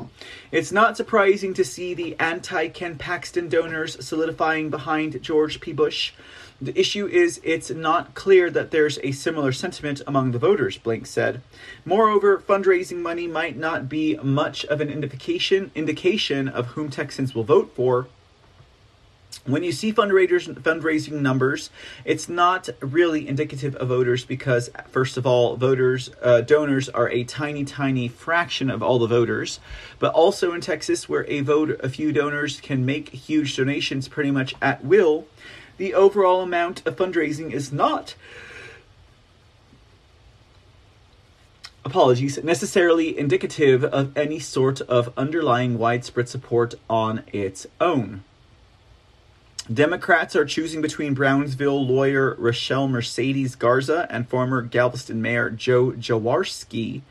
It's 0.51 0.71
not 0.71 0.95
surprising 0.95 1.55
to 1.55 1.65
see 1.65 1.95
the 1.95 2.15
anti 2.19 2.67
Ken 2.67 2.95
Paxton 2.95 3.49
donors 3.49 4.05
solidifying 4.05 4.69
behind 4.69 5.19
George 5.23 5.61
P. 5.61 5.73
Bush. 5.73 6.13
The 6.61 6.79
issue 6.79 7.07
is 7.07 7.41
it's 7.43 7.71
not 7.71 8.13
clear 8.13 8.51
that 8.51 8.69
there's 8.69 8.99
a 9.01 9.13
similar 9.13 9.51
sentiment 9.51 10.03
among 10.05 10.31
the 10.31 10.37
voters, 10.37 10.77
Blank 10.77 11.07
said. 11.07 11.41
Moreover, 11.85 12.37
fundraising 12.37 12.97
money 12.97 13.25
might 13.25 13.57
not 13.57 13.89
be 13.89 14.17
much 14.17 14.63
of 14.65 14.79
an 14.79 14.91
indication 14.91 15.71
indication 15.73 16.47
of 16.47 16.67
whom 16.67 16.91
Texans 16.91 17.33
will 17.33 17.45
vote 17.45 17.71
for 17.73 18.09
when 19.45 19.63
you 19.63 19.71
see 19.71 19.93
fundraisers 19.93 20.51
fundraising 20.61 21.21
numbers 21.21 21.69
it's 22.05 22.27
not 22.27 22.69
really 22.81 23.27
indicative 23.27 23.75
of 23.77 23.87
voters 23.87 24.25
because 24.25 24.69
first 24.89 25.17
of 25.17 25.25
all 25.25 25.55
voters 25.55 26.09
uh, 26.21 26.41
donors 26.41 26.89
are 26.89 27.09
a 27.09 27.23
tiny 27.23 27.63
tiny 27.63 28.07
fraction 28.07 28.69
of 28.69 28.83
all 28.83 28.99
the 28.99 29.07
voters. 29.07 29.59
But 29.97 30.13
also 30.13 30.53
in 30.53 30.61
texas 30.61 31.07
where 31.07 31.25
a 31.27 31.41
vote 31.41 31.79
a 31.81 31.89
few 31.89 32.11
donors 32.11 32.59
can 32.61 32.85
make 32.85 33.09
huge 33.09 33.55
donations 33.55 34.07
pretty 34.07 34.31
much 34.31 34.55
at 34.61 34.83
will 34.83 35.25
the 35.77 35.93
overall 35.93 36.41
amount 36.41 36.85
of 36.85 36.97
fundraising 36.97 37.51
is 37.51 37.71
not 37.71 38.15
apologies 41.85 42.43
necessarily 42.43 43.17
indicative 43.17 43.83
of 43.85 44.15
any 44.17 44.39
sort 44.39 44.81
of 44.81 45.13
underlying 45.17 45.77
widespread 45.77 46.27
support 46.27 46.75
on 46.89 47.23
its 47.31 47.65
own 47.79 48.23
Democrats 49.71 50.35
are 50.35 50.45
choosing 50.45 50.81
between 50.81 51.13
Brownsville 51.13 51.85
lawyer 51.85 52.35
Rochelle 52.39 52.87
Mercedes 52.87 53.55
Garza 53.55 54.07
and 54.09 54.27
former 54.27 54.63
Galveston 54.63 55.21
Mayor 55.21 55.51
Joe 55.51 55.91
Jaworski 55.91 57.01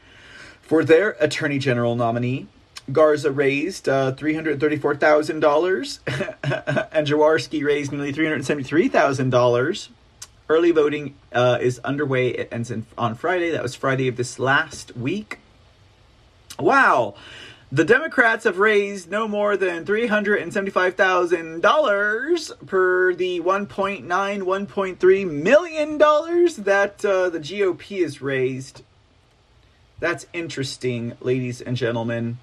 for 0.60 0.84
their 0.84 1.10
Attorney 1.20 1.58
General 1.58 1.94
nominee. 1.94 2.48
Garza 2.90 3.30
raised 3.30 3.88
uh, 3.88 4.12
$334,000 4.12 6.88
and 6.92 7.06
Jaworski 7.06 7.64
raised 7.64 7.92
nearly 7.92 8.12
$373,000. 8.12 9.88
Early 10.48 10.70
voting 10.72 11.14
uh, 11.32 11.58
is 11.60 11.78
underway. 11.80 12.30
It 12.30 12.48
ends 12.50 12.70
in, 12.70 12.86
on 12.96 13.14
Friday. 13.14 13.50
That 13.50 13.62
was 13.62 13.74
Friday 13.74 14.08
of 14.08 14.16
this 14.16 14.38
last 14.38 14.96
week. 14.96 15.40
Wow. 16.58 17.14
The 17.70 17.84
Democrats 17.84 18.44
have 18.44 18.58
raised 18.58 19.10
no 19.10 19.28
more 19.28 19.54
than 19.54 19.84
$375,000 19.84 22.66
per 22.66 23.14
the 23.14 23.40
$1.9, 23.40 24.06
$1.3 24.06 25.30
million 25.30 25.98
that 25.98 27.04
uh, 27.04 27.28
the 27.28 27.38
GOP 27.38 28.02
has 28.02 28.22
raised. 28.22 28.82
That's 30.00 30.24
interesting, 30.32 31.18
ladies 31.20 31.60
and 31.60 31.76
gentlemen. 31.76 32.38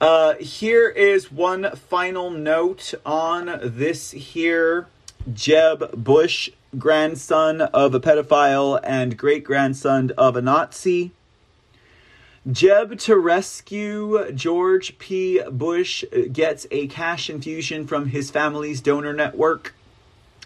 Uh, 0.00 0.34
here 0.34 0.88
is 0.88 1.32
one 1.32 1.74
final 1.74 2.30
note 2.30 2.94
on 3.04 3.58
this 3.60 4.12
here 4.12 4.86
Jeb 5.32 6.04
Bush, 6.04 6.50
grandson 6.78 7.62
of 7.62 7.94
a 7.94 8.00
pedophile 8.00 8.78
and 8.84 9.18
great 9.18 9.42
grandson 9.42 10.12
of 10.16 10.36
a 10.36 10.42
Nazi. 10.42 11.10
Jeb 12.50 12.98
to 13.00 13.18
rescue 13.18 14.32
George 14.32 14.98
P. 14.98 15.42
Bush 15.50 16.02
gets 16.32 16.66
a 16.70 16.86
cash 16.86 17.28
infusion 17.28 17.86
from 17.86 18.06
his 18.06 18.30
family's 18.30 18.80
donor 18.80 19.12
network. 19.12 19.74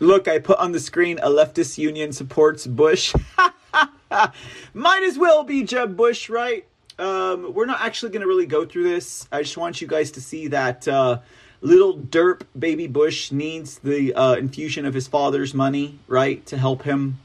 Look, 0.00 0.26
I 0.26 0.40
put 0.40 0.58
on 0.58 0.72
the 0.72 0.80
screen 0.80 1.20
a 1.20 1.28
leftist 1.28 1.78
union 1.78 2.12
supports 2.12 2.66
Bush. 2.66 3.14
Might 4.74 5.02
as 5.04 5.16
well 5.16 5.44
be 5.44 5.62
Jeb 5.62 5.96
Bush, 5.96 6.28
right? 6.28 6.66
Um, 6.98 7.54
we're 7.54 7.66
not 7.66 7.80
actually 7.80 8.10
going 8.10 8.22
to 8.22 8.26
really 8.26 8.46
go 8.46 8.64
through 8.66 8.84
this. 8.84 9.28
I 9.30 9.42
just 9.42 9.56
want 9.56 9.80
you 9.80 9.86
guys 9.86 10.10
to 10.12 10.20
see 10.20 10.48
that 10.48 10.88
uh, 10.88 11.20
little 11.60 11.96
derp 11.96 12.42
baby 12.58 12.88
Bush 12.88 13.30
needs 13.30 13.78
the 13.78 14.12
uh, 14.14 14.34
infusion 14.34 14.86
of 14.86 14.94
his 14.94 15.06
father's 15.06 15.54
money, 15.54 16.00
right, 16.08 16.44
to 16.46 16.58
help 16.58 16.82
him 16.82 17.20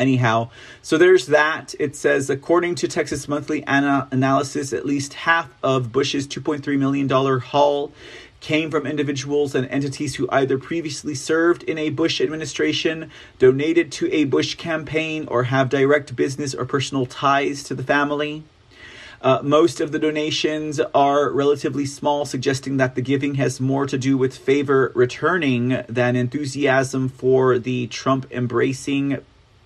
Anyhow, 0.00 0.48
so 0.80 0.96
there's 0.96 1.26
that. 1.26 1.74
It 1.78 1.94
says, 1.94 2.30
according 2.30 2.76
to 2.76 2.88
Texas 2.88 3.28
Monthly 3.28 3.62
ana- 3.66 4.08
Analysis, 4.10 4.72
at 4.72 4.86
least 4.86 5.12
half 5.12 5.52
of 5.62 5.92
Bush's 5.92 6.26
$2.3 6.26 6.78
million 6.78 7.06
haul 7.40 7.92
came 8.40 8.70
from 8.70 8.86
individuals 8.86 9.54
and 9.54 9.68
entities 9.68 10.14
who 10.14 10.26
either 10.32 10.56
previously 10.56 11.14
served 11.14 11.62
in 11.64 11.76
a 11.76 11.90
Bush 11.90 12.22
administration, 12.22 13.10
donated 13.38 13.92
to 13.92 14.10
a 14.10 14.24
Bush 14.24 14.54
campaign, 14.54 15.28
or 15.28 15.44
have 15.44 15.68
direct 15.68 16.16
business 16.16 16.54
or 16.54 16.64
personal 16.64 17.04
ties 17.04 17.62
to 17.64 17.74
the 17.74 17.82
family. 17.82 18.42
Uh, 19.22 19.40
most 19.42 19.82
of 19.82 19.92
the 19.92 19.98
donations 19.98 20.80
are 20.94 21.30
relatively 21.30 21.84
small, 21.84 22.24
suggesting 22.24 22.78
that 22.78 22.94
the 22.94 23.02
giving 23.02 23.34
has 23.34 23.60
more 23.60 23.86
to 23.86 23.98
do 23.98 24.16
with 24.16 24.36
favor 24.36 24.92
returning 24.94 25.84
than 25.88 26.16
enthusiasm 26.16 27.10
for 27.10 27.58
the 27.58 27.86
Trump 27.88 28.26
embracing 28.32 29.18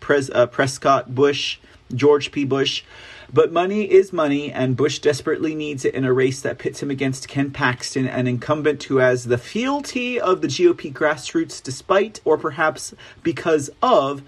Pres- 0.05 0.31
uh, 0.31 0.47
Prescott 0.47 1.15
Bush, 1.15 1.59
George 1.95 2.31
P. 2.31 2.45
Bush. 2.45 2.85
But 3.33 3.53
money 3.53 3.91
is 3.91 4.13
money, 4.13 4.53
and 4.53 4.77
Bush 4.77 4.99
desperately 4.99 5.55
needs 5.55 5.87
it 5.87 5.95
in 5.95 6.05
a 6.05 6.13
race 6.13 6.43
that 6.43 6.59
pits 6.59 6.83
him 6.83 6.91
against 6.91 7.27
Ken 7.27 7.51
Paxton, 7.51 8.07
an 8.07 8.27
incumbent 8.27 8.85
who 8.85 8.99
has 8.99 9.25
the 9.25 9.39
fealty 9.39 10.21
of 10.21 10.43
the 10.43 10.47
GOP 10.47 10.93
grassroots 10.93 11.63
despite, 11.63 12.21
or 12.25 12.37
perhaps 12.37 12.95
because 13.23 13.71
of, 13.83 14.23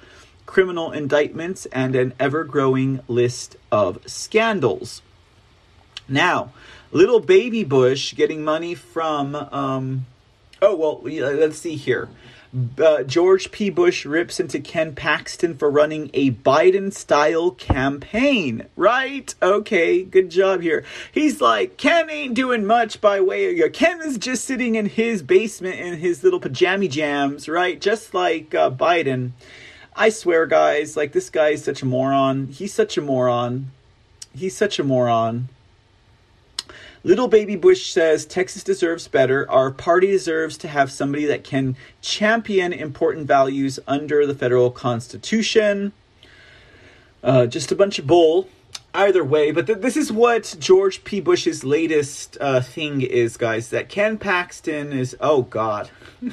criminal 0.47 0.93
indictments 0.93 1.67
and 1.67 1.95
an 1.95 2.15
ever 2.19 2.43
growing 2.45 3.01
list 3.07 3.57
of 3.71 3.99
scandals. 4.07 5.03
Now, 6.09 6.53
little 6.91 7.21
baby 7.21 7.65
Bush 7.65 8.15
getting 8.15 8.43
money 8.43 8.75
from, 8.75 9.35
um, 9.35 10.07
oh, 10.63 10.75
well, 10.75 11.01
let's 11.03 11.59
see 11.59 11.77
here. 11.77 12.09
Uh, 12.79 13.03
George 13.03 13.51
P. 13.51 13.71
Bush 13.71 14.05
rips 14.05 14.41
into 14.41 14.61
Ken 14.61 14.95
Paxton 14.95 15.57
for 15.57 15.71
running 15.71 16.11
a 16.15 16.31
Biden 16.31 16.93
style 16.93 17.51
campaign. 17.51 18.67
Right? 18.77 19.35
Okay, 19.43 20.03
good 20.03 20.31
job 20.31 20.63
here. 20.63 20.85
He's 21.13 21.41
like, 21.41 21.77
Ken 21.77 22.09
ain't 22.11 22.35
doing 22.35 22.65
much 22.67 23.01
by 23.01 23.21
way 23.21 23.61
of. 23.61 23.73
Ken 23.73 24.01
is 24.03 24.19
just 24.19 24.45
sitting 24.45 24.75
in 24.75 24.87
his 24.87 25.23
basement 25.23 25.81
in 25.81 25.99
his 25.99 26.23
little 26.23 26.41
pajama 26.41 26.89
jams, 26.89 27.49
right? 27.49 27.81
Just 27.81 28.15
like 28.15 28.55
uh, 28.55 28.71
Biden. 28.71 29.33
I 29.95 30.11
swear, 30.11 30.47
guys, 30.47 30.97
like 30.97 31.13
this 31.13 31.31
guy 31.31 31.49
is 31.51 31.65
such 31.65 31.83
a 31.83 31.87
moron. 31.87 32.49
He's 32.49 32.75
such 32.75 32.99
a 32.99 33.03
moron. 33.03 33.71
He's 34.35 34.57
such 34.57 34.79
a 34.79 34.85
moron. 34.85 35.49
Little 37.07 37.29
Baby 37.29 37.55
Bush 37.55 37.93
says 37.93 38.27
Texas 38.27 38.65
deserves 38.65 39.07
better. 39.07 39.49
Our 39.49 39.71
party 39.71 40.09
deserves 40.09 40.59
to 40.59 40.67
have 40.67 40.91
somebody 40.91 41.25
that 41.27 41.45
can 41.45 41.77
champion 42.03 42.73
important 42.73 43.29
values 43.29 43.79
under 43.87 44.27
the 44.27 44.35
federal 44.35 44.73
constitution. 44.73 45.93
Uh, 47.23 47.47
just 47.47 47.71
a 47.71 47.77
bunch 47.77 48.01
of 48.01 48.09
bull. 48.09 48.49
Either 48.93 49.23
way, 49.23 49.53
but 49.53 49.69
th- 49.69 49.79
this 49.79 49.97
is 49.97 50.11
what 50.11 50.57
George 50.59 51.05
P. 51.05 51.21
Bush's 51.21 51.63
latest 51.63 52.39
uh, 52.41 52.61
thing 52.61 53.03
is, 53.03 53.37
guys. 53.37 53.71
That 53.71 53.89
Ken 53.89 54.19
Paxton 54.19 54.93
is. 54.93 55.17
Oh, 55.21 55.43
God. 55.43 55.89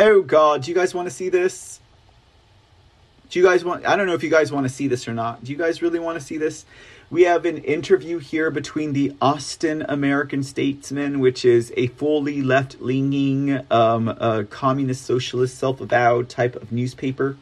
oh, 0.00 0.22
God. 0.22 0.64
Do 0.64 0.72
you 0.72 0.74
guys 0.74 0.92
want 0.92 1.06
to 1.06 1.14
see 1.14 1.28
this? 1.28 1.78
Do 3.30 3.38
you 3.38 3.44
guys 3.44 3.64
want. 3.64 3.86
I 3.86 3.94
don't 3.94 4.08
know 4.08 4.14
if 4.14 4.24
you 4.24 4.30
guys 4.30 4.50
want 4.50 4.66
to 4.66 4.72
see 4.72 4.88
this 4.88 5.06
or 5.06 5.14
not. 5.14 5.44
Do 5.44 5.52
you 5.52 5.58
guys 5.58 5.82
really 5.82 6.00
want 6.00 6.18
to 6.18 6.24
see 6.24 6.36
this? 6.36 6.64
We 7.08 7.22
have 7.22 7.44
an 7.44 7.58
interview 7.58 8.18
here 8.18 8.50
between 8.50 8.92
the 8.92 9.14
Austin 9.22 9.84
American 9.88 10.42
Statesman, 10.42 11.20
which 11.20 11.44
is 11.44 11.72
a 11.76 11.86
fully 11.86 12.42
left 12.42 12.80
leaning, 12.80 13.64
um, 13.70 14.08
uh, 14.08 14.42
communist, 14.50 15.04
socialist, 15.04 15.56
self 15.56 15.80
avowed 15.80 16.28
type 16.28 16.56
of 16.56 16.72
newspaper. 16.72 17.36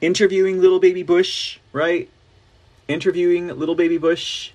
Interviewing 0.00 0.60
little 0.60 0.80
baby 0.80 1.04
Bush, 1.04 1.60
right? 1.72 2.10
Interviewing 2.88 3.46
little 3.46 3.76
baby 3.76 3.96
Bush. 3.96 4.50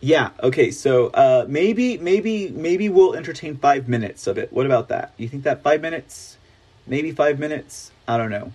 Yeah, 0.00 0.30
okay, 0.42 0.70
so 0.70 1.08
uh, 1.08 1.44
maybe, 1.46 1.98
maybe, 1.98 2.48
maybe 2.48 2.88
we'll 2.88 3.14
entertain 3.14 3.58
five 3.58 3.86
minutes 3.90 4.26
of 4.26 4.38
it. 4.38 4.50
What 4.50 4.64
about 4.64 4.88
that? 4.88 5.12
You 5.18 5.28
think 5.28 5.42
that 5.42 5.62
five 5.62 5.82
minutes? 5.82 6.38
Maybe 6.86 7.12
five 7.12 7.38
minutes? 7.38 7.92
I 8.08 8.16
don't 8.16 8.30
know. 8.30 8.54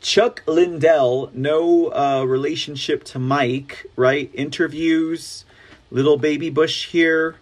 Chuck 0.00 0.42
Lindell, 0.46 1.30
no 1.34 1.88
uh, 1.92 2.24
relationship 2.24 3.04
to 3.04 3.18
Mike, 3.18 3.86
right? 3.96 4.30
Interviews, 4.34 5.44
little 5.90 6.16
baby 6.16 6.50
Bush 6.50 6.88
here. 6.88 7.36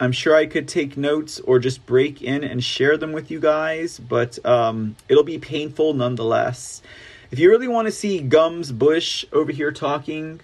I'm 0.00 0.12
sure 0.12 0.36
I 0.36 0.46
could 0.46 0.68
take 0.68 0.96
notes 0.96 1.40
or 1.40 1.58
just 1.58 1.84
break 1.86 2.22
in 2.22 2.44
and 2.44 2.62
share 2.62 2.96
them 2.96 3.12
with 3.12 3.30
you 3.30 3.40
guys, 3.40 3.98
but 3.98 4.44
um, 4.46 4.96
it'll 5.08 5.24
be 5.24 5.38
painful 5.38 5.94
nonetheless. 5.94 6.82
If 7.30 7.38
you 7.38 7.50
really 7.50 7.68
want 7.68 7.86
to 7.86 7.92
see 7.92 8.20
Gums 8.20 8.70
Bush 8.70 9.24
over 9.32 9.50
here 9.50 9.72
talking, 9.72 10.40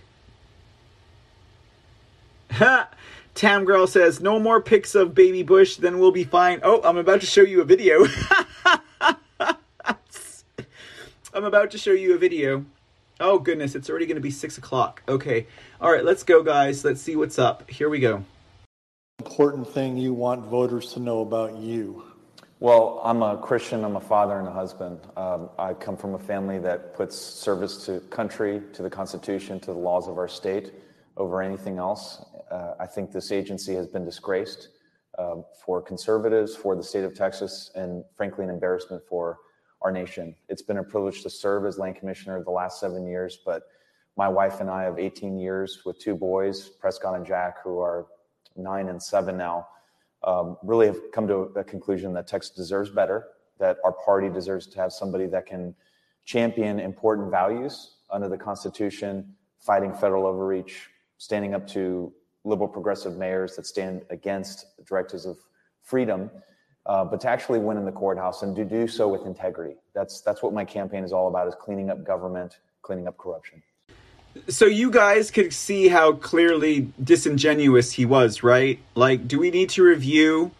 ha! 2.50 2.88
Tam 3.34 3.64
Growl 3.64 3.86
says, 3.86 4.20
no 4.20 4.38
more 4.38 4.60
pics 4.60 4.94
of 4.94 5.14
baby 5.14 5.42
Bush, 5.42 5.76
then 5.76 5.98
we'll 5.98 6.12
be 6.12 6.24
fine. 6.24 6.60
Oh, 6.62 6.80
I'm 6.84 6.96
about 6.96 7.20
to 7.20 7.26
show 7.26 7.42
you 7.42 7.60
a 7.60 7.64
video. 7.64 8.06
I'm 11.34 11.44
about 11.44 11.72
to 11.72 11.78
show 11.78 11.90
you 11.90 12.14
a 12.14 12.18
video. 12.18 12.64
Oh 13.18 13.40
goodness, 13.40 13.74
it's 13.74 13.90
already 13.90 14.06
going 14.06 14.14
to 14.14 14.22
be 14.22 14.30
six 14.30 14.56
o'clock. 14.56 15.02
Okay, 15.08 15.48
all 15.80 15.90
right, 15.90 16.04
let's 16.04 16.22
go, 16.22 16.44
guys. 16.44 16.84
Let's 16.84 17.00
see 17.00 17.16
what's 17.16 17.40
up. 17.40 17.68
Here 17.68 17.88
we 17.88 17.98
go. 17.98 18.24
Important 19.18 19.68
thing 19.68 19.96
you 19.96 20.14
want 20.14 20.44
voters 20.44 20.92
to 20.92 21.00
know 21.00 21.22
about 21.22 21.56
you. 21.56 22.04
Well, 22.60 23.00
I'm 23.02 23.20
a 23.24 23.36
Christian. 23.36 23.84
I'm 23.84 23.96
a 23.96 24.00
father 24.00 24.38
and 24.38 24.46
a 24.46 24.52
husband. 24.52 25.00
Um, 25.16 25.50
I 25.58 25.74
come 25.74 25.96
from 25.96 26.14
a 26.14 26.20
family 26.20 26.60
that 26.60 26.94
puts 26.94 27.16
service 27.16 27.84
to 27.86 27.98
country, 28.10 28.62
to 28.72 28.82
the 28.82 28.90
Constitution, 28.90 29.58
to 29.60 29.72
the 29.72 29.78
laws 29.78 30.06
of 30.06 30.18
our 30.18 30.28
state 30.28 30.72
over 31.16 31.42
anything 31.42 31.78
else. 31.78 32.24
Uh, 32.48 32.74
I 32.78 32.86
think 32.86 33.10
this 33.10 33.32
agency 33.32 33.74
has 33.74 33.88
been 33.88 34.04
disgraced 34.04 34.68
um, 35.18 35.44
for 35.66 35.82
conservatives, 35.82 36.54
for 36.54 36.76
the 36.76 36.82
state 36.84 37.02
of 37.02 37.12
Texas, 37.12 37.72
and 37.74 38.04
frankly, 38.16 38.44
an 38.44 38.50
embarrassment 38.50 39.02
for 39.08 39.38
our 39.84 39.92
nation. 39.92 40.34
It's 40.48 40.62
been 40.62 40.78
a 40.78 40.82
privilege 40.82 41.22
to 41.22 41.30
serve 41.30 41.66
as 41.66 41.78
land 41.78 41.96
commissioner 41.96 42.42
the 42.42 42.50
last 42.50 42.80
seven 42.80 43.06
years, 43.06 43.38
but 43.44 43.64
my 44.16 44.26
wife 44.26 44.60
and 44.60 44.70
I 44.70 44.82
have 44.82 44.98
18 44.98 45.38
years 45.38 45.82
with 45.84 45.98
two 45.98 46.14
boys, 46.16 46.70
Prescott 46.70 47.14
and 47.14 47.26
Jack, 47.26 47.62
who 47.62 47.78
are 47.80 48.06
nine 48.56 48.88
and 48.88 49.00
seven 49.00 49.36
now, 49.36 49.68
um, 50.24 50.56
really 50.62 50.86
have 50.86 51.12
come 51.12 51.28
to 51.28 51.52
a 51.56 51.62
conclusion 51.62 52.14
that 52.14 52.26
Texas 52.26 52.56
deserves 52.56 52.88
better, 52.88 53.26
that 53.58 53.76
our 53.84 53.92
party 53.92 54.30
deserves 54.30 54.66
to 54.68 54.80
have 54.80 54.90
somebody 54.90 55.26
that 55.26 55.44
can 55.44 55.74
champion 56.24 56.80
important 56.80 57.30
values 57.30 57.96
under 58.10 58.28
the 58.28 58.38
Constitution, 58.38 59.34
fighting 59.58 59.92
federal 59.92 60.26
overreach, 60.26 60.88
standing 61.18 61.54
up 61.54 61.66
to 61.68 62.10
liberal 62.44 62.68
progressive 62.68 63.16
mayors 63.16 63.54
that 63.56 63.66
stand 63.66 64.02
against 64.08 64.64
directives 64.86 65.26
of 65.26 65.36
freedom 65.82 66.30
uh, 66.86 67.04
but 67.04 67.20
to 67.22 67.28
actually 67.28 67.58
win 67.58 67.76
in 67.76 67.84
the 67.84 67.92
courthouse 67.92 68.42
and 68.42 68.54
to 68.56 68.64
do 68.64 68.86
so 68.86 69.08
with 69.08 69.24
integrity. 69.26 69.76
That's 69.94 70.20
that's 70.20 70.42
what 70.42 70.52
my 70.52 70.64
campaign 70.64 71.04
is 71.04 71.12
all 71.12 71.28
about: 71.28 71.48
is 71.48 71.54
cleaning 71.54 71.90
up 71.90 72.04
government, 72.04 72.58
cleaning 72.82 73.08
up 73.08 73.16
corruption. 73.16 73.62
So 74.48 74.66
you 74.66 74.90
guys 74.90 75.30
could 75.30 75.52
see 75.52 75.88
how 75.88 76.12
clearly 76.12 76.92
disingenuous 77.02 77.92
he 77.92 78.04
was, 78.04 78.42
right? 78.42 78.80
Like, 78.96 79.28
do 79.28 79.38
we 79.38 79.50
need 79.50 79.70
to 79.70 79.84
review? 79.84 80.50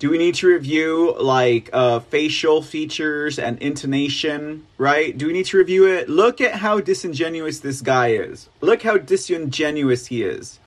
Do 0.00 0.10
we 0.10 0.18
need 0.18 0.34
to 0.36 0.48
review 0.48 1.14
like 1.20 1.70
uh, 1.72 2.00
facial 2.00 2.62
features 2.62 3.38
and 3.38 3.58
intonation, 3.58 4.66
right? 4.78 5.16
Do 5.16 5.26
we 5.26 5.32
need 5.32 5.46
to 5.46 5.58
review 5.58 5.86
it? 5.86 6.08
Look 6.08 6.40
at 6.40 6.54
how 6.54 6.80
disingenuous 6.80 7.60
this 7.60 7.82
guy 7.82 8.08
is. 8.08 8.48
Look 8.62 8.82
how 8.82 8.96
disingenuous 8.96 10.06
he 10.06 10.24
is. 10.24 10.58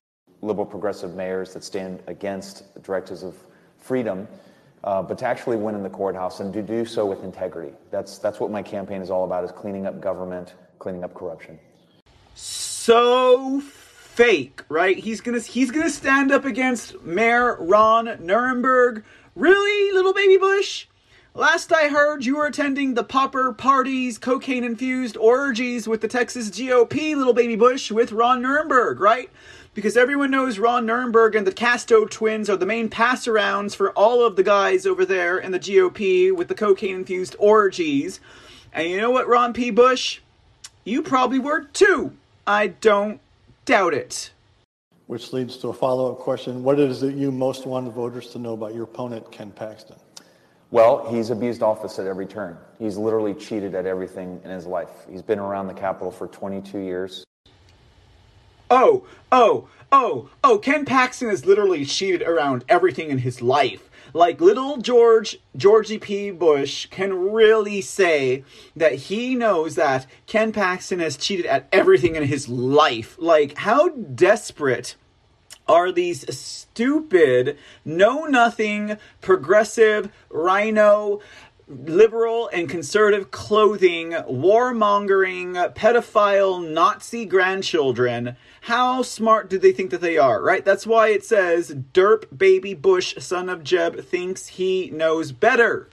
Liberal 0.42 0.68
progressive 0.68 1.16
mayors 1.16 1.54
that 1.54 1.64
stand 1.64 2.02
against 2.08 2.82
directives 2.84 3.24
of 3.24 3.36
freedom 3.80 4.28
Uh, 4.84 5.02
but 5.02 5.18
to 5.18 5.26
actually 5.26 5.56
win 5.56 5.76
in 5.76 5.84
the 5.84 5.90
courthouse 5.90 6.42
and 6.42 6.54
to 6.54 6.62
do 6.62 6.86
so 6.86 7.06
with 7.06 7.24
integrity. 7.24 7.74
That's 7.90 8.18
that's 8.18 8.40
what 8.40 8.52
my 8.52 8.62
campaign 8.62 9.02
is 9.02 9.10
all 9.10 9.24
about: 9.24 9.44
is 9.44 9.52
cleaning 9.52 9.86
up 9.86 10.02
government, 10.02 10.56
cleaning 10.80 11.04
up 11.04 11.14
corruption. 11.14 11.58
So 12.36 13.62
fake, 13.62 14.62
right? 14.70 14.98
He's 14.98 15.22
gonna 15.22 15.40
he's 15.40 15.72
gonna 15.72 15.90
stand 15.90 16.32
up 16.32 16.46
against 16.46 17.02
Mayor 17.02 17.58
Ron 17.60 18.06
Nirenberg. 18.06 19.04
Really, 19.36 19.92
little 19.94 20.14
baby 20.14 20.38
Bush? 20.38 20.88
Last 21.36 21.74
I 21.74 21.88
heard, 21.88 22.24
you 22.24 22.36
were 22.38 22.46
attending 22.46 22.94
the 22.94 23.04
popper 23.04 23.54
parties, 23.54 24.20
cocaine 24.20 24.64
infused 24.64 25.18
orgies 25.18 25.88
with 25.88 26.02
the 26.02 26.08
Texas 26.08 26.52
GOP, 26.52 27.16
little 27.16 27.34
baby 27.34 27.56
Bush, 27.56 27.90
with 27.90 28.12
Ron 28.12 28.44
Nirenberg, 28.44 29.00
right? 29.00 29.32
Because 29.74 29.98
everyone 29.98 30.30
knows 30.30 30.60
Ron 30.60 30.86
Nirenberg 30.86 31.36
and 31.36 31.48
the 31.48 31.52
Castro 31.52 32.06
twins 32.06 32.48
are 32.48 32.56
the 32.56 32.66
main 32.66 32.90
pass 32.90 33.26
arounds 33.26 33.76
for 33.76 33.92
all 33.94 34.24
of 34.24 34.36
the 34.36 34.44
guys 34.44 34.86
over 34.86 35.04
there 35.04 35.40
in 35.40 35.52
the 35.52 35.60
GOP 35.60 36.32
with 36.32 36.48
the 36.48 36.54
cocaine 36.54 36.98
infused 36.98 37.36
orgies. 37.40 38.20
And 38.72 38.88
you 38.88 39.02
know 39.02 39.10
what, 39.10 39.28
Ron 39.28 39.52
P. 39.52 39.72
Bush? 39.72 40.20
You 40.84 41.02
probably 41.02 41.40
were 41.40 41.62
too. 41.62 42.14
I 42.46 42.68
don't 42.68 43.20
doubt 43.66 43.96
it. 43.96 44.30
Which 45.08 45.34
leads 45.34 45.58
to 45.58 45.70
a 45.70 45.74
follow 45.74 46.12
up 46.12 46.20
question 46.20 46.64
What 46.64 46.80
is 46.80 47.02
it 47.02 47.16
you 47.16 47.32
most 47.32 47.66
want 47.66 47.92
voters 47.92 48.28
to 48.30 48.40
know 48.40 48.54
about 48.54 48.76
your 48.76 48.84
opponent, 48.84 49.32
Ken 49.32 49.50
Paxton? 49.50 49.96
Well, 50.70 51.12
he's 51.12 51.32
abused 51.32 51.64
office 51.64 51.98
at 51.98 52.06
every 52.06 52.28
turn. 52.28 52.58
He's 52.78 52.98
literally 52.98 53.34
cheated 53.34 53.74
at 53.74 53.88
everything 53.88 54.40
in 54.44 54.52
his 54.52 54.68
life. 54.68 55.08
He's 55.10 55.24
been 55.24 55.40
around 55.40 55.66
the 55.66 55.74
Capitol 55.74 56.12
for 56.12 56.28
22 56.28 56.78
years 56.78 57.26
oh, 58.74 59.04
oh, 59.32 59.68
oh, 59.92 60.30
oh, 60.44 60.58
Ken 60.58 60.84
Paxton 60.84 61.30
has 61.30 61.46
literally 61.46 61.86
cheated 61.86 62.24
around 62.24 62.66
everything 62.68 63.12
in 63.12 63.20
his 63.20 63.42
life. 63.42 63.88
Like 64.16 64.42
little 64.42 64.78
George, 64.78 65.40
Georgie 65.56 66.00
P. 66.00 66.32
Bush 66.32 66.88
can 66.88 67.32
really 67.32 67.82
say 67.82 68.44
that 68.76 68.94
he 68.94 69.36
knows 69.36 69.76
that 69.76 70.08
Ken 70.26 70.52
Paxton 70.52 71.00
has 71.00 71.18
cheated 71.18 71.46
at 71.46 71.68
everything 71.72 72.16
in 72.16 72.24
his 72.24 72.50
life. 72.50 73.16
Like, 73.20 73.58
how 73.60 73.90
desperate 73.90 74.96
are 75.68 75.92
these 75.92 76.36
stupid, 76.36 77.58
know 77.86 78.26
nothing, 78.26 78.98
progressive, 79.22 80.12
rhino, 80.30 81.22
liberal 81.68 82.50
and 82.52 82.70
conservative 82.70 83.32
clothing, 83.32 84.12
warmongering, 84.12 85.74
pedophile, 85.76 86.68
Nazi 86.68 87.26
grandchildren. 87.26 88.36
How 88.68 89.02
smart 89.02 89.50
do 89.50 89.58
they 89.58 89.74
think 89.74 89.92
that 89.92 90.00
they 90.00 90.18
are, 90.18 90.42
right? 90.42 90.64
That's 90.64 90.88
why 90.88 91.10
it 91.10 91.26
says 91.26 91.76
Derp 91.94 92.38
Baby 92.38 92.74
Bush, 92.74 93.14
son 93.18 93.50
of 93.50 93.62
Jeb, 93.62 94.06
thinks 94.06 94.48
he 94.48 94.90
knows 94.90 95.34
better. 95.34 95.90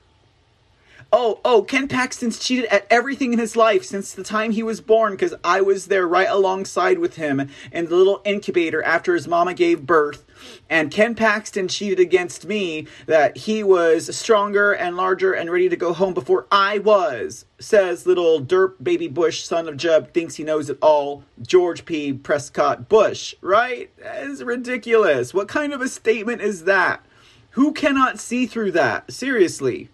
Oh, 1.13 1.41
oh, 1.45 1.63
Ken 1.63 1.89
Paxton's 1.89 2.39
cheated 2.39 2.67
at 2.67 2.87
everything 2.89 3.33
in 3.33 3.39
his 3.39 3.57
life 3.57 3.85
since 3.85 4.13
the 4.13 4.23
time 4.23 4.53
he 4.53 4.63
was 4.63 4.81
born 4.81 5.13
because 5.13 5.35
I 5.43 5.61
was 5.61 5.87
there 5.87 6.07
right 6.07 6.29
alongside 6.29 6.99
with 6.99 7.17
him 7.17 7.49
in 7.73 7.87
the 7.87 7.97
little 7.97 8.23
incubator 8.25 8.83
after 8.83 9.15
his 9.15 9.27
mama 9.27 9.55
gave 9.55 9.87
birth. 9.87 10.25
And 10.71 10.91
Ken 10.91 11.15
Paxton 11.15 11.69
cheated 11.69 12.01
against 12.01 12.47
me 12.47 12.87
that 13.07 13.37
he 13.37 13.63
was 13.63 14.17
stronger 14.17 14.73
and 14.73 14.97
larger 14.97 15.33
and 15.33 15.51
ready 15.51 15.69
to 15.69 15.77
go 15.77 15.93
home 15.93 16.15
before 16.15 16.47
I 16.51 16.79
was, 16.79 17.45
says 17.59 18.07
little 18.07 18.41
derp 18.41 18.75
baby 18.83 19.09
Bush, 19.09 19.43
son 19.43 19.69
of 19.69 19.77
Jeb, 19.77 20.15
thinks 20.15 20.37
he 20.37 20.45
knows 20.45 20.71
it 20.71 20.79
all, 20.81 21.25
George 21.43 21.85
P. 21.85 22.13
Prescott 22.13 22.89
Bush, 22.89 23.35
right? 23.41 23.91
That 23.99 24.23
is 24.23 24.45
ridiculous. 24.45 25.35
What 25.35 25.49
kind 25.49 25.73
of 25.73 25.81
a 25.81 25.89
statement 25.89 26.41
is 26.41 26.65
that? 26.65 27.05
Who 27.51 27.73
cannot 27.73 28.21
see 28.21 28.47
through 28.47 28.73
that? 28.73 29.13
Seriously. 29.13 29.91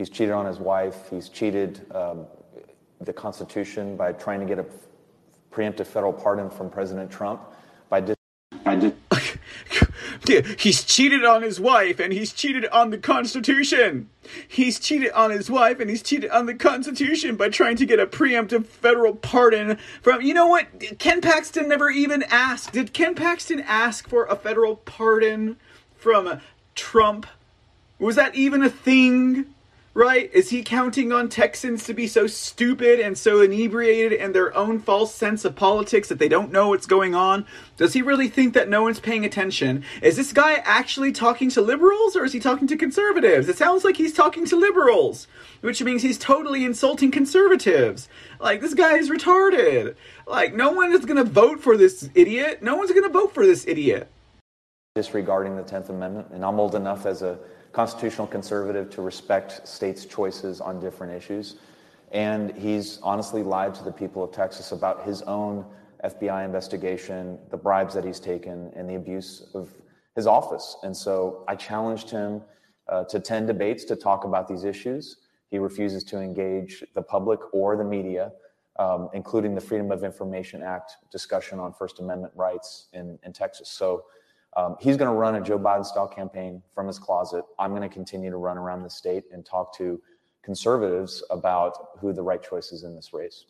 He's 0.00 0.08
cheated 0.08 0.32
on 0.32 0.46
his 0.46 0.58
wife. 0.58 1.10
He's 1.10 1.28
cheated 1.28 1.84
um, 1.94 2.24
the 3.02 3.12
Constitution 3.12 3.98
by 3.98 4.12
trying 4.12 4.40
to 4.40 4.46
get 4.46 4.58
a 4.58 4.64
preemptive 5.52 5.86
federal 5.86 6.14
pardon 6.14 6.48
from 6.48 6.70
President 6.70 7.10
Trump 7.10 7.42
by. 7.90 8.00
Dis- 8.00 8.16
by 8.64 8.76
dis- 8.76 8.94
he's 10.58 10.84
cheated 10.84 11.22
on 11.22 11.42
his 11.42 11.60
wife 11.60 12.00
and 12.00 12.14
he's 12.14 12.32
cheated 12.32 12.64
on 12.68 12.88
the 12.88 12.96
Constitution. 12.96 14.08
He's 14.48 14.78
cheated 14.78 15.12
on 15.12 15.32
his 15.32 15.50
wife 15.50 15.80
and 15.80 15.90
he's 15.90 16.02
cheated 16.02 16.30
on 16.30 16.46
the 16.46 16.54
Constitution 16.54 17.36
by 17.36 17.50
trying 17.50 17.76
to 17.76 17.84
get 17.84 18.00
a 18.00 18.06
preemptive 18.06 18.64
federal 18.64 19.14
pardon 19.14 19.76
from. 20.00 20.22
You 20.22 20.32
know 20.32 20.46
what? 20.46 20.98
Ken 20.98 21.20
Paxton 21.20 21.68
never 21.68 21.90
even 21.90 22.22
asked. 22.30 22.72
Did 22.72 22.94
Ken 22.94 23.14
Paxton 23.14 23.60
ask 23.66 24.08
for 24.08 24.24
a 24.24 24.34
federal 24.34 24.76
pardon 24.76 25.58
from 25.94 26.40
Trump? 26.74 27.26
Was 27.98 28.16
that 28.16 28.34
even 28.34 28.62
a 28.62 28.70
thing? 28.70 29.44
Right? 29.92 30.32
Is 30.32 30.50
he 30.50 30.62
counting 30.62 31.10
on 31.10 31.28
Texans 31.28 31.82
to 31.84 31.94
be 31.94 32.06
so 32.06 32.28
stupid 32.28 33.00
and 33.00 33.18
so 33.18 33.40
inebriated 33.40 34.12
in 34.12 34.32
their 34.32 34.56
own 34.56 34.78
false 34.78 35.12
sense 35.12 35.44
of 35.44 35.56
politics 35.56 36.08
that 36.08 36.20
they 36.20 36.28
don't 36.28 36.52
know 36.52 36.68
what's 36.68 36.86
going 36.86 37.16
on? 37.16 37.44
Does 37.76 37.92
he 37.92 38.00
really 38.00 38.28
think 38.28 38.54
that 38.54 38.68
no 38.68 38.82
one's 38.82 39.00
paying 39.00 39.24
attention? 39.24 39.82
Is 40.00 40.16
this 40.16 40.32
guy 40.32 40.62
actually 40.64 41.10
talking 41.10 41.50
to 41.50 41.60
liberals 41.60 42.14
or 42.14 42.24
is 42.24 42.32
he 42.32 42.38
talking 42.38 42.68
to 42.68 42.76
conservatives? 42.76 43.48
It 43.48 43.58
sounds 43.58 43.82
like 43.82 43.96
he's 43.96 44.12
talking 44.12 44.46
to 44.46 44.56
liberals, 44.56 45.26
which 45.60 45.82
means 45.82 46.02
he's 46.02 46.18
totally 46.18 46.64
insulting 46.64 47.10
conservatives. 47.10 48.08
Like, 48.38 48.60
this 48.60 48.74
guy 48.74 48.96
is 48.96 49.10
retarded. 49.10 49.96
Like, 50.24 50.54
no 50.54 50.70
one 50.70 50.92
is 50.92 51.04
gonna 51.04 51.24
vote 51.24 51.60
for 51.60 51.76
this 51.76 52.08
idiot. 52.14 52.62
No 52.62 52.76
one's 52.76 52.92
gonna 52.92 53.08
vote 53.08 53.34
for 53.34 53.44
this 53.44 53.66
idiot. 53.66 54.08
Disregarding 54.94 55.56
the 55.56 55.64
10th 55.64 55.88
Amendment, 55.88 56.28
and 56.30 56.44
I'm 56.44 56.60
old 56.60 56.76
enough 56.76 57.06
as 57.06 57.22
a 57.22 57.40
constitutional 57.72 58.26
conservative 58.26 58.90
to 58.90 59.02
respect 59.02 59.66
states' 59.66 60.04
choices 60.04 60.60
on 60.60 60.80
different 60.80 61.12
issues. 61.12 61.56
And 62.12 62.52
he's 62.56 62.98
honestly 63.02 63.42
lied 63.42 63.74
to 63.76 63.84
the 63.84 63.92
people 63.92 64.24
of 64.24 64.32
Texas 64.32 64.72
about 64.72 65.04
his 65.04 65.22
own 65.22 65.64
FBI 66.04 66.44
investigation, 66.44 67.38
the 67.50 67.56
bribes 67.56 67.94
that 67.94 68.04
he's 68.04 68.18
taken, 68.18 68.72
and 68.74 68.88
the 68.88 68.96
abuse 68.96 69.46
of 69.54 69.72
his 70.16 70.26
office. 70.26 70.76
And 70.82 70.96
so 70.96 71.44
I 71.46 71.54
challenged 71.54 72.10
him 72.10 72.42
uh, 72.88 73.04
to 73.04 73.20
10 73.20 73.46
debates 73.46 73.84
to 73.84 73.96
talk 73.96 74.24
about 74.24 74.48
these 74.48 74.64
issues. 74.64 75.18
He 75.50 75.58
refuses 75.58 76.02
to 76.04 76.18
engage 76.18 76.84
the 76.94 77.02
public 77.02 77.40
or 77.52 77.76
the 77.76 77.84
media, 77.84 78.32
um, 78.78 79.08
including 79.12 79.54
the 79.54 79.60
Freedom 79.60 79.92
of 79.92 80.02
Information 80.02 80.62
Act 80.62 80.96
discussion 81.12 81.60
on 81.60 81.72
First 81.72 82.00
Amendment 82.00 82.32
rights 82.34 82.88
in, 82.92 83.18
in 83.24 83.32
Texas. 83.32 83.68
So 83.68 84.04
um, 84.56 84.76
he's 84.80 84.96
going 84.96 85.10
to 85.10 85.14
run 85.14 85.36
a 85.36 85.40
Joe 85.40 85.58
Biden 85.58 85.84
style 85.84 86.08
campaign 86.08 86.62
from 86.74 86.86
his 86.86 86.98
closet. 86.98 87.44
I'm 87.58 87.70
going 87.70 87.82
to 87.82 87.88
continue 87.88 88.30
to 88.30 88.36
run 88.36 88.58
around 88.58 88.82
the 88.82 88.90
state 88.90 89.24
and 89.32 89.44
talk 89.44 89.76
to 89.78 90.00
conservatives 90.42 91.22
about 91.30 91.90
who 91.98 92.12
the 92.12 92.22
right 92.22 92.42
choice 92.42 92.72
is 92.72 92.82
in 92.82 92.96
this 92.96 93.12
race. 93.12 93.44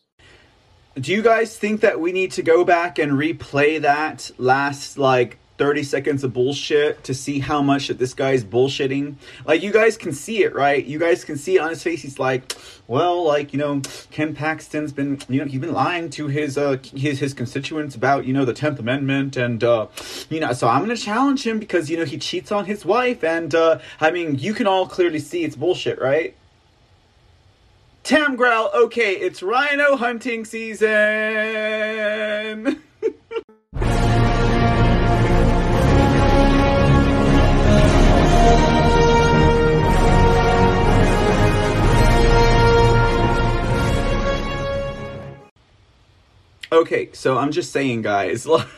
Do 0.97 1.13
you 1.13 1.23
guys 1.23 1.57
think 1.57 1.81
that 1.83 2.01
we 2.01 2.13
need 2.13 2.33
to 2.33 2.43
go 2.43 2.65
back 2.65 2.99
and 2.99 3.13
replay 3.13 3.81
that 3.81 4.31
last 4.39 4.99
like 4.99 5.39
30 5.61 5.83
seconds 5.83 6.25
of 6.25 6.33
bullshit 6.33 7.05
to 7.05 7.13
see 7.13 7.39
how 7.39 7.61
much 7.61 7.89
that 7.89 7.99
this 7.99 8.15
guy's 8.15 8.43
bullshitting. 8.43 9.15
Like 9.45 9.63
you 9.63 9.71
guys 9.71 9.99
can 9.99 10.11
see 10.13 10.43
it, 10.43 10.55
right? 10.55 10.83
You 10.83 10.99
guys 10.99 11.23
can 11.23 11.37
see 11.37 11.57
it 11.57 11.59
on 11.59 11.69
his 11.69 11.83
face. 11.83 12.01
He's 12.01 12.19
like, 12.19 12.57
well, 12.87 13.25
like, 13.25 13.53
you 13.53 13.59
know, 13.59 13.83
Ken 14.11 14.35
Paxton's 14.35 14.91
been, 14.91 15.21
you 15.29 15.39
know, 15.39 15.45
he's 15.45 15.61
been 15.61 15.75
lying 15.75 16.09
to 16.11 16.29
his 16.29 16.57
uh 16.57 16.79
his 16.95 17.19
his 17.19 17.35
constituents 17.35 17.95
about, 17.95 18.25
you 18.25 18.33
know, 18.33 18.47
the 18.47 18.55
10th 18.55 18.79
amendment 18.79 19.37
and 19.37 19.63
uh 19.63 19.89
you 20.31 20.41
know, 20.41 20.55
so 20.55 20.67
I'm 20.67 20.83
going 20.83 20.97
to 20.97 21.03
challenge 21.03 21.47
him 21.47 21.59
because, 21.59 21.91
you 21.91 21.99
know, 21.99 22.07
he 22.07 22.17
cheats 22.17 22.51
on 22.51 22.65
his 22.65 22.87
wife 22.87 23.23
and 23.23 23.55
uh 23.55 23.81
I 24.01 24.13
mean, 24.13 24.39
you 24.39 24.55
can 24.55 24.67
all 24.67 24.87
clearly 24.87 25.19
see 25.19 25.45
it's 25.45 25.57
bullshit, 25.57 26.01
right? 26.01 26.35
Tam 28.03 28.35
Growl, 28.35 28.71
okay, 28.75 29.13
it's 29.13 29.43
rhino 29.43 29.97
hunting 29.97 30.47
season. 30.47 30.89
Okay, 46.73 47.11
so 47.13 47.37
I'm 47.37 47.51
just 47.51 47.73
saying, 47.73 48.03
guys, 48.03 48.47
like. 48.47 48.69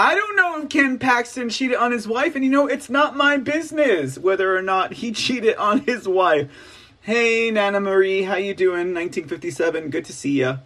I 0.00 0.14
don't 0.14 0.36
know 0.36 0.62
if 0.62 0.68
Ken 0.68 0.96
Paxton 1.00 1.48
cheated 1.48 1.76
on 1.76 1.90
his 1.90 2.06
wife, 2.06 2.36
and 2.36 2.44
you 2.44 2.50
know, 2.50 2.68
it's 2.68 2.88
not 2.88 3.16
my 3.16 3.36
business 3.36 4.16
whether 4.16 4.56
or 4.56 4.62
not 4.62 4.92
he 4.92 5.10
cheated 5.12 5.56
on 5.56 5.80
his 5.80 6.06
wife. 6.06 6.48
Hey, 7.00 7.50
Nana 7.50 7.80
Marie, 7.80 8.22
how 8.22 8.36
you 8.36 8.54
doing? 8.54 8.94
1957, 8.94 9.90
good 9.90 10.04
to 10.04 10.12
see 10.12 10.40
ya. 10.40 10.58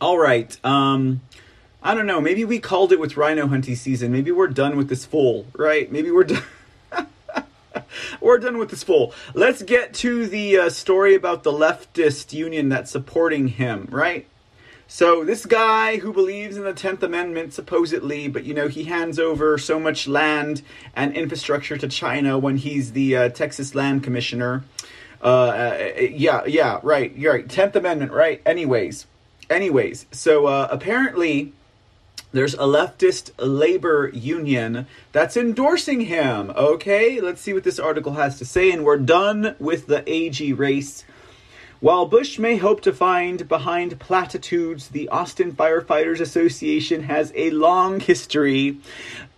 All 0.00 0.18
right, 0.18 0.58
um, 0.64 1.20
I 1.82 1.94
don't 1.94 2.06
know. 2.06 2.20
Maybe 2.20 2.44
we 2.44 2.58
called 2.58 2.90
it 2.90 2.98
with 2.98 3.16
rhino 3.16 3.46
hunting 3.46 3.76
season. 3.76 4.10
Maybe 4.10 4.32
we're 4.32 4.48
done 4.48 4.76
with 4.76 4.88
this 4.88 5.04
fool, 5.04 5.46
right? 5.54 5.90
Maybe 5.92 6.10
we're 6.10 6.24
done. 6.24 6.42
we're 8.20 8.38
done 8.38 8.58
with 8.58 8.70
this 8.70 8.82
fool. 8.82 9.12
Let's 9.34 9.62
get 9.62 9.94
to 9.94 10.26
the 10.26 10.58
uh, 10.58 10.70
story 10.70 11.14
about 11.14 11.42
the 11.42 11.52
leftist 11.52 12.32
union 12.32 12.68
that's 12.68 12.90
supporting 12.90 13.48
him, 13.48 13.88
right? 13.90 14.26
So 14.88 15.24
this 15.24 15.46
guy 15.46 15.96
who 15.96 16.12
believes 16.12 16.56
in 16.56 16.62
the 16.62 16.72
10th 16.72 17.02
Amendment 17.02 17.52
supposedly, 17.52 18.28
but 18.28 18.44
you 18.44 18.54
know, 18.54 18.68
he 18.68 18.84
hands 18.84 19.18
over 19.18 19.58
so 19.58 19.80
much 19.80 20.06
land 20.06 20.62
and 20.94 21.12
infrastructure 21.16 21.76
to 21.76 21.88
China 21.88 22.38
when 22.38 22.56
he's 22.56 22.92
the 22.92 23.16
uh, 23.16 23.28
Texas 23.30 23.74
Land 23.74 24.04
Commissioner. 24.04 24.64
Uh, 25.20 25.26
uh, 25.26 25.92
yeah, 25.98 26.44
yeah, 26.46 26.78
right. 26.84 27.16
You're 27.16 27.32
right. 27.32 27.48
10th 27.48 27.74
Amendment, 27.74 28.12
right? 28.12 28.40
Anyways, 28.46 29.06
anyways. 29.50 30.06
So 30.12 30.46
uh, 30.46 30.68
apparently 30.70 31.52
there's 32.36 32.54
a 32.54 32.58
leftist 32.58 33.30
labor 33.38 34.10
union 34.12 34.86
that's 35.12 35.36
endorsing 35.36 36.02
him. 36.02 36.50
Okay, 36.50 37.20
let's 37.20 37.40
see 37.40 37.54
what 37.54 37.64
this 37.64 37.78
article 37.78 38.12
has 38.12 38.38
to 38.38 38.44
say, 38.44 38.70
and 38.70 38.84
we're 38.84 38.98
done 38.98 39.56
with 39.58 39.86
the 39.86 40.02
AG 40.06 40.52
race. 40.52 41.04
While 41.80 42.06
Bush 42.06 42.38
may 42.38 42.56
hope 42.56 42.80
to 42.82 42.92
find 42.92 43.48
behind 43.48 43.98
platitudes, 44.00 44.88
the 44.88 45.08
Austin 45.08 45.52
Firefighters 45.52 46.20
Association 46.20 47.04
has 47.04 47.32
a 47.34 47.50
long 47.50 48.00
history 48.00 48.78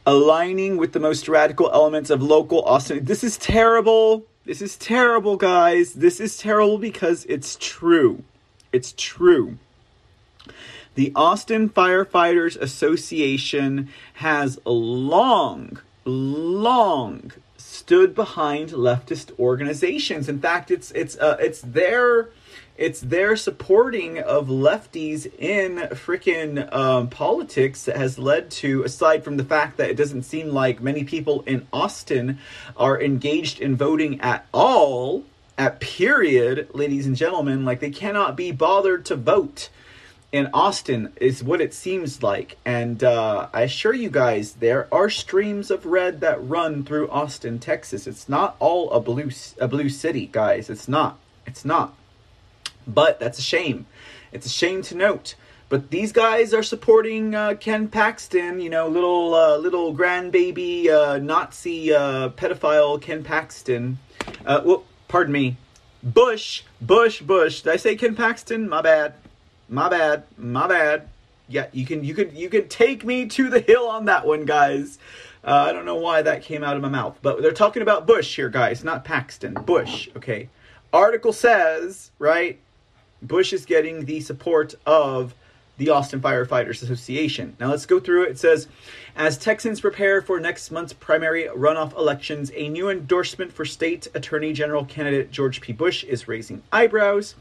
aligning 0.07 0.77
with 0.77 0.93
the 0.93 1.01
most 1.01 1.29
radical 1.29 1.71
elements 1.73 2.11
of 2.11 2.23
local 2.23 2.63
Austin. 2.63 3.05
This 3.05 3.23
is 3.23 3.37
terrible. 3.37 4.25
This 4.45 4.63
is 4.63 4.77
terrible, 4.77 5.37
guys. 5.37 5.93
This 5.93 6.19
is 6.19 6.39
terrible 6.39 6.79
because 6.79 7.27
it's 7.29 7.57
true. 7.61 8.25
It's 8.73 8.95
true. 8.97 9.59
The 10.99 11.13
Austin 11.15 11.69
Firefighters 11.71 12.61
Association 12.61 13.89
has 14.15 14.59
long, 14.65 15.79
long 16.05 17.31
stood 17.57 18.17
behind 18.17 18.71
leftist 18.71 19.31
organizations. 19.39 20.29
In 20.29 20.41
fact, 20.41 20.73
it's 20.73 20.91
it's 20.91 21.17
uh, 21.19 21.37
it's 21.39 21.61
their 21.61 22.31
it's 22.77 23.01
their 23.01 23.37
supporting 23.37 24.19
of 24.19 24.49
lefties 24.49 25.33
in 25.39 25.77
freaking 25.93 26.69
um, 26.75 27.09
politics 27.09 27.85
that 27.85 27.97
has 27.97 28.19
led 28.19 28.51
to, 28.63 28.83
aside 28.83 29.23
from 29.23 29.37
the 29.37 29.45
fact 29.45 29.77
that 29.77 29.91
it 29.91 29.97
doesn't 29.97 30.25
seem 30.25 30.49
like 30.49 30.81
many 30.81 31.05
people 31.05 31.45
in 31.47 31.69
Austin 31.73 32.41
are 32.77 33.01
engaged 33.01 33.61
in 33.61 33.77
voting 33.77 34.21
at 34.21 34.49
all, 34.53 35.23
at 35.57 35.79
period, 35.79 36.69
ladies 36.75 37.07
and 37.07 37.15
gentlemen, 37.15 37.65
like 37.65 37.79
they 37.79 37.89
cannot 37.91 38.37
be 38.37 38.51
bothered 38.51 39.05
to 39.05 39.15
vote 39.15 39.69
in 40.31 40.49
Austin 40.53 41.13
is 41.17 41.43
what 41.43 41.61
it 41.61 41.73
seems 41.73 42.23
like. 42.23 42.59
And 42.65 43.03
uh, 43.03 43.49
I 43.53 43.63
assure 43.63 43.95
you 43.95 44.11
guys, 44.11 44.55
there 44.55 44.87
are 44.93 45.09
streams 45.09 45.71
of 45.71 45.87
red 45.87 46.21
that 46.21 46.47
run 46.47 46.85
through 46.85 47.09
Austin, 47.11 47.59
Texas. 47.59 48.07
It's 48.07 48.29
not 48.29 48.57
all 48.59 48.91
a 48.91 49.01
blue 49.01 49.31
a 49.59 49.69
blue 49.69 49.89
city, 49.89 50.27
guys. 50.27 50.69
It's 50.69 50.89
not. 50.89 51.19
It's 51.47 51.65
not. 51.65 51.95
But 52.87 53.21
that's 53.21 53.39
a 53.39 53.43
shame. 53.43 53.87
It's 54.33 54.47
a 54.47 54.51
shame 54.51 54.83
to 54.83 54.95
note 54.95 55.35
But 55.69 55.91
these 55.91 56.13
guys 56.13 56.55
are 56.55 56.63
supporting 56.63 57.35
uh, 57.35 57.55
Ken 57.61 57.89
Paxton, 57.89 58.61
you 58.61 58.71
know, 58.71 58.89
little 58.89 59.35
uh, 59.35 59.57
little 59.59 59.95
grandbaby 59.95 60.89
uh, 60.89 61.19
Nazi 61.19 61.93
uh, 61.93 62.31
pedophile 62.31 63.01
Ken 63.01 63.23
Paxton. 63.23 63.99
Uh, 64.47 64.63
well, 64.65 64.85
pardon 65.09 65.33
me, 65.33 65.57
Bush, 66.03 66.63
Bush, 66.81 67.21
Bush. 67.21 67.63
Did 67.63 67.73
I 67.73 67.77
say 67.77 67.97
Ken 67.97 68.15
Paxton? 68.15 68.69
My 68.69 68.81
bad, 68.81 69.15
my 69.69 69.89
bad, 69.89 70.25
my 70.37 70.67
bad. 70.67 71.09
Yeah, 71.49 71.67
you 71.73 71.87
can 71.87 72.05
you 72.05 72.15
can 72.15 72.35
you 72.37 72.49
can 72.51 72.69
take 72.69 73.05
me 73.05 73.27
to 73.27 73.49
the 73.49 73.61
hill 73.61 73.89
on 73.89 74.07
that 74.07 74.27
one, 74.27 74.45
guys. 74.45 74.99
Uh, 75.45 75.67
I 75.69 75.73
don't 75.73 75.87
know 75.87 75.97
why 75.97 76.21
that 76.23 76.43
came 76.43 76.63
out 76.63 76.77
of 76.77 76.83
my 76.83 76.89
mouth, 76.89 77.19
but 77.23 77.41
they're 77.41 77.53
talking 77.53 77.81
about 77.83 78.07
Bush 78.07 78.37
here, 78.37 78.49
guys, 78.49 78.85
not 78.85 79.05
Paxton. 79.05 79.55
Bush, 79.55 80.09
okay. 80.17 80.49
Article 80.93 81.33
says, 81.33 82.11
right? 82.19 82.59
Bush 83.23 83.53
is 83.53 83.65
getting 83.65 84.05
the 84.05 84.21
support 84.21 84.75
of 84.85 85.35
the 85.79 85.91
Austin 85.91 86.21
Firefighters 86.21 86.83
Association. 86.83 87.57
Now 87.61 87.71
let's 87.71 87.87
go 87.87 88.01
through 88.01 88.25
it. 88.25 88.31
It 88.33 88.39
says, 88.39 88.69
as 89.17 89.39
Texans 89.39 89.81
prepare 89.81 90.21
for 90.21 90.41
next 90.41 90.71
month's 90.71 90.93
primary 90.93 91.45
runoff 91.45 91.97
elections, 91.97 92.51
a 92.55 92.69
new 92.69 92.91
endorsement 92.91 93.53
for 93.53 93.65
state 93.65 94.09
attorney 94.15 94.53
general 94.53 94.85
candidate 94.85 95.31
George 95.31 95.61
P. 95.61 95.73
Bush 95.73 96.05
is 96.05 96.29
raising 96.29 96.63
eyebrows. 96.73 97.37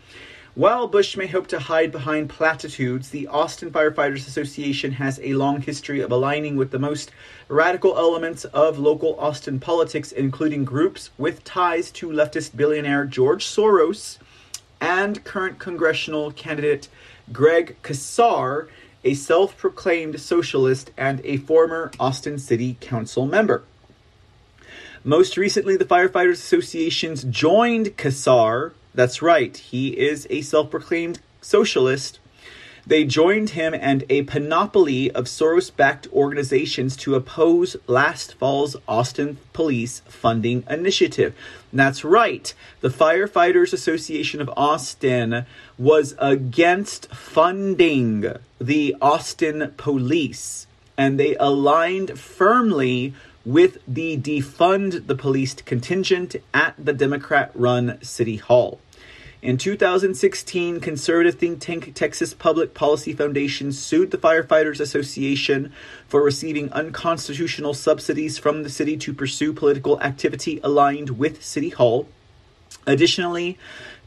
While 0.57 0.87
Bush 0.87 1.15
may 1.15 1.27
hope 1.27 1.45
to 1.49 1.59
hide 1.59 1.91
behind 1.91 2.31
platitudes, 2.31 3.11
the 3.11 3.27
Austin 3.27 3.69
Firefighters 3.69 4.25
Association 4.27 4.93
has 4.93 5.19
a 5.21 5.35
long 5.35 5.61
history 5.61 6.01
of 6.01 6.11
aligning 6.11 6.55
with 6.55 6.71
the 6.71 6.79
most 6.79 7.11
radical 7.47 7.95
elements 7.95 8.43
of 8.43 8.79
local 8.79 9.19
Austin 9.19 9.59
politics, 9.59 10.11
including 10.11 10.65
groups 10.65 11.11
with 11.15 11.43
ties 11.43 11.91
to 11.91 12.09
leftist 12.09 12.57
billionaire 12.57 13.05
George 13.05 13.45
Soros 13.45 14.17
and 14.81 15.23
current 15.23 15.59
congressional 15.59 16.31
candidate 16.31 16.87
Greg 17.31 17.77
Casar, 17.83 18.67
a 19.03 19.13
self 19.13 19.55
proclaimed 19.57 20.19
socialist 20.19 20.89
and 20.97 21.23
a 21.23 21.37
former 21.37 21.91
Austin 21.99 22.39
City 22.39 22.77
Council 22.81 23.27
member. 23.27 23.61
Most 25.03 25.37
recently, 25.37 25.77
the 25.77 25.85
Firefighters 25.85 26.31
Associations 26.31 27.25
joined 27.25 27.95
Casar. 27.95 28.73
That's 28.97 29.21
right, 29.21 29.55
he 29.55 29.89
is 29.89 30.25
a 30.31 30.41
self 30.41 30.71
proclaimed 30.71 31.19
socialist. 31.39 32.17
They 32.83 33.03
joined 33.03 33.51
him 33.51 33.75
and 33.75 34.03
a 34.09 34.23
panoply 34.23 35.11
of 35.11 35.25
Soros 35.25 35.69
backed 35.69 36.07
organizations 36.11 36.97
to 36.97 37.13
oppose 37.13 37.75
last 37.85 38.33
fall's 38.39 38.75
Austin 38.87 39.37
Police 39.53 39.99
Funding 40.07 40.63
Initiative. 40.67 41.35
That's 41.71 42.03
right, 42.03 42.51
the 42.81 42.89
Firefighters 42.89 43.71
Association 43.71 44.41
of 44.41 44.49
Austin 44.57 45.45
was 45.77 46.15
against 46.17 47.13
funding 47.13 48.33
the 48.59 48.95
Austin 48.99 49.75
Police, 49.77 50.65
and 50.97 51.19
they 51.19 51.35
aligned 51.35 52.17
firmly 52.17 53.13
with 53.45 53.77
the 53.87 54.17
defund 54.17 55.05
the 55.05 55.15
police 55.15 55.53
contingent 55.53 56.35
at 56.51 56.73
the 56.83 56.93
Democrat 56.93 57.51
run 57.53 57.99
City 58.01 58.37
Hall. 58.37 58.79
In 59.39 59.57
2016, 59.57 60.79
conservative 60.79 61.35
think 61.35 61.59
tank 61.59 61.93
Texas 61.93 62.33
Public 62.33 62.73
Policy 62.73 63.13
Foundation 63.13 63.71
sued 63.71 64.09
the 64.09 64.17
Firefighters 64.17 64.79
Association 64.79 65.71
for 66.07 66.23
receiving 66.23 66.73
unconstitutional 66.73 67.75
subsidies 67.75 68.39
from 68.39 68.63
the 68.63 68.69
city 68.69 68.97
to 68.97 69.13
pursue 69.13 69.53
political 69.53 70.01
activity 70.01 70.59
aligned 70.63 71.19
with 71.19 71.45
City 71.45 71.69
Hall. 71.69 72.07
Additionally, 72.87 73.59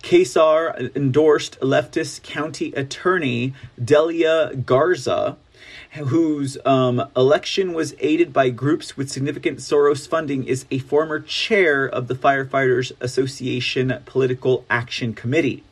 Casar 0.02 0.74
endorsed 0.96 1.60
leftist 1.60 2.24
county 2.24 2.72
attorney 2.72 3.54
Delia 3.82 4.56
Garza 4.56 5.36
whose 5.92 6.56
um, 6.64 7.02
election 7.16 7.72
was 7.72 7.94
aided 7.98 8.32
by 8.32 8.50
groups 8.50 8.96
with 8.96 9.10
significant 9.10 9.58
Soros 9.58 10.08
funding, 10.08 10.44
is 10.44 10.64
a 10.70 10.78
former 10.78 11.20
chair 11.20 11.84
of 11.84 12.06
the 12.06 12.14
Firefighters 12.14 12.92
Association 13.00 14.00
Political 14.06 14.64
Action 14.70 15.14
Committee. 15.14 15.64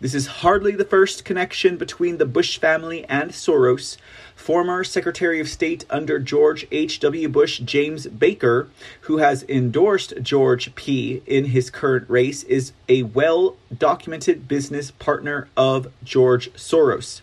This 0.00 0.14
is 0.14 0.26
hardly 0.28 0.72
the 0.72 0.84
first 0.84 1.24
connection 1.24 1.76
between 1.76 2.18
the 2.18 2.24
Bush 2.24 2.58
family 2.58 3.04
and 3.06 3.32
Soros. 3.32 3.96
Former 4.36 4.84
Secretary 4.84 5.40
of 5.40 5.48
State 5.48 5.84
under 5.90 6.20
George 6.20 6.66
H.W. 6.70 7.28
Bush, 7.28 7.58
James 7.58 8.06
Baker, 8.06 8.68
who 9.02 9.18
has 9.18 9.44
endorsed 9.48 10.14
George 10.22 10.74
P. 10.76 11.22
in 11.26 11.46
his 11.46 11.70
current 11.70 12.08
race, 12.08 12.44
is 12.44 12.72
a 12.88 13.02
well 13.02 13.56
documented 13.76 14.46
business 14.46 14.92
partner 14.92 15.48
of 15.56 15.88
George 16.04 16.52
Soros 16.52 17.20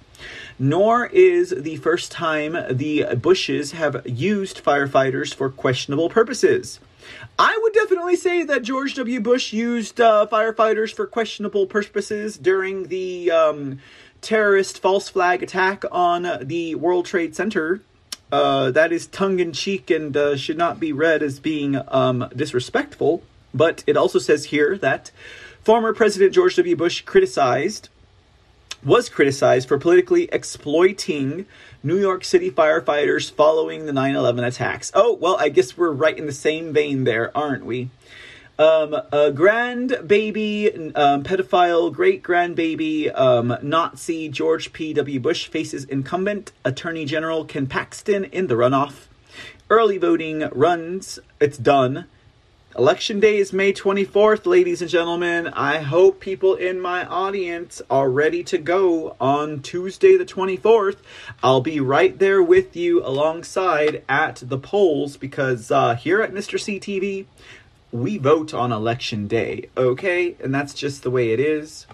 nor 0.57 1.05
is 1.07 1.53
the 1.57 1.75
first 1.77 2.11
time 2.11 2.57
the 2.69 3.05
Bushes 3.15 3.73
have 3.73 4.05
used 4.05 4.63
firefighters 4.63 5.33
for 5.33 5.49
questionable 5.49 6.09
purposes. 6.09 6.79
I 7.37 7.57
would 7.61 7.73
definitely 7.73 8.15
say 8.15 8.43
that 8.43 8.63
George 8.63 8.95
W. 8.95 9.19
Bush 9.19 9.53
used 9.53 9.99
uh, 9.99 10.27
firefighters 10.31 10.93
for 10.93 11.05
questionable 11.05 11.67
purposes 11.67 12.37
during 12.37 12.87
the 12.87 13.31
um, 13.31 13.79
terrorist 14.21 14.79
false 14.79 15.09
flag 15.09 15.43
attack 15.43 15.83
on 15.91 16.27
the 16.41 16.75
World 16.75 17.05
Trade 17.05 17.35
Center. 17.35 17.81
Uh, 18.31 18.71
that 18.71 18.91
is 18.91 19.07
tongue 19.07 19.39
in 19.39 19.53
cheek 19.53 19.91
and 19.91 20.15
uh, 20.17 20.35
should 20.35 20.57
not 20.57 20.79
be 20.79 20.91
read 20.91 21.21
as 21.21 21.39
being 21.39 21.79
um, 21.89 22.27
disrespectful. 22.35 23.21
But 23.53 23.83
it 23.87 23.95
also 23.95 24.19
says 24.19 24.45
here 24.45 24.77
that 24.79 25.11
former 25.63 25.93
President 25.93 26.33
George 26.33 26.55
W. 26.55 26.75
Bush 26.75 27.01
criticized 27.01 27.89
was 28.85 29.09
criticized 29.09 29.67
for 29.67 29.79
politically 29.79 30.29
exploiting 30.31 31.45
New 31.83 31.97
York 31.97 32.23
City 32.23 32.51
firefighters 32.51 33.31
following 33.31 33.85
the 33.87 33.93
9 33.93 34.15
11 34.15 34.43
attacks. 34.43 34.91
Oh, 34.93 35.13
well, 35.13 35.35
I 35.37 35.49
guess 35.49 35.75
we're 35.75 35.91
right 35.91 36.17
in 36.17 36.27
the 36.27 36.31
same 36.31 36.71
vein 36.71 37.03
there, 37.03 37.35
aren't 37.35 37.65
we? 37.65 37.89
Um, 38.57 38.93
a 38.93 39.31
grandbaby, 39.33 40.95
um, 40.95 41.23
pedophile, 41.23 41.91
great 41.91 42.23
grandbaby, 42.23 43.13
um, 43.19 43.57
Nazi 43.61 44.29
George 44.29 44.71
P.W. 44.71 45.19
Bush 45.19 45.47
faces 45.47 45.83
incumbent 45.85 46.53
Attorney 46.63 47.03
General 47.03 47.43
Ken 47.43 47.67
Paxton 47.67 48.23
in 48.25 48.47
the 48.47 48.55
runoff. 48.55 49.07
Early 49.69 49.97
voting 49.97 50.47
runs, 50.51 51.19
it's 51.41 51.57
done. 51.57 52.05
Election 52.77 53.21
day 53.21 53.37
is 53.37 53.53
May 53.53 53.71
24th, 53.71 54.45
ladies 54.45 54.81
and 54.81 54.91
gentlemen. 54.91 55.47
I 55.47 55.77
hope 55.77 56.19
people 56.19 56.55
in 56.55 56.81
my 56.81 57.05
audience 57.05 57.81
are 57.89 58.09
ready 58.09 58.43
to 58.43 58.57
go 58.57 59.15
on 59.17 59.61
Tuesday, 59.61 60.17
the 60.17 60.25
24th. 60.25 60.97
I'll 61.41 61.61
be 61.61 61.79
right 61.79 62.19
there 62.19 62.43
with 62.43 62.75
you 62.75 63.01
alongside 63.01 64.03
at 64.09 64.43
the 64.45 64.57
polls 64.57 65.15
because 65.15 65.71
uh, 65.71 65.95
here 65.95 66.21
at 66.21 66.33
Mr. 66.33 66.59
CTV, 66.59 67.27
we 67.93 68.17
vote 68.17 68.53
on 68.53 68.73
election 68.73 69.29
day, 69.29 69.69
okay? 69.77 70.35
And 70.43 70.53
that's 70.53 70.73
just 70.73 71.03
the 71.03 71.11
way 71.11 71.31
it 71.31 71.39
is. 71.39 71.87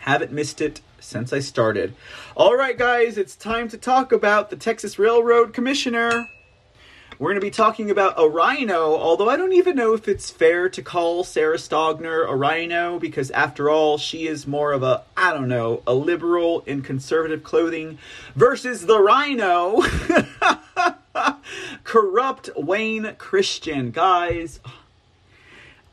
Haven't 0.00 0.32
missed 0.32 0.60
it 0.60 0.82
since 1.00 1.32
I 1.32 1.38
started. 1.38 1.94
All 2.36 2.58
right, 2.58 2.76
guys, 2.76 3.16
it's 3.16 3.36
time 3.36 3.70
to 3.70 3.78
talk 3.78 4.12
about 4.12 4.50
the 4.50 4.56
Texas 4.56 4.98
Railroad 4.98 5.54
Commissioner. 5.54 6.28
We're 7.22 7.28
going 7.28 7.40
to 7.40 7.46
be 7.46 7.50
talking 7.52 7.88
about 7.88 8.14
a 8.18 8.28
rhino, 8.28 8.96
although 8.96 9.28
I 9.30 9.36
don't 9.36 9.52
even 9.52 9.76
know 9.76 9.94
if 9.94 10.08
it's 10.08 10.28
fair 10.28 10.68
to 10.70 10.82
call 10.82 11.22
Sarah 11.22 11.56
Stogner 11.56 12.28
a 12.28 12.34
rhino 12.34 12.98
because, 12.98 13.30
after 13.30 13.70
all, 13.70 13.96
she 13.96 14.26
is 14.26 14.44
more 14.44 14.72
of 14.72 14.82
a, 14.82 15.04
I 15.16 15.32
don't 15.32 15.46
know, 15.46 15.84
a 15.86 15.94
liberal 15.94 16.64
in 16.66 16.82
conservative 16.82 17.44
clothing 17.44 17.98
versus 18.34 18.86
the 18.86 18.98
rhino, 18.98 19.82
corrupt 21.84 22.50
Wayne 22.56 23.14
Christian. 23.18 23.92
Guys, 23.92 24.58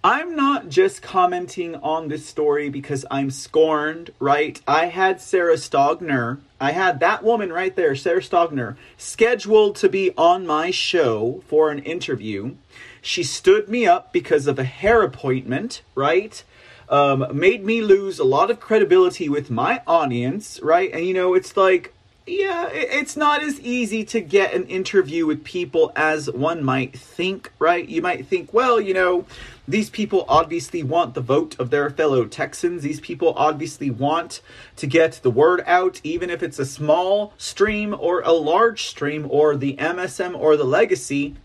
I'm 0.03 0.35
not 0.35 0.69
just 0.69 1.03
commenting 1.03 1.75
on 1.75 2.07
this 2.07 2.25
story 2.25 2.69
because 2.69 3.05
I'm 3.11 3.29
scorned, 3.29 4.09
right? 4.17 4.59
I 4.67 4.87
had 4.87 5.21
Sarah 5.21 5.57
Stogner, 5.57 6.39
I 6.59 6.71
had 6.71 6.99
that 6.99 7.23
woman 7.23 7.53
right 7.53 7.75
there, 7.75 7.95
Sarah 7.95 8.21
Stogner, 8.21 8.75
scheduled 8.97 9.75
to 9.77 9.89
be 9.89 10.11
on 10.17 10.45
my 10.45 10.71
show 10.71 11.41
for 11.47 11.71
an 11.71 11.79
interview. 11.79 12.55
She 13.01 13.23
stood 13.23 13.69
me 13.69 13.87
up 13.87 14.11
because 14.11 14.45
of 14.45 14.59
a 14.59 14.65
hair 14.65 15.01
appointment, 15.01 15.81
right? 15.95 16.43
Um, 16.89 17.25
made 17.31 17.63
me 17.63 17.81
lose 17.81 18.19
a 18.19 18.23
lot 18.23 18.51
of 18.51 18.59
credibility 18.59 19.29
with 19.29 19.49
my 19.49 19.81
audience, 19.87 20.59
right? 20.61 20.91
And 20.91 21.05
you 21.05 21.13
know, 21.13 21.33
it's 21.33 21.55
like, 21.55 21.93
yeah, 22.25 22.67
it's 22.71 23.15
not 23.15 23.41
as 23.41 23.59
easy 23.61 24.03
to 24.05 24.21
get 24.21 24.53
an 24.53 24.65
interview 24.65 25.25
with 25.25 25.43
people 25.43 25.91
as 25.95 26.29
one 26.29 26.63
might 26.63 26.97
think, 26.97 27.51
right? 27.57 27.87
You 27.87 28.01
might 28.01 28.27
think, 28.27 28.53
well, 28.53 28.81
you 28.81 28.93
know, 28.93 29.25
these 29.69 29.91
people 29.91 30.25
obviously 30.27 30.81
want 30.81 31.13
the 31.13 31.21
vote 31.21 31.55
of 31.59 31.69
their 31.69 31.91
fellow 31.91 32.25
Texans. 32.25 32.81
These 32.81 32.99
people 32.99 33.33
obviously 33.35 33.91
want 33.91 34.41
to 34.77 34.87
get 34.87 35.19
the 35.21 35.29
word 35.29 35.61
out, 35.67 36.01
even 36.03 36.31
if 36.31 36.41
it's 36.41 36.57
a 36.57 36.65
small 36.65 37.33
stream 37.37 37.95
or 37.97 38.21
a 38.21 38.31
large 38.31 38.85
stream 38.85 39.27
or 39.29 39.55
the 39.55 39.75
MSM 39.75 40.35
or 40.35 40.57
the 40.57 40.63
legacy 40.63 41.35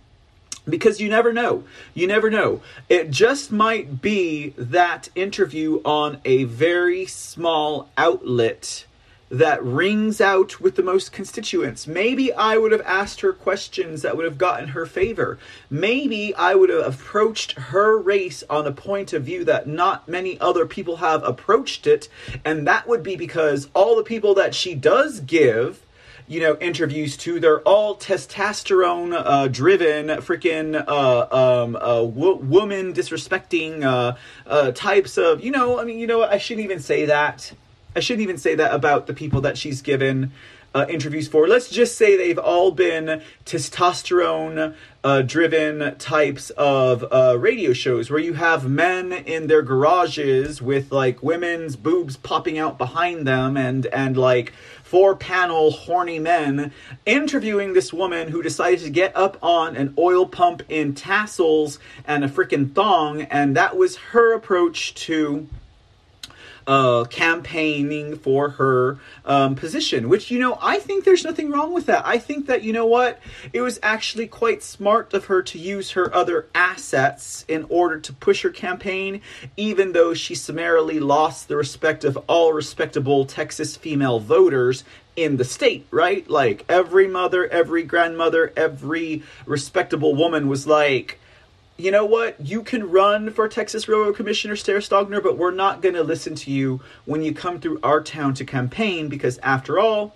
because 0.66 0.98
you 0.98 1.10
never 1.10 1.34
know. 1.34 1.64
You 1.92 2.06
never 2.06 2.30
know. 2.30 2.62
It 2.88 3.10
just 3.10 3.52
might 3.52 4.00
be 4.00 4.54
that 4.56 5.10
interview 5.14 5.82
on 5.84 6.22
a 6.24 6.44
very 6.44 7.04
small 7.04 7.90
outlet 7.98 8.86
that 9.34 9.62
rings 9.62 10.20
out 10.20 10.60
with 10.60 10.76
the 10.76 10.82
most 10.82 11.12
constituents. 11.12 11.86
Maybe 11.86 12.32
I 12.32 12.56
would 12.56 12.72
have 12.72 12.80
asked 12.82 13.20
her 13.20 13.32
questions 13.32 14.02
that 14.02 14.16
would 14.16 14.24
have 14.24 14.38
gotten 14.38 14.68
her 14.68 14.86
favor. 14.86 15.38
Maybe 15.68 16.34
I 16.34 16.54
would 16.54 16.70
have 16.70 16.94
approached 16.94 17.52
her 17.52 17.98
race 17.98 18.44
on 18.48 18.66
a 18.66 18.72
point 18.72 19.12
of 19.12 19.24
view 19.24 19.44
that 19.44 19.66
not 19.66 20.08
many 20.08 20.38
other 20.40 20.66
people 20.66 20.96
have 20.96 21.24
approached 21.24 21.86
it, 21.86 22.08
and 22.44 22.66
that 22.66 22.86
would 22.86 23.02
be 23.02 23.16
because 23.16 23.68
all 23.74 23.96
the 23.96 24.04
people 24.04 24.34
that 24.34 24.54
she 24.54 24.74
does 24.74 25.20
give 25.20 25.80
you 26.26 26.40
know 26.40 26.56
interviews 26.58 27.18
to 27.18 27.38
they're 27.38 27.60
all 27.60 27.96
testosterone 27.96 29.12
uh, 29.14 29.46
driven 29.48 30.06
freaking 30.22 30.82
uh, 30.88 31.62
um, 31.62 31.76
uh, 31.76 32.02
wo- 32.02 32.36
woman 32.36 32.94
disrespecting 32.94 33.82
uh, 33.84 34.16
uh, 34.46 34.72
types 34.72 35.18
of 35.18 35.44
you 35.44 35.50
know 35.50 35.78
i 35.78 35.84
mean 35.84 35.98
you 35.98 36.06
know 36.06 36.22
i 36.22 36.38
shouldn't 36.38 36.64
even 36.64 36.80
say 36.80 37.04
that 37.04 37.52
i 37.96 38.00
shouldn't 38.00 38.22
even 38.22 38.38
say 38.38 38.54
that 38.54 38.74
about 38.74 39.06
the 39.06 39.14
people 39.14 39.40
that 39.40 39.56
she's 39.58 39.82
given 39.82 40.32
uh, 40.74 40.86
interviews 40.88 41.28
for. 41.28 41.46
Let's 41.46 41.70
just 41.70 41.96
say 41.96 42.16
they've 42.16 42.38
all 42.38 42.72
been 42.72 43.22
testosterone 43.46 44.74
uh, 45.04 45.22
driven 45.22 45.96
types 45.98 46.50
of 46.50 47.04
uh, 47.12 47.36
radio 47.38 47.72
shows 47.72 48.10
where 48.10 48.18
you 48.18 48.34
have 48.34 48.68
men 48.68 49.12
in 49.12 49.46
their 49.46 49.62
garages 49.62 50.60
with 50.60 50.90
like 50.90 51.22
women's 51.22 51.76
boobs 51.76 52.16
popping 52.16 52.58
out 52.58 52.76
behind 52.76 53.26
them 53.26 53.56
and 53.56 53.86
and 53.86 54.16
like 54.16 54.52
four 54.82 55.14
panel 55.14 55.70
horny 55.70 56.18
men 56.18 56.72
interviewing 57.06 57.72
this 57.72 57.92
woman 57.92 58.28
who 58.28 58.42
decided 58.42 58.80
to 58.80 58.90
get 58.90 59.14
up 59.16 59.36
on 59.42 59.76
an 59.76 59.94
oil 59.96 60.26
pump 60.26 60.62
in 60.68 60.94
tassels 60.94 61.78
and 62.04 62.24
a 62.24 62.28
freaking 62.28 62.74
thong. 62.74 63.22
And 63.22 63.56
that 63.56 63.76
was 63.76 63.96
her 63.96 64.34
approach 64.34 64.94
to 65.06 65.48
uh, 66.66 67.04
campaigning 67.04 68.16
for 68.16 68.50
her 68.50 68.98
um, 69.24 69.54
position, 69.54 70.08
which, 70.08 70.30
you 70.30 70.38
know, 70.38 70.58
I 70.60 70.78
think 70.78 71.04
there's 71.04 71.24
nothing 71.24 71.50
wrong 71.50 71.72
with 71.72 71.86
that. 71.86 72.06
I 72.06 72.18
think 72.18 72.46
that, 72.46 72.62
you 72.62 72.72
know 72.72 72.86
what, 72.86 73.20
it 73.52 73.60
was 73.60 73.78
actually 73.82 74.26
quite 74.26 74.62
smart 74.62 75.12
of 75.14 75.26
her 75.26 75.42
to 75.42 75.58
use 75.58 75.92
her 75.92 76.14
other 76.14 76.46
assets 76.54 77.44
in 77.48 77.66
order 77.68 78.00
to 78.00 78.12
push 78.12 78.42
her 78.42 78.50
campaign, 78.50 79.20
even 79.56 79.92
though 79.92 80.14
she 80.14 80.34
summarily 80.34 81.00
lost 81.00 81.48
the 81.48 81.56
respect 81.56 82.04
of 82.04 82.16
all 82.28 82.52
respectable 82.52 83.26
Texas 83.26 83.76
female 83.76 84.18
voters 84.18 84.84
in 85.16 85.36
the 85.36 85.44
state, 85.44 85.86
right? 85.90 86.28
Like 86.28 86.64
every 86.68 87.06
mother, 87.06 87.46
every 87.46 87.82
grandmother, 87.84 88.52
every 88.56 89.22
respectable 89.46 90.14
woman 90.14 90.48
was 90.48 90.66
like, 90.66 91.20
you 91.76 91.90
know 91.90 92.04
what? 92.04 92.40
You 92.40 92.62
can 92.62 92.90
run 92.90 93.30
for 93.30 93.48
Texas 93.48 93.88
Railroad 93.88 94.16
Commissioner 94.16 94.56
Sarah 94.56 94.80
Stogner, 94.80 95.22
but 95.22 95.36
we're 95.36 95.50
not 95.50 95.82
going 95.82 95.94
to 95.96 96.04
listen 96.04 96.34
to 96.36 96.50
you 96.50 96.80
when 97.04 97.22
you 97.22 97.34
come 97.34 97.60
through 97.60 97.80
our 97.82 98.00
town 98.00 98.34
to 98.34 98.44
campaign 98.44 99.08
because, 99.08 99.38
after 99.38 99.78
all, 99.78 100.14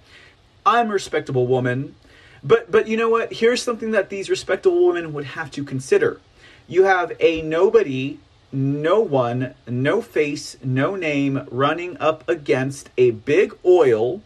I'm 0.65 0.91
a 0.91 0.93
respectable 0.93 1.47
woman. 1.47 1.97
But 2.45 2.71
but 2.71 2.87
you 2.87 2.97
know 2.97 3.09
what? 3.09 3.33
Here's 3.33 3.63
something 3.63 3.91
that 3.91 4.11
these 4.11 4.31
respectable 4.31 4.87
women 4.87 5.13
would 5.13 5.25
have 5.25 5.51
to 5.53 5.65
consider. 5.65 6.21
You 6.69 6.85
have 6.85 7.13
a 7.19 7.43
nobody, 7.43 8.19
no 8.53 9.01
one, 9.01 9.55
no 9.67 10.01
face, 10.01 10.57
no 10.63 10.95
name 10.95 11.47
running 11.51 11.97
up 11.99 12.29
against 12.29 12.91
a 12.97 13.11
big 13.11 13.57
oil 13.65 14.23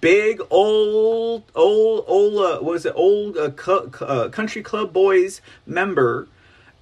big 0.00 0.40
old 0.50 1.44
old 1.54 2.04
old 2.06 2.34
uh, 2.34 2.62
was 2.62 2.84
it 2.84 2.92
old 2.96 3.36
uh, 3.36 3.50
cu- 3.50 3.90
uh, 4.00 4.28
country 4.28 4.62
club 4.62 4.92
boys 4.92 5.40
member 5.66 6.28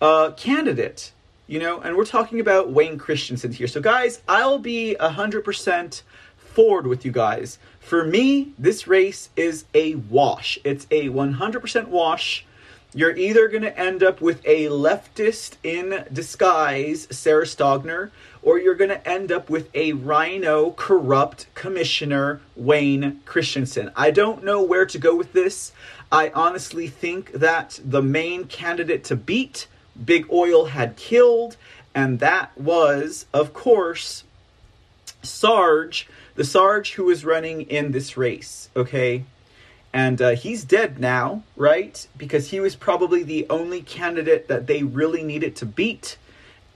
uh, 0.00 0.30
candidate 0.32 1.12
you 1.48 1.60
know? 1.60 1.80
And 1.80 1.96
we're 1.96 2.04
talking 2.04 2.40
about 2.40 2.70
wayne 2.70 2.98
christensen 2.98 3.52
here. 3.52 3.66
So 3.66 3.80
guys 3.80 4.22
i'll 4.28 4.58
be 4.58 4.96
100% 4.98 6.02
forward 6.36 6.86
with 6.86 7.04
you 7.04 7.12
guys. 7.12 7.58
For 7.80 8.04
me 8.04 8.52
this 8.58 8.86
race 8.86 9.28
is 9.36 9.66
a 9.74 9.96
wash. 9.96 10.58
It's 10.64 10.86
a 10.90 11.08
100% 11.08 11.88
wash. 11.88 12.46
You're 12.94 13.16
either 13.16 13.48
going 13.48 13.62
to 13.62 13.78
end 13.78 14.02
up 14.02 14.22
with 14.22 14.40
a 14.46 14.64
leftist 14.66 15.56
in 15.62 16.06
disguise 16.12 17.06
sarah 17.10 17.44
stogner 17.44 18.10
or 18.46 18.60
you're 18.60 18.76
going 18.76 18.90
to 18.90 19.08
end 19.08 19.32
up 19.32 19.50
with 19.50 19.68
a 19.74 19.92
rhino 19.92 20.70
corrupt 20.70 21.52
commissioner, 21.56 22.40
Wayne 22.54 23.20
Christensen. 23.26 23.90
I 23.96 24.12
don't 24.12 24.44
know 24.44 24.62
where 24.62 24.86
to 24.86 24.98
go 24.98 25.16
with 25.16 25.32
this. 25.32 25.72
I 26.12 26.30
honestly 26.30 26.86
think 26.86 27.32
that 27.32 27.80
the 27.84 28.00
main 28.00 28.44
candidate 28.44 29.02
to 29.04 29.16
beat 29.16 29.66
Big 30.02 30.30
Oil 30.30 30.66
had 30.66 30.94
killed, 30.94 31.56
and 31.92 32.20
that 32.20 32.56
was, 32.56 33.26
of 33.34 33.52
course, 33.52 34.22
Sarge, 35.24 36.08
the 36.36 36.44
Sarge 36.44 36.92
who 36.92 37.06
was 37.06 37.24
running 37.24 37.62
in 37.62 37.90
this 37.90 38.16
race, 38.16 38.70
okay? 38.76 39.24
And 39.92 40.22
uh, 40.22 40.30
he's 40.36 40.62
dead 40.62 41.00
now, 41.00 41.42
right? 41.56 42.06
Because 42.16 42.50
he 42.50 42.60
was 42.60 42.76
probably 42.76 43.24
the 43.24 43.48
only 43.50 43.82
candidate 43.82 44.46
that 44.46 44.68
they 44.68 44.84
really 44.84 45.24
needed 45.24 45.56
to 45.56 45.66
beat 45.66 46.16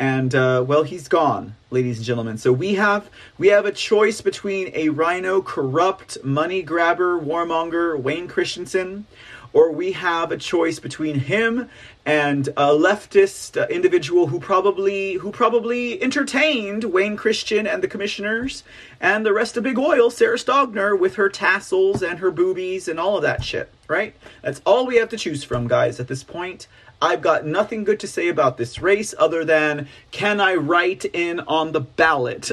and 0.01 0.35
uh, 0.35 0.65
well, 0.67 0.83
he's 0.83 1.09
gone, 1.09 1.55
ladies 1.71 1.99
and 1.99 2.07
gentlemen. 2.07 2.39
So 2.39 2.53
we 2.53 2.75
have 2.75 3.11
we 3.37 3.49
have 3.49 3.67
a 3.67 3.73
choice 3.73 4.23
between 4.23 4.71
a 4.75 4.89
rhino, 4.89 5.43
corrupt 5.43 6.25
money 6.25 6.63
grabber, 6.63 7.21
warmonger 7.21 8.01
Wayne 8.01 8.27
Christensen, 8.27 9.05
or 9.53 9.71
we 9.71 9.93
have 9.93 10.33
a 10.33 10.39
choice 10.39 10.79
between 10.79 11.21
him 11.21 11.69
and 12.07 12.49
a 12.49 12.69
leftist 12.69 13.61
uh, 13.61 13.67
individual 13.69 14.29
who 14.29 14.41
probably 14.41 15.15
who 15.15 15.31
probably 15.31 16.03
entertained 16.03 16.85
Wayne 16.85 17.19
Christian 17.19 17.67
and 17.67 17.83
the 17.83 17.89
commissioners 17.89 18.65
and 19.03 19.27
the 19.27 19.35
rest 19.35 19.59
of 19.59 19.65
Big 19.65 19.79
Oil, 19.79 20.09
Sarah 20.09 20.39
Stogner, 20.39 20.99
with 20.99 21.17
her 21.17 21.29
tassels 21.29 22.03
and 22.03 22.21
her 22.21 22.31
boobies 22.31 22.89
and 22.89 22.99
all 22.99 23.17
of 23.17 23.23
that 23.23 23.45
shit. 23.45 23.71
Right? 23.87 24.15
That's 24.41 24.63
all 24.65 24.87
we 24.87 24.97
have 24.97 25.11
to 25.11 25.19
choose 25.19 25.45
from, 25.45 25.69
guys. 25.69 26.01
At 26.01 26.09
this 26.09 26.25
point, 26.25 26.69
I've 27.03 27.23
got 27.23 27.47
nothing 27.47 27.85
good 27.85 27.99
to 28.01 28.07
say 28.07 28.29
about 28.29 28.59
this 28.59 28.79
race 28.79 29.15
other 29.19 29.43
than 29.43 29.89
can 30.11 30.39
I 30.39 30.57
write 30.57 31.07
in 31.07 31.41
on 31.41 31.73
the 31.73 31.81
ballot? 31.81 32.51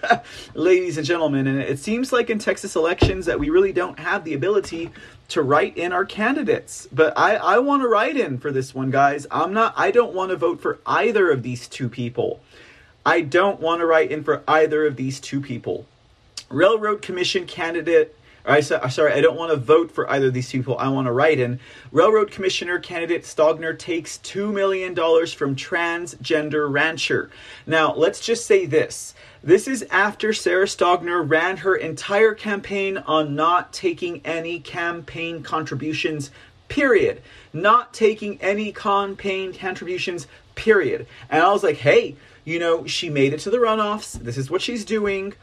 Ladies 0.54 0.96
and 0.96 1.06
gentlemen, 1.06 1.46
and 1.46 1.60
it 1.60 1.78
seems 1.78 2.10
like 2.10 2.30
in 2.30 2.38
Texas 2.38 2.74
elections 2.74 3.26
that 3.26 3.38
we 3.38 3.50
really 3.50 3.72
don't 3.72 3.98
have 3.98 4.24
the 4.24 4.32
ability 4.32 4.90
to 5.28 5.42
write 5.42 5.76
in 5.76 5.92
our 5.92 6.06
candidates. 6.06 6.88
But 6.90 7.18
I, 7.18 7.36
I 7.36 7.58
want 7.58 7.82
to 7.82 7.88
write 7.88 8.16
in 8.16 8.38
for 8.38 8.50
this 8.50 8.74
one, 8.74 8.90
guys. 8.90 9.26
I'm 9.30 9.52
not 9.52 9.74
I 9.76 9.90
don't 9.90 10.14
want 10.14 10.30
to 10.30 10.36
vote 10.36 10.62
for 10.62 10.78
either 10.86 11.30
of 11.30 11.42
these 11.42 11.68
two 11.68 11.90
people. 11.90 12.40
I 13.04 13.20
don't 13.20 13.60
want 13.60 13.80
to 13.80 13.86
write 13.86 14.10
in 14.10 14.24
for 14.24 14.42
either 14.48 14.86
of 14.86 14.96
these 14.96 15.20
two 15.20 15.42
people. 15.42 15.86
Railroad 16.48 17.02
Commission 17.02 17.46
candidate 17.46 18.16
I 18.44 18.60
sorry, 18.60 19.12
I 19.12 19.20
don't 19.20 19.36
want 19.36 19.52
to 19.52 19.56
vote 19.56 19.92
for 19.92 20.10
either 20.10 20.26
of 20.26 20.34
these 20.34 20.50
people. 20.50 20.76
I 20.78 20.88
want 20.88 21.06
to 21.06 21.12
write 21.12 21.38
in. 21.38 21.60
Railroad 21.92 22.30
Commissioner 22.32 22.78
candidate 22.80 23.22
Stogner 23.22 23.78
takes 23.78 24.18
$2 24.18 24.52
million 24.52 24.94
from 24.94 25.54
transgender 25.54 26.70
rancher. 26.70 27.30
Now, 27.66 27.94
let's 27.94 28.20
just 28.20 28.46
say 28.46 28.66
this. 28.66 29.14
This 29.44 29.68
is 29.68 29.84
after 29.90 30.32
Sarah 30.32 30.66
Stogner 30.66 31.28
ran 31.28 31.58
her 31.58 31.76
entire 31.76 32.34
campaign 32.34 32.98
on 32.98 33.36
not 33.36 33.72
taking 33.72 34.20
any 34.24 34.58
campaign 34.58 35.42
contributions, 35.42 36.30
period. 36.68 37.22
Not 37.52 37.94
taking 37.94 38.40
any 38.40 38.72
campaign 38.72 39.52
contributions, 39.52 40.26
period. 40.56 41.06
And 41.30 41.42
I 41.42 41.52
was 41.52 41.62
like, 41.62 41.76
hey, 41.76 42.16
you 42.44 42.58
know, 42.58 42.86
she 42.86 43.08
made 43.08 43.32
it 43.32 43.40
to 43.40 43.50
the 43.50 43.58
runoffs. 43.58 44.12
This 44.12 44.36
is 44.36 44.50
what 44.50 44.62
she's 44.62 44.84
doing 44.84 45.34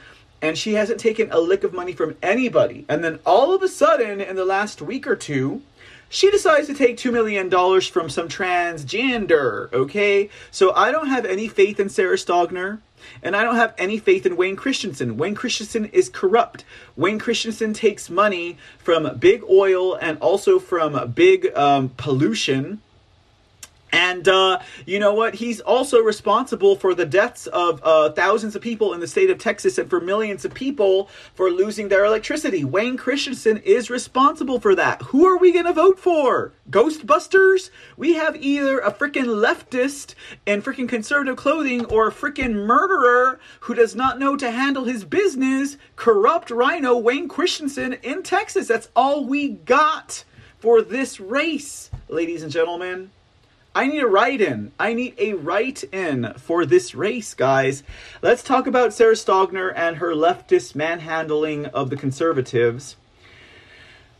and 0.41 0.57
she 0.57 0.73
hasn't 0.73 0.99
taken 0.99 1.31
a 1.31 1.39
lick 1.39 1.63
of 1.63 1.73
money 1.73 1.93
from 1.93 2.15
anybody. 2.21 2.85
And 2.87 3.03
then 3.03 3.19
all 3.25 3.53
of 3.53 3.61
a 3.61 3.67
sudden, 3.67 4.21
in 4.21 4.35
the 4.35 4.45
last 4.45 4.81
week 4.81 5.07
or 5.07 5.15
two, 5.15 5.61
she 6.09 6.31
decides 6.31 6.67
to 6.67 6.73
take 6.73 6.97
$2 6.97 7.13
million 7.13 7.49
from 7.81 8.09
some 8.09 8.27
transgender, 8.27 9.71
okay? 9.71 10.29
So 10.49 10.73
I 10.73 10.91
don't 10.91 11.07
have 11.07 11.25
any 11.25 11.47
faith 11.47 11.79
in 11.79 11.89
Sarah 11.89 12.15
Stogner, 12.15 12.79
and 13.21 13.35
I 13.35 13.43
don't 13.43 13.55
have 13.55 13.75
any 13.77 13.99
faith 13.99 14.25
in 14.25 14.35
Wayne 14.35 14.55
Christensen. 14.55 15.17
Wayne 15.17 15.35
Christensen 15.35 15.85
is 15.85 16.09
corrupt. 16.09 16.65
Wayne 16.95 17.19
Christensen 17.19 17.73
takes 17.73 18.09
money 18.09 18.57
from 18.79 19.17
big 19.17 19.43
oil 19.49 19.95
and 19.95 20.17
also 20.19 20.57
from 20.57 21.11
big 21.11 21.55
um, 21.55 21.89
pollution 21.89 22.81
and 23.91 24.27
uh, 24.27 24.59
you 24.85 24.99
know 24.99 25.13
what? 25.13 25.35
He's 25.35 25.61
also 25.61 25.99
responsible 25.99 26.75
for 26.75 26.93
the 26.93 27.05
deaths 27.05 27.47
of 27.47 27.81
uh, 27.83 28.11
thousands 28.11 28.55
of 28.55 28.61
people 28.61 28.93
in 28.93 28.99
the 28.99 29.07
state 29.07 29.29
of 29.29 29.37
Texas 29.37 29.77
and 29.77 29.89
for 29.89 29.99
millions 29.99 30.45
of 30.45 30.53
people 30.53 31.09
for 31.33 31.49
losing 31.49 31.87
their 31.87 32.05
electricity. 32.05 32.63
Wayne 32.63 32.97
Christensen 32.97 33.57
is 33.57 33.89
responsible 33.89 34.59
for 34.59 34.75
that. 34.75 35.01
Who 35.03 35.25
are 35.25 35.37
we 35.37 35.51
going 35.51 35.65
to 35.65 35.73
vote 35.73 35.99
for? 35.99 36.53
Ghostbusters? 36.69 37.71
We 37.97 38.13
have 38.13 38.35
either 38.35 38.79
a 38.79 38.91
freaking 38.91 39.25
leftist 39.25 40.15
in 40.45 40.61
freaking 40.61 40.87
conservative 40.87 41.37
clothing 41.37 41.85
or 41.85 42.07
a 42.07 42.11
freaking 42.11 42.65
murderer 42.65 43.39
who 43.61 43.73
does 43.73 43.95
not 43.95 44.19
know 44.19 44.35
to 44.35 44.51
handle 44.51 44.85
his 44.85 45.03
business, 45.03 45.77
corrupt 45.95 46.51
rhino 46.51 46.97
Wayne 46.97 47.27
Christensen 47.27 47.93
in 48.03 48.23
Texas. 48.23 48.67
That's 48.67 48.89
all 48.95 49.25
we 49.25 49.49
got 49.49 50.23
for 50.59 50.81
this 50.81 51.19
race, 51.19 51.89
ladies 52.09 52.43
and 52.43 52.51
gentlemen. 52.51 53.11
I 53.79 53.87
need 53.87 54.03
a 54.03 54.07
write 54.07 54.41
in. 54.41 54.73
I 54.77 54.91
need 54.91 55.15
a 55.17 55.35
write 55.35 55.85
in 55.93 56.33
for 56.35 56.65
this 56.65 56.93
race, 56.93 57.33
guys. 57.33 57.81
Let's 58.21 58.43
talk 58.43 58.67
about 58.67 58.91
Sarah 58.91 59.13
Stogner 59.13 59.71
and 59.73 59.95
her 59.95 60.13
leftist 60.13 60.75
manhandling 60.75 61.67
of 61.67 61.89
the 61.89 61.95
conservatives. 61.95 62.97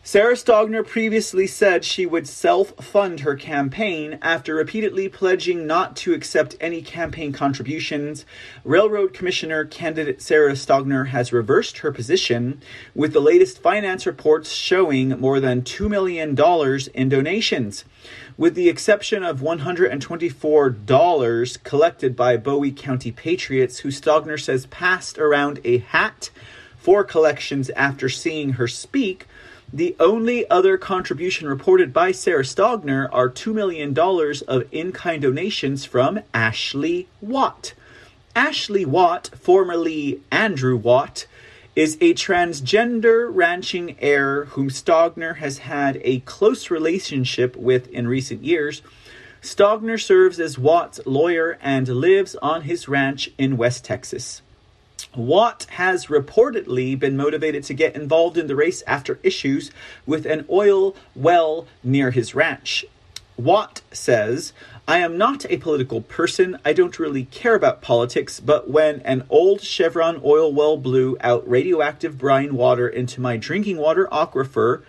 Sarah 0.02 0.36
Stogner 0.36 0.88
previously 0.88 1.46
said 1.46 1.84
she 1.84 2.06
would 2.06 2.26
self 2.26 2.70
fund 2.84 3.20
her 3.20 3.36
campaign 3.36 4.18
after 4.22 4.56
repeatedly 4.56 5.10
pledging 5.10 5.68
not 5.68 5.98
to 5.98 6.14
accept 6.14 6.56
any 6.62 6.82
campaign 6.82 7.34
contributions. 7.34 8.26
Railroad 8.64 9.14
Commissioner 9.14 9.66
candidate 9.66 10.22
Sarah 10.22 10.54
Stogner 10.54 11.10
has 11.10 11.34
reversed 11.34 11.80
her 11.80 11.92
position, 11.92 12.62
with 12.96 13.12
the 13.12 13.20
latest 13.20 13.62
finance 13.62 14.06
reports 14.06 14.54
showing 14.54 15.10
more 15.20 15.42
than 15.42 15.64
$2 15.64 15.90
million 15.90 16.30
in 16.94 17.10
donations. 17.10 17.84
With 18.40 18.56
the 18.56 18.70
exception 18.70 19.22
of 19.22 19.42
$124 19.42 21.64
collected 21.66 22.16
by 22.16 22.38
Bowie 22.38 22.72
County 22.72 23.12
Patriots, 23.12 23.80
who 23.80 23.90
Stogner 23.90 24.40
says 24.40 24.66
passed 24.68 25.20
around 25.20 25.60
a 25.66 25.80
hat 25.80 26.30
for 26.78 27.04
collections 27.04 27.70
after 27.72 28.08
seeing 28.08 28.54
her 28.54 28.66
speak, 28.66 29.28
the 29.74 29.94
only 30.00 30.50
other 30.50 30.78
contribution 30.78 31.50
reported 31.50 31.92
by 31.92 32.14
Sarah 32.14 32.44
Stogner 32.44 33.10
are 33.12 33.30
$2 33.30 33.54
million 33.54 33.94
of 34.48 34.74
in 34.74 34.94
kind 34.94 35.22
donations 35.22 35.84
from 35.84 36.22
Ashley 36.34 37.10
Watt. 37.20 37.74
Ashley 38.38 38.86
Watt, 38.86 39.32
formerly 39.38 40.22
Andrew 40.32 40.78
Watt, 40.78 41.28
is 41.76 41.96
a 42.02 42.14
transgender 42.14 43.30
ranching 43.32 43.96
heir 44.00 44.46
whom 44.46 44.70
Stogner 44.70 45.38
has 45.38 45.60
had 45.60 46.00
a 46.04 46.20
close 46.22 46.70
relationship 46.70 47.56
with 47.56 47.88
in 47.90 48.08
recent 48.08 48.44
years. 48.44 48.82
Stogner 49.42 50.02
serves 50.02 50.40
as 50.40 50.58
Watt's 50.58 51.00
lawyer 51.06 51.58
and 51.62 51.88
lives 51.88 52.36
on 52.42 52.64
his 52.64 52.88
ranch 52.88 53.30
in 53.38 53.56
West 53.56 53.86
Texas. 53.86 54.42
Watt 55.16 55.66
has 55.72 56.08
reportedly 56.08 57.00
been 57.00 57.16
motivated 57.16 57.64
to 57.66 57.74
get 57.74 57.96
involved 57.96 58.38
in 58.38 58.48
the 58.48 58.56
race 58.56 58.84
after 58.86 59.20
issues 59.24 59.72
with 60.06 60.26
an 60.26 60.46
oil 60.50 60.96
well 61.16 61.68
near 61.84 62.12
his 62.12 62.36
ranch. 62.36 62.86
Watt 63.38 63.82
says, 63.92 64.52
I 64.90 64.98
am 64.98 65.20
not 65.20 65.46
a 65.52 65.58
political 65.58 66.02
person. 66.02 66.58
I 66.66 66.74
don't 66.74 66.98
really 66.98 67.26
care 67.26 67.54
about 67.54 67.80
politics, 67.80 68.40
but 68.40 68.72
when 68.72 69.02
an 69.02 69.24
old 69.30 69.62
Chevron 69.62 70.20
oil 70.26 70.52
well 70.52 70.78
blew 70.78 71.16
out 71.22 71.48
radioactive 71.48 72.18
brine 72.18 72.56
water 72.56 72.90
into 72.90 73.22
my 73.22 73.38
drinking 73.38 73.78
water 73.78 74.10
aquifer, 74.12 74.82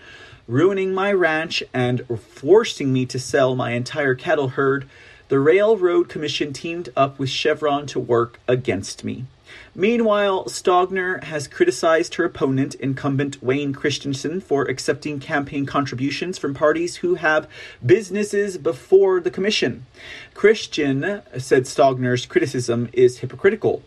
ruining 0.49 0.95
my 0.95 1.13
ranch 1.13 1.63
and 1.75 2.07
forcing 2.19 2.95
me 2.95 3.05
to 3.05 3.19
sell 3.19 3.55
my 3.55 3.73
entire 3.73 4.15
cattle 4.15 4.49
herd, 4.49 4.89
the 5.29 5.39
Railroad 5.39 6.09
Commission 6.09 6.55
teamed 6.55 6.89
up 6.97 7.19
with 7.19 7.29
Chevron 7.29 7.87
to 7.89 8.01
work 8.01 8.41
against 8.49 9.05
me. 9.05 9.27
Meanwhile, 9.75 10.47
Stogner 10.47 11.23
has 11.25 11.47
criticized 11.47 12.17
her 12.17 12.25
opponent, 12.25 12.75
incumbent 12.77 13.41
Wayne 13.43 13.73
Christensen, 13.73 14.41
for 14.41 14.65
accepting 14.65 15.21
campaign 15.21 15.65
contributions 15.65 16.39
from 16.39 16.55
parties 16.55 16.97
who 16.97 17.15
have 17.15 17.49
businesses 17.85 18.59
before 18.59 19.21
the 19.21 19.31
commission. 19.31 19.87
Christian 20.35 21.23
said 21.39 21.65
Stogner's 21.65 22.27
criticism 22.27 22.89
is 22.93 23.19
hypocritical. 23.19 23.83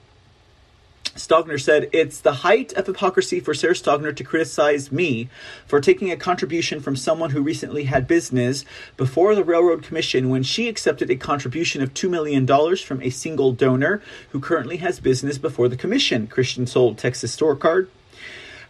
Stogner 1.15 1.61
said, 1.61 1.89
It's 1.93 2.19
the 2.19 2.33
height 2.33 2.73
of 2.73 2.87
hypocrisy 2.87 3.39
for 3.39 3.53
Sarah 3.53 3.75
Stogner 3.75 4.15
to 4.15 4.23
criticize 4.23 4.91
me 4.91 5.29
for 5.67 5.79
taking 5.79 6.11
a 6.11 6.17
contribution 6.17 6.79
from 6.79 6.95
someone 6.95 7.29
who 7.29 7.41
recently 7.41 7.83
had 7.83 8.07
business 8.07 8.65
before 8.97 9.35
the 9.35 9.43
Railroad 9.43 9.83
Commission 9.83 10.29
when 10.29 10.41
she 10.41 10.67
accepted 10.67 11.11
a 11.11 11.15
contribution 11.15 11.83
of 11.83 11.93
$2 11.93 12.09
million 12.09 12.47
from 12.77 13.01
a 13.01 13.11
single 13.11 13.51
donor 13.51 14.01
who 14.31 14.39
currently 14.39 14.77
has 14.77 14.99
business 14.99 15.37
before 15.37 15.69
the 15.69 15.77
Commission. 15.77 16.25
Christian 16.25 16.65
sold 16.65 16.97
Texas 16.97 17.35
Scorecard. 17.35 17.89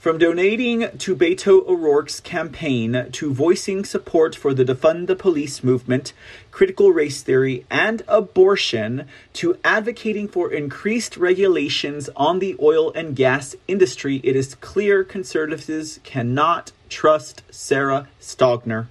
From 0.04 0.18
donating 0.18 0.98
to 0.98 1.16
Beto 1.16 1.66
O'Rourke's 1.66 2.20
campaign 2.20 3.08
to 3.14 3.34
voicing 3.34 3.86
support 3.86 4.36
for 4.36 4.54
the 4.54 4.66
Defund 4.66 5.08
the 5.08 5.16
Police 5.16 5.64
movement, 5.64 6.12
critical 6.52 6.92
race 6.92 7.22
theory, 7.22 7.66
and 7.72 8.04
abortion, 8.10 9.08
to 9.32 9.58
advocating 9.64 10.28
for 10.28 10.52
increased 10.52 11.16
regulations 11.16 12.10
on 12.18 12.40
the 12.40 12.58
oil 12.62 12.92
and 12.92 13.16
gas 13.16 13.56
industry, 13.70 14.20
it 14.26 14.36
is 14.36 14.56
clear 14.56 15.06
conservatives 15.06 16.02
cannot 16.04 16.74
trust 16.90 17.44
Sarah 17.50 18.10
Stogner. 18.20 18.88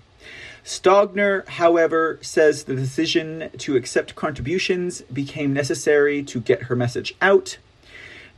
Stogner, 0.64 1.46
however, 1.46 2.20
says 2.22 2.64
the 2.64 2.74
decision 2.74 3.50
to 3.58 3.76
accept 3.76 4.14
contributions 4.14 5.02
became 5.12 5.52
necessary 5.52 6.22
to 6.22 6.40
get 6.40 6.62
her 6.62 6.74
message 6.74 7.14
out. 7.20 7.58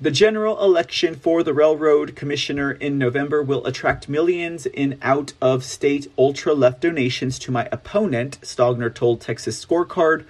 The 0.04 0.10
general 0.10 0.62
election 0.62 1.14
for 1.14 1.42
the 1.42 1.54
railroad 1.54 2.14
commissioner 2.14 2.72
in 2.72 2.98
November 2.98 3.42
will 3.42 3.64
attract 3.64 4.06
millions 4.06 4.66
in 4.66 4.98
out 5.00 5.32
of 5.40 5.64
state 5.64 6.12
ultra 6.18 6.52
left 6.52 6.82
donations 6.82 7.38
to 7.38 7.50
my 7.50 7.70
opponent, 7.72 8.38
Stogner 8.42 8.94
told 8.94 9.22
Texas 9.22 9.64
Scorecard. 9.64 10.26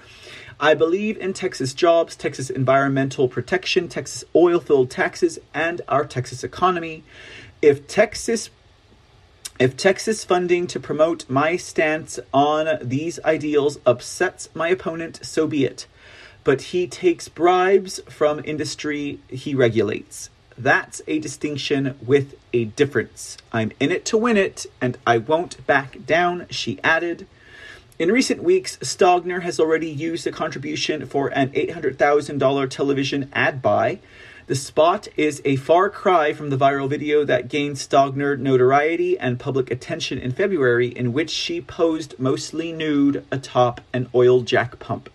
I 0.60 0.74
believe 0.74 1.18
in 1.18 1.32
Texas 1.32 1.74
jobs, 1.74 2.14
Texas 2.14 2.50
environmental 2.50 3.26
protection, 3.26 3.88
Texas 3.88 4.22
oil 4.36 4.60
filled 4.60 4.92
taxes, 4.92 5.40
and 5.52 5.80
our 5.88 6.04
Texas 6.04 6.44
economy. 6.44 7.02
If 7.60 7.88
Texas 7.88 8.50
if 9.58 9.76
Texas 9.76 10.22
funding 10.22 10.68
to 10.68 10.78
promote 10.78 11.28
my 11.28 11.56
stance 11.56 12.20
on 12.32 12.78
these 12.80 13.18
ideals 13.24 13.78
upsets 13.84 14.48
my 14.54 14.68
opponent, 14.68 15.18
so 15.24 15.48
be 15.48 15.64
it 15.64 15.88
but 16.44 16.60
he 16.60 16.86
takes 16.86 17.28
bribes 17.28 18.00
from 18.08 18.40
industry 18.44 19.18
he 19.28 19.54
regulates. 19.54 20.30
That's 20.56 21.02
a 21.08 21.18
distinction 21.18 21.96
with 22.04 22.36
a 22.52 22.66
difference. 22.66 23.36
I'm 23.52 23.72
in 23.80 23.90
it 23.90 24.04
to 24.06 24.16
win 24.16 24.36
it, 24.36 24.66
and 24.80 24.96
I 25.06 25.18
won't 25.18 25.66
back 25.66 26.06
down, 26.06 26.46
she 26.50 26.78
added. 26.84 27.26
In 27.98 28.12
recent 28.12 28.42
weeks, 28.42 28.76
Stogner 28.78 29.42
has 29.42 29.58
already 29.58 29.88
used 29.88 30.26
a 30.26 30.32
contribution 30.32 31.06
for 31.06 31.28
an 31.28 31.50
$800,000 31.50 32.70
television 32.70 33.30
ad 33.32 33.62
buy. 33.62 33.98
The 34.46 34.54
spot 34.54 35.08
is 35.16 35.40
a 35.44 35.56
far 35.56 35.88
cry 35.88 36.32
from 36.32 36.50
the 36.50 36.56
viral 36.56 36.88
video 36.88 37.24
that 37.24 37.48
gained 37.48 37.76
Stogner 37.76 38.38
notoriety 38.38 39.18
and 39.18 39.40
public 39.40 39.70
attention 39.70 40.18
in 40.18 40.32
February, 40.32 40.88
in 40.88 41.12
which 41.12 41.30
she 41.30 41.60
posed 41.60 42.18
mostly 42.18 42.70
nude 42.72 43.24
atop 43.30 43.80
an 43.92 44.08
oil 44.14 44.42
jack 44.42 44.78
pump. 44.78 45.08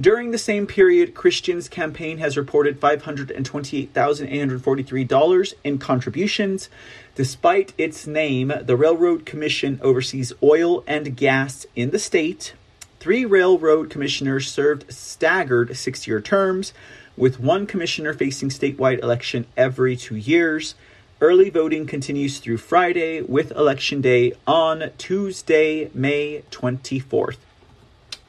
During 0.00 0.32
the 0.32 0.38
same 0.38 0.66
period, 0.66 1.14
Christian's 1.14 1.68
campaign 1.68 2.18
has 2.18 2.36
reported 2.36 2.80
$528,843 2.80 5.54
in 5.62 5.78
contributions. 5.78 6.68
Despite 7.14 7.72
its 7.78 8.04
name, 8.04 8.52
the 8.60 8.76
Railroad 8.76 9.24
Commission 9.24 9.78
oversees 9.82 10.32
oil 10.42 10.82
and 10.88 11.16
gas 11.16 11.64
in 11.76 11.90
the 11.90 12.00
state. 12.00 12.54
Three 12.98 13.24
railroad 13.24 13.88
commissioners 13.88 14.50
served 14.50 14.92
staggered 14.92 15.76
six 15.76 16.08
year 16.08 16.20
terms, 16.20 16.72
with 17.16 17.38
one 17.38 17.64
commissioner 17.64 18.14
facing 18.14 18.48
statewide 18.48 19.00
election 19.00 19.46
every 19.56 19.94
two 19.94 20.16
years. 20.16 20.74
Early 21.20 21.50
voting 21.50 21.86
continues 21.86 22.38
through 22.38 22.56
Friday, 22.56 23.22
with 23.22 23.52
Election 23.52 24.00
Day 24.00 24.32
on 24.44 24.90
Tuesday, 24.98 25.88
May 25.94 26.42
24th. 26.50 27.36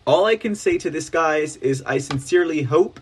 All 0.05 0.25
I 0.25 0.35
can 0.35 0.53
say 0.53 0.77
to 0.77 0.91
this, 0.91 1.09
guys, 1.09 1.57
is 1.57 1.81
I 1.83 1.97
sincerely 1.97 2.61
hope 2.61 2.99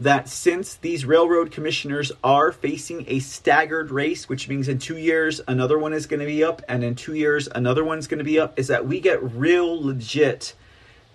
that 0.00 0.28
since 0.28 0.74
these 0.74 1.04
railroad 1.04 1.52
commissioners 1.52 2.10
are 2.24 2.50
facing 2.50 3.04
a 3.06 3.20
staggered 3.20 3.92
race, 3.92 4.28
which 4.28 4.48
means 4.48 4.66
in 4.66 4.80
two 4.80 4.96
years 4.96 5.40
another 5.46 5.78
one 5.78 5.92
is 5.92 6.06
going 6.06 6.18
to 6.18 6.26
be 6.26 6.42
up, 6.42 6.60
and 6.68 6.82
in 6.82 6.96
two 6.96 7.14
years 7.14 7.48
another 7.54 7.84
one's 7.84 8.08
going 8.08 8.18
to 8.18 8.24
be 8.24 8.40
up, 8.40 8.58
is 8.58 8.66
that 8.66 8.84
we 8.84 8.98
get 8.98 9.22
real 9.22 9.80
legit 9.80 10.54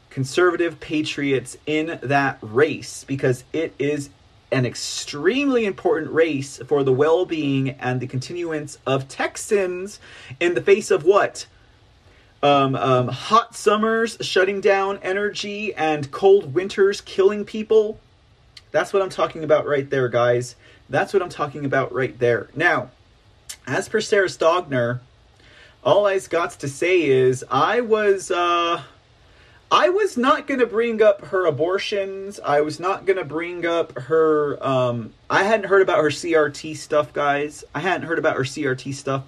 conservative 0.10 0.80
patriots 0.80 1.58
in 1.66 2.00
that 2.02 2.38
race 2.42 3.04
because 3.04 3.44
it 3.52 3.74
is 3.78 4.12
an 4.54 4.66
extremely 4.66 5.66
important 5.66 6.14
race 6.14 6.62
for 6.66 6.82
the 6.84 6.94
well 6.94 7.26
being 7.26 7.72
and 7.72 8.00
the 8.00 8.08
continuance 8.08 8.78
of 8.88 9.10
Texans 9.10 10.00
in 10.40 10.54
the 10.54 10.62
face 10.62 10.92
of 10.92 11.04
what? 11.04 11.46
Um, 12.46 12.76
um, 12.76 13.08
hot 13.08 13.56
summers 13.56 14.20
shutting 14.22 14.62
down 14.62 15.00
energy 15.02 15.74
and 15.74 16.12
cold 16.12 16.54
winters 16.54 17.02
killing 17.02 17.44
people. 17.44 18.00
That's 18.70 18.94
what 18.94 19.02
I'm 19.02 19.10
talking 19.10 19.44
about 19.44 19.66
right 19.66 19.90
there, 19.90 20.10
guys. 20.10 20.56
That's 20.88 21.12
what 21.12 21.24
I'm 21.24 21.30
talking 21.30 21.66
about 21.66 21.92
right 21.92 22.20
there. 22.20 22.50
Now, 22.56 22.92
as 23.66 23.90
per 23.90 24.00
Sarah 24.00 24.28
Stogner, 24.28 25.00
all 25.84 26.06
I've 26.06 26.30
got 26.30 26.52
to 26.52 26.68
say 26.68 27.02
is 27.02 27.44
I 27.50 27.82
was 27.82 28.30
uh, 28.30 28.84
I 29.72 29.90
was 29.90 30.16
not 30.16 30.46
going 30.46 30.60
to 30.60 30.68
bring 30.68 31.02
up 31.02 31.26
her 31.26 31.48
abortions. 31.48 32.40
I 32.40 32.62
was 32.62 32.80
not 32.80 33.08
going 33.08 33.18
to 33.18 33.26
bring 33.26 33.66
up 33.66 33.98
her. 33.98 34.64
Um, 34.64 35.14
I 35.32 35.46
hadn't 35.46 35.66
heard 35.66 35.82
about 35.82 35.98
her 35.98 36.12
CRT 36.12 36.78
stuff, 36.78 37.12
guys. 37.12 37.64
I 37.74 37.80
hadn't 37.80 38.08
heard 38.08 38.20
about 38.20 38.36
her 38.36 38.44
CRT 38.44 38.94
stuff. 38.94 39.24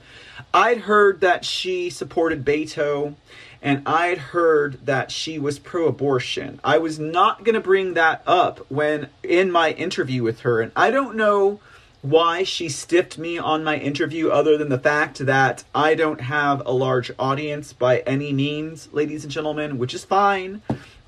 I'd 0.54 0.80
heard 0.80 1.22
that 1.22 1.46
she 1.46 1.90
supported 1.90 2.46
Beto, 2.46 3.16
and 3.62 3.82
I'd 3.88 4.18
heard 4.18 4.86
that 4.86 5.12
she 5.12 5.40
was 5.40 5.60
pro 5.60 5.88
abortion. 5.88 6.60
I 6.64 6.78
was 6.78 7.00
not 7.00 7.44
going 7.44 7.56
to 7.56 7.62
bring 7.62 7.94
that 7.96 8.22
up 8.26 8.60
when 8.70 9.10
in 9.24 9.52
my 9.52 9.72
interview 9.72 10.24
with 10.24 10.42
her, 10.42 10.62
and 10.62 10.72
I 10.76 10.92
don't 10.92 11.16
know 11.16 11.60
why 12.02 12.44
she 12.44 12.70
stiffed 12.70 13.18
me 13.18 13.38
on 13.38 13.64
my 13.64 13.78
interview 13.78 14.30
other 14.30 14.58
than 14.58 14.70
the 14.70 14.80
fact 14.80 15.26
that 15.26 15.64
I 15.74 15.96
don't 15.96 16.22
have 16.22 16.62
a 16.66 16.72
large 16.72 17.12
audience 17.18 17.74
by 17.74 18.00
any 18.00 18.32
means, 18.32 18.90
ladies 18.94 19.24
and 19.24 19.32
gentlemen, 19.32 19.78
which 19.78 19.94
is 19.94 20.06
fine. 20.06 20.62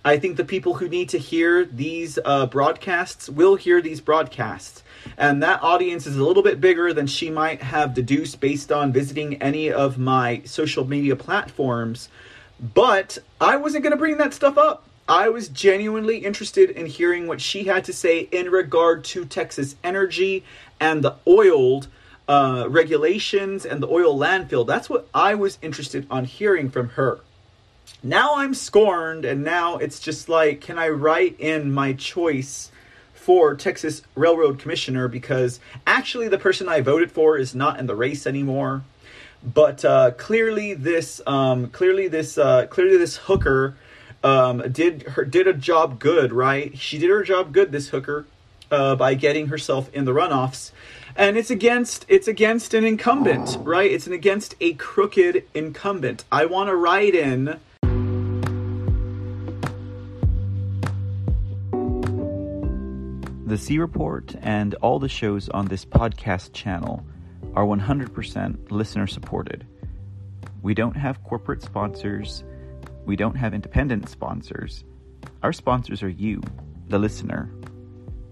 I 0.04 0.18
think 0.18 0.38
the 0.38 0.46
people 0.46 0.76
who 0.76 0.90
need 0.90 1.10
to 1.10 1.20
hear 1.20 1.66
these 1.66 2.18
uh, 2.26 2.48
broadcasts 2.48 3.30
will 3.30 3.56
hear 3.56 3.82
these 3.82 4.02
broadcasts. 4.02 4.84
And 5.18 5.42
that 5.44 5.62
audience 5.62 6.08
is 6.08 6.18
a 6.18 6.24
little 6.24 6.44
bit 6.44 6.62
bigger 6.62 6.94
than 6.94 7.08
she 7.08 7.30
might 7.30 7.62
have 7.62 7.94
deduced 7.94 8.40
based 8.40 8.72
on 8.72 8.92
visiting 8.94 9.42
any 9.42 9.72
of 9.72 9.98
my 9.98 10.42
social 10.46 10.86
media 10.86 11.16
platforms. 11.16 12.10
But 12.60 13.18
I 13.40 13.56
wasn't 13.58 13.84
going 13.84 13.92
to 13.92 13.98
bring 13.98 14.18
that 14.18 14.34
stuff 14.34 14.58
up. 14.58 14.84
I 15.08 15.30
was 15.30 15.48
genuinely 15.48 16.20
interested 16.20 16.70
in 16.70 16.86
hearing 16.86 17.26
what 17.26 17.42
she 17.42 17.64
had 17.64 17.84
to 17.86 17.94
say 17.94 18.30
in 18.32 18.52
regard 18.52 19.04
to 19.06 19.26
Texas 19.26 19.76
energy 19.84 20.44
and 20.80 21.04
the 21.04 21.16
oiled 21.26 21.88
uh, 22.28 22.68
regulations 22.70 23.66
and 23.66 23.82
the 23.82 23.88
oil 23.88 24.16
landfill. 24.18 24.68
That's 24.68 24.90
what 24.90 25.08
I 25.14 25.34
was 25.34 25.58
interested 25.64 26.06
on 26.12 26.26
hearing 26.26 26.70
from 26.70 26.90
her. 26.90 27.22
Now 28.04 28.36
I'm 28.36 28.54
scorned, 28.54 29.26
and 29.26 29.44
now 29.44 29.78
it's 29.78 30.00
just 30.00 30.30
like, 30.30 30.62
can 30.62 30.78
I 30.78 30.90
write 30.90 31.40
in 31.40 31.74
my 31.74 31.94
choice 31.94 32.72
for 33.30 33.54
Texas 33.54 34.02
Railroad 34.16 34.58
Commissioner? 34.58 35.08
Because 35.08 35.60
actually, 35.86 36.28
the 36.30 36.40
person 36.40 36.68
I 36.68 36.82
voted 36.82 37.12
for 37.12 37.38
is 37.38 37.54
not 37.54 37.80
in 37.80 37.86
the 37.86 37.94
race 37.96 38.26
anymore. 38.26 38.82
But 39.44 39.86
uh, 39.86 40.12
clearly, 40.18 40.74
this 40.74 41.22
um, 41.28 41.68
clearly 41.68 42.08
this 42.08 42.40
uh, 42.40 42.66
clearly 42.66 42.98
this 42.98 43.18
hooker 43.18 43.76
um, 44.24 44.64
did 44.72 45.04
her 45.10 45.26
did 45.26 45.48
a 45.48 45.54
job 45.54 46.00
good, 46.00 46.34
right? 46.34 46.76
She 46.76 46.98
did 46.98 47.12
her 47.12 47.22
job 47.22 47.54
good. 47.54 47.72
This 47.72 47.90
hooker 47.90 48.26
uh, 48.72 48.96
by 48.96 49.14
getting 49.14 49.50
herself 49.50 49.94
in 49.94 50.06
the 50.06 50.12
runoffs, 50.12 50.72
and 51.16 51.38
it's 51.38 51.52
against 51.52 52.08
it's 52.08 52.28
against 52.28 52.74
an 52.74 52.84
incumbent, 52.84 53.60
right? 53.62 53.92
It's 53.92 54.08
an 54.08 54.14
against 54.14 54.56
a 54.60 54.74
crooked 54.74 55.44
incumbent. 55.54 56.24
I 56.32 56.46
want 56.46 56.70
to 56.70 56.76
write 56.76 57.14
in. 57.14 57.60
The 63.50 63.58
C 63.58 63.80
Report 63.80 64.36
and 64.44 64.76
all 64.76 65.00
the 65.00 65.10
shows 65.10 65.50
on 65.50 65.66
this 65.66 65.84
podcast 65.84 66.54
channel 66.54 67.04
are 67.56 67.66
100% 67.66 68.70
listener 68.70 69.08
supported. 69.08 69.66
We 70.62 70.76
don't 70.76 70.96
have 70.96 71.24
corporate 71.24 71.64
sponsors, 71.64 72.44
we 73.08 73.16
don't 73.16 73.34
have 73.34 73.56
independent 73.56 74.08
sponsors. 74.08 74.84
Our 75.42 75.52
sponsors 75.52 76.04
are 76.04 76.10
you, 76.10 76.44
the 76.90 77.00
listener. 77.00 77.52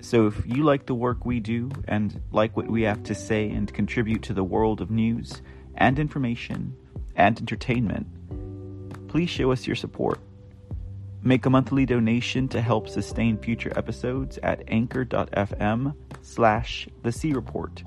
So 0.01 0.27
if 0.27 0.45
you 0.45 0.63
like 0.63 0.85
the 0.85 0.93
work 0.93 1.25
we 1.25 1.39
do 1.39 1.71
and 1.87 2.21
like 2.31 2.55
what 2.55 2.67
we 2.67 2.83
have 2.83 3.01
to 3.05 3.15
say 3.15 3.49
and 3.49 3.73
contribute 3.73 4.21
to 4.21 4.35
the 4.35 4.43
world 4.43 4.81
of 4.81 4.91
news 4.91 5.41
and 5.73 5.97
information 5.97 6.75
and 7.15 7.39
entertainment, 7.39 8.05
please 9.07 9.31
show 9.31 9.51
us 9.51 9.65
your 9.65 9.75
support. 9.75 10.19
Make 11.23 11.45
a 11.45 11.49
monthly 11.49 11.85
donation 11.85 12.47
to 12.49 12.61
help 12.61 12.87
sustain 12.87 13.37
future 13.37 13.73
episodes 13.75 14.37
at 14.43 14.63
anchor.fm 14.67 15.95
slash 16.21 16.87
the 17.03 17.11
C 17.11 17.33
Report. 17.33 17.83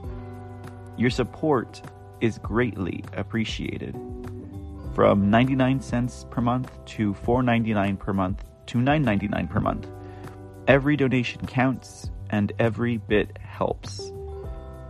Your 0.97 1.11
support 1.11 1.81
is 2.21 2.39
greatly 2.39 3.05
appreciated. 3.17 3.97
From 4.95 5.31
99 5.31 5.81
cents 5.81 6.27
per 6.31 6.41
month 6.41 6.73
to 6.87 7.15
4.99 7.15 7.99
per 7.99 8.13
month 8.13 8.45
to 8.67 8.79
9.99 8.79 9.49
per 9.49 9.61
month. 9.61 9.87
Every 10.67 10.97
donation 10.97 11.47
counts 11.47 12.11
and 12.31 12.53
every 12.59 12.99
bit 12.99 13.39
helps. 13.39 14.13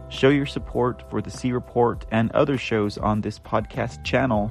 Show 0.08 0.30
your 0.30 0.46
support 0.46 1.08
for 1.08 1.22
the 1.22 1.30
C 1.30 1.52
Report 1.52 2.04
and 2.10 2.32
other 2.32 2.58
shows 2.58 2.98
on 2.98 3.20
this 3.20 3.38
podcast 3.38 4.02
channel 4.02 4.50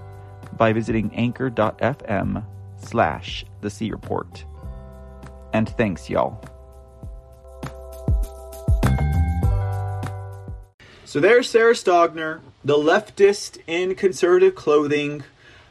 by 0.53 0.71
visiting 0.71 1.13
anchor.fm 1.13 2.45
slash 2.79 3.45
the 3.61 3.69
C 3.69 3.91
Report. 3.91 4.43
And 5.53 5.69
thanks, 5.69 6.09
y'all. 6.09 6.43
So 11.05 11.19
there's 11.19 11.49
Sarah 11.49 11.73
Stogner, 11.73 12.41
the 12.63 12.75
leftist 12.75 13.57
in 13.65 13.95
conservative 13.95 14.53
clothing. 14.53 15.23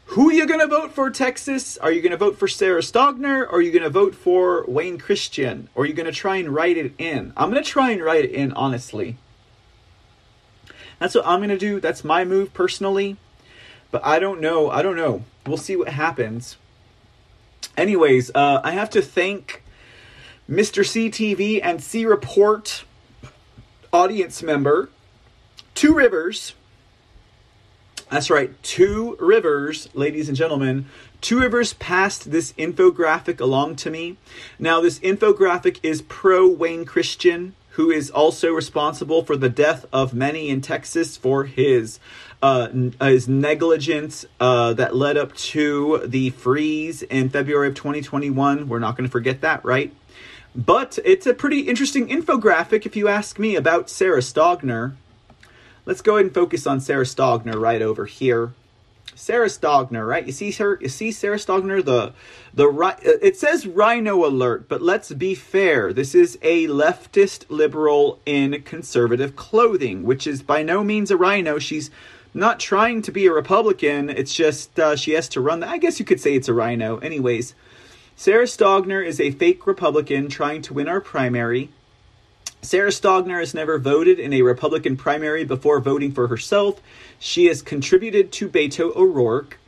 Who 0.06 0.30
are 0.30 0.32
you 0.32 0.46
going 0.46 0.58
to 0.58 0.66
vote 0.66 0.92
for, 0.92 1.10
Texas? 1.10 1.76
Are 1.78 1.92
you 1.92 2.02
going 2.02 2.10
to 2.10 2.16
vote 2.16 2.38
for 2.38 2.48
Sarah 2.48 2.80
Stogner? 2.80 3.42
Or 3.42 3.56
are 3.56 3.62
you 3.62 3.70
going 3.70 3.84
to 3.84 3.90
vote 3.90 4.14
for 4.14 4.64
Wayne 4.66 4.98
Christian? 4.98 5.68
Or 5.74 5.84
are 5.84 5.86
you 5.86 5.92
going 5.92 6.06
to 6.06 6.12
try 6.12 6.36
and 6.36 6.48
write 6.48 6.76
it 6.76 6.92
in? 6.98 7.32
I'm 7.36 7.50
going 7.50 7.62
to 7.62 7.70
try 7.70 7.90
and 7.90 8.02
write 8.02 8.24
it 8.24 8.32
in, 8.32 8.52
honestly. 8.54 9.16
That's 10.98 11.14
what 11.14 11.26
I'm 11.26 11.38
going 11.38 11.50
to 11.50 11.58
do. 11.58 11.78
That's 11.78 12.02
my 12.02 12.24
move 12.24 12.52
personally. 12.52 13.16
But 13.90 14.04
I 14.04 14.18
don't 14.18 14.40
know. 14.40 14.70
I 14.70 14.82
don't 14.82 14.96
know. 14.96 15.22
We'll 15.46 15.56
see 15.56 15.76
what 15.76 15.90
happens. 15.90 16.56
Anyways, 17.78 18.32
uh, 18.34 18.60
I 18.64 18.72
have 18.72 18.90
to 18.90 19.00
thank 19.00 19.62
Mr. 20.50 20.82
CTV 20.82 21.60
and 21.62 21.80
C 21.80 22.04
Report 22.04 22.82
audience 23.92 24.42
member, 24.42 24.90
Two 25.76 25.94
Rivers. 25.94 26.54
That's 28.10 28.30
right, 28.30 28.60
Two 28.64 29.16
Rivers, 29.20 29.88
ladies 29.94 30.26
and 30.26 30.36
gentlemen. 30.36 30.86
Two 31.20 31.38
Rivers 31.38 31.74
passed 31.74 32.32
this 32.32 32.52
infographic 32.54 33.38
along 33.40 33.76
to 33.76 33.90
me. 33.90 34.16
Now, 34.58 34.80
this 34.80 34.98
infographic 34.98 35.78
is 35.84 36.02
pro 36.02 36.48
Wayne 36.48 36.84
Christian, 36.84 37.54
who 37.78 37.92
is 37.92 38.10
also 38.10 38.50
responsible 38.50 39.22
for 39.22 39.36
the 39.36 39.48
death 39.48 39.86
of 39.92 40.12
many 40.12 40.48
in 40.48 40.60
Texas 40.60 41.16
for 41.16 41.44
his 41.44 42.00
uh, 42.42 42.66
his 43.00 43.28
negligence 43.28 44.24
uh, 44.40 44.72
that 44.72 44.96
led 44.96 45.16
up 45.16 45.32
to 45.36 46.02
the 46.04 46.30
freeze 46.30 47.02
in 47.02 47.28
February 47.28 47.68
of 47.68 47.76
2021. 47.76 48.68
We're 48.68 48.80
not 48.80 48.96
going 48.96 49.06
to 49.06 49.10
forget 49.10 49.42
that, 49.42 49.64
right? 49.64 49.94
But 50.56 50.98
it's 51.04 51.24
a 51.24 51.34
pretty 51.34 51.60
interesting 51.60 52.08
infographic, 52.08 52.84
if 52.84 52.96
you 52.96 53.06
ask 53.06 53.38
me, 53.38 53.54
about 53.54 53.88
Sarah 53.88 54.22
Stogner. 54.22 54.96
Let's 55.86 56.02
go 56.02 56.16
ahead 56.16 56.26
and 56.26 56.34
focus 56.34 56.66
on 56.66 56.80
Sarah 56.80 57.04
Stogner 57.04 57.60
right 57.60 57.80
over 57.80 58.06
here. 58.06 58.54
Sarah 59.14 59.48
Stogner, 59.48 60.06
right? 60.06 60.24
You 60.24 60.32
see 60.32 60.50
her. 60.52 60.78
You 60.80 60.88
see 60.88 61.12
Sarah 61.12 61.36
Stogner. 61.36 61.84
The 61.84 62.12
the 62.54 62.68
it 63.22 63.36
says 63.36 63.66
Rhino 63.66 64.24
alert, 64.24 64.68
but 64.68 64.82
let's 64.82 65.12
be 65.12 65.34
fair. 65.34 65.92
This 65.92 66.14
is 66.14 66.38
a 66.42 66.66
leftist 66.66 67.44
liberal 67.48 68.20
in 68.26 68.62
conservative 68.62 69.36
clothing, 69.36 70.04
which 70.04 70.26
is 70.26 70.42
by 70.42 70.62
no 70.62 70.84
means 70.84 71.10
a 71.10 71.16
rhino. 71.16 71.58
She's 71.58 71.90
not 72.34 72.60
trying 72.60 73.02
to 73.02 73.12
be 73.12 73.26
a 73.26 73.32
Republican. 73.32 74.10
It's 74.10 74.34
just 74.34 74.78
uh, 74.78 74.96
she 74.96 75.12
has 75.12 75.28
to 75.30 75.40
run. 75.40 75.60
The, 75.60 75.68
I 75.68 75.78
guess 75.78 75.98
you 75.98 76.04
could 76.04 76.20
say 76.20 76.34
it's 76.34 76.48
a 76.48 76.54
rhino. 76.54 76.98
Anyways, 76.98 77.54
Sarah 78.16 78.44
Stogner 78.44 79.04
is 79.04 79.20
a 79.20 79.30
fake 79.30 79.66
Republican 79.66 80.28
trying 80.28 80.62
to 80.62 80.74
win 80.74 80.88
our 80.88 81.00
primary. 81.00 81.70
Sarah 82.60 82.90
Stogner 82.90 83.38
has 83.38 83.54
never 83.54 83.78
voted 83.78 84.18
in 84.18 84.32
a 84.32 84.42
Republican 84.42 84.96
primary 84.96 85.44
before 85.44 85.80
voting 85.80 86.10
for 86.12 86.26
herself. 86.26 86.82
She 87.18 87.46
has 87.46 87.62
contributed 87.62 88.32
to 88.32 88.48
Beto 88.48 88.94
O'Rourke. 88.96 89.58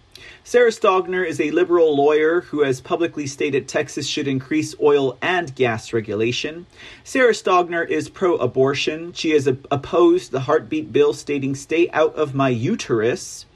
Sarah 0.43 0.73
Stogner 0.73 1.25
is 1.25 1.41
a 1.41 1.53
liberal 1.53 1.97
lawyer 1.97 2.41
who 2.41 2.63
has 2.63 2.81
publicly 2.81 3.29
stated 3.29 3.69
Texas 3.69 4.09
should 4.09 4.27
increase 4.27 4.75
oil 4.81 5.17
and 5.23 5.55
gas 5.55 5.93
regulation. 5.93 6.67
Sarah 7.05 7.33
Stogner 7.33 7.89
is 7.89 8.09
pro 8.09 8.35
abortion. 8.37 9.13
She 9.13 9.31
has 9.31 9.47
opposed 9.47 10.33
the 10.33 10.41
heartbeat 10.41 10.93
bill 10.93 11.13
stating, 11.13 11.55
Stay 11.55 11.89
out 11.91 12.17
of 12.17 12.35
my 12.35 12.49
uterus. 12.49 13.47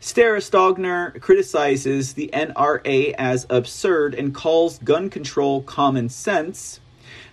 Sarah 0.00 0.40
Stogner 0.40 1.20
criticizes 1.20 2.14
the 2.14 2.28
NRA 2.32 3.14
as 3.16 3.46
absurd 3.48 4.14
and 4.14 4.34
calls 4.34 4.78
gun 4.78 5.10
control 5.10 5.62
common 5.62 6.08
sense. 6.08 6.80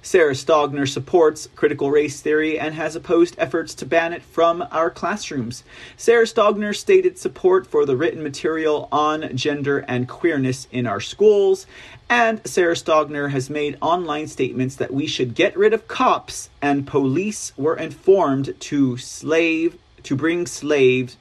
Sarah 0.01 0.33
Stogner 0.33 0.87
supports 0.87 1.49
critical 1.55 1.91
race 1.91 2.21
theory 2.21 2.59
and 2.59 2.73
has 2.75 2.95
opposed 2.95 3.35
efforts 3.37 3.73
to 3.75 3.85
ban 3.85 4.13
it 4.13 4.23
from 4.23 4.65
our 4.71 4.89
classrooms. 4.89 5.63
Sarah 5.97 6.25
Stogner 6.25 6.75
stated 6.75 7.17
support 7.17 7.67
for 7.67 7.85
the 7.85 7.97
written 7.97 8.23
material 8.23 8.87
on 8.91 9.35
gender 9.35 9.79
and 9.79 10.07
queerness 10.07 10.67
in 10.71 10.87
our 10.87 11.01
schools. 11.01 11.67
And 12.09 12.45
Sarah 12.47 12.75
Stogner 12.75 13.31
has 13.31 13.49
made 13.49 13.77
online 13.81 14.27
statements 14.27 14.75
that 14.75 14.93
we 14.93 15.07
should 15.07 15.35
get 15.35 15.57
rid 15.57 15.73
of 15.73 15.87
cops 15.87 16.49
and 16.61 16.87
police 16.87 17.51
were 17.57 17.75
informed 17.75 18.59
to 18.61 18.97
slave 18.97 19.77
to 20.03 20.15
bring 20.15 20.45
slaves 20.45 21.17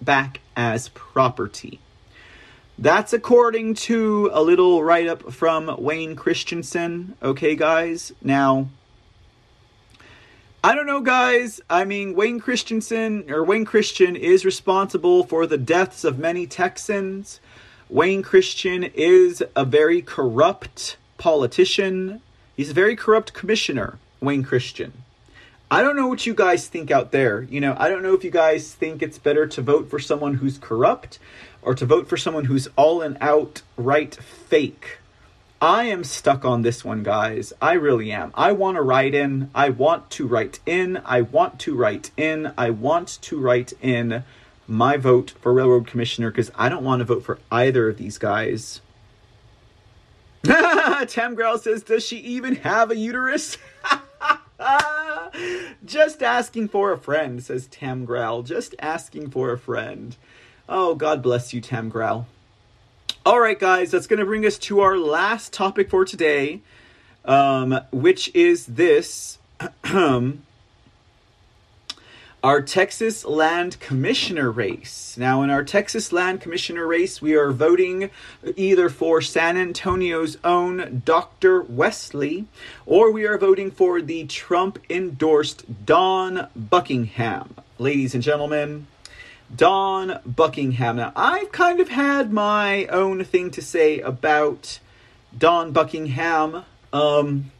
back 0.00 0.40
as 0.56 0.88
property. 0.90 1.80
That's 2.78 3.12
according 3.12 3.74
to 3.74 4.30
a 4.32 4.42
little 4.42 4.82
write 4.82 5.06
up 5.06 5.32
from 5.32 5.74
Wayne 5.78 6.16
Christensen. 6.16 7.16
Okay, 7.22 7.54
guys. 7.54 8.12
Now, 8.20 8.68
I 10.62 10.74
don't 10.74 10.86
know, 10.86 11.00
guys. 11.00 11.60
I 11.70 11.84
mean, 11.84 12.16
Wayne 12.16 12.40
Christensen 12.40 13.30
or 13.30 13.44
Wayne 13.44 13.64
Christian 13.64 14.16
is 14.16 14.44
responsible 14.44 15.22
for 15.22 15.46
the 15.46 15.58
deaths 15.58 16.02
of 16.02 16.18
many 16.18 16.48
Texans. 16.48 17.38
Wayne 17.88 18.22
Christian 18.22 18.82
is 18.82 19.42
a 19.54 19.64
very 19.64 20.02
corrupt 20.02 20.96
politician. 21.16 22.22
He's 22.56 22.70
a 22.70 22.74
very 22.74 22.96
corrupt 22.96 23.34
commissioner, 23.34 23.98
Wayne 24.20 24.42
Christian. 24.42 25.04
I 25.70 25.82
don't 25.82 25.96
know 25.96 26.06
what 26.06 26.26
you 26.26 26.34
guys 26.34 26.66
think 26.66 26.90
out 26.90 27.12
there. 27.12 27.42
You 27.42 27.60
know, 27.60 27.74
I 27.78 27.88
don't 27.88 28.02
know 28.02 28.14
if 28.14 28.24
you 28.24 28.30
guys 28.30 28.72
think 28.72 29.02
it's 29.02 29.18
better 29.18 29.46
to 29.46 29.62
vote 29.62 29.90
for 29.90 29.98
someone 29.98 30.34
who's 30.34 30.58
corrupt 30.58 31.18
or 31.64 31.74
to 31.74 31.86
vote 31.86 32.08
for 32.08 32.16
someone 32.16 32.44
who's 32.44 32.68
all 32.76 33.02
and 33.02 33.16
out 33.20 33.62
right 33.76 34.14
fake. 34.14 34.98
I 35.60 35.84
am 35.84 36.04
stuck 36.04 36.44
on 36.44 36.62
this 36.62 36.84
one, 36.84 37.02
guys. 37.02 37.52
I 37.60 37.72
really 37.72 38.12
am. 38.12 38.32
I 38.34 38.52
want 38.52 38.76
to 38.76 38.82
write 38.82 39.14
in. 39.14 39.50
I 39.54 39.70
want 39.70 40.10
to 40.10 40.26
write 40.26 40.60
in. 40.66 41.00
I 41.06 41.22
want 41.22 41.58
to 41.60 41.74
write 41.74 42.10
in. 42.16 42.52
I 42.58 42.70
want 42.70 43.18
to 43.22 43.40
write 43.40 43.72
in 43.80 44.24
my 44.66 44.96
vote 44.96 45.34
for 45.40 45.52
railroad 45.52 45.86
commissioner 45.86 46.30
because 46.30 46.50
I 46.54 46.68
don't 46.68 46.84
want 46.84 47.00
to 47.00 47.04
vote 47.04 47.24
for 47.24 47.38
either 47.50 47.88
of 47.88 47.96
these 47.96 48.18
guys. 48.18 48.80
Tam 51.08 51.34
Growl 51.34 51.58
says, 51.58 51.82
Does 51.82 52.04
she 52.04 52.18
even 52.18 52.56
have 52.56 52.90
a 52.90 52.96
uterus? 52.96 53.56
Just 55.84 56.22
asking 56.22 56.68
for 56.68 56.92
a 56.92 56.98
friend, 56.98 57.42
says 57.42 57.66
Tam 57.68 58.04
Growl. 58.04 58.42
Just 58.42 58.74
asking 58.78 59.30
for 59.30 59.52
a 59.52 59.58
friend. 59.58 60.16
Oh, 60.68 60.94
God 60.94 61.22
bless 61.22 61.52
you, 61.52 61.60
Tam 61.60 61.88
Growl. 61.88 62.26
All 63.26 63.40
right, 63.40 63.58
guys, 63.58 63.90
that's 63.90 64.06
going 64.06 64.20
to 64.20 64.26
bring 64.26 64.46
us 64.46 64.58
to 64.58 64.80
our 64.80 64.96
last 64.96 65.52
topic 65.52 65.90
for 65.90 66.04
today, 66.04 66.60
um, 67.24 67.80
which 67.90 68.34
is 68.34 68.66
this. 68.66 69.38
our 72.44 72.60
Texas 72.60 73.24
Land 73.24 73.80
Commissioner 73.80 74.50
race. 74.50 75.16
Now, 75.16 75.42
in 75.42 75.48
our 75.48 75.64
Texas 75.64 76.12
Land 76.12 76.42
Commissioner 76.42 76.86
race, 76.86 77.22
we 77.22 77.34
are 77.34 77.50
voting 77.52 78.10
either 78.54 78.90
for 78.90 79.22
San 79.22 79.56
Antonio's 79.56 80.36
own 80.44 81.00
Dr. 81.06 81.62
Westley 81.62 82.44
or 82.84 83.10
we 83.10 83.26
are 83.26 83.38
voting 83.38 83.70
for 83.70 84.02
the 84.02 84.26
Trump 84.26 84.78
endorsed 84.90 85.86
Dawn 85.86 86.48
Buckingham. 86.54 87.54
Ladies 87.78 88.12
and 88.14 88.22
gentlemen, 88.22 88.88
Dawn 89.54 90.20
Buckingham. 90.24 90.96
Now, 90.96 91.12
I've 91.16 91.52
kind 91.52 91.80
of 91.80 91.88
had 91.88 92.32
my 92.32 92.86
own 92.86 93.24
thing 93.24 93.50
to 93.52 93.62
say 93.62 94.00
about 94.00 94.78
Dawn 95.36 95.72
Buckingham. 95.72 96.64
Um, 96.92 97.50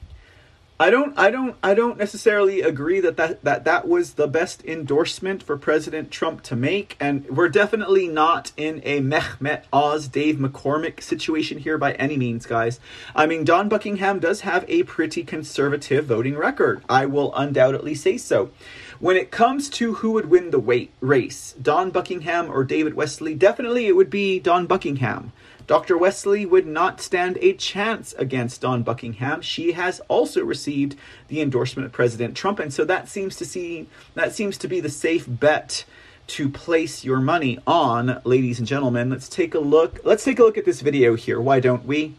I 0.78 0.90
don't, 0.90 1.16
I 1.16 1.30
don't, 1.30 1.54
I 1.62 1.72
don't 1.74 1.96
necessarily 1.96 2.60
agree 2.60 2.98
that 2.98 3.16
that, 3.16 3.44
that 3.44 3.64
that 3.64 3.86
was 3.86 4.14
the 4.14 4.26
best 4.26 4.64
endorsement 4.64 5.40
for 5.40 5.56
President 5.56 6.10
Trump 6.10 6.42
to 6.42 6.56
make, 6.56 6.96
and 6.98 7.24
we're 7.28 7.48
definitely 7.48 8.08
not 8.08 8.50
in 8.56 8.82
a 8.84 9.00
Mehmet 9.00 9.62
Oz, 9.72 10.08
Dave 10.08 10.34
McCormick 10.36 11.00
situation 11.00 11.58
here 11.58 11.78
by 11.78 11.92
any 11.92 12.16
means, 12.16 12.44
guys. 12.44 12.80
I 13.14 13.26
mean, 13.26 13.44
Dawn 13.44 13.68
Buckingham 13.68 14.18
does 14.18 14.40
have 14.40 14.64
a 14.66 14.82
pretty 14.82 15.22
conservative 15.22 16.06
voting 16.06 16.36
record. 16.36 16.82
I 16.88 17.06
will 17.06 17.32
undoubtedly 17.36 17.94
say 17.94 18.18
so. 18.18 18.50
When 19.00 19.16
it 19.16 19.32
comes 19.32 19.68
to 19.70 19.94
who 19.94 20.12
would 20.12 20.30
win 20.30 20.50
the 20.50 20.60
weight 20.60 20.92
race, 21.00 21.54
Dawn 21.60 21.90
Buckingham 21.90 22.48
or 22.48 22.62
David 22.62 22.94
Westley, 22.94 23.34
definitely 23.34 23.86
it 23.86 23.96
would 23.96 24.10
be 24.10 24.38
Dawn 24.38 24.66
Buckingham. 24.66 25.32
Dr. 25.66 25.98
Westley 25.98 26.46
would 26.46 26.66
not 26.66 27.00
stand 27.00 27.38
a 27.40 27.54
chance 27.54 28.12
against 28.18 28.60
Dawn 28.60 28.82
Buckingham. 28.82 29.40
She 29.42 29.72
has 29.72 30.00
also 30.08 30.44
received 30.44 30.96
the 31.28 31.40
endorsement 31.40 31.86
of 31.86 31.92
President 31.92 32.36
Trump, 32.36 32.60
and 32.60 32.72
so 32.72 32.84
that 32.84 33.08
seems 33.08 33.34
to 33.36 33.44
see 33.44 33.88
that 34.14 34.32
seems 34.32 34.58
to 34.58 34.68
be 34.68 34.80
the 34.80 34.90
safe 34.90 35.24
bet 35.26 35.84
to 36.26 36.48
place 36.48 37.04
your 37.04 37.18
money 37.18 37.58
on, 37.66 38.20
ladies 38.24 38.58
and 38.58 38.68
gentlemen. 38.68 39.10
Let's 39.10 39.28
take 39.28 39.54
a 39.54 39.58
look. 39.58 40.00
Let's 40.04 40.24
take 40.24 40.38
a 40.38 40.44
look 40.44 40.58
at 40.58 40.66
this 40.66 40.82
video 40.82 41.16
here. 41.16 41.40
Why 41.40 41.60
don't 41.60 41.84
we? 41.84 42.14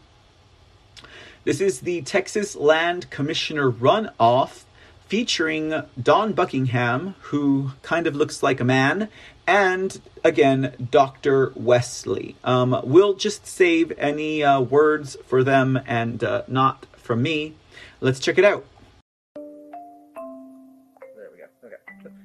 This 1.44 1.60
is 1.60 1.80
the 1.80 2.02
Texas 2.02 2.56
Land 2.56 3.08
Commissioner 3.10 3.70
runoff 3.70 4.64
featuring 5.06 5.82
Dawn 6.00 6.32
Buckingham, 6.32 7.14
who 7.22 7.72
kind 7.82 8.06
of 8.06 8.16
looks 8.16 8.42
like 8.42 8.60
a 8.60 8.64
man, 8.64 9.08
and 9.46 10.00
again, 10.24 10.74
Dr. 10.90 11.52
Westley. 11.54 12.34
Um, 12.42 12.80
we'll 12.84 13.14
just 13.14 13.46
save 13.46 13.92
any 13.98 14.42
uh, 14.42 14.60
words 14.60 15.16
for 15.26 15.44
them 15.44 15.78
and 15.86 16.22
uh, 16.24 16.42
not 16.48 16.86
from 16.96 17.22
me. 17.22 17.54
Let's 18.00 18.18
check 18.18 18.38
it 18.38 18.44
out. 18.44 18.64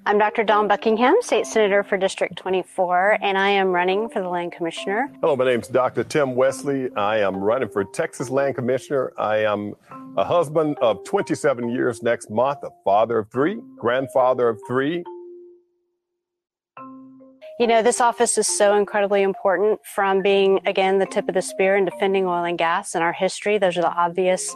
I'm 0.04 0.18
Dr. 0.18 0.44
Dawn 0.44 0.68
Buckingham, 0.68 1.16
State 1.22 1.46
Senator 1.46 1.84
for 1.84 1.96
District 1.96 2.36
24, 2.36 3.20
and 3.22 3.38
I 3.38 3.50
am 3.50 3.68
running 3.68 4.10
for 4.10 4.20
the 4.20 4.30
Land 4.30 4.52
Commissioner. 4.52 5.12
Hello, 5.22 5.36
my 5.36 5.46
name 5.46 5.60
is 5.60 5.68
Dr. 5.68 6.04
Tim 6.04 6.34
Westley. 6.36 6.90
I 6.96 7.20
am 7.20 7.38
running 7.38 7.70
for 7.70 7.84
Texas 7.84 8.32
Land 8.32 8.56
Commissioner. 8.56 9.14
I 9.20 9.44
am 9.44 9.76
a 10.18 10.24
husband 10.24 10.78
of 10.82 11.04
27 11.04 11.70
years 11.70 12.02
next 12.02 12.32
month, 12.32 12.60
a 12.64 12.72
father 12.84 13.20
of 13.20 13.32
three, 13.32 13.60
grandfather 13.78 14.50
of 14.50 14.60
three, 14.68 15.04
you 17.62 17.68
know, 17.68 17.84
this 17.84 18.02
office 18.02 18.40
is 18.40 18.48
so 18.48 18.76
incredibly 18.76 19.22
important 19.22 19.82
from 19.86 20.24
being, 20.24 20.62
again, 20.66 20.98
the 20.98 21.06
tip 21.06 21.30
of 21.30 21.36
the 21.36 21.44
spear 21.44 21.76
in 21.76 21.86
defending 21.86 22.26
oil 22.26 22.44
and 22.44 22.58
gas 22.58 22.96
and 22.96 23.04
our 23.04 23.14
history. 23.14 23.60
Those 23.60 23.78
are 23.78 23.82
the 23.82 23.94
obvious 23.94 24.56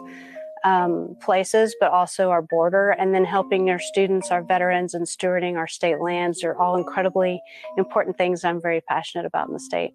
um, 0.66 1.16
places, 1.22 1.76
but 1.80 1.92
also 1.92 2.32
our 2.32 2.42
border, 2.42 2.90
and 2.92 3.14
then 3.14 3.24
helping 3.24 3.70
our 3.70 3.80
students, 3.80 4.32
our 4.32 4.44
veterans, 4.44 4.94
and 4.94 5.06
stewarding 5.06 5.56
our 5.56 5.68
state 5.68 6.02
lands 6.02 6.44
are 6.44 6.58
all 6.58 6.76
incredibly 6.76 7.40
important 7.78 8.18
things 8.18 8.44
I'm 8.44 8.60
very 8.60 8.82
passionate 8.82 9.26
about 9.26 9.48
in 9.48 9.54
the 9.54 9.60
state. 9.60 9.94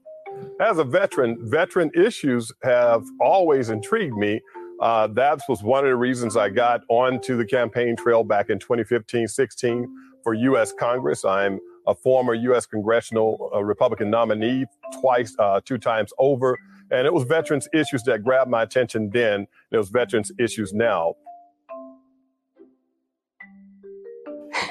As 0.60 0.78
a 0.78 0.84
veteran, 0.84 1.38
veteran 1.50 1.90
issues 1.94 2.52
have 2.62 3.02
always 3.20 3.68
intrigued 3.68 4.16
me. 4.16 4.40
Uh, 4.80 5.08
that 5.08 5.40
was 5.48 5.62
one 5.62 5.84
of 5.84 5.90
the 5.90 5.96
reasons 5.96 6.36
I 6.36 6.48
got 6.48 6.82
onto 6.88 7.36
the 7.36 7.44
campaign 7.44 7.96
trail 7.96 8.22
back 8.22 8.48
in 8.48 8.58
2015 8.58 9.26
16 9.26 9.88
for 10.22 10.34
U.S. 10.34 10.72
Congress. 10.72 11.24
I'm 11.24 11.58
a 11.86 11.94
former 11.94 12.34
U.S. 12.34 12.64
congressional 12.64 13.50
uh, 13.52 13.62
Republican 13.64 14.08
nominee 14.08 14.66
twice, 15.00 15.34
uh, 15.38 15.60
two 15.64 15.78
times 15.78 16.12
over. 16.18 16.56
And 16.90 17.06
it 17.06 17.12
was 17.12 17.24
veterans 17.24 17.68
issues 17.72 18.02
that 18.04 18.24
grabbed 18.24 18.50
my 18.50 18.62
attention 18.62 19.10
then. 19.10 19.46
It 19.70 19.76
was 19.76 19.90
veterans 19.90 20.32
issues 20.38 20.72
now. 20.72 21.14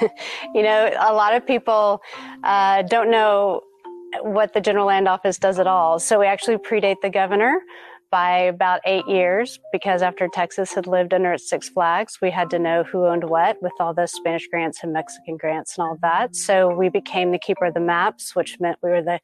you 0.54 0.62
know, 0.62 0.90
a 1.00 1.12
lot 1.12 1.34
of 1.34 1.46
people 1.46 2.02
uh, 2.44 2.82
don't 2.82 3.10
know 3.10 3.62
what 4.22 4.52
the 4.52 4.60
General 4.60 4.86
Land 4.86 5.08
Office 5.08 5.38
does 5.38 5.58
at 5.58 5.66
all. 5.66 5.98
So 5.98 6.20
we 6.20 6.26
actually 6.26 6.56
predate 6.58 6.96
the 7.02 7.10
governor 7.10 7.60
by 8.10 8.38
about 8.38 8.80
eight 8.86 9.06
years 9.06 9.60
because 9.72 10.02
after 10.02 10.26
Texas 10.28 10.74
had 10.74 10.86
lived 10.86 11.14
under 11.14 11.32
its 11.32 11.48
Six 11.48 11.68
Flags, 11.68 12.18
we 12.20 12.30
had 12.30 12.50
to 12.50 12.58
know 12.58 12.82
who 12.82 13.06
owned 13.06 13.24
what 13.24 13.62
with 13.62 13.72
all 13.78 13.94
the 13.94 14.06
Spanish 14.06 14.48
grants 14.48 14.80
and 14.82 14.92
Mexican 14.92 15.36
grants 15.36 15.78
and 15.78 15.86
all 15.86 15.96
that. 16.02 16.34
So 16.34 16.74
we 16.74 16.88
became 16.88 17.30
the 17.30 17.38
keeper 17.38 17.66
of 17.66 17.74
the 17.74 17.80
maps, 17.80 18.34
which 18.34 18.58
meant 18.58 18.78
we 18.82 18.90
were 18.90 19.02
the 19.02 19.20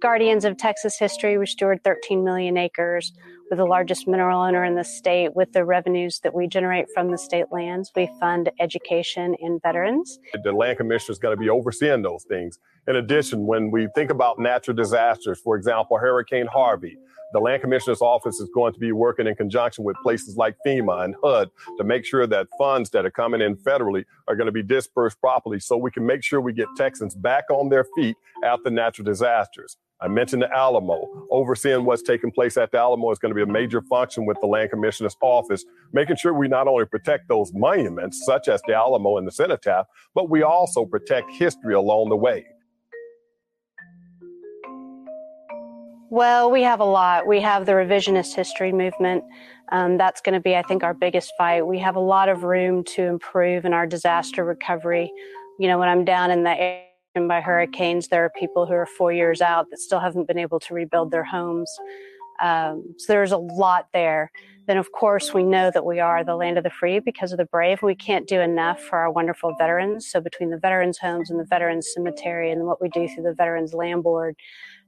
guardians 0.00 0.44
of 0.44 0.56
Texas 0.56 0.98
history. 0.98 1.36
We 1.38 1.46
steward 1.46 1.84
13 1.84 2.24
million 2.24 2.56
acres. 2.56 3.12
We're 3.50 3.58
the 3.58 3.66
largest 3.66 4.08
mineral 4.08 4.40
owner 4.40 4.64
in 4.64 4.74
the 4.74 4.84
state. 4.84 5.34
With 5.34 5.52
the 5.52 5.64
revenues 5.64 6.20
that 6.22 6.34
we 6.34 6.46
generate 6.46 6.86
from 6.94 7.10
the 7.10 7.18
state 7.18 7.46
lands, 7.52 7.92
we 7.94 8.08
fund 8.18 8.50
education 8.60 9.34
in 9.40 9.60
veterans. 9.62 10.18
The 10.42 10.52
land 10.52 10.78
commissioner 10.78 11.12
is 11.12 11.18
going 11.18 11.36
to 11.36 11.40
be 11.40 11.50
overseeing 11.50 12.02
those 12.02 12.24
things. 12.24 12.58
In 12.88 12.96
addition, 12.96 13.46
when 13.46 13.70
we 13.70 13.88
think 13.94 14.10
about 14.10 14.38
natural 14.38 14.76
disasters, 14.76 15.38
for 15.40 15.56
example, 15.56 15.98
Hurricane 15.98 16.46
Harvey, 16.46 16.96
the 17.32 17.38
land 17.38 17.62
commissioner's 17.62 18.00
office 18.00 18.40
is 18.40 18.48
going 18.54 18.72
to 18.72 18.80
be 18.80 18.92
working 18.92 19.26
in 19.26 19.36
conjunction 19.36 19.84
with 19.84 19.96
places 20.02 20.36
like 20.36 20.56
FEMA 20.66 21.04
and 21.04 21.14
HUD 21.22 21.50
to 21.78 21.84
make 21.84 22.04
sure 22.04 22.26
that 22.26 22.48
funds 22.58 22.90
that 22.90 23.06
are 23.06 23.10
coming 23.10 23.40
in 23.40 23.56
federally 23.56 24.04
are 24.26 24.34
going 24.34 24.46
to 24.46 24.52
be 24.52 24.62
dispersed 24.62 25.20
properly 25.20 25.60
so 25.60 25.76
we 25.76 25.92
can 25.92 26.04
make 26.04 26.24
sure 26.24 26.40
we 26.40 26.52
get 26.52 26.66
Texans 26.76 27.14
back 27.14 27.44
on 27.50 27.68
their 27.68 27.86
feet 27.94 28.16
after 28.42 28.70
natural 28.70 29.04
disasters. 29.04 29.76
I 30.02 30.08
mentioned 30.08 30.42
the 30.42 30.50
Alamo. 30.54 31.26
Overseeing 31.30 31.84
what's 31.84 32.02
taking 32.02 32.30
place 32.30 32.56
at 32.56 32.72
the 32.72 32.78
Alamo 32.78 33.10
is 33.10 33.18
going 33.18 33.30
to 33.30 33.34
be 33.34 33.42
a 33.42 33.52
major 33.52 33.82
function 33.82 34.24
with 34.24 34.38
the 34.40 34.46
Land 34.46 34.70
Commissioner's 34.70 35.16
office, 35.20 35.64
making 35.92 36.16
sure 36.16 36.32
we 36.32 36.48
not 36.48 36.66
only 36.66 36.86
protect 36.86 37.28
those 37.28 37.52
monuments, 37.52 38.24
such 38.24 38.48
as 38.48 38.62
the 38.66 38.74
Alamo 38.74 39.18
and 39.18 39.26
the 39.26 39.32
Cenotaph, 39.32 39.86
but 40.14 40.30
we 40.30 40.42
also 40.42 40.86
protect 40.86 41.30
history 41.32 41.74
along 41.74 42.08
the 42.08 42.16
way. 42.16 42.46
Well, 46.08 46.50
we 46.50 46.62
have 46.62 46.80
a 46.80 46.84
lot. 46.84 47.26
We 47.26 47.40
have 47.40 47.66
the 47.66 47.72
revisionist 47.72 48.34
history 48.34 48.72
movement. 48.72 49.22
Um, 49.70 49.96
that's 49.96 50.20
going 50.20 50.32
to 50.32 50.40
be, 50.40 50.56
I 50.56 50.62
think, 50.62 50.82
our 50.82 50.94
biggest 50.94 51.30
fight. 51.38 51.66
We 51.66 51.78
have 51.78 51.94
a 51.94 52.00
lot 52.00 52.28
of 52.28 52.42
room 52.42 52.82
to 52.84 53.02
improve 53.02 53.64
in 53.64 53.72
our 53.72 53.86
disaster 53.86 54.44
recovery. 54.44 55.12
You 55.60 55.68
know, 55.68 55.78
when 55.78 55.88
I'm 55.88 56.04
down 56.04 56.32
in 56.32 56.42
the 56.42 56.80
area 57.16 57.28
by 57.28 57.40
hurricanes, 57.40 58.08
there 58.08 58.24
are 58.24 58.30
people 58.30 58.66
who 58.66 58.74
are 58.74 58.86
four 58.86 59.12
years 59.12 59.40
out 59.40 59.66
that 59.70 59.78
still 59.78 60.00
haven't 60.00 60.28
been 60.28 60.38
able 60.38 60.60
to 60.60 60.74
rebuild 60.74 61.10
their 61.10 61.24
homes. 61.24 61.70
Um, 62.42 62.94
so 62.98 63.12
there's 63.12 63.32
a 63.32 63.36
lot 63.36 63.88
there. 63.92 64.30
Then, 64.66 64.76
of 64.76 64.92
course, 64.92 65.34
we 65.34 65.42
know 65.42 65.70
that 65.72 65.84
we 65.84 65.98
are 65.98 66.22
the 66.22 66.36
land 66.36 66.56
of 66.56 66.64
the 66.64 66.70
free 66.70 67.00
because 67.00 67.32
of 67.32 67.38
the 67.38 67.44
brave. 67.46 67.82
We 67.82 67.96
can't 67.96 68.28
do 68.28 68.40
enough 68.40 68.80
for 68.80 68.98
our 68.98 69.10
wonderful 69.10 69.54
veterans. 69.58 70.06
So, 70.06 70.20
between 70.20 70.50
the 70.50 70.58
veterans' 70.58 70.98
homes 70.98 71.28
and 71.28 71.40
the 71.40 71.44
veterans' 71.44 71.90
cemetery 71.92 72.52
and 72.52 72.66
what 72.66 72.80
we 72.80 72.88
do 72.90 73.08
through 73.08 73.24
the 73.24 73.34
Veterans 73.34 73.74
Land 73.74 74.04
Board, 74.04 74.36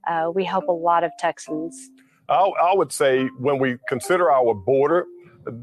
uh, 0.09 0.31
we 0.33 0.45
help 0.45 0.69
a 0.69 0.73
lot 0.73 1.03
of 1.03 1.11
Texans. 1.19 1.91
I, 2.29 2.37
I 2.37 2.75
would 2.75 2.93
say 2.93 3.27
when 3.39 3.59
we 3.59 3.77
consider 3.89 4.31
our 4.31 4.55
border, 4.55 5.07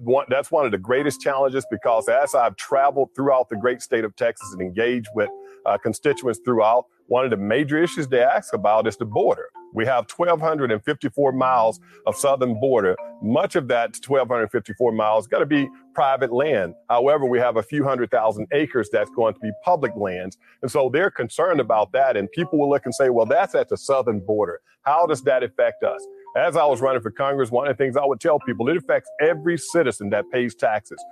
one, 0.04 0.26
that's 0.28 0.52
one 0.52 0.66
of 0.66 0.72
the 0.72 0.78
greatest 0.78 1.22
challenges 1.22 1.66
because 1.72 2.10
as 2.10 2.36
I've 2.36 2.58
traveled 2.58 3.12
throughout 3.16 3.48
the 3.48 3.56
great 3.56 3.82
state 3.82 4.04
of 4.04 4.14
Texas 4.18 4.52
and 4.52 4.62
engaged 4.62 5.08
with 5.16 5.30
uh, 5.66 5.78
constituents 5.78 6.40
throughout, 6.44 6.86
one 7.08 7.26
of 7.26 7.32
the 7.32 7.38
major 7.38 7.82
issues 7.82 8.08
they 8.08 8.22
ask 8.22 8.54
about 8.54 8.88
is 8.88 8.98
the 8.98 9.06
border. 9.06 9.50
We 9.74 9.86
have 9.86 10.10
1,254 10.16 11.32
miles 11.32 11.80
of 12.06 12.16
southern 12.16 12.60
border. 12.60 12.96
Much 13.22 13.56
of 13.56 13.68
that 13.68 13.98
1,254 14.06 14.92
miles 14.92 15.28
got 15.28 15.40
to 15.40 15.46
be 15.46 15.70
private 15.94 16.32
land. 16.32 16.74
However, 16.90 17.26
we 17.26 17.40
have 17.40 17.58
a 17.58 17.64
few 17.64 17.84
hundred 17.84 18.10
thousand 18.10 18.48
acres 18.52 18.90
that's 18.92 19.12
going 19.12 19.34
to 19.36 19.40
be 19.40 19.52
public 19.64 19.92
lands. 19.96 20.38
And 20.62 20.72
so 20.72 20.90
they're 20.92 21.12
concerned 21.12 21.60
about 21.60 21.92
that. 21.92 22.18
And 22.18 22.32
people 22.32 22.60
will 22.60 22.70
look 22.70 22.86
and 22.86 22.96
say, 22.96 23.10
well, 23.10 23.26
that's 23.26 23.54
at 23.56 23.70
the 23.70 23.78
southern 23.78 24.20
border. 24.20 24.62
How 24.84 25.06
does 25.06 25.22
that 25.24 25.44
affect 25.44 25.84
us? 25.84 26.06
As 26.36 26.56
I 26.56 26.66
was 26.66 26.82
running 26.82 27.02
for 27.02 27.12
Congress, 27.12 27.52
one 27.52 27.68
of 27.68 27.76
the 27.78 27.84
things 27.84 27.98
I 27.98 28.06
would 28.06 28.20
tell 28.20 28.40
people, 28.40 28.70
it 28.70 28.78
affects 28.78 29.10
every 29.20 29.58
citizen 29.58 30.10
that 30.12 30.26
pays 30.32 30.56
taxes. 30.56 31.04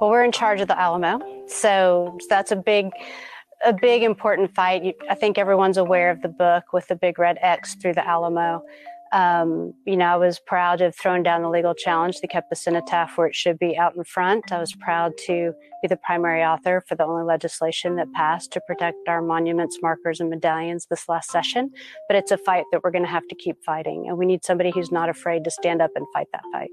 Well, 0.00 0.10
we're 0.10 0.24
in 0.24 0.32
charge 0.32 0.60
of 0.60 0.68
the 0.68 0.78
Alamo, 0.78 1.20
so 1.46 2.18
that's 2.28 2.52
a 2.52 2.56
big, 2.56 2.90
a 3.64 3.72
big 3.72 4.02
important 4.02 4.54
fight. 4.54 4.96
I 5.10 5.14
think 5.14 5.38
everyone's 5.38 5.76
aware 5.76 6.10
of 6.10 6.22
the 6.22 6.28
book 6.28 6.72
with 6.72 6.88
the 6.88 6.96
big 6.96 7.18
red 7.18 7.38
X 7.40 7.74
through 7.74 7.94
the 7.94 8.06
Alamo. 8.06 8.62
Um, 9.12 9.72
you 9.86 9.96
know, 9.96 10.06
I 10.06 10.16
was 10.16 10.38
proud 10.38 10.78
to 10.78 10.84
have 10.84 10.96
thrown 10.96 11.22
down 11.22 11.42
the 11.42 11.48
legal 11.48 11.74
challenge 11.74 12.20
to 12.20 12.26
kept 12.26 12.50
the 12.50 12.56
cenotaph 12.56 13.16
where 13.16 13.26
it 13.26 13.34
should 13.34 13.58
be 13.58 13.76
out 13.76 13.96
in 13.96 14.04
front. 14.04 14.52
I 14.52 14.60
was 14.60 14.74
proud 14.74 15.12
to 15.26 15.54
be 15.80 15.88
the 15.88 15.96
primary 15.96 16.44
author 16.44 16.84
for 16.86 16.94
the 16.94 17.04
only 17.04 17.24
legislation 17.24 17.96
that 17.96 18.12
passed 18.12 18.52
to 18.52 18.60
protect 18.66 18.96
our 19.08 19.22
monuments, 19.22 19.78
markers, 19.80 20.20
and 20.20 20.28
medallions 20.28 20.86
this 20.90 21.08
last 21.08 21.30
session. 21.30 21.70
But 22.06 22.16
it's 22.16 22.30
a 22.30 22.38
fight 22.38 22.64
that 22.70 22.84
we're 22.84 22.90
going 22.90 23.04
to 23.04 23.10
have 23.10 23.26
to 23.28 23.34
keep 23.34 23.56
fighting. 23.64 24.08
And 24.08 24.18
we 24.18 24.26
need 24.26 24.44
somebody 24.44 24.70
who's 24.70 24.92
not 24.92 25.08
afraid 25.08 25.44
to 25.44 25.50
stand 25.50 25.80
up 25.80 25.92
and 25.94 26.06
fight 26.12 26.28
that 26.32 26.42
fight 26.52 26.70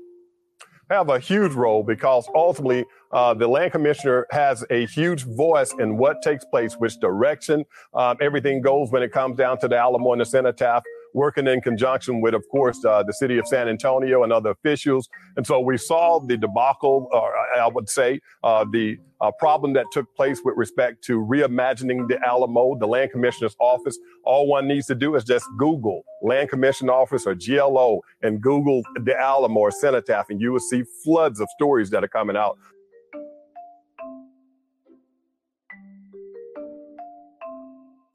have 0.90 1.10
a 1.10 1.20
huge 1.20 1.54
role 1.54 1.84
because 1.84 2.28
ultimately 2.36 2.86
uh, 3.12 3.34
the 3.34 3.48
land 3.48 3.72
commissioner 3.72 4.28
has 4.32 4.64
a 4.70 4.86
huge 4.88 5.24
voice 5.24 5.74
in 5.80 5.98
what 5.98 6.22
takes 6.22 6.46
place, 6.46 6.76
which 6.76 7.00
direction 7.00 7.66
um, 7.94 8.18
everything 8.22 8.62
goes 8.62 8.92
when 8.92 9.02
it 9.02 9.12
comes 9.12 9.38
down 9.38 9.58
to 9.60 9.68
the 9.68 9.78
Alamo 9.78 10.12
and 10.12 10.22
the 10.22 10.26
cenotaph 10.26 10.84
working 11.16 11.48
in 11.48 11.62
conjunction 11.62 12.20
with, 12.20 12.34
of 12.34 12.44
course, 12.50 12.84
uh, 12.84 13.02
the 13.02 13.14
city 13.14 13.38
of 13.38 13.48
San 13.48 13.70
Antonio 13.70 14.24
and 14.24 14.34
other 14.34 14.50
officials. 14.52 15.08
And 15.38 15.48
so 15.48 15.62
we 15.62 15.78
saw 15.78 16.20
the 16.20 16.36
debacle, 16.36 17.08
or 17.12 17.34
I 17.58 17.68
would 17.70 17.90
say, 17.90 18.20
uh, 18.44 18.66
the 18.70 19.00
uh, 19.22 19.32
problem 19.40 19.72
that 19.74 19.86
took 19.94 20.14
place 20.16 20.42
with 20.44 20.56
respect 20.58 21.02
to 21.06 21.20
reimagining 21.20 22.10
the 22.10 22.20
Alamo, 22.24 22.78
the 22.78 22.86
land 22.86 23.12
commissioner's 23.12 23.56
office. 23.60 23.98
All 24.26 24.46
one 24.46 24.68
needs 24.68 24.88
to 24.88 24.96
do 24.96 25.16
is 25.16 25.24
just 25.24 25.46
Google 25.58 26.04
land 26.22 26.50
commission 26.50 26.90
office 26.90 27.26
or 27.26 27.36
GLO 27.36 28.02
and 28.22 28.42
Google 28.42 28.82
the 29.04 29.16
Alamo 29.18 29.60
or 29.60 29.72
Cenotaph, 29.72 30.30
and 30.30 30.42
you 30.42 30.52
will 30.52 30.60
see 30.60 30.84
floods 31.04 31.40
of 31.40 31.48
stories 31.56 31.92
that 31.92 32.04
are 32.04 32.10
coming 32.10 32.36
out 32.36 32.58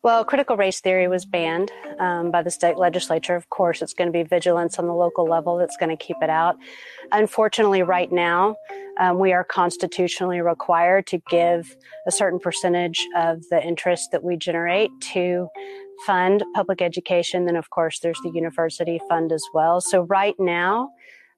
Well, 0.03 0.25
critical 0.25 0.57
race 0.57 0.81
theory 0.81 1.09
was 1.09 1.27
banned 1.27 1.71
um, 1.99 2.31
by 2.31 2.43
the 2.43 2.51
state 2.51 2.79
legislature. 2.79 3.37
Of 3.37 3.51
course, 3.51 3.83
it's 3.83 3.93
going 3.93 4.11
to 4.11 4.13
be 4.13 4.23
vigilance 4.23 4.79
on 4.79 4.87
the 4.87 4.95
local 4.95 5.27
level 5.27 5.59
that's 5.59 5.77
going 5.77 5.91
to 5.91 6.03
keep 6.03 6.17
it 6.23 6.31
out. 6.31 6.57
Unfortunately, 7.13 7.83
right 7.83 8.11
now, 8.11 8.57
um, 8.99 9.19
we 9.19 9.35
are 9.35 9.45
constitutionally 9.45 10.41
required 10.41 11.07
to 11.09 11.19
give 11.29 11.77
a 12.07 12.11
certain 12.11 12.39
percentage 12.39 13.07
of 13.15 13.43
the 13.51 13.63
interest 13.63 14.09
that 14.13 14.25
we 14.25 14.39
generate 14.39 14.91
to 15.13 15.49
fund 16.07 16.43
public 16.55 16.81
education. 16.81 17.45
Then, 17.45 17.57
of 17.57 17.69
course, 17.69 17.99
there's 18.01 18.21
the 18.23 18.31
university 18.31 18.99
fund 19.07 19.33
as 19.33 19.45
well. 19.53 19.83
So, 19.83 20.05
right 20.05 20.35
now, 20.39 20.89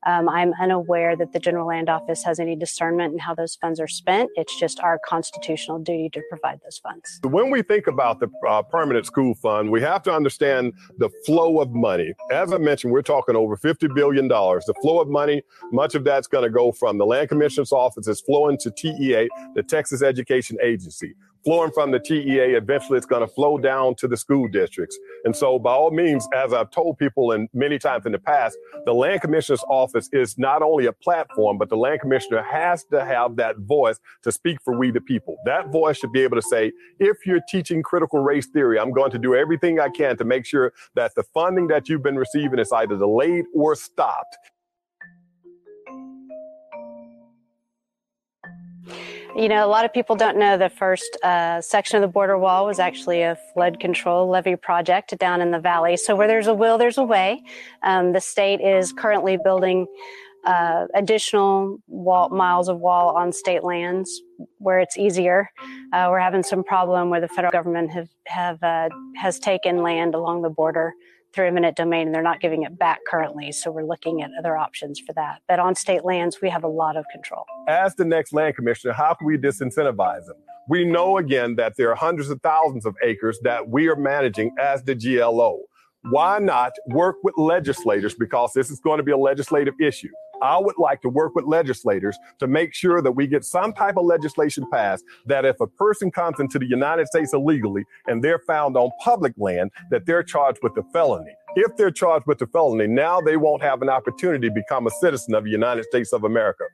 um, 0.04 0.28
I'm 0.28 0.52
unaware 0.60 1.16
that 1.16 1.32
the 1.32 1.38
General 1.38 1.66
Land 1.66 1.88
Office 1.88 2.22
has 2.24 2.40
any 2.40 2.56
discernment 2.56 3.12
in 3.12 3.18
how 3.18 3.34
those 3.34 3.56
funds 3.56 3.80
are 3.80 3.88
spent. 3.88 4.30
It's 4.34 4.58
just 4.58 4.80
our 4.80 4.98
constitutional 5.06 5.78
duty 5.78 6.10
to 6.10 6.22
provide 6.28 6.60
those 6.64 6.78
funds. 6.78 7.20
When 7.22 7.50
we 7.50 7.62
think 7.62 7.86
about 7.86 8.20
the 8.20 8.28
uh, 8.48 8.62
permanent 8.62 9.06
school 9.06 9.34
fund, 9.34 9.70
we 9.70 9.80
have 9.82 10.02
to 10.04 10.12
understand 10.12 10.72
the 10.98 11.10
flow 11.24 11.60
of 11.60 11.70
money. 11.72 12.12
As 12.30 12.52
I 12.52 12.58
mentioned, 12.58 12.92
we're 12.92 13.02
talking 13.02 13.36
over 13.36 13.56
$50 13.56 13.94
billion. 13.94 14.28
The 14.28 14.74
flow 14.82 15.00
of 15.00 15.08
money, 15.08 15.42
much 15.72 15.94
of 15.94 16.04
that's 16.04 16.26
going 16.26 16.44
to 16.44 16.50
go 16.50 16.72
from 16.72 16.98
the 16.98 17.06
Land 17.06 17.28
Commissioner's 17.28 17.72
office, 17.72 18.08
is 18.08 18.20
flowing 18.20 18.58
to 18.58 18.70
TEA, 18.70 19.28
the 19.54 19.62
Texas 19.62 20.02
Education 20.02 20.58
Agency 20.62 21.14
flowing 21.44 21.70
from 21.72 21.90
the 21.90 21.98
TEA, 21.98 22.54
eventually 22.54 22.96
it's 22.96 23.06
going 23.06 23.26
to 23.26 23.32
flow 23.32 23.58
down 23.58 23.94
to 23.96 24.08
the 24.08 24.16
school 24.16 24.48
districts. 24.48 24.98
And 25.24 25.34
so, 25.34 25.58
by 25.58 25.72
all 25.72 25.90
means, 25.90 26.26
as 26.34 26.52
I've 26.52 26.70
told 26.70 26.98
people 26.98 27.32
and 27.32 27.48
many 27.52 27.78
times 27.78 28.06
in 28.06 28.12
the 28.12 28.18
past, 28.18 28.56
the 28.84 28.92
land 28.94 29.20
commissioner's 29.22 29.64
office 29.68 30.08
is 30.12 30.38
not 30.38 30.62
only 30.62 30.86
a 30.86 30.92
platform, 30.92 31.58
but 31.58 31.68
the 31.68 31.76
land 31.76 32.00
commissioner 32.00 32.42
has 32.42 32.84
to 32.84 33.04
have 33.04 33.36
that 33.36 33.58
voice 33.58 33.98
to 34.22 34.32
speak 34.32 34.58
for 34.62 34.76
we 34.76 34.90
the 34.90 35.00
people. 35.00 35.36
That 35.44 35.70
voice 35.70 35.98
should 35.98 36.12
be 36.12 36.22
able 36.22 36.36
to 36.36 36.42
say, 36.42 36.72
if 36.98 37.26
you're 37.26 37.40
teaching 37.48 37.82
critical 37.82 38.20
race 38.20 38.46
theory, 38.46 38.78
I'm 38.78 38.92
going 38.92 39.10
to 39.10 39.18
do 39.18 39.34
everything 39.34 39.80
I 39.80 39.88
can 39.88 40.16
to 40.18 40.24
make 40.24 40.46
sure 40.46 40.72
that 40.94 41.14
the 41.14 41.22
funding 41.22 41.68
that 41.68 41.88
you've 41.88 42.02
been 42.02 42.16
receiving 42.16 42.58
is 42.58 42.72
either 42.72 42.96
delayed 42.96 43.44
or 43.54 43.74
stopped. 43.74 44.36
You 49.34 49.48
know, 49.48 49.64
a 49.64 49.66
lot 49.66 49.86
of 49.86 49.94
people 49.94 50.14
don't 50.14 50.36
know 50.36 50.58
the 50.58 50.68
first 50.68 51.16
uh, 51.22 51.62
section 51.62 51.96
of 51.96 52.02
the 52.02 52.12
border 52.12 52.36
wall 52.36 52.66
was 52.66 52.78
actually 52.78 53.22
a 53.22 53.38
flood 53.54 53.80
control 53.80 54.28
levee 54.28 54.56
project 54.56 55.16
down 55.18 55.40
in 55.40 55.50
the 55.50 55.58
valley. 55.58 55.96
So 55.96 56.14
where 56.14 56.28
there's 56.28 56.48
a 56.48 56.54
will, 56.54 56.76
there's 56.76 56.98
a 56.98 57.02
way. 57.02 57.42
Um, 57.82 58.12
the 58.12 58.20
state 58.20 58.60
is 58.60 58.92
currently 58.92 59.38
building 59.42 59.86
uh, 60.44 60.86
additional 60.94 61.78
wall, 61.86 62.28
miles 62.28 62.68
of 62.68 62.78
wall 62.78 63.16
on 63.16 63.32
state 63.32 63.64
lands 63.64 64.20
where 64.58 64.80
it's 64.80 64.98
easier. 64.98 65.48
Uh, 65.94 66.08
we're 66.10 66.20
having 66.20 66.42
some 66.42 66.62
problem 66.62 67.08
where 67.08 67.20
the 67.20 67.28
federal 67.28 67.52
government 67.52 67.90
have, 67.90 68.08
have 68.26 68.62
uh, 68.62 68.90
has 69.16 69.38
taken 69.38 69.78
land 69.78 70.14
along 70.14 70.42
the 70.42 70.50
border 70.50 70.92
through 71.32 71.46
eminent 71.46 71.76
domain 71.76 72.06
and 72.06 72.14
they're 72.14 72.22
not 72.22 72.40
giving 72.40 72.62
it 72.62 72.78
back 72.78 73.00
currently. 73.08 73.52
So 73.52 73.70
we're 73.70 73.84
looking 73.84 74.22
at 74.22 74.30
other 74.38 74.56
options 74.56 75.00
for 75.00 75.12
that. 75.14 75.40
But 75.48 75.58
on 75.58 75.74
state 75.74 76.04
lands, 76.04 76.38
we 76.42 76.50
have 76.50 76.64
a 76.64 76.68
lot 76.68 76.96
of 76.96 77.04
control. 77.12 77.44
As 77.68 77.94
the 77.94 78.04
next 78.04 78.32
land 78.32 78.56
commissioner, 78.56 78.92
how 78.92 79.14
can 79.14 79.26
we 79.26 79.36
disincentivize 79.36 80.26
them? 80.26 80.36
We 80.68 80.84
know 80.84 81.18
again 81.18 81.56
that 81.56 81.74
there 81.76 81.90
are 81.90 81.96
hundreds 81.96 82.30
of 82.30 82.40
thousands 82.42 82.86
of 82.86 82.94
acres 83.02 83.38
that 83.42 83.68
we 83.68 83.88
are 83.88 83.96
managing 83.96 84.54
as 84.60 84.82
the 84.84 84.94
GLO. 84.94 85.60
Why 86.10 86.38
not 86.38 86.72
work 86.88 87.16
with 87.22 87.34
legislators? 87.36 88.14
Because 88.14 88.52
this 88.52 88.70
is 88.70 88.80
going 88.80 88.98
to 88.98 89.04
be 89.04 89.12
a 89.12 89.16
legislative 89.16 89.74
issue. 89.80 90.08
I 90.42 90.58
would 90.58 90.76
like 90.76 91.00
to 91.02 91.08
work 91.08 91.34
with 91.34 91.44
legislators 91.44 92.18
to 92.40 92.46
make 92.46 92.74
sure 92.74 93.00
that 93.00 93.12
we 93.12 93.26
get 93.26 93.44
some 93.44 93.72
type 93.72 93.96
of 93.96 94.04
legislation 94.04 94.66
passed 94.70 95.04
that 95.26 95.44
if 95.44 95.60
a 95.60 95.66
person 95.66 96.10
comes 96.10 96.40
into 96.40 96.58
the 96.58 96.66
United 96.66 97.06
States 97.06 97.32
illegally 97.32 97.84
and 98.06 98.22
they're 98.22 98.40
found 98.40 98.76
on 98.76 98.90
public 99.00 99.34
land, 99.36 99.70
that 99.90 100.04
they're 100.04 100.24
charged 100.24 100.58
with 100.62 100.76
a 100.76 100.82
felony. 100.92 101.32
If 101.54 101.76
they're 101.76 101.90
charged 101.90 102.26
with 102.26 102.42
a 102.42 102.46
felony, 102.48 102.88
now 102.88 103.20
they 103.20 103.36
won't 103.36 103.62
have 103.62 103.82
an 103.82 103.88
opportunity 103.88 104.48
to 104.48 104.54
become 104.54 104.86
a 104.86 104.90
citizen 104.90 105.34
of 105.34 105.44
the 105.44 105.50
United 105.50 105.84
States 105.84 106.12
of 106.12 106.24
America. 106.24 106.64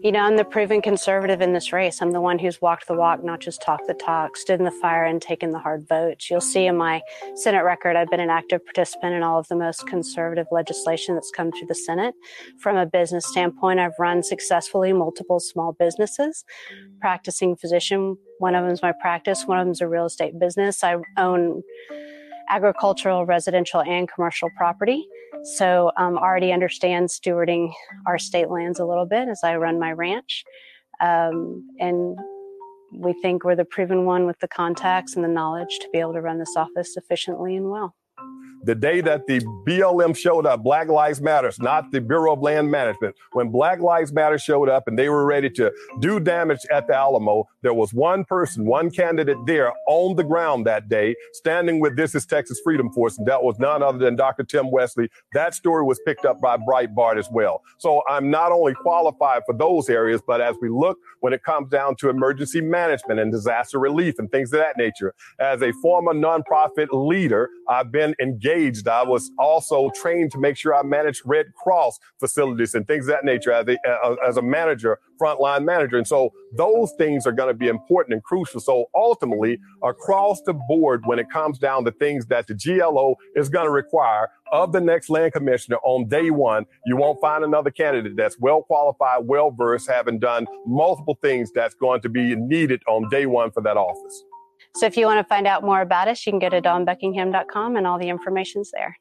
You 0.00 0.12
know, 0.12 0.20
I'm 0.20 0.36
the 0.36 0.44
proven 0.44 0.80
conservative 0.80 1.40
in 1.40 1.54
this 1.54 1.72
race. 1.72 2.00
I'm 2.00 2.12
the 2.12 2.20
one 2.20 2.38
who's 2.38 2.62
walked 2.62 2.86
the 2.86 2.94
walk, 2.94 3.24
not 3.24 3.40
just 3.40 3.60
talked 3.60 3.88
the 3.88 3.94
talk, 3.94 4.36
stood 4.36 4.60
in 4.60 4.64
the 4.64 4.70
fire 4.70 5.04
and 5.04 5.20
taken 5.20 5.50
the 5.50 5.58
hard 5.58 5.88
votes. 5.88 6.30
You'll 6.30 6.40
see 6.40 6.66
in 6.66 6.76
my 6.76 7.02
Senate 7.34 7.64
record, 7.64 7.96
I've 7.96 8.08
been 8.08 8.20
an 8.20 8.30
active 8.30 8.64
participant 8.64 9.14
in 9.14 9.24
all 9.24 9.40
of 9.40 9.48
the 9.48 9.56
most 9.56 9.88
conservative 9.88 10.46
legislation 10.52 11.16
that's 11.16 11.32
come 11.32 11.50
through 11.50 11.66
the 11.66 11.74
Senate. 11.74 12.14
From 12.60 12.76
a 12.76 12.86
business 12.86 13.26
standpoint, 13.26 13.80
I've 13.80 13.98
run 13.98 14.22
successfully 14.22 14.92
multiple 14.92 15.40
small 15.40 15.72
businesses, 15.72 16.44
practicing 17.00 17.56
physician. 17.56 18.16
One 18.38 18.54
of 18.54 18.62
them 18.62 18.72
is 18.72 18.82
my 18.82 18.92
practice. 18.92 19.46
One 19.46 19.58
of 19.58 19.66
them 19.66 19.72
is 19.72 19.80
a 19.80 19.88
real 19.88 20.06
estate 20.06 20.38
business. 20.38 20.84
I 20.84 20.98
own 21.16 21.64
agricultural, 22.48 23.26
residential, 23.26 23.82
and 23.82 24.08
commercial 24.08 24.48
property. 24.56 25.08
So 25.56 25.92
um, 25.96 26.18
already 26.18 26.52
understand 26.52 27.08
stewarding 27.08 27.72
our 28.06 28.18
state 28.18 28.50
lands 28.50 28.80
a 28.80 28.84
little 28.84 29.06
bit 29.06 29.28
as 29.28 29.40
I 29.44 29.56
run 29.56 29.78
my 29.78 29.92
ranch. 29.92 30.44
Um, 31.00 31.68
and 31.78 32.18
we 32.92 33.12
think 33.20 33.44
we're 33.44 33.56
the 33.56 33.64
proven 33.64 34.04
one 34.04 34.26
with 34.26 34.38
the 34.40 34.48
contacts 34.48 35.14
and 35.14 35.24
the 35.24 35.28
knowledge 35.28 35.78
to 35.80 35.88
be 35.92 35.98
able 35.98 36.14
to 36.14 36.22
run 36.22 36.38
this 36.38 36.56
office 36.56 36.96
efficiently 36.96 37.56
and 37.56 37.70
well. 37.70 37.94
The 38.64 38.74
day 38.74 39.00
that 39.00 39.26
the 39.26 39.40
BLM 39.66 40.16
showed 40.16 40.46
up, 40.46 40.62
Black 40.62 40.88
Lives 40.88 41.20
Matters, 41.20 41.58
not 41.58 41.90
the 41.90 42.00
Bureau 42.00 42.34
of 42.34 42.40
Land 42.40 42.70
Management, 42.70 43.14
when 43.32 43.50
Black 43.50 43.80
Lives 43.80 44.12
Matter 44.12 44.38
showed 44.38 44.68
up 44.68 44.88
and 44.88 44.98
they 44.98 45.08
were 45.08 45.24
ready 45.24 45.48
to 45.50 45.72
do 46.00 46.20
damage 46.20 46.60
at 46.70 46.86
the 46.86 46.94
Alamo, 46.94 47.44
there 47.62 47.74
was 47.74 47.94
one 47.94 48.24
person, 48.24 48.66
one 48.66 48.90
candidate 48.90 49.38
there 49.46 49.72
on 49.86 50.16
the 50.16 50.24
ground 50.24 50.66
that 50.66 50.88
day, 50.88 51.14
standing 51.32 51.80
with 51.80 51.96
This 51.96 52.14
is 52.14 52.26
Texas 52.26 52.60
Freedom 52.64 52.92
Force, 52.92 53.18
and 53.18 53.26
that 53.26 53.42
was 53.42 53.58
none 53.58 53.82
other 53.82 53.98
than 53.98 54.16
Dr. 54.16 54.44
Tim 54.44 54.70
Westley. 54.70 55.08
That 55.32 55.54
story 55.54 55.84
was 55.84 56.00
picked 56.04 56.24
up 56.24 56.40
by 56.40 56.56
Breitbart 56.56 57.18
as 57.18 57.28
well. 57.30 57.62
So 57.78 58.02
I'm 58.08 58.30
not 58.30 58.52
only 58.52 58.74
qualified 58.74 59.42
for 59.46 59.54
those 59.54 59.88
areas, 59.88 60.20
but 60.26 60.40
as 60.40 60.56
we 60.60 60.68
look 60.68 60.98
when 61.20 61.32
it 61.32 61.42
comes 61.42 61.70
down 61.70 61.96
to 61.96 62.08
emergency 62.08 62.60
management 62.60 63.20
and 63.20 63.30
disaster 63.32 63.78
relief 63.78 64.18
and 64.18 64.30
things 64.30 64.52
of 64.52 64.58
that 64.60 64.76
nature, 64.76 65.14
as 65.38 65.62
a 65.62 65.72
former 65.82 66.12
nonprofit 66.12 66.88
leader, 66.92 67.50
I've 67.68 67.92
been 67.92 68.14
engaged. 68.20 68.47
I 68.86 69.02
was 69.02 69.30
also 69.38 69.90
trained 69.90 70.32
to 70.32 70.38
make 70.38 70.56
sure 70.56 70.74
I 70.74 70.82
managed 70.82 71.22
Red 71.24 71.46
Cross 71.54 71.98
facilities 72.18 72.74
and 72.74 72.86
things 72.86 73.06
of 73.06 73.12
that 73.12 73.24
nature 73.24 73.52
as 73.52 73.66
a, 73.68 73.76
uh, 73.88 74.16
as 74.26 74.36
a 74.36 74.42
manager, 74.42 74.98
frontline 75.20 75.64
manager. 75.64 75.96
And 75.96 76.06
so 76.06 76.32
those 76.56 76.92
things 76.98 77.26
are 77.26 77.32
going 77.32 77.48
to 77.48 77.54
be 77.54 77.68
important 77.68 78.14
and 78.14 78.22
crucial. 78.22 78.60
So 78.60 78.86
ultimately, 78.94 79.58
across 79.82 80.40
the 80.42 80.54
board, 80.54 81.02
when 81.06 81.18
it 81.18 81.30
comes 81.30 81.58
down 81.58 81.84
to 81.84 81.92
things 81.92 82.26
that 82.26 82.46
the 82.46 82.54
GLO 82.54 83.16
is 83.36 83.48
going 83.48 83.66
to 83.66 83.70
require 83.70 84.28
of 84.52 84.72
the 84.72 84.80
next 84.80 85.10
land 85.10 85.32
commissioner 85.32 85.76
on 85.84 86.08
day 86.08 86.30
one, 86.30 86.64
you 86.86 86.96
won't 86.96 87.20
find 87.20 87.44
another 87.44 87.70
candidate 87.70 88.16
that's 88.16 88.38
well 88.38 88.62
qualified, 88.62 89.26
well 89.26 89.50
versed, 89.50 89.88
having 89.88 90.18
done 90.18 90.46
multiple 90.66 91.18
things 91.20 91.50
that's 91.52 91.74
going 91.74 92.00
to 92.00 92.08
be 92.08 92.34
needed 92.34 92.82
on 92.88 93.08
day 93.10 93.26
one 93.26 93.50
for 93.50 93.62
that 93.62 93.76
office. 93.76 94.24
So 94.76 94.86
if 94.86 94.96
you 94.96 95.06
want 95.06 95.18
to 95.18 95.28
find 95.28 95.46
out 95.46 95.64
more 95.64 95.80
about 95.80 96.08
us, 96.08 96.24
you 96.26 96.32
can 96.32 96.38
go 96.38 96.48
to 96.48 96.60
dawnbuckingham.com 96.60 97.76
and 97.76 97.86
all 97.86 97.98
the 97.98 98.08
information's 98.08 98.70
there. 98.70 98.96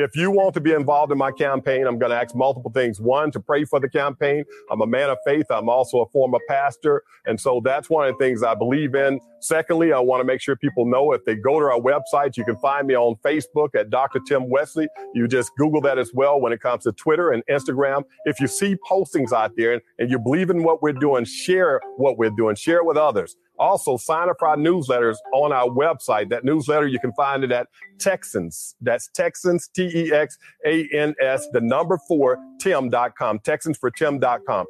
If 0.00 0.14
you 0.14 0.30
want 0.30 0.54
to 0.54 0.60
be 0.60 0.72
involved 0.72 1.10
in 1.10 1.18
my 1.18 1.32
campaign, 1.32 1.84
I'm 1.84 1.98
going 1.98 2.10
to 2.12 2.16
ask 2.16 2.32
multiple 2.32 2.70
things. 2.70 3.00
One, 3.00 3.32
to 3.32 3.40
pray 3.40 3.64
for 3.64 3.80
the 3.80 3.88
campaign. 3.88 4.44
I'm 4.70 4.80
a 4.80 4.86
man 4.86 5.10
of 5.10 5.18
faith. 5.26 5.46
I'm 5.50 5.68
also 5.68 6.02
a 6.02 6.08
former 6.10 6.38
pastor. 6.46 7.02
And 7.26 7.38
so 7.38 7.60
that's 7.64 7.90
one 7.90 8.06
of 8.06 8.16
the 8.16 8.24
things 8.24 8.44
I 8.44 8.54
believe 8.54 8.94
in. 8.94 9.18
Secondly, 9.40 9.92
I 9.92 9.98
want 9.98 10.20
to 10.20 10.24
make 10.24 10.40
sure 10.40 10.54
people 10.54 10.86
know 10.86 11.10
if 11.14 11.24
they 11.24 11.34
go 11.34 11.58
to 11.58 11.66
our 11.66 11.80
website, 11.80 12.36
you 12.36 12.44
can 12.44 12.54
find 12.58 12.86
me 12.86 12.94
on 12.94 13.16
Facebook 13.24 13.74
at 13.74 13.90
Dr. 13.90 14.20
Tim 14.20 14.48
Westley. 14.48 14.86
You 15.14 15.26
just 15.26 15.50
Google 15.58 15.80
that 15.80 15.98
as 15.98 16.12
well 16.14 16.40
when 16.40 16.52
it 16.52 16.60
comes 16.60 16.84
to 16.84 16.92
Twitter 16.92 17.32
and 17.32 17.42
Instagram. 17.50 18.04
If 18.24 18.38
you 18.38 18.46
see 18.46 18.76
postings 18.88 19.32
out 19.32 19.56
there 19.56 19.80
and 19.98 20.08
you 20.08 20.20
believe 20.20 20.50
in 20.50 20.62
what 20.62 20.80
we're 20.80 20.92
doing, 20.92 21.24
share 21.24 21.80
what 21.96 22.18
we're 22.18 22.30
doing, 22.30 22.54
share 22.54 22.76
it 22.76 22.86
with 22.86 22.96
others. 22.96 23.36
Also, 23.58 23.96
sign 23.96 24.28
up 24.28 24.36
for 24.38 24.48
our 24.48 24.56
newsletters 24.56 25.16
on 25.32 25.52
our 25.52 25.68
website. 25.68 26.28
That 26.30 26.44
newsletter, 26.44 26.86
you 26.86 27.00
can 27.00 27.12
find 27.12 27.44
it 27.44 27.52
at 27.52 27.68
Texans. 27.98 28.76
That's 28.80 29.08
Texans, 29.14 29.68
T 29.68 29.90
E 29.94 30.12
X 30.12 30.38
A 30.66 30.88
N 30.92 31.14
S, 31.20 31.46
the 31.52 31.60
number 31.60 31.98
four, 32.08 32.38
Tim.com. 32.60 33.40
Texans 33.40 33.78
for 33.78 33.90
Tim.com. 33.90 34.66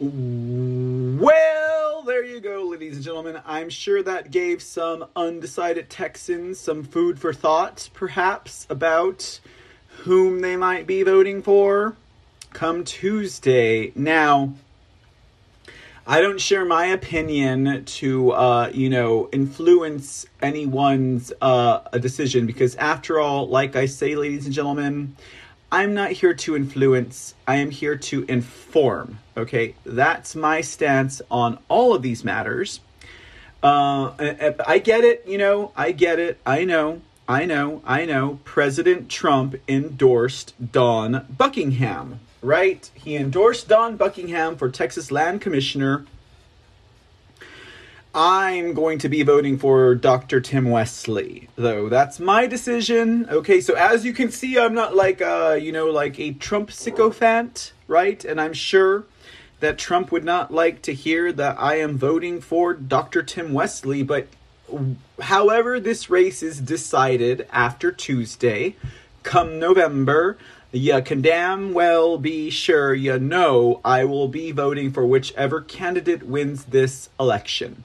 Well, 0.00 2.02
there 2.02 2.24
you 2.24 2.40
go, 2.40 2.64
ladies 2.64 2.96
and 2.96 3.04
gentlemen. 3.04 3.40
I'm 3.46 3.70
sure 3.70 4.02
that 4.02 4.30
gave 4.30 4.60
some 4.60 5.06
undecided 5.16 5.88
Texans 5.88 6.60
some 6.60 6.84
food 6.84 7.18
for 7.18 7.32
thought, 7.32 7.88
perhaps, 7.94 8.66
about 8.68 9.40
whom 10.02 10.40
they 10.40 10.56
might 10.56 10.86
be 10.86 11.02
voting 11.02 11.42
for 11.42 11.96
come 12.52 12.84
Tuesday. 12.84 13.92
Now, 13.94 14.54
I 16.06 16.20
don't 16.20 16.40
share 16.40 16.64
my 16.64 16.86
opinion 16.86 17.84
to, 17.84 18.30
uh, 18.32 18.70
you 18.72 18.88
know, 18.88 19.28
influence 19.32 20.26
anyone's 20.40 21.32
uh, 21.40 21.80
a 21.92 21.98
decision 21.98 22.46
because, 22.46 22.76
after 22.76 23.18
all, 23.18 23.48
like 23.48 23.74
I 23.74 23.86
say, 23.86 24.14
ladies 24.14 24.44
and 24.44 24.54
gentlemen, 24.54 25.16
I'm 25.72 25.94
not 25.94 26.12
here 26.12 26.34
to 26.34 26.54
influence. 26.54 27.34
I 27.48 27.56
am 27.56 27.70
here 27.70 27.96
to 27.96 28.24
inform. 28.28 29.18
Okay, 29.36 29.74
that's 29.84 30.36
my 30.36 30.60
stance 30.60 31.20
on 31.30 31.58
all 31.68 31.94
of 31.94 32.02
these 32.02 32.22
matters. 32.22 32.80
Uh, 33.62 34.12
I 34.66 34.78
get 34.78 35.04
it, 35.04 35.24
you 35.26 35.38
know, 35.38 35.72
I 35.74 35.92
get 35.92 36.18
it. 36.18 36.38
I 36.44 36.64
know. 36.64 37.00
I 37.28 37.46
know, 37.46 37.80
I 37.86 38.04
know. 38.04 38.40
President 38.44 39.08
Trump 39.08 39.56
endorsed 39.66 40.54
Dawn 40.72 41.24
Buckingham, 41.34 42.20
right? 42.42 42.90
He 42.94 43.16
endorsed 43.16 43.66
Dawn 43.66 43.96
Buckingham 43.96 44.56
for 44.56 44.68
Texas 44.68 45.10
Land 45.10 45.40
Commissioner. 45.40 46.04
I'm 48.14 48.74
going 48.74 48.98
to 48.98 49.08
be 49.08 49.22
voting 49.22 49.58
for 49.58 49.94
Dr. 49.94 50.40
Tim 50.40 50.70
Westley, 50.70 51.48
though. 51.56 51.88
That's 51.88 52.20
my 52.20 52.46
decision. 52.46 53.26
Okay, 53.30 53.60
so 53.60 53.74
as 53.74 54.04
you 54.04 54.12
can 54.12 54.30
see, 54.30 54.58
I'm 54.58 54.74
not 54.74 54.94
like, 54.94 55.22
uh, 55.22 55.58
you 55.60 55.72
know, 55.72 55.86
like 55.86 56.20
a 56.20 56.34
Trump 56.34 56.70
sycophant, 56.70 57.72
right? 57.88 58.22
And 58.22 58.38
I'm 58.40 58.52
sure 58.52 59.04
that 59.60 59.78
Trump 59.78 60.12
would 60.12 60.24
not 60.24 60.52
like 60.52 60.82
to 60.82 60.92
hear 60.92 61.32
that 61.32 61.56
I 61.58 61.76
am 61.76 61.96
voting 61.96 62.42
for 62.42 62.74
Dr. 62.74 63.22
Tim 63.22 63.54
Westley, 63.54 64.02
but 64.02 64.28
however 65.20 65.80
this 65.80 66.10
race 66.10 66.42
is 66.42 66.60
decided 66.60 67.46
after 67.52 67.92
Tuesday, 67.92 68.76
come 69.22 69.58
November, 69.58 70.36
you 70.72 71.00
can 71.02 71.22
damn 71.22 71.72
well 71.72 72.18
be 72.18 72.50
sure 72.50 72.92
you 72.94 73.18
know 73.18 73.80
I 73.84 74.04
will 74.04 74.28
be 74.28 74.50
voting 74.50 74.92
for 74.92 75.06
whichever 75.06 75.60
candidate 75.60 76.24
wins 76.24 76.64
this 76.64 77.08
election. 77.18 77.84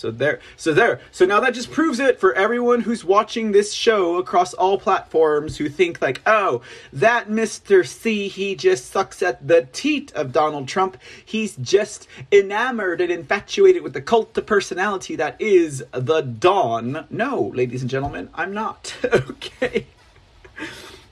So 0.00 0.10
there, 0.10 0.40
so 0.56 0.72
there. 0.72 1.02
So 1.12 1.26
now 1.26 1.40
that 1.40 1.52
just 1.52 1.70
proves 1.70 2.00
it 2.00 2.18
for 2.18 2.32
everyone 2.32 2.80
who's 2.80 3.04
watching 3.04 3.52
this 3.52 3.74
show 3.74 4.16
across 4.16 4.54
all 4.54 4.78
platforms 4.78 5.58
who 5.58 5.68
think 5.68 6.00
like, 6.00 6.22
oh, 6.24 6.62
that 6.94 7.28
Mr. 7.28 7.86
C, 7.86 8.28
he 8.28 8.54
just 8.54 8.90
sucks 8.90 9.22
at 9.22 9.46
the 9.46 9.68
teat 9.74 10.10
of 10.14 10.32
Donald 10.32 10.68
Trump. 10.68 10.96
He's 11.22 11.54
just 11.56 12.08
enamored 12.32 13.02
and 13.02 13.12
infatuated 13.12 13.82
with 13.82 13.92
the 13.92 14.00
cult 14.00 14.38
of 14.38 14.46
personality 14.46 15.16
that 15.16 15.38
is 15.38 15.84
the 15.92 16.22
Don. 16.22 17.04
No, 17.10 17.52
ladies 17.54 17.82
and 17.82 17.90
gentlemen, 17.90 18.30
I'm 18.32 18.54
not. 18.54 18.96
okay. 19.04 19.84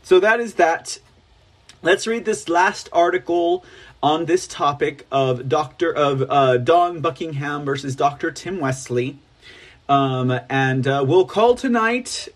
So 0.02 0.18
that 0.18 0.40
is 0.40 0.54
that. 0.54 0.98
Let's 1.80 2.06
read 2.06 2.24
this 2.24 2.48
last 2.48 2.88
article 2.90 3.64
on 4.02 4.26
this 4.26 4.46
topic 4.46 5.06
of 5.10 5.48
Doctor 5.48 5.92
of 5.92 6.22
uh, 6.30 6.56
Dawn 6.58 7.00
Buckingham 7.00 7.64
versus 7.64 7.96
Doctor 7.96 8.30
Tim 8.30 8.60
Westley, 8.60 9.18
um, 9.88 10.38
and 10.48 10.86
uh, 10.86 11.04
we'll 11.06 11.26
call 11.26 11.54
tonight 11.54 12.28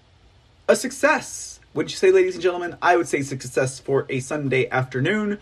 a 0.68 0.76
success. 0.76 1.60
Would 1.74 1.90
you 1.90 1.96
say, 1.96 2.10
ladies 2.10 2.34
and 2.34 2.42
gentlemen? 2.42 2.76
I 2.82 2.96
would 2.96 3.08
say 3.08 3.22
success 3.22 3.78
for 3.78 4.06
a 4.08 4.20
Sunday 4.20 4.68
afternoon. 4.68 5.38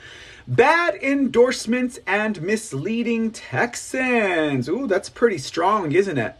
Bad 0.46 0.94
endorsements 0.96 1.98
and 2.06 2.40
misleading 2.42 3.30
Texans. 3.30 4.68
Ooh, 4.68 4.86
that's 4.86 5.08
pretty 5.08 5.38
strong, 5.38 5.92
isn't 5.92 6.18
it? 6.18 6.36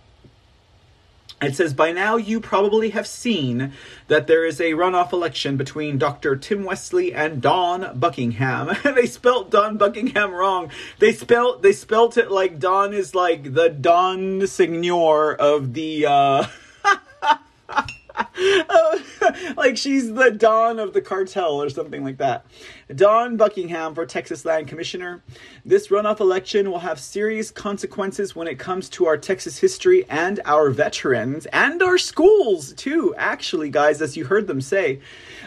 It 1.42 1.56
says, 1.56 1.72
by 1.72 1.90
now 1.92 2.16
you 2.16 2.38
probably 2.38 2.90
have 2.90 3.06
seen 3.06 3.72
that 4.08 4.26
there 4.26 4.44
is 4.44 4.60
a 4.60 4.72
runoff 4.72 5.12
election 5.12 5.56
between 5.56 5.96
Dr. 5.96 6.36
Tim 6.36 6.64
Westley 6.64 7.14
and 7.14 7.40
Don 7.40 7.98
Buckingham. 7.98 8.76
they 8.94 9.06
spelt 9.06 9.50
Don 9.50 9.78
Buckingham 9.78 10.32
wrong. 10.32 10.70
They 10.98 11.12
spelt 11.12 11.62
they 11.62 11.72
spelt 11.72 12.18
it 12.18 12.30
like 12.30 12.58
Don 12.58 12.92
is 12.92 13.14
like 13.14 13.54
the 13.54 13.70
Don 13.70 14.46
Signor 14.46 15.34
of 15.34 15.72
the 15.72 16.06
uh 16.06 16.46
like 19.56 19.76
she's 19.76 20.12
the 20.12 20.30
Dawn 20.30 20.78
of 20.78 20.92
the 20.92 21.00
cartel 21.00 21.62
or 21.62 21.68
something 21.70 22.04
like 22.04 22.18
that. 22.18 22.46
Dawn 22.94 23.36
Buckingham 23.36 23.94
for 23.94 24.04
Texas 24.04 24.44
Land 24.44 24.68
Commissioner. 24.68 25.22
This 25.64 25.88
runoff 25.88 26.20
election 26.20 26.70
will 26.70 26.80
have 26.80 26.98
serious 26.98 27.50
consequences 27.50 28.34
when 28.34 28.48
it 28.48 28.58
comes 28.58 28.88
to 28.90 29.06
our 29.06 29.16
Texas 29.16 29.58
history 29.58 30.04
and 30.08 30.40
our 30.44 30.70
veterans 30.70 31.46
and 31.46 31.82
our 31.82 31.98
schools, 31.98 32.72
too. 32.72 33.14
Actually, 33.16 33.70
guys, 33.70 34.02
as 34.02 34.16
you 34.16 34.24
heard 34.24 34.46
them 34.46 34.60
say, 34.60 35.00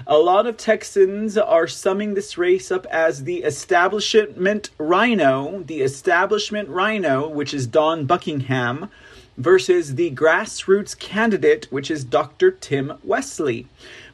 a 0.07 0.17
lot 0.17 0.47
of 0.47 0.57
Texans 0.57 1.37
are 1.37 1.67
summing 1.67 2.13
this 2.13 2.37
race 2.37 2.71
up 2.71 2.85
as 2.87 3.23
the 3.23 3.43
establishment 3.43 4.69
rhino, 4.77 5.63
the 5.63 5.81
establishment 5.81 6.69
rhino, 6.69 7.27
which 7.27 7.53
is 7.53 7.67
Dawn 7.67 8.05
Buckingham 8.05 8.89
versus 9.37 9.95
the 9.95 10.11
grassroots 10.11 10.97
candidate, 10.97 11.65
which 11.71 11.89
is 11.89 12.03
Dr. 12.03 12.51
Tim 12.51 12.93
Westley. 13.03 13.67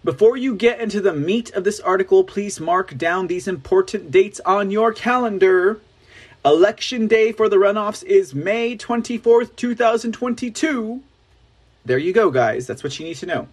Before 0.03 0.37
you 0.37 0.55
get 0.55 0.79
into 0.79 1.01
the 1.01 1.13
meat 1.13 1.51
of 1.51 1.63
this 1.63 1.79
article, 1.81 2.23
please 2.23 2.59
mark 2.59 2.97
down 2.97 3.27
these 3.27 3.47
important 3.47 4.11
dates 4.11 4.39
on 4.45 4.71
your 4.71 4.93
calendar. 4.93 5.81
Election 6.45 7.07
day 7.07 7.33
for 7.33 7.49
the 7.49 7.57
runoffs 7.57 8.03
is 8.03 8.33
May 8.33 8.77
24th, 8.77 9.55
2022. 9.57 11.03
There 11.83 11.97
you 11.97 12.13
go, 12.13 12.31
guys. 12.31 12.65
That's 12.65 12.83
what 12.83 12.97
you 12.97 13.05
need 13.05 13.17
to 13.17 13.25
know. 13.25 13.47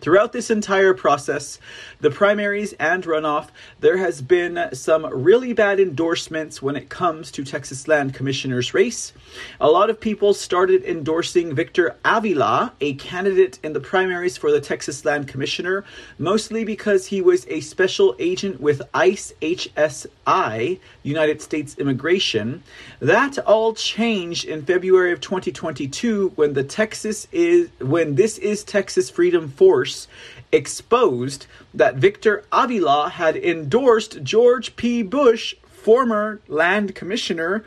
Throughout 0.00 0.32
this 0.32 0.50
entire 0.50 0.94
process, 0.94 1.58
the 2.04 2.10
primaries 2.10 2.74
and 2.74 3.02
runoff, 3.04 3.48
there 3.80 3.96
has 3.96 4.20
been 4.20 4.68
some 4.74 5.06
really 5.06 5.54
bad 5.54 5.80
endorsements 5.80 6.60
when 6.60 6.76
it 6.76 6.90
comes 6.90 7.30
to 7.30 7.42
Texas 7.42 7.88
Land 7.88 8.12
Commissioner's 8.12 8.74
race. 8.74 9.14
A 9.58 9.70
lot 9.70 9.88
of 9.88 9.98
people 9.98 10.34
started 10.34 10.84
endorsing 10.84 11.54
Victor 11.54 11.96
Avila, 12.04 12.74
a 12.82 12.92
candidate 12.96 13.58
in 13.62 13.72
the 13.72 13.80
primaries 13.80 14.36
for 14.36 14.52
the 14.52 14.60
Texas 14.60 15.02
Land 15.06 15.28
Commissioner, 15.28 15.82
mostly 16.18 16.62
because 16.62 17.06
he 17.06 17.22
was 17.22 17.46
a 17.48 17.60
special 17.60 18.14
agent 18.18 18.60
with 18.60 18.82
ICE 18.92 19.32
HSI, 19.40 20.78
United 21.02 21.40
States 21.40 21.74
Immigration. 21.78 22.62
That 23.00 23.38
all 23.38 23.72
changed 23.72 24.44
in 24.44 24.66
February 24.66 25.12
of 25.12 25.22
2022 25.22 26.32
when 26.34 26.52
the 26.52 26.64
Texas 26.64 27.26
is 27.32 27.70
when 27.80 28.16
this 28.16 28.36
is 28.36 28.62
Texas 28.62 29.08
Freedom 29.08 29.48
Force 29.48 30.06
exposed 30.52 31.46
that 31.72 31.96
Victor 31.96 32.44
Avila 32.52 33.10
had 33.10 33.36
endorsed 33.36 34.22
George 34.22 34.76
P. 34.76 35.02
Bush, 35.02 35.54
former 35.66 36.40
land 36.48 36.94
commissioner, 36.94 37.64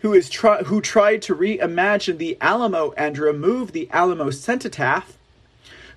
who 0.00 0.12
is 0.12 0.34
who 0.34 0.80
tried 0.80 1.22
to 1.22 1.34
reimagine 1.34 2.18
the 2.18 2.36
Alamo 2.40 2.92
and 2.96 3.16
remove 3.18 3.72
the 3.72 3.88
Alamo 3.92 4.30
cenotaph, 4.30 5.16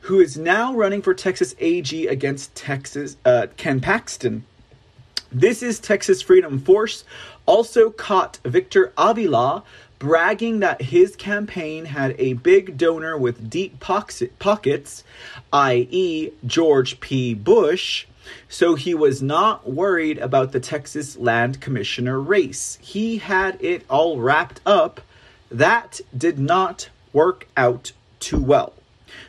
who 0.01 0.19
is 0.19 0.37
now 0.37 0.73
running 0.75 1.01
for 1.01 1.13
Texas 1.13 1.55
AG 1.59 2.07
against 2.07 2.53
Texas 2.55 3.17
uh, 3.25 3.47
Ken 3.57 3.81
Paxton. 3.81 4.45
This 5.31 5.63
is 5.63 5.79
Texas 5.79 6.21
Freedom 6.21 6.59
Force 6.59 7.03
also 7.45 7.89
caught 7.89 8.39
Victor 8.45 8.93
Avila 8.97 9.63
bragging 10.05 10.59
that 10.59 10.83
his 10.83 11.15
campaign 11.15 11.85
had 11.85 12.15
a 12.19 12.33
big 12.33 12.77
donor 12.77 13.17
with 13.17 13.49
deep 13.49 13.79
pockets, 13.79 15.03
i.e., 15.51 16.31
George 16.45 16.99
P. 16.99 17.33
Bush. 17.33 18.05
So 18.47 18.75
he 18.75 18.93
was 18.93 19.23
not 19.23 19.67
worried 19.67 20.19
about 20.19 20.51
the 20.51 20.59
Texas 20.59 21.17
Land 21.17 21.59
Commissioner 21.59 22.21
race. 22.21 22.77
He 22.83 23.17
had 23.17 23.57
it 23.63 23.83
all 23.89 24.19
wrapped 24.19 24.61
up. 24.63 25.01
That 25.49 25.99
did 26.15 26.37
not 26.37 26.89
work 27.11 27.47
out 27.57 27.91
too 28.19 28.39
well. 28.39 28.73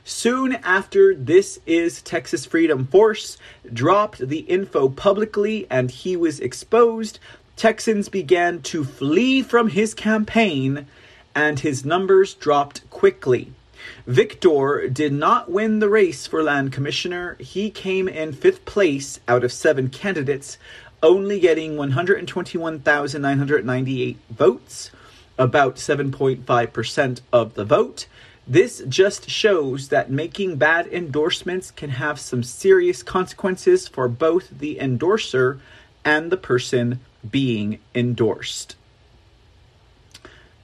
Soon 0.04 0.52
after 0.56 1.14
this 1.14 1.58
is 1.64 2.02
Texas 2.02 2.44
Freedom 2.44 2.86
Force 2.86 3.38
dropped 3.72 4.28
the 4.28 4.40
info 4.40 4.90
publicly 4.90 5.66
and 5.70 5.90
he 5.90 6.18
was 6.18 6.38
exposed, 6.38 7.18
Texans 7.56 8.08
began 8.10 8.60
to 8.62 8.84
flee 8.84 9.42
from 9.42 9.70
his 9.70 9.94
campaign 9.94 10.86
and 11.34 11.58
his 11.60 11.86
numbers 11.86 12.34
dropped 12.34 12.88
quickly. 12.90 13.52
Victor 14.06 14.88
did 14.92 15.14
not 15.14 15.50
win 15.50 15.78
the 15.78 15.88
race 15.88 16.26
for 16.26 16.42
land 16.42 16.70
commissioner. 16.72 17.38
He 17.40 17.70
came 17.70 18.08
in 18.08 18.34
fifth 18.34 18.66
place 18.66 19.20
out 19.26 19.42
of 19.42 19.52
seven 19.52 19.88
candidates, 19.88 20.58
only 21.02 21.40
getting 21.40 21.78
121,998 21.78 24.18
votes, 24.30 24.90
about 25.38 25.76
7.5% 25.76 27.20
of 27.32 27.54
the 27.54 27.64
vote. 27.64 28.06
This 28.46 28.82
just 28.88 29.30
shows 29.30 29.88
that 29.88 30.10
making 30.10 30.56
bad 30.56 30.86
endorsements 30.88 31.70
can 31.70 31.88
have 31.90 32.20
some 32.20 32.42
serious 32.42 33.02
consequences 33.02 33.88
for 33.88 34.08
both 34.08 34.50
the 34.50 34.78
endorser 34.78 35.58
and 36.04 36.30
the 36.30 36.36
person 36.36 37.00
being 37.30 37.78
endorsed. 37.94 38.76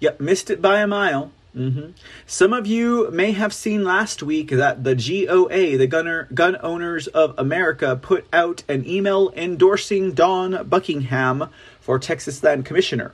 Yep, 0.01 0.21
missed 0.21 0.51
it 0.51 0.61
by 0.61 0.81
a 0.81 0.87
mile. 0.87 1.31
Mm-hmm. 1.57 1.91
Some 2.27 2.53
of 2.55 2.67
you 2.67 3.11
may 3.11 3.33
have 3.33 3.53
seen 3.53 3.85
last 3.85 4.23
week 4.23 4.51
that 4.51 4.85
the 4.85 4.95
GOA, 4.95 5.77
the 5.77 5.87
Gunner, 5.87 6.27
Gun 6.33 6.57
Owners 6.63 7.09
of 7.09 7.35
America, 7.39 7.99
put 8.01 8.27
out 8.33 8.65
an 8.69 8.89
email 8.89 9.31
endorsing 9.37 10.13
Dawn 10.13 10.67
Buckingham 10.67 11.51
for 11.81 11.99
Texas 11.99 12.43
Land 12.43 12.65
Commissioner. 12.65 13.13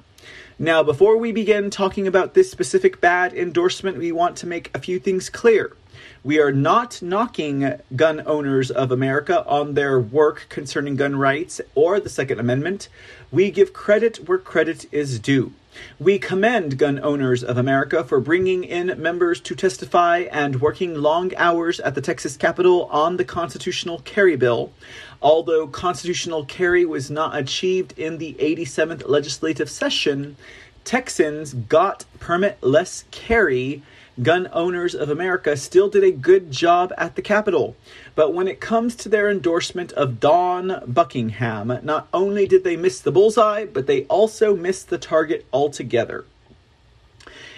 Now, 0.57 0.83
before 0.83 1.17
we 1.17 1.33
begin 1.33 1.71
talking 1.71 2.07
about 2.07 2.35
this 2.35 2.51
specific 2.51 3.01
bad 3.01 3.33
endorsement, 3.33 3.97
we 3.97 4.13
want 4.13 4.37
to 4.39 4.47
make 4.47 4.71
a 4.75 4.81
few 4.81 4.99
things 4.99 5.31
clear. 5.31 5.77
We 6.25 6.41
are 6.41 6.53
not 6.53 7.01
knocking 7.01 7.81
gun 7.95 8.23
owners 8.27 8.71
of 8.71 8.91
America 8.91 9.47
on 9.47 9.75
their 9.75 10.01
work 10.01 10.47
concerning 10.49 10.97
gun 10.97 11.17
rights 11.17 11.61
or 11.75 12.01
the 12.01 12.09
Second 12.09 12.41
Amendment. 12.41 12.89
We 13.31 13.51
give 13.51 13.75
credit 13.75 14.27
where 14.27 14.39
credit 14.39 14.87
is 14.91 15.19
due. 15.19 15.53
We 16.01 16.19
commend 16.19 16.79
gun 16.79 16.99
owners 17.03 17.45
of 17.45 17.59
America 17.59 18.03
for 18.03 18.21
bringing 18.21 18.65
in 18.65 19.01
members 19.01 19.39
to 19.43 19.55
testify 19.55 20.21
and 20.33 20.63
working 20.63 20.95
long 20.95 21.35
hours 21.37 21.79
at 21.81 21.95
the 21.95 22.01
Texas 22.01 22.39
Capitol 22.39 22.87
on 22.91 23.19
the 23.19 23.27
constitutional 23.27 23.99
carry 24.01 24.35
bill. 24.35 24.73
Although 25.21 25.67
constitutional 25.67 26.47
carry 26.47 26.87
was 26.87 27.11
not 27.11 27.37
achieved 27.37 27.93
in 27.99 28.17
the 28.17 28.35
87th 28.41 29.07
legislative 29.07 29.69
session, 29.69 30.37
Texans 30.85 31.53
got 31.53 32.07
permitless 32.19 33.05
carry 33.11 33.83
Gun 34.23 34.49
Owners 34.53 34.95
of 34.95 35.11
America 35.11 35.57
still 35.57 35.89
did 35.89 36.05
a 36.05 36.11
good 36.11 36.51
job 36.51 36.93
at 36.99 37.17
the 37.17 37.23
Capitol. 37.23 37.77
But 38.15 38.35
when 38.35 38.49
it 38.49 38.61
comes 38.61 38.95
to 38.97 39.09
their 39.09 39.31
endorsement 39.31 39.93
of 39.93 40.21
Dawn 40.21 40.83
Buckingham, 40.87 41.79
not 41.83 42.09
only 42.13 42.47
did 42.47 42.65
they 42.65 42.77
miss 42.77 43.01
the 43.01 43.13
bullseye, 43.13 43.65
but 43.65 43.87
they 43.87 44.05
also 44.05 44.57
missed 44.57 44.89
the 44.89 44.99
target 44.99 45.47
altogether. 45.53 46.25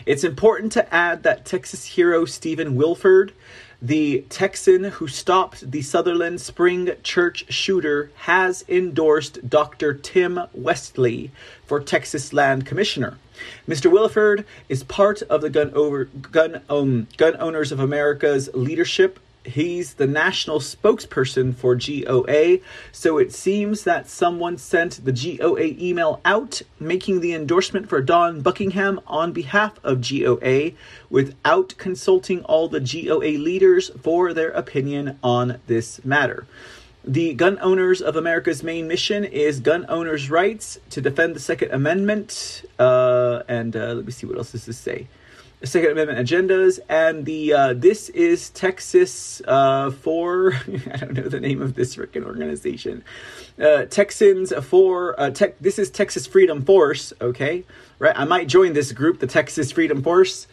It's 0.07 0.25
important 0.25 0.73
to 0.73 0.95
add 0.95 1.23
that 1.23 1.45
Texas 1.45 1.85
hero 1.85 2.25
Stephen 2.25 2.77
Willeford 2.77 3.33
the 3.83 4.27
Texan 4.29 4.85
who 4.85 5.09
stopped 5.09 5.71
the 5.71 5.81
Sutherland 5.81 6.41
Spring 6.41 6.91
Church 7.03 7.51
shooter 7.51 8.11
has 8.15 8.63
endorsed 8.69 9.49
Dr. 9.49 9.95
Tim 9.95 10.41
Westley 10.53 11.31
for 11.65 11.81
Texas 11.81 12.35
Land 12.35 12.67
Commissioner. 12.67 13.17
Mr. 13.69 13.91
Willeford 13.91 14.45
is 14.69 14.83
part 14.83 15.23
of 15.23 15.41
the 15.41 15.51
Gun, 15.51 15.73
Over, 15.75 16.05
Gun, 16.05 16.63
um, 16.69 17.09
Gun 17.17 17.37
Owners 17.39 17.73
of 17.73 17.81
America's 17.81 18.49
leadership 18.55 19.19
he's 19.45 19.95
the 19.95 20.07
national 20.07 20.61
spokesperson 20.61 21.55
for 21.55 21.75
GOA. 21.75 22.59
So 22.93 23.19
it 23.19 23.33
seems 23.33 23.85
that 23.85 24.09
someone 24.09 24.59
sent 24.59 25.05
the 25.05 25.13
GOA 25.13 25.75
email 25.79 26.21
out 26.25 26.63
making 26.79 27.21
the 27.21 27.33
endorsement 27.33 27.89
for 27.89 28.01
Dawn 28.01 28.41
Buckingham 28.41 29.01
on 29.07 29.33
behalf 29.33 29.79
of 29.83 30.07
GOA 30.07 30.73
without 31.09 31.75
consulting 31.79 32.43
all 32.45 32.69
the 32.69 32.81
GOA 32.81 33.39
leaders 33.39 33.91
for 34.03 34.35
their 34.35 34.51
opinion 34.51 35.19
on 35.23 35.61
this 35.67 36.05
matter. 36.05 36.47
The 37.05 37.33
Gun 37.33 37.59
Owners 37.63 38.03
of 38.03 38.17
America's 38.17 38.63
main 38.63 38.87
mission 38.87 39.25
is 39.25 39.61
gun 39.61 39.87
owners' 39.89 40.29
rights 40.29 40.79
to 40.91 41.01
defend 41.01 41.35
the 41.35 41.41
Second 41.41 41.71
Amendment. 41.71 42.63
Uh, 42.79 43.43
and 43.49 43.75
uh, 43.75 43.95
let 43.95 44.05
me 44.05 44.13
see 44.13 44.27
what 44.27 44.37
else 44.37 44.53
does 44.53 44.67
this 44.67 44.77
say. 44.77 45.09
Second 45.63 45.93
Amendment 45.93 46.27
agendas, 46.27 46.79
and 46.89 47.27
the 47.27 47.53
uh, 47.53 47.75
this 47.75 48.09
is 48.11 48.49
Texas 48.51 49.43
uh, 49.47 49.91
for 49.91 50.53
I 50.93 50.97
don't 50.97 51.13
know 51.13 51.29
the 51.29 51.41
name 51.41 51.61
of 51.61 51.75
this 51.75 51.97
freaking 51.97 52.25
organization. 52.25 53.05
Uh, 53.59 53.85
Texans 53.85 54.55
for 54.65 55.19
uh, 55.21 55.31
tech. 55.31 55.59
This 55.59 55.79
is 55.79 55.91
Texas 55.91 56.27
Freedom 56.27 56.63
Force. 56.63 57.13
Okay, 57.21 57.65
right. 57.99 58.19
I 58.19 58.25
might 58.25 58.47
join 58.47 58.73
this 58.73 58.93
group, 58.93 59.21
the 59.21 59.27
Texas 59.27 59.73
Freedom 59.73 60.03
Force. 60.03 60.47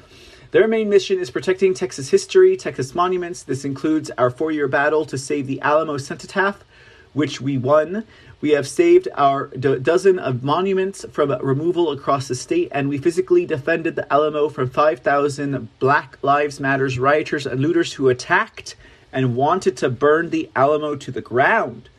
Their 0.52 0.68
main 0.68 0.88
mission 0.88 1.20
is 1.20 1.30
protecting 1.30 1.74
Texas 1.74 2.10
history, 2.10 2.56
Texas 2.56 2.96
monuments. 2.96 3.44
This 3.44 3.66
includes 3.66 4.10
our 4.18 4.30
four-year 4.30 4.70
battle 4.70 5.06
to 5.06 5.18
save 5.18 5.46
the 5.46 5.60
Alamo 5.60 5.98
Cenotaph, 5.98 6.64
which 7.12 7.42
we 7.42 7.58
won. 7.58 8.06
We 8.40 8.52
have 8.52 8.68
saved 8.68 9.10
our 9.16 9.48
do- 9.48 9.80
dozen 9.80 10.20
of 10.20 10.44
monuments 10.44 11.06
from 11.12 11.32
removal 11.42 11.92
across 11.92 12.30
the 12.30 12.36
state, 12.36 12.70
and 12.72 12.88
we 12.88 12.98
physically 12.98 13.46
defended 13.46 13.98
the 13.98 14.12
Alamo 14.14 14.48
from 14.48 14.70
5,000 14.70 15.68
Black 15.80 16.18
Lives 16.22 16.62
Matters 16.62 16.98
rioters 16.98 17.46
and 17.46 17.60
looters 17.60 17.94
who 17.94 18.08
attacked 18.08 18.76
and 19.12 19.36
wanted 19.36 19.76
to 19.78 19.90
burn 19.90 20.30
the 20.30 20.50
Alamo 20.56 20.96
to 20.96 21.12
the 21.12 21.22
ground. 21.22 21.90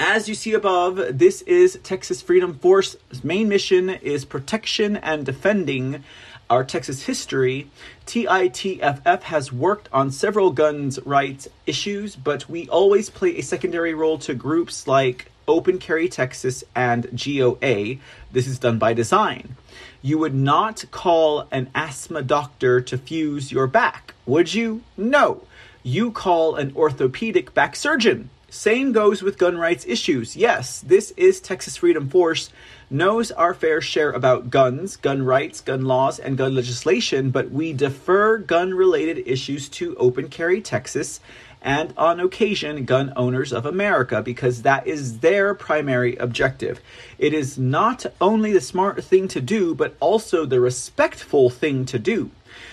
As 0.00 0.28
you 0.28 0.34
see 0.34 0.54
above, 0.54 1.18
this 1.18 1.42
is 1.42 1.78
Texas 1.82 2.22
Freedom 2.22 2.54
Force's 2.54 3.22
main 3.22 3.48
mission 3.48 3.90
is 3.90 4.24
protection 4.24 4.96
and 4.96 5.26
defending 5.26 6.04
our 6.50 6.64
Texas 6.64 7.02
history, 7.02 7.70
TITFF 8.06 9.22
has 9.22 9.52
worked 9.52 9.88
on 9.92 10.10
several 10.10 10.50
guns 10.50 10.98
rights 11.04 11.48
issues, 11.66 12.16
but 12.16 12.48
we 12.48 12.68
always 12.68 13.10
play 13.10 13.36
a 13.36 13.42
secondary 13.42 13.94
role 13.94 14.18
to 14.18 14.34
groups 14.34 14.86
like 14.86 15.30
Open 15.46 15.78
Carry 15.78 16.08
Texas 16.08 16.64
and 16.74 17.08
GOA. 17.12 17.96
This 18.32 18.46
is 18.46 18.58
done 18.58 18.78
by 18.78 18.92
design. 18.92 19.56
You 20.00 20.18
would 20.18 20.34
not 20.34 20.84
call 20.90 21.48
an 21.50 21.70
asthma 21.74 22.22
doctor 22.22 22.80
to 22.80 22.98
fuse 22.98 23.50
your 23.50 23.66
back, 23.66 24.14
would 24.26 24.54
you? 24.54 24.82
No. 24.96 25.42
You 25.82 26.10
call 26.10 26.56
an 26.56 26.72
orthopedic 26.76 27.54
back 27.54 27.76
surgeon. 27.76 28.30
Same 28.50 28.92
goes 28.92 29.22
with 29.22 29.36
gun 29.38 29.58
rights 29.58 29.84
issues. 29.86 30.34
Yes, 30.34 30.80
this 30.80 31.12
is 31.18 31.40
Texas 31.40 31.76
Freedom 31.76 32.08
Force 32.08 32.50
knows 32.90 33.30
our 33.32 33.54
fair 33.54 33.80
share 33.80 34.10
about 34.10 34.50
guns, 34.50 34.96
gun 34.96 35.22
rights, 35.22 35.60
gun 35.60 35.84
laws, 35.84 36.18
and 36.18 36.38
gun 36.38 36.54
legislation, 36.54 37.30
but 37.30 37.50
we 37.50 37.72
defer 37.72 38.38
gun 38.38 38.74
related 38.74 39.22
issues 39.26 39.68
to 39.68 39.94
Open 39.96 40.28
Carry 40.28 40.60
Texas 40.60 41.20
and 41.60 41.92
on 41.96 42.20
occasion 42.20 42.84
gun 42.84 43.12
owners 43.16 43.52
of 43.52 43.66
America 43.66 44.22
because 44.22 44.62
that 44.62 44.86
is 44.86 45.18
their 45.18 45.54
primary 45.54 46.16
objective. 46.16 46.80
It 47.18 47.34
is 47.34 47.58
not 47.58 48.06
only 48.20 48.52
the 48.52 48.60
smart 48.60 49.02
thing 49.02 49.28
to 49.28 49.40
do, 49.40 49.74
but 49.74 49.96
also 50.00 50.46
the 50.46 50.60
respectful 50.60 51.50
thing 51.50 51.84
to 51.86 51.98
do. 51.98 52.30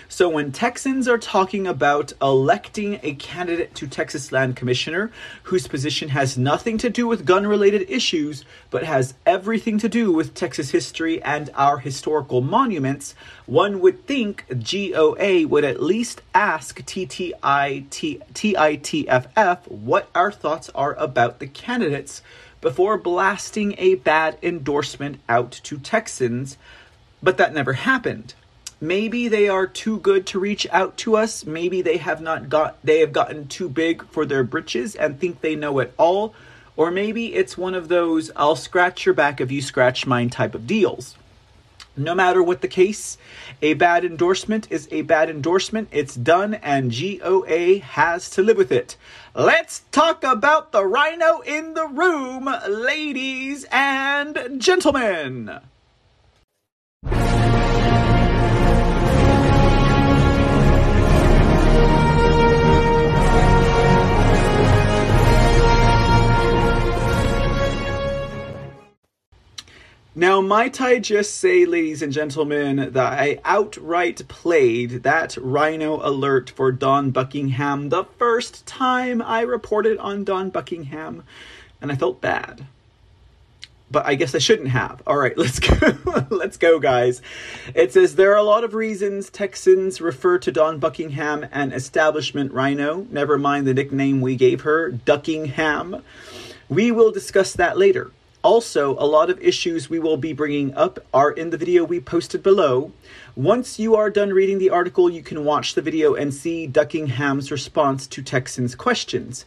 So 0.07 0.29
when 0.29 0.51
Texans 0.51 1.07
are 1.07 1.17
talking 1.17 1.65
about 1.65 2.13
electing 2.21 2.99
a 3.01 3.15
candidate 3.15 3.73
to 3.75 3.87
Texas 3.87 4.31
Land 4.31 4.55
Commissioner 4.55 5.11
whose 5.43 5.67
position 5.67 6.09
has 6.09 6.37
nothing 6.37 6.77
to 6.77 6.91
do 6.91 7.07
with 7.07 7.25
gun 7.25 7.47
related 7.47 7.89
issues, 7.89 8.45
but 8.69 8.83
has 8.83 9.15
everything 9.25 9.79
to 9.79 9.89
do 9.89 10.11
with 10.11 10.35
Texas 10.35 10.69
history 10.69 11.21
and 11.23 11.49
our 11.55 11.79
historical 11.79 12.41
monuments, 12.41 13.15
one 13.47 13.79
would 13.79 14.05
think 14.05 14.45
GOA 14.49 15.47
would 15.47 15.63
at 15.63 15.81
least 15.81 16.21
ask 16.35 16.81
TTITFF 16.81 17.31
what 19.67 20.09
our 20.13 20.31
thoughts 20.31 20.69
are 20.75 20.93
about 20.95 21.39
the 21.39 21.47
candidates 21.47 22.21
before 22.61 22.97
blasting 22.97 23.73
a 23.79 23.95
bad 23.95 24.37
endorsement 24.43 25.19
out 25.27 25.51
to 25.63 25.79
Texans, 25.79 26.57
but 27.23 27.37
that 27.37 27.53
never 27.53 27.73
happened 27.73 28.35
maybe 28.87 29.27
they 29.27 29.49
are 29.49 29.67
too 29.67 29.99
good 29.99 30.25
to 30.27 30.39
reach 30.39 30.67
out 30.71 30.97
to 30.97 31.15
us. 31.15 31.45
Maybe 31.45 31.81
they 31.81 31.97
have 31.97 32.21
not 32.21 32.49
got 32.49 32.77
they 32.83 32.99
have 32.99 33.11
gotten 33.11 33.47
too 33.47 33.69
big 33.69 34.05
for 34.07 34.25
their 34.25 34.43
britches 34.43 34.95
and 34.95 35.19
think 35.19 35.41
they 35.41 35.55
know 35.55 35.79
it 35.79 35.93
all. 35.97 36.33
Or 36.77 36.91
maybe 36.91 37.33
it's 37.33 37.57
one 37.57 37.73
of 37.73 37.87
those 37.87 38.31
i'll 38.35 38.55
scratch 38.55 39.05
your 39.05 39.15
back 39.15 39.39
if 39.39 39.51
you 39.51 39.61
scratch 39.61 40.05
mine 40.05 40.29
type 40.29 40.55
of 40.55 40.67
deals. 40.67 41.15
No 41.97 42.13
matter 42.13 42.43
what 42.43 42.61
the 42.61 42.67
case 42.67 43.17
a 43.61 43.73
bad 43.73 44.03
endorsement 44.03 44.67
is 44.69 44.87
a 44.91 45.01
bad 45.03 45.29
endorsement. 45.29 45.87
It's 45.91 46.15
done 46.15 46.55
and 46.55 46.91
goa 46.91 47.79
has 47.79 48.29
to 48.31 48.43
live 48.43 48.57
with 48.57 48.71
it. 48.71 48.97
Let's 49.33 49.83
talk 49.91 50.23
about 50.23 50.71
the 50.71 50.85
rhino 50.85 51.39
in 51.39 51.73
the 51.73 51.87
room 51.87 52.49
ladies 52.67 53.65
and 53.71 54.59
gentlemen 54.59 55.61
Now, 70.17 70.39
might 70.39 70.79
I 70.79 70.99
just 70.99 71.35
say, 71.35 71.65
ladies 71.65 72.01
and 72.01 72.13
gentlemen, 72.13 72.93
that 72.93 73.19
I 73.19 73.41
outright 73.43 74.25
played 74.29 75.03
that 75.03 75.35
Rhino 75.35 75.99
alert 76.01 76.49
for 76.51 76.71
Dawn 76.71 77.11
Buckingham 77.11 77.89
the 77.89 78.05
first 78.17 78.65
time 78.65 79.21
I 79.21 79.41
reported 79.41 79.97
on 79.97 80.23
Dawn 80.23 80.51
Buckingham, 80.51 81.25
and 81.81 81.91
I 81.91 81.97
felt 81.97 82.21
bad. 82.21 82.65
But 83.91 84.05
I 84.05 84.15
guess 84.15 84.33
I 84.33 84.37
shouldn't 84.37 84.69
have. 84.69 85.03
All 85.05 85.17
right, 85.17 85.37
let's 85.37 85.59
go. 85.59 85.97
let's 86.29 86.55
go, 86.55 86.79
guys. 86.79 87.21
It 87.73 87.91
says 87.91 88.15
there 88.15 88.31
are 88.31 88.37
a 88.37 88.43
lot 88.43 88.63
of 88.63 88.73
reasons 88.73 89.29
Texans 89.29 89.99
refer 89.99 90.37
to 90.39 90.49
Dawn 90.49 90.79
Buckingham 90.79 91.45
and 91.51 91.73
establishment 91.73 92.53
Rhino. 92.53 93.05
Never 93.11 93.37
mind 93.37 93.67
the 93.67 93.73
nickname 93.73 94.21
we 94.21 94.37
gave 94.37 94.61
her, 94.61 94.91
Duckingham. 94.91 96.03
We 96.69 96.89
will 96.89 97.11
discuss 97.11 97.51
that 97.51 97.77
later. 97.77 98.11
Also, 98.45 98.93
a 98.99 99.09
lot 99.09 99.31
of 99.31 99.41
issues 99.41 99.89
we 99.89 99.97
will 99.97 100.17
be 100.17 100.31
bringing 100.31 100.71
up 100.75 100.99
are 101.11 101.31
in 101.31 101.49
the 101.49 101.57
video 101.57 101.83
we 101.83 101.99
posted 101.99 102.43
below. 102.43 102.91
Once 103.35 103.79
you 103.79 103.95
are 103.95 104.11
done 104.11 104.29
reading 104.31 104.59
the 104.59 104.69
article, 104.69 105.09
you 105.09 105.23
can 105.23 105.43
watch 105.43 105.73
the 105.73 105.81
video 105.81 106.13
and 106.13 106.31
see 106.31 106.67
Duckingham's 106.67 107.49
response 107.49 108.05
to 108.05 108.21
Texans' 108.21 108.75
questions. 108.75 109.45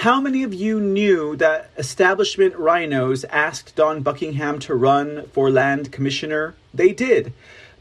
How 0.00 0.20
many 0.20 0.42
of 0.42 0.52
you 0.52 0.80
knew 0.80 1.36
that 1.36 1.70
establishment 1.78 2.56
rhinos 2.56 3.22
asked 3.26 3.76
Dawn 3.76 4.02
Buckingham 4.02 4.58
to 4.58 4.74
run 4.74 5.28
for 5.28 5.48
land 5.48 5.92
commissioner? 5.92 6.56
They 6.74 6.92
did. 6.92 7.32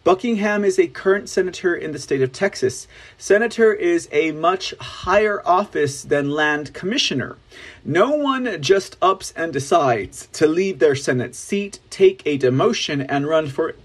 Buckingham 0.04 0.66
is 0.66 0.80
a 0.80 0.88
current 0.88 1.30
senator 1.30 1.76
in 1.76 1.92
the 1.92 2.00
state 2.00 2.24
of 2.24 2.32
Texas. 2.32 2.88
Senator 3.20 3.72
is 3.72 4.10
a 4.12 4.32
much 4.32 4.74
higher 4.80 5.46
office 5.46 6.02
than 6.02 6.32
land 6.32 6.74
commissioner. 6.74 7.38
No 7.86 8.10
one 8.10 8.60
just 8.64 8.98
ups 9.00 9.32
and 9.36 9.54
decides 9.54 10.28
to 10.34 10.48
leave 10.48 10.80
their 10.80 10.96
Senate 10.96 11.36
seat, 11.36 11.80
take 11.92 12.24
a 12.26 12.40
demotion, 12.40 13.06
and 13.08 13.28
run 13.28 13.48
for 13.48 13.76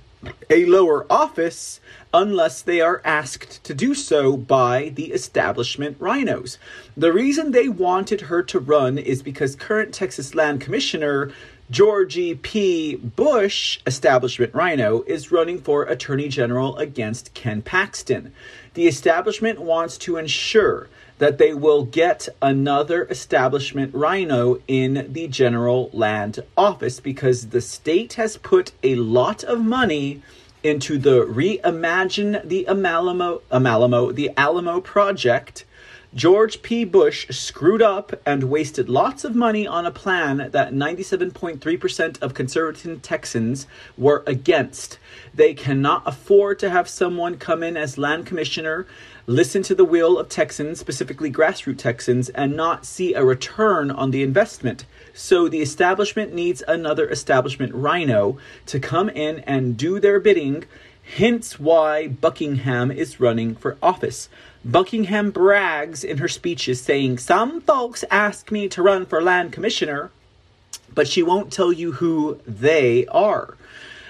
a 0.49 0.65
lower 0.65 1.07
office 1.13 1.81
unless 2.15 2.63
they 2.63 2.81
are 2.81 3.03
asked 3.05 3.63
to 3.65 3.75
do 3.75 3.95
so 3.95 4.39
by 4.39 4.91
the 4.95 5.13
establishment 5.13 5.99
rhinos. 6.01 6.59
The 6.97 7.13
reason 7.13 7.53
they 7.53 7.69
wanted 7.69 8.23
her 8.23 8.43
to 8.45 8.59
run 8.59 8.97
is 8.97 9.23
because 9.23 9.55
current 9.55 9.93
Texas 9.93 10.35
Land 10.35 10.63
Commissioner 10.63 11.31
Georgie 11.69 12.37
P. 12.37 12.95
Bush, 12.95 13.81
establishment 13.87 14.55
rhino, 14.55 15.03
is 15.03 15.33
running 15.33 15.61
for 15.61 15.83
Attorney 15.83 16.29
General 16.29 16.77
against 16.77 17.35
Ken 17.35 17.61
Paxton. 17.61 18.33
The 18.75 18.87
establishment 18.87 19.61
wants 19.61 19.99
to 19.99 20.17
ensure 20.17 20.89
that 21.19 21.39
they 21.39 21.53
will 21.55 21.85
get 21.85 22.29
another 22.41 23.05
establishment 23.07 23.93
rhino 23.95 24.61
in 24.69 25.13
the 25.13 25.27
general 25.27 25.91
land 25.93 26.39
office 26.57 27.01
because 27.01 27.49
the 27.49 27.61
state 27.61 28.13
has 28.13 28.37
put 28.37 28.71
a 28.85 28.95
lot 28.95 29.43
of 29.43 29.61
money 29.61 30.23
into 30.63 30.99
the 30.99 31.25
reimagine 31.27 32.47
the 32.47 32.65
Amalamo, 32.69 33.41
Amalamo 33.51 34.15
the 34.15 34.31
Alamo 34.37 34.81
project 34.81 35.65
George 36.17 36.63
P. 36.63 36.87
Bush 36.87 37.29
screwed 37.29 37.83
up 37.83 38.19
and 38.25 38.45
wasted 38.45 38.89
lots 38.89 39.23
of 39.23 39.35
money 39.35 39.67
on 39.67 39.85
a 39.85 39.91
plan 39.91 40.49
that 40.51 40.73
97.3% 40.73 42.23
of 42.23 42.33
conservative 42.33 43.03
Texans 43.03 43.67
were 43.99 44.25
against. 44.27 44.99
They 45.35 45.53
cannot 45.53 46.05
afford 46.07 46.59
to 46.61 46.71
have 46.71 46.89
someone 46.89 47.37
come 47.37 47.63
in 47.63 47.77
as 47.77 47.99
land 47.99 48.25
commissioner, 48.25 48.87
listen 49.27 49.63
to 49.65 49.75
the 49.75 49.85
will 49.85 50.19
of 50.19 50.31
Texans, 50.31 50.81
specifically 50.81 51.31
grassroots 51.31 51.77
Texans, 51.77 52.31
and 52.31 52.57
not 52.57 52.87
see 52.87 53.13
a 53.13 53.23
return 53.23 53.91
on 53.91 54.11
the 54.11 54.23
investment. 54.23 54.87
So 55.13 55.51
the 55.51 55.61
establishment 55.61 56.33
needs 56.33 56.63
another 56.67 57.11
establishment 57.11 57.75
rhino 57.75 58.39
to 58.65 58.81
come 58.81 59.11
in 59.11 59.41
and 59.41 59.77
do 59.77 60.01
their 60.01 60.19
bidding. 60.19 60.65
Hence 61.19 61.61
why 61.61 62.09
Buckingham 62.09 62.91
is 62.91 63.21
running 63.21 63.55
for 63.55 63.77
office. 63.83 64.31
Buckingham 64.67 65.31
brags 65.31 66.03
in 66.03 66.19
her 66.19 66.27
speeches, 66.27 66.81
saying, 66.81 67.19
Some 67.19 67.61
folks 67.61 68.05
ask 68.11 68.51
me 68.51 68.67
to 68.71 68.83
run 68.83 69.07
for 69.07 69.23
land 69.23 69.53
commissioner, 69.53 70.11
but 70.93 71.07
she 71.07 71.23
won't 71.23 71.53
tell 71.53 71.73
you 71.73 71.93
who 71.93 72.41
they 72.49 73.07
are. 73.07 73.57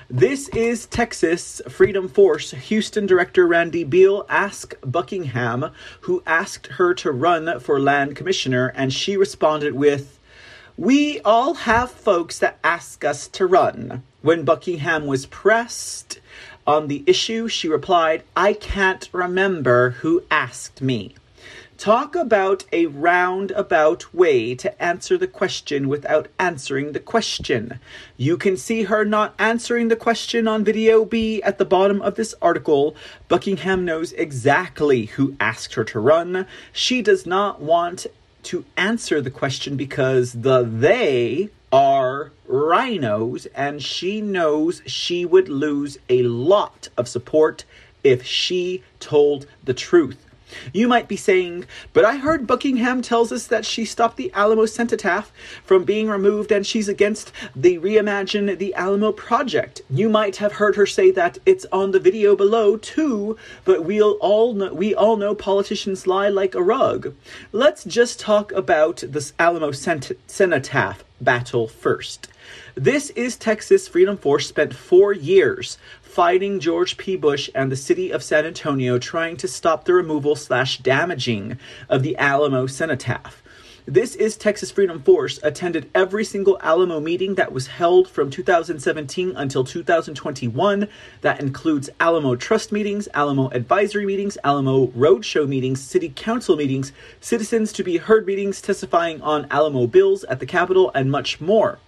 This 0.09 0.49
is 0.49 0.87
Texas 0.87 1.61
Freedom 1.69 2.09
Force. 2.09 2.53
Houston 2.53 3.05
Director 3.05 3.47
Randy 3.47 3.85
Beal 3.85 4.25
asked 4.31 4.77
Buckingham, 4.81 5.73
who 6.01 6.23
asked 6.27 6.69
her 6.69 6.95
to 6.95 7.13
run 7.13 7.61
for 7.61 7.79
land 7.79 8.17
commissioner, 8.17 8.73
and 8.75 8.95
she 8.95 9.19
responded 9.19 9.75
with, 9.75 10.19
We 10.79 11.21
all 11.21 11.53
have 11.53 11.91
folks 11.91 12.39
that 12.39 12.59
ask 12.65 13.05
us 13.05 13.29
to 13.29 13.47
run. 13.47 14.05
When 14.23 14.45
Buckingham 14.45 15.05
was 15.05 15.27
pressed, 15.27 16.19
on 16.67 16.89
the 16.89 17.05
issue, 17.07 17.49
she 17.49 17.69
replied, 17.69 18.23
I 18.37 18.53
can't 18.53 19.09
remember 19.13 19.91
who 19.91 20.25
asked 20.31 20.83
me. 20.83 21.15
Talk 21.79 22.15
about 22.15 22.65
a 22.73 22.87
roundabout 22.87 24.15
way 24.15 24.55
to 24.55 24.83
answer 24.83 25.19
the 25.19 25.27
question 25.27 25.89
without 25.89 26.29
answering 26.39 26.93
the 26.93 27.01
question. 27.01 27.81
You 28.17 28.39
can 28.39 28.57
see 28.57 28.85
her 28.85 29.05
not 29.05 29.35
answering 29.39 29.89
the 29.89 29.97
question 29.97 30.49
on 30.49 30.65
video 30.65 31.05
B 31.05 31.43
at 31.43 31.59
the 31.59 31.67
bottom 31.67 32.01
of 32.01 32.15
this 32.15 32.35
article. 32.41 32.97
Buckingham 33.29 33.85
knows 33.85 34.13
exactly 34.13 35.05
who 35.05 35.37
asked 35.39 35.75
her 35.75 35.85
to 35.85 36.01
run. 36.01 36.47
She 36.73 37.03
does 37.03 37.27
not 37.27 37.61
want 37.61 38.07
to 38.45 38.65
answer 38.79 39.21
the 39.21 39.31
question 39.31 39.77
because 39.77 40.33
the 40.33 40.63
they 40.63 41.51
are 41.73 42.33
rhinos, 42.47 43.47
and 43.55 43.83
she 43.83 44.21
knows 44.21 44.83
she 44.87 45.25
would 45.25 45.49
lose 45.49 45.99
a 46.09 46.23
lot 46.23 46.89
of 46.97 47.09
support 47.09 47.65
if 48.05 48.25
she 48.25 48.83
told 49.01 49.47
the 49.65 49.75
truth. 49.75 50.27
You 50.73 50.87
might 50.87 51.09
be 51.09 51.17
saying, 51.17 51.67
but 51.93 52.05
I 52.05 52.17
heard 52.19 52.47
Buckingham 52.47 53.03
tells 53.03 53.33
us 53.33 53.49
that 53.49 53.65
she 53.65 53.85
stopped 53.85 54.17
the 54.17 54.33
Alamo 54.33 54.67
cenotaph 54.67 55.33
from 55.65 55.83
being 55.83 56.09
removed 56.09 56.53
and 56.53 56.65
she's 56.65 56.89
against 56.89 57.33
the 57.55 57.79
Reimagine 57.79 58.57
the 58.57 58.73
Alamo 58.75 59.11
project. 59.11 59.83
You 59.91 60.09
might 60.09 60.37
have 60.37 60.53
heard 60.53 60.77
her 60.77 60.87
say 60.87 61.11
that 61.11 61.39
it's 61.45 61.67
on 61.73 61.91
the 61.91 61.99
video 61.99 62.37
below 62.37 62.77
too, 62.77 63.37
but 63.65 63.85
we'll 63.85 64.19
all 64.21 64.55
know, 64.55 64.73
we 64.73 64.95
all 64.95 65.17
know 65.17 65.35
politicians 65.35 66.07
lie 66.07 66.29
like 66.29 66.55
a 66.55 66.63
rug. 66.63 67.15
Let's 67.51 67.83
just 67.83 68.21
talk 68.21 68.53
about 68.53 69.03
this 69.07 69.33
Alamo 69.41 69.73
cenotaph 69.73 71.03
battle 71.21 71.69
first. 71.69 72.29
This 72.75 73.11
is 73.11 73.37
Texas 73.37 73.89
Freedom 73.89 74.17
Force 74.17 74.47
spent 74.47 74.75
four 74.75 75.13
years 75.13 75.79
fighting 76.03 76.61
George 76.61 76.97
P. 76.97 77.17
Bush 77.17 77.51
and 77.55 77.71
the 77.71 77.77
city 77.77 78.11
of 78.11 78.23
San 78.23 78.47
Antonio 78.47 78.99
trying 78.99 79.37
to 79.37 79.49
stop 79.49 79.85
the 79.85 79.95
removal 79.95 80.37
slash 80.37 80.79
damaging 80.79 81.59
of 81.89 82.03
the 82.03 82.17
Alamo 82.17 82.67
cenotaph. 82.67 83.43
This 83.89 84.17
is 84.17 84.37
Texas 84.37 84.73
Freedom 84.73 85.01
Force 85.01 85.39
attended 85.45 85.89
every 85.95 86.25
single 86.25 86.59
Alamo 86.61 86.99
meeting 86.99 87.37
that 87.37 87.53
was 87.53 87.69
held 87.69 88.09
from 88.09 88.31
2017 88.31 89.35
until 89.37 89.63
2021. 89.63 90.89
That 91.21 91.39
includes 91.39 91.89
Alamo 92.01 92.35
Trust 92.35 92.73
meetings, 92.73 93.07
Alamo 93.15 93.49
Advisory 93.51 94.05
meetings, 94.05 94.37
Alamo 94.43 94.89
Roadshow 94.89 95.47
meetings, 95.47 95.81
City 95.81 96.13
Council 96.17 96.57
meetings, 96.57 96.91
Citizens 97.21 97.73
to 97.75 97.85
be 97.85 97.99
Heard 97.99 98.27
meetings, 98.27 98.61
testifying 98.61 99.23
on 99.23 99.47
Alamo 99.53 99.87
bills 99.87 100.25
at 100.25 100.41
the 100.41 100.47
Capitol, 100.47 100.91
and 100.93 101.09
much 101.09 101.41
more. 101.41 101.79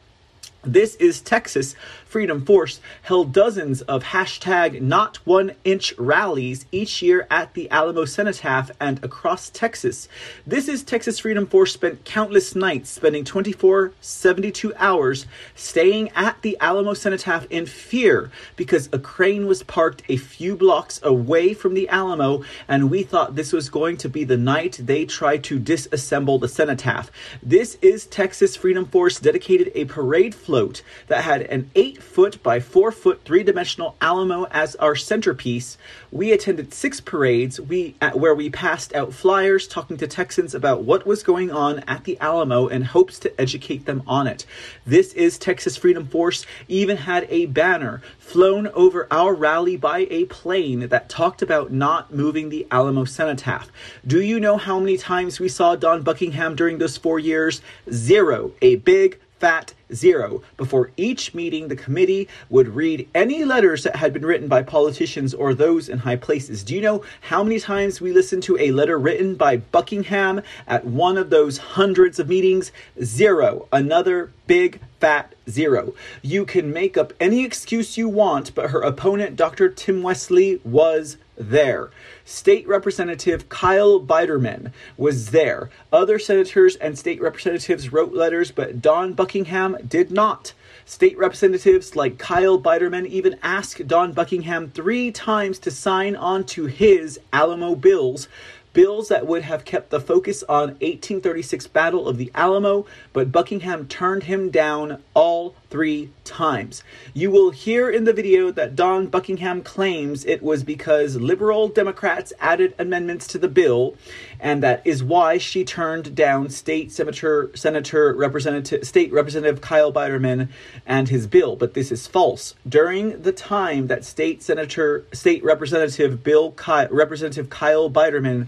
This 0.63 0.95
is 0.97 1.21
Texas 1.21 1.75
Freedom 2.09 2.43
Force 2.43 2.81
held 3.03 3.35
dozens 3.35 3.83
of 3.83 4.03
hashtag 4.03 4.81
not 4.81 5.19
one 5.27 5.53
inch 5.63 5.93
rallies 5.99 6.65
each 6.73 7.03
year 7.03 7.27
at 7.31 7.53
the 7.53 7.71
Alamo 7.71 8.07
Cenotaph 8.07 8.71
and 8.81 9.05
across 9.05 9.51
Texas. 9.51 10.09
This 10.47 10.69
is 10.69 10.83
Texas 10.83 11.19
Freedom 11.19 11.47
Force 11.47 11.75
spent 11.75 12.07
countless 12.07 12.57
nights 12.57 12.89
spending 12.89 13.25
24, 13.25 13.93
72 14.01 14.73
hours 14.77 15.27
staying 15.55 16.09
at 16.17 16.41
the 16.41 16.57
Alamo 16.61 16.95
Cenotaph 16.95 17.47
in 17.51 17.67
fear 17.67 18.31
because 18.57 18.89
a 18.91 18.99
crane 18.99 19.47
was 19.47 19.63
parked 19.65 20.03
a 20.09 20.17
few 20.17 20.57
blocks 20.57 20.99
away 21.03 21.53
from 21.53 21.75
the 21.75 21.91
Alamo 21.91 22.43
and 22.67 22.91
we 22.91 23.03
thought 23.03 23.37
this 23.37 23.53
was 23.53 23.69
going 23.69 23.99
to 23.99 24.09
be 24.09 24.25
the 24.25 24.39
night 24.39 24.81
they 24.83 25.05
tried 25.05 25.45
to 25.45 25.61
disassemble 25.61 26.41
the 26.41 26.49
cenotaph. 26.49 27.11
This 27.43 27.77
is 27.83 28.07
Texas 28.07 28.57
Freedom 28.57 28.87
Force 28.87 29.21
dedicated 29.21 29.71
a 29.75 29.85
parade 29.85 30.35
float 30.35 30.81
that 31.09 31.25
had 31.25 31.43
an 31.43 31.71
8 31.99 32.03
foot 32.05 32.43
by 32.45 32.61
4 32.61 32.93
foot 32.93 33.25
three 33.25 33.43
dimensional 33.43 33.97
Alamo 34.01 34.47
as 34.53 34.77
our 34.77 34.95
centerpiece. 34.95 35.77
We 36.13 36.31
attended 36.31 36.73
six 36.73 37.01
parades 37.01 37.61
we, 37.61 37.97
at, 38.01 38.17
where 38.17 38.37
we 38.37 38.51
passed 38.51 38.95
out 38.95 39.13
flyers 39.13 39.67
talking 39.67 39.97
to 39.97 40.07
Texans 40.07 40.55
about 40.55 40.85
what 40.85 41.07
was 41.07 41.25
going 41.25 41.51
on 41.51 41.81
at 41.89 42.05
the 42.05 42.17
Alamo 42.21 42.69
in 42.69 42.83
hopes 42.83 43.19
to 43.21 43.41
educate 43.41 43.85
them 43.85 44.05
on 44.07 44.29
it. 44.29 44.47
This 44.87 45.13
is 45.15 45.39
Texas 45.39 45.77
Freedom 45.77 46.07
Force 46.07 46.47
even 46.69 46.99
had 46.99 47.27
a 47.31 47.47
banner 47.47 48.01
flown 48.21 48.69
over 48.69 49.09
our 49.11 49.35
rally 49.35 49.77
by 49.77 50.07
a 50.09 50.27
plane 50.27 50.89
that 50.89 51.09
talked 51.09 51.43
about 51.43 51.73
not 51.73 52.15
moving 52.15 52.49
the 52.49 52.65
Alamo 52.71 53.05
cenotaph. 53.07 53.73
Do 54.07 54.23
you 54.23 54.39
know 54.39 54.57
how 54.57 54.79
many 54.79 54.97
times 54.97 55.41
we 55.41 55.49
saw 55.49 55.75
Dawn 55.75 56.03
Buckingham 56.03 56.55
during 56.55 56.79
those 56.79 56.97
four 56.97 57.19
years? 57.19 57.61
Zero. 57.91 58.53
A 58.63 58.77
big 58.77 59.19
fat 59.41 59.75
zero. 59.93 60.43
Before 60.57 60.91
each 60.97 61.35
meeting, 61.35 61.69
the 61.69 61.77
committee 61.77 62.29
would 62.49 62.69
read 62.69 63.09
any 63.15 63.45
letters 63.45 63.85
that 63.85 63.97
had 63.97 64.13
been 64.13 64.27
written 64.27 64.49
by 64.49 64.63
politicians 64.63 65.35
or 65.35 65.55
those 65.55 65.89
in 65.89 65.99
high 65.99 66.17
places. 66.17 66.65
Do 66.65 66.75
you 66.75 66.81
know 66.81 67.03
how 67.23 67.43
many 67.43 67.61
times 67.61 68.01
we 68.01 68.13
listened 68.13 68.43
to 68.45 68.59
a 68.59 68.71
letter 68.71 68.99
written 68.99 69.35
by 69.35 69.57
Buckingham 69.57 70.43
at 70.67 70.85
one 70.85 71.17
of 71.17 71.31
those 71.31 71.59
hundreds 71.59 72.19
of 72.19 72.29
meetings? 72.29 72.73
Zero. 73.03 73.69
Another 73.73 74.31
big 74.47 74.81
fat 75.01 75.35
zero. 75.49 75.95
You 76.23 76.45
can 76.45 76.73
make 76.73 76.97
up 76.97 77.13
any 77.21 77.45
excuse 77.45 77.97
you 77.97 78.09
want, 78.09 78.55
but 78.55 78.71
her 78.71 78.81
opponent, 78.81 79.37
Dr. 79.37 79.69
Tim 79.69 80.03
Westley, 80.03 80.61
was 80.65 81.19
there. 81.37 81.91
State 82.25 82.67
Representative 82.67 83.49
Kyle 83.49 84.01
Biedermann 84.01 84.73
was 84.97 85.31
there. 85.31 85.71
Other 85.93 86.19
senators 86.19 86.77
and 86.77 86.99
state 86.99 87.21
representatives 87.21 87.93
wrote 87.93 88.13
letters, 88.13 88.51
but 88.51 88.83
Dawn 88.83 89.13
Buckingham 89.13 89.78
did 89.87 90.11
not. 90.11 90.55
State 90.87 91.19
representatives 91.19 91.95
like 91.95 92.17
Kyle 92.17 92.59
Biedermann 92.59 93.07
even 93.07 93.39
asked 93.43 93.87
Dawn 93.87 94.13
Buckingham 94.13 94.71
three 94.71 95.11
times 95.11 95.59
to 95.59 95.71
sign 95.71 96.17
on 96.17 96.45
to 96.45 96.65
his 96.65 97.21
Alamo 97.31 97.75
bills 97.75 98.27
bills 98.73 99.09
that 99.09 99.27
would 99.27 99.43
have 99.43 99.65
kept 99.65 99.91
the 99.91 99.99
focus 99.99 100.45
on 100.45 100.69
1836 100.69 101.67
Battle 101.67 102.07
of 102.07 102.17
the 102.17 102.31
Alamo, 102.35 102.87
but 103.13 103.33
Buckingham 103.33 103.89
turned 103.89 104.23
him 104.23 104.51
down 104.51 105.03
all 105.15 105.57
three 105.71 106.11
times. 106.25 106.83
You 107.15 107.31
will 107.31 107.51
hear 107.51 107.91
in 107.91 108.05
the 108.05 108.13
video 108.13 108.51
that 108.53 108.75
Dawn 108.75 109.07
Buckingham 109.07 109.63
claims 109.63 110.25
it 110.25 110.43
was 110.43 110.63
because 110.63 111.17
liberal 111.17 111.69
Democrats 111.69 112.33
added 112.41 112.75
amendments 112.79 113.27
to 113.29 113.39
the 113.39 113.49
bill, 113.49 113.97
and 114.41 114.63
that 114.63 114.83
is 114.85 115.05
why 115.05 115.39
she 115.39 115.65
turned 115.65 116.15
down 116.15 116.49
State 116.51 116.91
Senator 116.93 117.51
Senator 117.55 118.15
Representative 118.15 118.87
State 118.87 119.13
Representative 119.13 119.61
Kyle 119.61 119.93
Biedermann 119.93 120.49
and 120.87 121.09
his 121.09 121.27
bill. 121.27 121.57
But 121.57 121.75
this 121.75 121.93
is 121.93 122.07
false. 122.07 122.55
During 122.69 123.23
the 123.23 123.33
time 123.33 123.89
that 123.89 124.05
State 124.05 124.43
Senator 124.43 125.05
State 125.13 125.45
Representative 125.45 126.23
Bill 126.25 126.53
Kyle, 126.53 126.89
Representative 126.91 127.51
Kyle 127.51 127.91
Biedermann 127.91 128.47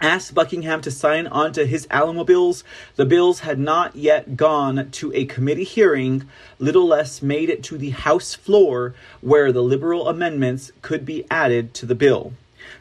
asked 0.00 0.34
Buckingham 0.34 0.80
to 0.82 0.90
sign 0.90 1.26
onto 1.26 1.64
his 1.64 1.86
Alamo 1.90 2.24
bills. 2.24 2.64
The 2.96 3.04
bills 3.04 3.40
had 3.40 3.58
not 3.58 3.96
yet 3.96 4.36
gone 4.36 4.90
to 4.92 5.12
a 5.14 5.24
committee 5.26 5.64
hearing, 5.64 6.28
little 6.58 6.86
less 6.86 7.22
made 7.22 7.50
it 7.50 7.62
to 7.64 7.78
the 7.78 7.90
House 7.90 8.34
floor 8.34 8.94
where 9.20 9.52
the 9.52 9.62
liberal 9.62 10.08
amendments 10.08 10.72
could 10.82 11.04
be 11.04 11.26
added 11.30 11.74
to 11.74 11.86
the 11.86 11.94
bill. 11.94 12.32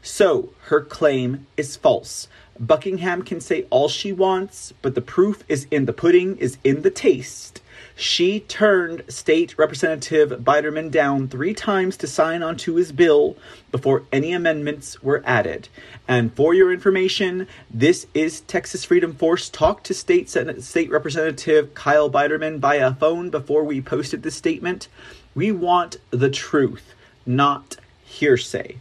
So, 0.02 0.54
her 0.64 0.82
claim 0.82 1.48
is 1.58 1.76
false. 1.76 2.28
Buckingham 2.60 3.22
can 3.22 3.40
say 3.40 3.66
all 3.70 3.88
she 3.88 4.12
wants, 4.12 4.74
but 4.82 4.94
the 4.94 5.02
proof 5.02 5.44
is 5.48 5.66
in 5.72 5.86
the 5.86 5.94
pudding, 5.94 6.38
is 6.38 6.58
in 6.64 6.82
the 6.82 6.92
taste. 6.92 7.62
She 8.00 8.40
turned 8.40 9.04
State 9.10 9.58
Representative 9.58 10.30
Biedermann 10.40 10.90
down 10.90 11.28
three 11.28 11.54
times 11.54 11.98
to 11.98 12.08
sign 12.08 12.42
onto 12.42 12.76
his 12.76 12.94
bill 12.94 13.36
before 13.72 14.04
any 14.10 14.32
amendments 14.32 15.04
were 15.04 15.22
added. 15.26 15.68
And 16.08 16.34
for 16.34 16.54
your 16.54 16.72
information, 16.72 17.46
this 17.70 18.08
is 18.14 18.40
Texas 18.40 18.86
Freedom 18.86 19.14
Force. 19.14 19.50
Talk 19.50 19.84
to 19.84 19.94
State 19.94 20.30
Senate, 20.30 20.64
State 20.64 20.90
Representative 20.90 21.74
Kyle 21.74 22.10
Biedermann 22.10 22.62
by 22.62 22.90
phone 22.94 23.30
before 23.30 23.66
we 23.66 23.82
posted 23.82 24.24
this 24.24 24.36
statement. 24.36 24.88
We 25.36 25.52
want 25.52 25.98
the 26.10 26.30
truth, 26.30 26.94
not 27.26 27.76
hearsay. 28.06 28.78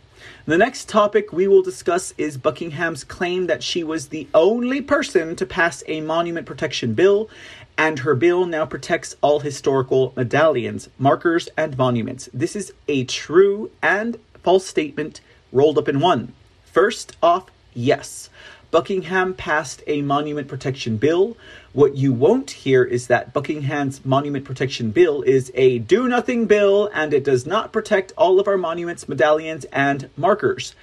The 0.49 0.57
next 0.57 0.89
topic 0.89 1.31
we 1.31 1.47
will 1.47 1.63
discuss 1.63 2.15
is 2.17 2.39
Buckingham's 2.39 3.05
claim 3.05 3.49
that 3.49 3.63
she 3.63 3.85
was 3.85 4.09
the 4.09 4.27
only 4.33 4.81
person 4.81 5.37
to 5.37 5.45
pass 5.45 5.83
a 5.87 6.01
monument 6.01 6.47
protection 6.47 6.95
bill 6.95 7.29
and 7.79 8.01
her 8.01 8.17
bill 8.17 8.45
now 8.45 8.67
protects 8.67 9.15
all 9.23 9.39
historical 9.39 10.13
medallions, 10.17 10.89
markers, 10.99 11.49
and 11.57 11.79
monuments. 11.79 12.29
This 12.35 12.57
is 12.57 12.73
a 12.89 13.05
true 13.05 13.71
and 13.81 14.19
false 14.43 14.67
statement 14.67 15.21
rolled 15.53 15.79
up 15.79 15.89
in 15.89 16.01
one. 16.01 16.33
First 16.65 17.17
off, 17.23 17.51
yes. 17.73 18.29
Buckingham 18.71 19.33
passed 19.33 19.83
a 19.87 20.03
monument 20.03 20.49
protection 20.49 20.99
bill. 20.99 21.37
What 21.73 21.97
you 21.97 22.13
won't 22.13 22.51
hear 22.51 22.85
is 22.85 23.07
that 23.07 23.33
Buckingham's 23.33 24.05
monument 24.05 24.45
protection 24.45 24.91
bill 24.91 25.23
is 25.23 25.51
a 25.55 25.79
do 25.79 26.09
nothing 26.09 26.47
bill 26.47 26.91
and 26.93 27.15
it 27.15 27.25
does 27.25 27.47
not 27.47 27.73
protect 27.73 28.13
all 28.19 28.39
of 28.41 28.49
our 28.49 28.59
monuments, 28.59 29.09
medallions, 29.09 29.65
and 29.67 30.11
markers. 30.17 30.75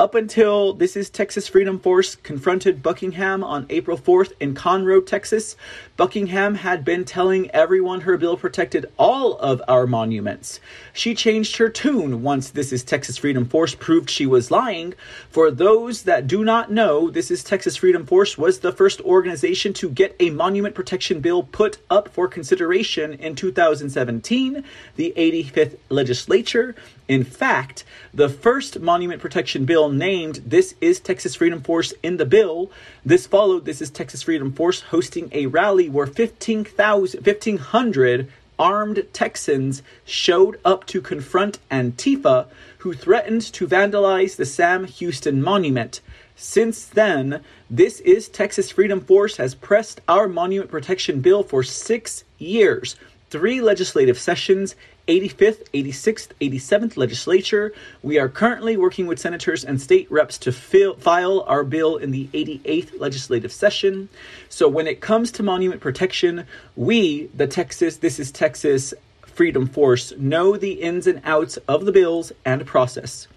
Up 0.00 0.16
until 0.16 0.72
this 0.72 0.96
is 0.96 1.08
Texas 1.08 1.46
Freedom 1.46 1.78
Force 1.78 2.16
confronted 2.16 2.82
Buckingham 2.82 3.44
on 3.44 3.64
April 3.70 3.96
4th 3.96 4.32
in 4.40 4.52
Conroe, 4.52 5.06
Texas. 5.06 5.54
Buckingham 5.96 6.56
had 6.56 6.84
been 6.84 7.04
telling 7.04 7.48
everyone 7.52 8.00
her 8.00 8.16
bill 8.16 8.36
protected 8.36 8.86
all 8.96 9.38
of 9.38 9.62
our 9.68 9.86
monuments. 9.86 10.58
She 10.92 11.14
changed 11.14 11.58
her 11.58 11.68
tune 11.68 12.24
once 12.24 12.50
This 12.50 12.72
is 12.72 12.82
Texas 12.82 13.18
Freedom 13.18 13.44
Force 13.44 13.76
proved 13.76 14.10
she 14.10 14.26
was 14.26 14.50
lying. 14.50 14.94
For 15.30 15.52
those 15.52 16.02
that 16.02 16.26
do 16.26 16.42
not 16.42 16.72
know, 16.72 17.08
This 17.08 17.30
is 17.30 17.44
Texas 17.44 17.76
Freedom 17.76 18.04
Force 18.04 18.36
was 18.36 18.58
the 18.58 18.72
first 18.72 19.00
organization 19.02 19.72
to 19.74 19.88
get 19.88 20.16
a 20.18 20.30
monument 20.30 20.74
protection 20.74 21.20
bill 21.20 21.44
put 21.44 21.78
up 21.88 22.08
for 22.08 22.26
consideration 22.26 23.14
in 23.14 23.36
2017, 23.36 24.64
the 24.96 25.14
85th 25.16 25.78
legislature. 25.88 26.74
In 27.06 27.22
fact, 27.22 27.84
the 28.14 28.30
first 28.30 28.80
monument 28.80 29.20
protection 29.20 29.66
bill 29.66 29.90
named 29.90 30.36
This 30.46 30.74
is 30.80 31.00
Texas 31.00 31.34
Freedom 31.34 31.60
Force 31.60 31.92
in 32.02 32.16
the 32.16 32.24
bill. 32.24 32.70
This 33.04 33.26
followed 33.26 33.66
This 33.66 33.82
is 33.82 33.90
Texas 33.90 34.22
Freedom 34.22 34.50
Force 34.50 34.80
hosting 34.80 35.28
a 35.32 35.44
rally 35.46 35.90
where 35.90 36.06
1,500 36.06 38.32
armed 38.58 39.06
Texans 39.12 39.82
showed 40.06 40.58
up 40.64 40.86
to 40.86 41.02
confront 41.02 41.58
Antifa, 41.70 42.46
who 42.78 42.94
threatened 42.94 43.42
to 43.52 43.68
vandalize 43.68 44.36
the 44.36 44.46
Sam 44.46 44.84
Houston 44.84 45.42
Monument. 45.42 46.00
Since 46.36 46.86
then, 46.86 47.42
This 47.68 48.00
is 48.00 48.30
Texas 48.30 48.70
Freedom 48.70 49.02
Force 49.02 49.36
has 49.36 49.54
pressed 49.54 50.00
our 50.08 50.26
monument 50.26 50.70
protection 50.70 51.20
bill 51.20 51.42
for 51.42 51.62
six 51.62 52.24
years 52.38 52.96
three 53.34 53.60
legislative 53.60 54.16
sessions 54.16 54.76
85th, 55.06 55.68
86th, 55.72 56.28
87th 56.40 56.96
legislature. 56.96 57.72
We 58.02 58.18
are 58.18 58.28
currently 58.28 58.76
working 58.76 59.06
with 59.06 59.18
senators 59.18 59.64
and 59.64 59.80
state 59.80 60.10
reps 60.10 60.38
to 60.38 60.52
fil- 60.52 60.96
file 60.96 61.42
our 61.42 61.64
bill 61.64 61.96
in 61.96 62.10
the 62.10 62.28
88th 62.28 62.98
legislative 62.98 63.52
session. 63.52 64.08
So 64.48 64.68
when 64.68 64.86
it 64.86 65.00
comes 65.00 65.30
to 65.32 65.42
monument 65.42 65.80
protection, 65.80 66.46
we, 66.76 67.26
the 67.34 67.46
Texas, 67.46 67.98
this 67.98 68.18
is 68.18 68.32
Texas 68.32 68.94
Freedom 69.26 69.66
Force, 69.66 70.12
know 70.16 70.56
the 70.56 70.72
ins 70.72 71.06
and 71.06 71.20
outs 71.24 71.56
of 71.68 71.84
the 71.84 71.92
bills 71.92 72.32
and 72.44 72.64
process. 72.64 73.28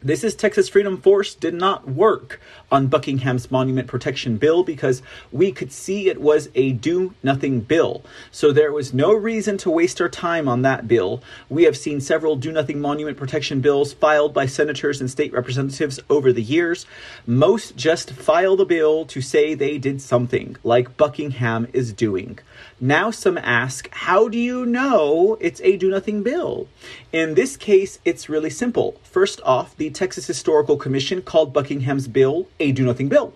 This 0.00 0.22
is 0.22 0.36
Texas 0.36 0.68
Freedom 0.68 0.96
Force 1.00 1.34
did 1.34 1.54
not 1.54 1.88
work 1.88 2.40
on 2.70 2.86
Buckingham's 2.86 3.50
monument 3.50 3.88
protection 3.88 4.36
bill 4.36 4.62
because 4.62 5.02
we 5.32 5.50
could 5.50 5.72
see 5.72 6.08
it 6.08 6.20
was 6.20 6.48
a 6.54 6.70
do 6.70 7.14
nothing 7.24 7.58
bill. 7.58 8.04
So 8.30 8.52
there 8.52 8.72
was 8.72 8.94
no 8.94 9.12
reason 9.12 9.58
to 9.58 9.70
waste 9.72 10.00
our 10.00 10.08
time 10.08 10.46
on 10.46 10.62
that 10.62 10.86
bill. 10.86 11.20
We 11.48 11.64
have 11.64 11.76
seen 11.76 12.00
several 12.00 12.36
do 12.36 12.52
nothing 12.52 12.80
monument 12.80 13.16
protection 13.16 13.60
bills 13.60 13.92
filed 13.92 14.32
by 14.32 14.46
senators 14.46 15.00
and 15.00 15.10
state 15.10 15.32
representatives 15.32 15.98
over 16.08 16.32
the 16.32 16.42
years. 16.42 16.86
Most 17.26 17.74
just 17.74 18.12
file 18.12 18.54
the 18.54 18.64
bill 18.64 19.04
to 19.06 19.20
say 19.20 19.54
they 19.54 19.78
did 19.78 20.00
something, 20.00 20.56
like 20.62 20.96
Buckingham 20.96 21.66
is 21.72 21.92
doing. 21.92 22.38
Now 22.80 23.10
some 23.10 23.36
ask, 23.38 23.88
how 23.90 24.28
do 24.28 24.38
you 24.38 24.64
know 24.64 25.36
it's 25.40 25.60
a 25.62 25.76
do 25.76 25.90
nothing 25.90 26.22
bill? 26.22 26.68
In 27.10 27.36
this 27.36 27.56
case, 27.56 28.00
it's 28.04 28.28
really 28.28 28.50
simple. 28.50 29.00
First 29.02 29.40
off, 29.42 29.74
the 29.74 29.88
Texas 29.88 30.26
Historical 30.26 30.76
Commission 30.76 31.22
called 31.22 31.54
Buckingham's 31.54 32.06
bill 32.06 32.48
a 32.60 32.70
do 32.70 32.84
nothing 32.84 33.08
bill. 33.08 33.32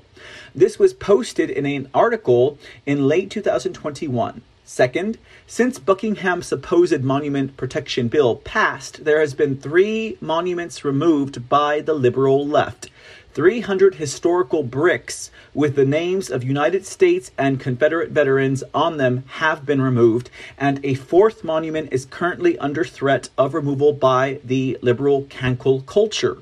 This 0.55 0.79
was 0.79 0.93
posted 0.93 1.49
in 1.49 1.65
an 1.65 1.89
article 1.95 2.59
in 2.85 3.09
late 3.09 3.31
2021. 3.31 4.43
Second, 4.67 5.17
since 5.47 5.79
Buckingham's 5.79 6.49
supposed 6.49 7.03
monument 7.03 7.57
protection 7.57 8.09
bill 8.09 8.37
passed, 8.37 9.07
there 9.07 9.21
has 9.21 9.33
been 9.33 9.57
three 9.57 10.19
monuments 10.21 10.85
removed 10.85 11.49
by 11.49 11.81
the 11.81 11.95
liberal 11.95 12.47
left. 12.47 12.91
300 13.35 13.95
historical 13.95 14.63
bricks 14.63 15.31
with 15.55 15.75
the 15.75 15.87
names 15.87 16.31
of 16.31 16.45
United 16.45 16.85
States 16.85 17.31
and 17.39 17.59
Confederate 17.59 18.11
veterans 18.11 18.63
on 18.75 18.99
them 18.99 19.25
have 19.27 19.65
been 19.65 19.81
removed, 19.81 20.29
and 20.59 20.85
a 20.85 20.95
fourth 20.95 21.43
monument 21.43 21.91
is 21.93 22.05
currently 22.05 22.59
under 22.59 22.85
threat 22.85 23.31
of 23.39 23.55
removal 23.55 23.95
by 23.95 24.39
the 24.45 24.79
liberal 24.83 25.23
cancel 25.31 25.81
culture. 25.81 26.39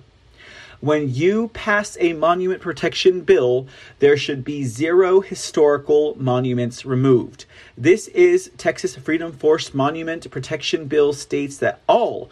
When 0.80 1.14
you 1.14 1.48
pass 1.48 1.96
a 2.00 2.14
monument 2.14 2.62
protection 2.62 3.20
bill, 3.20 3.68
there 3.98 4.16
should 4.16 4.42
be 4.42 4.64
zero 4.64 5.20
historical 5.20 6.16
monuments 6.18 6.86
removed. 6.86 7.44
This 7.76 8.08
is 8.08 8.50
Texas 8.56 8.96
Freedom 8.96 9.30
Force 9.30 9.74
Monument 9.74 10.28
Protection 10.30 10.86
Bill 10.86 11.12
states 11.12 11.58
that 11.58 11.82
all 11.86 12.30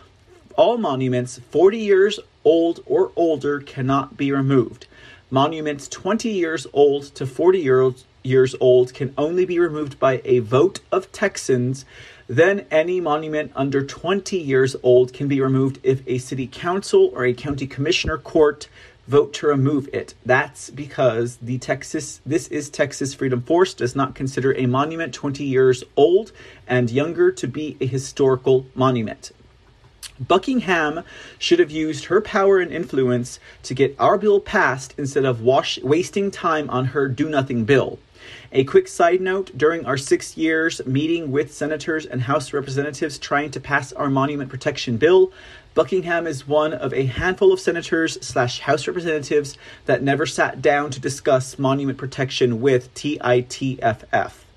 all 0.58 0.76
monuments 0.76 1.38
40 1.52 1.78
years 1.78 2.18
old 2.44 2.82
or 2.84 3.12
older 3.14 3.60
cannot 3.60 4.16
be 4.16 4.32
removed. 4.32 4.88
Monuments 5.30 5.86
20 5.86 6.30
years 6.30 6.66
old 6.72 7.04
to 7.14 7.26
40 7.26 7.60
years, 7.60 8.04
years 8.24 8.56
old 8.58 8.92
can 8.92 9.14
only 9.16 9.44
be 9.44 9.60
removed 9.60 10.00
by 10.00 10.20
a 10.24 10.40
vote 10.40 10.80
of 10.90 11.12
Texans. 11.12 11.84
Then 12.26 12.66
any 12.72 13.00
monument 13.00 13.52
under 13.54 13.84
20 13.84 14.36
years 14.36 14.74
old 14.82 15.12
can 15.12 15.28
be 15.28 15.40
removed 15.40 15.78
if 15.84 16.02
a 16.08 16.18
city 16.18 16.48
council 16.48 17.12
or 17.14 17.24
a 17.24 17.34
county 17.34 17.68
commissioner 17.68 18.18
court 18.18 18.68
vote 19.06 19.32
to 19.34 19.46
remove 19.46 19.88
it. 19.92 20.14
That's 20.26 20.70
because 20.70 21.36
the 21.36 21.58
Texas 21.58 22.20
this 22.26 22.48
is 22.48 22.68
Texas 22.68 23.14
Freedom 23.14 23.42
Force 23.42 23.74
does 23.74 23.94
not 23.94 24.16
consider 24.16 24.52
a 24.56 24.66
monument 24.66 25.14
20 25.14 25.44
years 25.44 25.84
old 25.96 26.32
and 26.66 26.90
younger 26.90 27.30
to 27.30 27.46
be 27.46 27.76
a 27.80 27.86
historical 27.86 28.66
monument. 28.74 29.30
Buckingham 30.20 31.04
should 31.38 31.58
have 31.58 31.70
used 31.70 32.06
her 32.06 32.20
power 32.20 32.58
and 32.58 32.72
influence 32.72 33.38
to 33.62 33.74
get 33.74 33.94
our 33.98 34.18
bill 34.18 34.40
passed 34.40 34.94
instead 34.98 35.24
of 35.24 35.42
wash, 35.42 35.78
wasting 35.82 36.30
time 36.30 36.68
on 36.70 36.86
her 36.86 37.08
do 37.08 37.28
nothing 37.28 37.64
bill. 37.64 37.98
A 38.50 38.64
quick 38.64 38.88
side 38.88 39.20
note 39.20 39.56
during 39.56 39.86
our 39.86 39.96
six 39.96 40.36
years 40.36 40.84
meeting 40.86 41.30
with 41.30 41.54
senators 41.54 42.04
and 42.04 42.22
House 42.22 42.52
representatives 42.52 43.18
trying 43.18 43.50
to 43.52 43.60
pass 43.60 43.92
our 43.92 44.10
monument 44.10 44.50
protection 44.50 44.96
bill, 44.96 45.32
Buckingham 45.74 46.26
is 46.26 46.48
one 46.48 46.72
of 46.72 46.92
a 46.92 47.06
handful 47.06 47.52
of 47.52 47.60
senators 47.60 48.18
slash 48.20 48.60
House 48.60 48.86
representatives 48.86 49.56
that 49.86 50.02
never 50.02 50.26
sat 50.26 50.60
down 50.60 50.90
to 50.90 51.00
discuss 51.00 51.58
monument 51.58 51.98
protection 51.98 52.60
with 52.60 52.92
TITFF. 52.94 54.47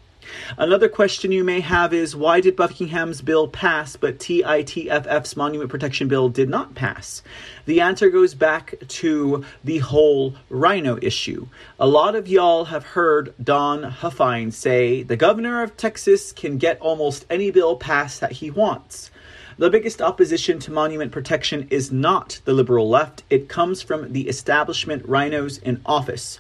Another 0.58 0.88
question 0.88 1.32
you 1.32 1.44
may 1.44 1.60
have 1.60 1.94
is 1.94 2.16
why 2.16 2.42
did 2.42 2.56
Buckingham's 2.56 3.22
bill 3.22 3.48
pass 3.48 3.96
but 3.96 4.20
TITFF's 4.20 5.36
Monument 5.36 5.70
Protection 5.70 6.08
Bill 6.08 6.30
did 6.30 6.50
not 6.50 6.76
pass? 6.76 7.24
The 7.66 7.82
answer 7.82 8.10
goes 8.10 8.34
back 8.34 8.76
to 8.88 9.44
the 9.64 9.80
whole 9.80 10.36
rhino 10.50 10.98
issue. 11.02 11.48
A 11.80 11.88
lot 11.88 12.16
of 12.16 12.28
y'all 12.28 12.66
have 12.66 12.84
heard 12.84 13.34
Don 13.44 13.84
Huffine 13.84 14.52
say 14.52 15.04
the 15.04 15.18
governor 15.18 15.64
of 15.64 15.78
Texas 15.78 16.32
can 16.32 16.58
get 16.58 16.80
almost 16.80 17.26
any 17.30 17.52
bill 17.52 17.76
passed 17.76 18.22
that 18.22 18.34
he 18.34 18.52
wants. 18.52 19.12
The 19.58 19.70
biggest 19.70 20.02
opposition 20.02 20.60
to 20.60 20.72
monument 20.72 21.12
protection 21.12 21.68
is 21.70 21.92
not 21.92 22.42
the 22.46 22.54
liberal 22.54 22.90
left, 22.90 23.24
it 23.30 23.50
comes 23.50 23.82
from 23.82 24.14
the 24.14 24.28
establishment 24.28 25.06
rhinos 25.06 25.58
in 25.58 25.82
office. 25.86 26.40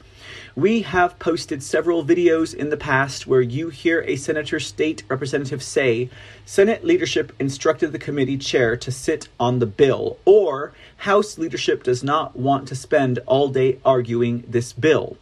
We 0.55 0.81
have 0.81 1.17
posted 1.17 1.63
several 1.63 2.03
videos 2.03 2.53
in 2.53 2.69
the 2.69 2.77
past 2.77 3.25
where 3.25 3.41
you 3.41 3.69
hear 3.69 4.01
a 4.01 4.17
senator 4.17 4.59
state 4.59 5.03
representative 5.07 5.63
say, 5.63 6.09
Senate 6.45 6.83
leadership 6.83 7.31
instructed 7.39 7.93
the 7.93 7.99
committee 7.99 8.37
chair 8.37 8.75
to 8.75 8.91
sit 8.91 9.29
on 9.39 9.59
the 9.59 9.65
bill, 9.65 10.17
or 10.25 10.73
House 10.97 11.37
leadership 11.37 11.83
does 11.83 12.03
not 12.03 12.35
want 12.35 12.67
to 12.67 12.75
spend 12.75 13.19
all 13.25 13.47
day 13.47 13.79
arguing 13.85 14.43
this 14.45 14.73
bill. 14.73 15.17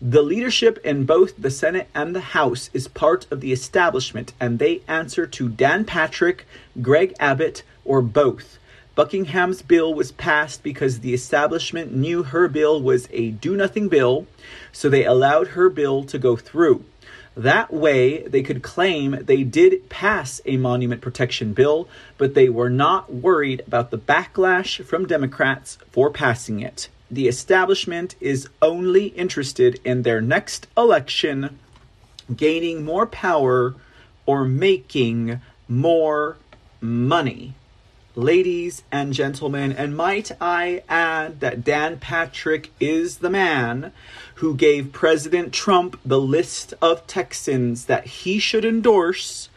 The 0.00 0.22
leadership 0.22 0.80
in 0.84 1.06
both 1.06 1.36
the 1.36 1.50
Senate 1.50 1.88
and 1.94 2.12
the 2.12 2.32
House 2.34 2.68
is 2.72 2.88
part 2.88 3.30
of 3.30 3.40
the 3.40 3.52
establishment, 3.52 4.32
and 4.40 4.58
they 4.58 4.82
answer 4.88 5.28
to 5.28 5.48
Dan 5.48 5.84
Patrick, 5.84 6.44
Greg 6.80 7.14
Abbott, 7.20 7.62
or 7.84 8.02
both. 8.02 8.58
Buckingham's 8.94 9.62
bill 9.62 9.94
was 9.94 10.12
passed 10.12 10.62
because 10.62 11.00
the 11.00 11.14
establishment 11.14 11.94
knew 11.94 12.24
her 12.24 12.46
bill 12.46 12.80
was 12.80 13.08
a 13.10 13.30
do 13.30 13.56
nothing 13.56 13.88
bill, 13.88 14.26
so 14.70 14.90
they 14.90 15.06
allowed 15.06 15.48
her 15.48 15.70
bill 15.70 16.04
to 16.04 16.18
go 16.18 16.36
through. 16.36 16.84
That 17.34 17.72
way, 17.72 18.22
they 18.28 18.42
could 18.42 18.62
claim 18.62 19.18
they 19.22 19.44
did 19.44 19.88
pass 19.88 20.42
a 20.44 20.58
monument 20.58 21.00
protection 21.00 21.54
bill, 21.54 21.88
but 22.18 22.34
they 22.34 22.50
were 22.50 22.68
not 22.68 23.10
worried 23.10 23.62
about 23.66 23.90
the 23.90 23.98
backlash 23.98 24.84
from 24.84 25.06
Democrats 25.06 25.78
for 25.90 26.10
passing 26.10 26.60
it. 26.60 26.90
The 27.10 27.28
establishment 27.28 28.14
is 28.20 28.48
only 28.60 29.06
interested 29.06 29.80
in 29.84 30.02
their 30.02 30.20
next 30.20 30.66
election 30.76 31.58
gaining 32.36 32.84
more 32.84 33.06
power 33.06 33.74
or 34.26 34.44
making 34.44 35.40
more 35.66 36.36
money 36.82 37.54
ladies 38.14 38.82
and 38.92 39.12
gentlemen, 39.12 39.72
and 39.72 39.96
might 39.96 40.30
I 40.40 40.82
add 40.88 41.40
that 41.40 41.64
Dan 41.64 41.98
Patrick 41.98 42.70
is 42.80 43.18
the 43.18 43.30
man 43.30 43.92
who 44.36 44.54
gave 44.54 44.92
President 44.92 45.52
Trump 45.52 45.98
the 46.04 46.20
list 46.20 46.74
of 46.82 47.06
Texans 47.06 47.86
that 47.86 48.06
he 48.06 48.38
should 48.38 48.64
endorse. 48.64 49.48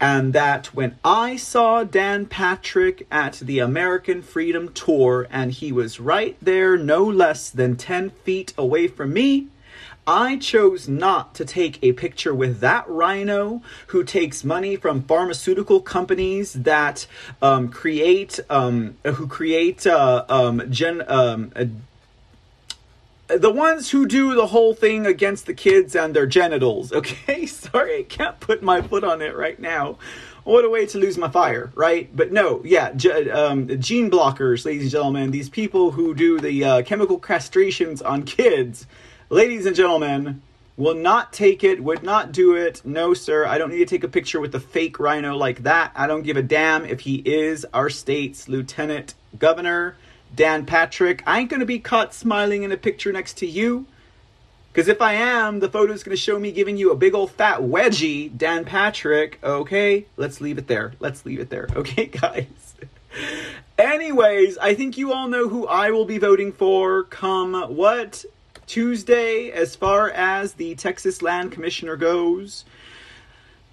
And 0.00 0.32
that 0.32 0.66
when 0.74 0.98
I 1.04 1.36
saw 1.36 1.84
Dan 1.84 2.26
Patrick 2.26 3.06
at 3.10 3.34
the 3.34 3.60
American 3.60 4.22
Freedom 4.22 4.72
Tour, 4.72 5.26
and 5.30 5.52
he 5.52 5.72
was 5.72 6.00
right 6.00 6.36
there, 6.42 6.76
no 6.76 7.04
less 7.04 7.48
than 7.48 7.76
10 7.76 8.10
feet 8.10 8.52
away 8.58 8.88
from 8.88 9.12
me, 9.12 9.46
I 10.06 10.36
chose 10.36 10.86
not 10.86 11.34
to 11.36 11.44
take 11.44 11.82
a 11.82 11.92
picture 11.92 12.34
with 12.34 12.60
that 12.60 12.86
rhino 12.88 13.62
who 13.88 14.04
takes 14.04 14.44
money 14.44 14.76
from 14.76 15.02
pharmaceutical 15.02 15.80
companies 15.80 16.52
that 16.52 17.06
um, 17.40 17.70
create 17.70 18.38
um, 18.50 18.96
who 19.04 19.26
create 19.26 19.86
uh, 19.86 20.24
um, 20.28 20.62
gen 20.70 21.02
um, 21.08 21.52
uh, 21.56 21.64
the 23.28 23.50
ones 23.50 23.90
who 23.90 24.06
do 24.06 24.34
the 24.34 24.48
whole 24.48 24.74
thing 24.74 25.06
against 25.06 25.46
the 25.46 25.54
kids 25.54 25.96
and 25.96 26.14
their 26.14 26.26
genitals. 26.26 26.92
Okay, 27.04 27.46
sorry, 27.46 28.00
I 28.00 28.02
can't 28.02 28.38
put 28.40 28.62
my 28.62 28.82
foot 28.82 29.04
on 29.04 29.22
it 29.22 29.34
right 29.34 29.58
now. 29.58 29.98
What 30.44 30.64
a 30.64 30.70
way 30.70 30.84
to 30.86 30.98
lose 30.98 31.16
my 31.16 31.30
fire, 31.30 31.70
right? 31.74 32.14
But 32.14 32.30
no, 32.30 32.60
yeah, 32.64 32.88
um, 33.32 33.68
gene 33.80 34.10
blockers, 34.10 34.66
ladies 34.66 34.82
and 34.82 34.90
gentlemen. 34.90 35.30
These 35.30 35.48
people 35.48 35.90
who 35.90 36.14
do 36.14 36.38
the 36.38 36.64
uh, 36.64 36.82
chemical 36.82 37.18
castrations 37.18 38.04
on 38.04 38.24
kids 38.24 38.86
ladies 39.34 39.66
and 39.66 39.74
gentlemen, 39.74 40.40
will 40.76 40.94
not 40.94 41.32
take 41.32 41.64
it, 41.64 41.82
would 41.82 42.04
not 42.04 42.30
do 42.30 42.54
it. 42.54 42.80
No, 42.84 43.14
sir. 43.14 43.44
I 43.44 43.58
don't 43.58 43.70
need 43.70 43.78
to 43.78 43.86
take 43.86 44.04
a 44.04 44.08
picture 44.08 44.38
with 44.38 44.54
a 44.54 44.60
fake 44.60 45.00
rhino 45.00 45.36
like 45.36 45.64
that. 45.64 45.90
I 45.96 46.06
don't 46.06 46.22
give 46.22 46.36
a 46.36 46.42
damn 46.42 46.84
if 46.84 47.00
he 47.00 47.16
is 47.16 47.66
our 47.74 47.90
state's 47.90 48.48
lieutenant 48.48 49.14
governor, 49.36 49.96
Dan 50.32 50.64
Patrick. 50.64 51.24
I 51.26 51.40
ain't 51.40 51.50
to 51.50 51.66
be 51.66 51.80
caught 51.80 52.14
smiling 52.14 52.62
in 52.62 52.70
a 52.70 52.76
picture 52.76 53.10
next 53.10 53.36
to 53.38 53.46
you. 53.46 53.86
Because 54.72 54.86
if 54.86 55.02
I 55.02 55.14
am, 55.14 55.58
the 55.58 55.68
photo 55.68 55.92
is 55.92 56.04
going 56.04 56.16
to 56.16 56.22
show 56.22 56.38
me 56.38 56.52
giving 56.52 56.76
you 56.76 56.92
a 56.92 56.96
big 56.96 57.14
old 57.14 57.32
fat 57.32 57.58
wedgie, 57.58 58.36
Dan 58.36 58.64
Patrick. 58.64 59.40
Okay, 59.42 60.06
let's 60.16 60.40
leave 60.40 60.58
it 60.58 60.68
there. 60.68 60.92
Let's 61.00 61.26
leave 61.26 61.40
it 61.40 61.50
there. 61.50 61.68
Okay, 61.76 62.06
guys. 62.06 62.74
Anyways, 63.78 64.58
I 64.58 64.74
think 64.74 64.96
you 64.96 65.12
all 65.12 65.26
know 65.26 65.48
who 65.48 65.66
I 65.66 65.90
will 65.90 66.04
be 66.04 66.18
voting 66.18 66.52
for 66.52 67.02
come 67.02 67.54
what? 67.74 68.24
Tuesday, 68.66 69.50
as 69.50 69.76
far 69.76 70.10
as 70.10 70.54
the 70.54 70.74
Texas 70.74 71.22
Land 71.22 71.52
Commissioner 71.52 71.96
goes. 71.96 72.64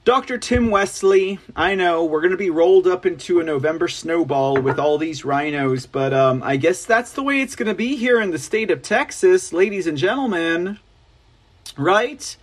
Dr. 0.03 0.39
Tim 0.39 0.71
Westley, 0.71 1.37
I 1.55 1.75
know 1.75 2.03
we're 2.03 2.21
going 2.21 2.31
to 2.31 2.37
be 2.37 2.49
rolled 2.49 2.87
up 2.87 3.05
into 3.05 3.39
a 3.39 3.43
November 3.43 3.87
snowball 3.87 4.59
with 4.59 4.79
all 4.79 4.97
these 4.97 5.23
rhinos, 5.23 5.85
but 5.85 6.11
um, 6.11 6.41
I 6.41 6.57
guess 6.57 6.85
that's 6.85 7.13
the 7.13 7.21
way 7.21 7.39
it's 7.39 7.55
going 7.55 7.67
to 7.67 7.75
be 7.75 7.97
here 7.97 8.19
in 8.19 8.31
the 8.31 8.39
state 8.39 8.71
of 8.71 8.81
Texas, 8.81 9.53
ladies 9.53 9.85
and 9.85 9.97
gentlemen. 9.97 10.79
Right? 11.77 12.35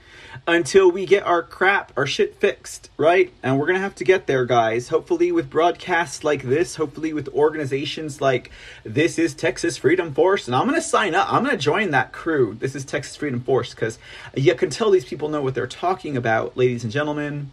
Until 0.47 0.91
we 0.91 1.07
get 1.07 1.25
our 1.25 1.43
crap, 1.43 1.93
our 1.97 2.07
shit 2.07 2.41
fixed, 2.41 2.91
right? 2.97 3.33
And 3.43 3.59
we're 3.59 3.67
gonna 3.67 3.79
have 3.79 3.95
to 3.97 4.05
get 4.05 4.27
there, 4.27 4.45
guys. 4.45 4.89
Hopefully, 4.89 5.33
with 5.33 5.51
broadcasts 5.51 6.25
like 6.25 6.43
this, 6.43 6.77
hopefully, 6.77 7.13
with 7.13 7.29
organizations 7.29 8.21
like 8.21 8.51
This 8.85 9.19
is 9.19 9.35
Texas 9.35 9.77
Freedom 9.77 10.13
Force. 10.13 10.47
And 10.47 10.57
I'm 10.57 10.67
gonna 10.67 10.81
sign 10.81 11.15
up, 11.15 11.33
I'm 11.33 11.45
gonna 11.45 11.57
join 11.57 11.91
that 11.91 12.13
crew. 12.13 12.57
This 12.59 12.75
is 12.75 12.85
Texas 12.85 13.17
Freedom 13.17 13.41
Force, 13.41 13.75
because 13.75 13.99
you 14.35 14.55
can 14.55 14.71
tell 14.71 14.91
these 14.91 15.05
people 15.05 15.29
know 15.29 15.43
what 15.43 15.55
they're 15.55 15.67
talking 15.67 16.17
about, 16.17 16.57
ladies 16.57 16.85
and 16.85 16.93
gentlemen. 16.93 17.51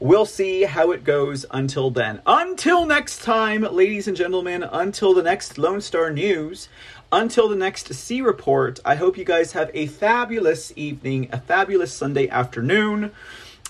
We'll 0.00 0.26
see 0.26 0.62
how 0.62 0.90
it 0.90 1.04
goes 1.04 1.46
until 1.52 1.88
then. 1.88 2.20
Until 2.26 2.84
next 2.84 3.22
time, 3.22 3.62
ladies 3.62 4.08
and 4.08 4.16
gentlemen, 4.16 4.64
until 4.64 5.14
the 5.14 5.22
next 5.22 5.56
Lone 5.56 5.80
Star 5.80 6.10
News, 6.10 6.68
until 7.14 7.48
the 7.48 7.54
next 7.54 7.94
C 7.94 8.20
Report, 8.20 8.80
I 8.84 8.96
hope 8.96 9.16
you 9.16 9.24
guys 9.24 9.52
have 9.52 9.70
a 9.72 9.86
fabulous 9.86 10.72
evening, 10.74 11.28
a 11.30 11.38
fabulous 11.38 11.94
Sunday 11.94 12.28
afternoon. 12.28 13.12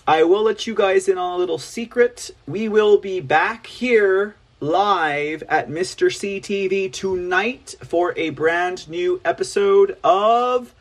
I 0.07 0.23
will 0.23 0.45
let 0.45 0.67
you 0.67 0.75
guys 0.75 1.09
in 1.09 1.19
on 1.19 1.35
a 1.35 1.37
little 1.37 1.59
secret. 1.59 2.31
We 2.47 2.71
will 2.71 2.97
be 2.97 3.21
back 3.21 3.67
here 3.67 4.35
live 4.61 5.43
at 5.43 5.69
Mr. 5.69 6.09
CTV 6.09 6.91
tonight 6.91 7.75
for 7.83 8.15
a 8.17 8.31
brand 8.31 8.89
new 8.89 9.21
episode 9.27 9.99
of 10.03 10.75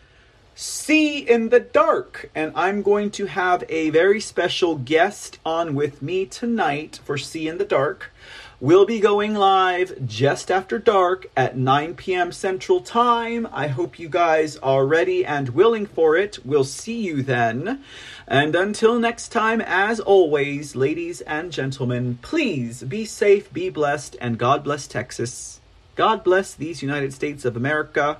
See 0.55 1.17
in 1.17 1.49
the 1.49 1.59
Dark. 1.59 2.31
And 2.33 2.53
I'm 2.55 2.81
going 2.81 3.11
to 3.11 3.25
have 3.25 3.65
a 3.67 3.89
very 3.89 4.21
special 4.21 4.77
guest 4.77 5.37
on 5.45 5.75
with 5.75 6.01
me 6.01 6.25
tonight 6.25 7.01
for 7.03 7.17
See 7.17 7.49
in 7.49 7.57
the 7.57 7.65
Dark. 7.65 8.12
We'll 8.63 8.85
be 8.85 9.01
going 9.01 9.33
live 9.33 10.07
just 10.07 10.49
after 10.49 10.79
dark 10.79 11.25
at 11.35 11.57
9 11.57 11.95
p.m. 11.95 12.31
Central 12.31 12.79
Time. 12.79 13.45
I 13.51 13.67
hope 13.67 13.99
you 13.99 14.07
guys 14.07 14.55
are 14.63 14.85
ready 14.85 15.25
and 15.25 15.49
willing 15.49 15.85
for 15.85 16.15
it. 16.15 16.39
We'll 16.45 16.63
see 16.63 17.01
you 17.01 17.23
then. 17.23 17.83
And 18.25 18.55
until 18.55 18.97
next 18.97 19.33
time, 19.33 19.59
as 19.59 19.99
always, 19.99 20.77
ladies 20.77 21.19
and 21.19 21.51
gentlemen, 21.51 22.19
please 22.21 22.83
be 22.83 23.03
safe, 23.03 23.51
be 23.51 23.69
blessed, 23.69 24.15
and 24.21 24.37
God 24.37 24.63
bless 24.63 24.87
Texas. 24.87 25.59
God 25.97 26.23
bless 26.23 26.53
these 26.53 26.81
United 26.81 27.11
States 27.11 27.43
of 27.43 27.57
America. 27.57 28.19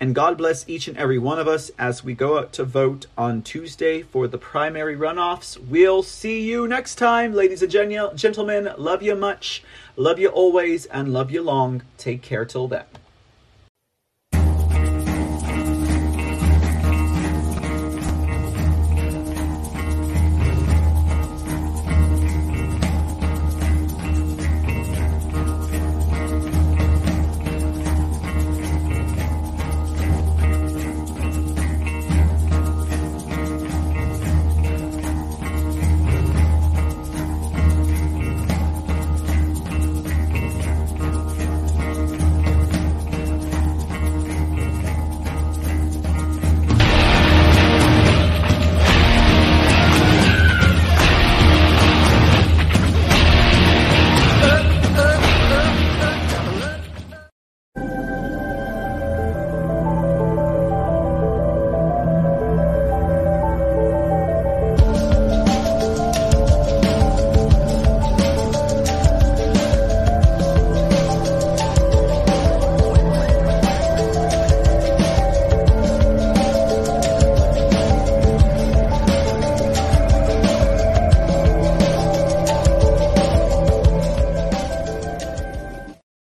And 0.00 0.14
God 0.14 0.38
bless 0.38 0.68
each 0.68 0.86
and 0.86 0.96
every 0.96 1.18
one 1.18 1.40
of 1.40 1.48
us 1.48 1.72
as 1.76 2.04
we 2.04 2.14
go 2.14 2.38
out 2.38 2.52
to 2.52 2.64
vote 2.64 3.06
on 3.16 3.42
Tuesday 3.42 4.02
for 4.02 4.28
the 4.28 4.38
primary 4.38 4.96
runoffs. 4.96 5.58
We'll 5.58 6.04
see 6.04 6.40
you 6.40 6.68
next 6.68 6.94
time, 6.94 7.32
ladies 7.32 7.62
and 7.62 7.72
gentlemen. 8.16 8.72
Love 8.78 9.02
you 9.02 9.16
much, 9.16 9.64
love 9.96 10.20
you 10.20 10.28
always, 10.28 10.86
and 10.86 11.12
love 11.12 11.32
you 11.32 11.42
long. 11.42 11.82
Take 11.96 12.22
care 12.22 12.44
till 12.44 12.68
then. 12.68 12.84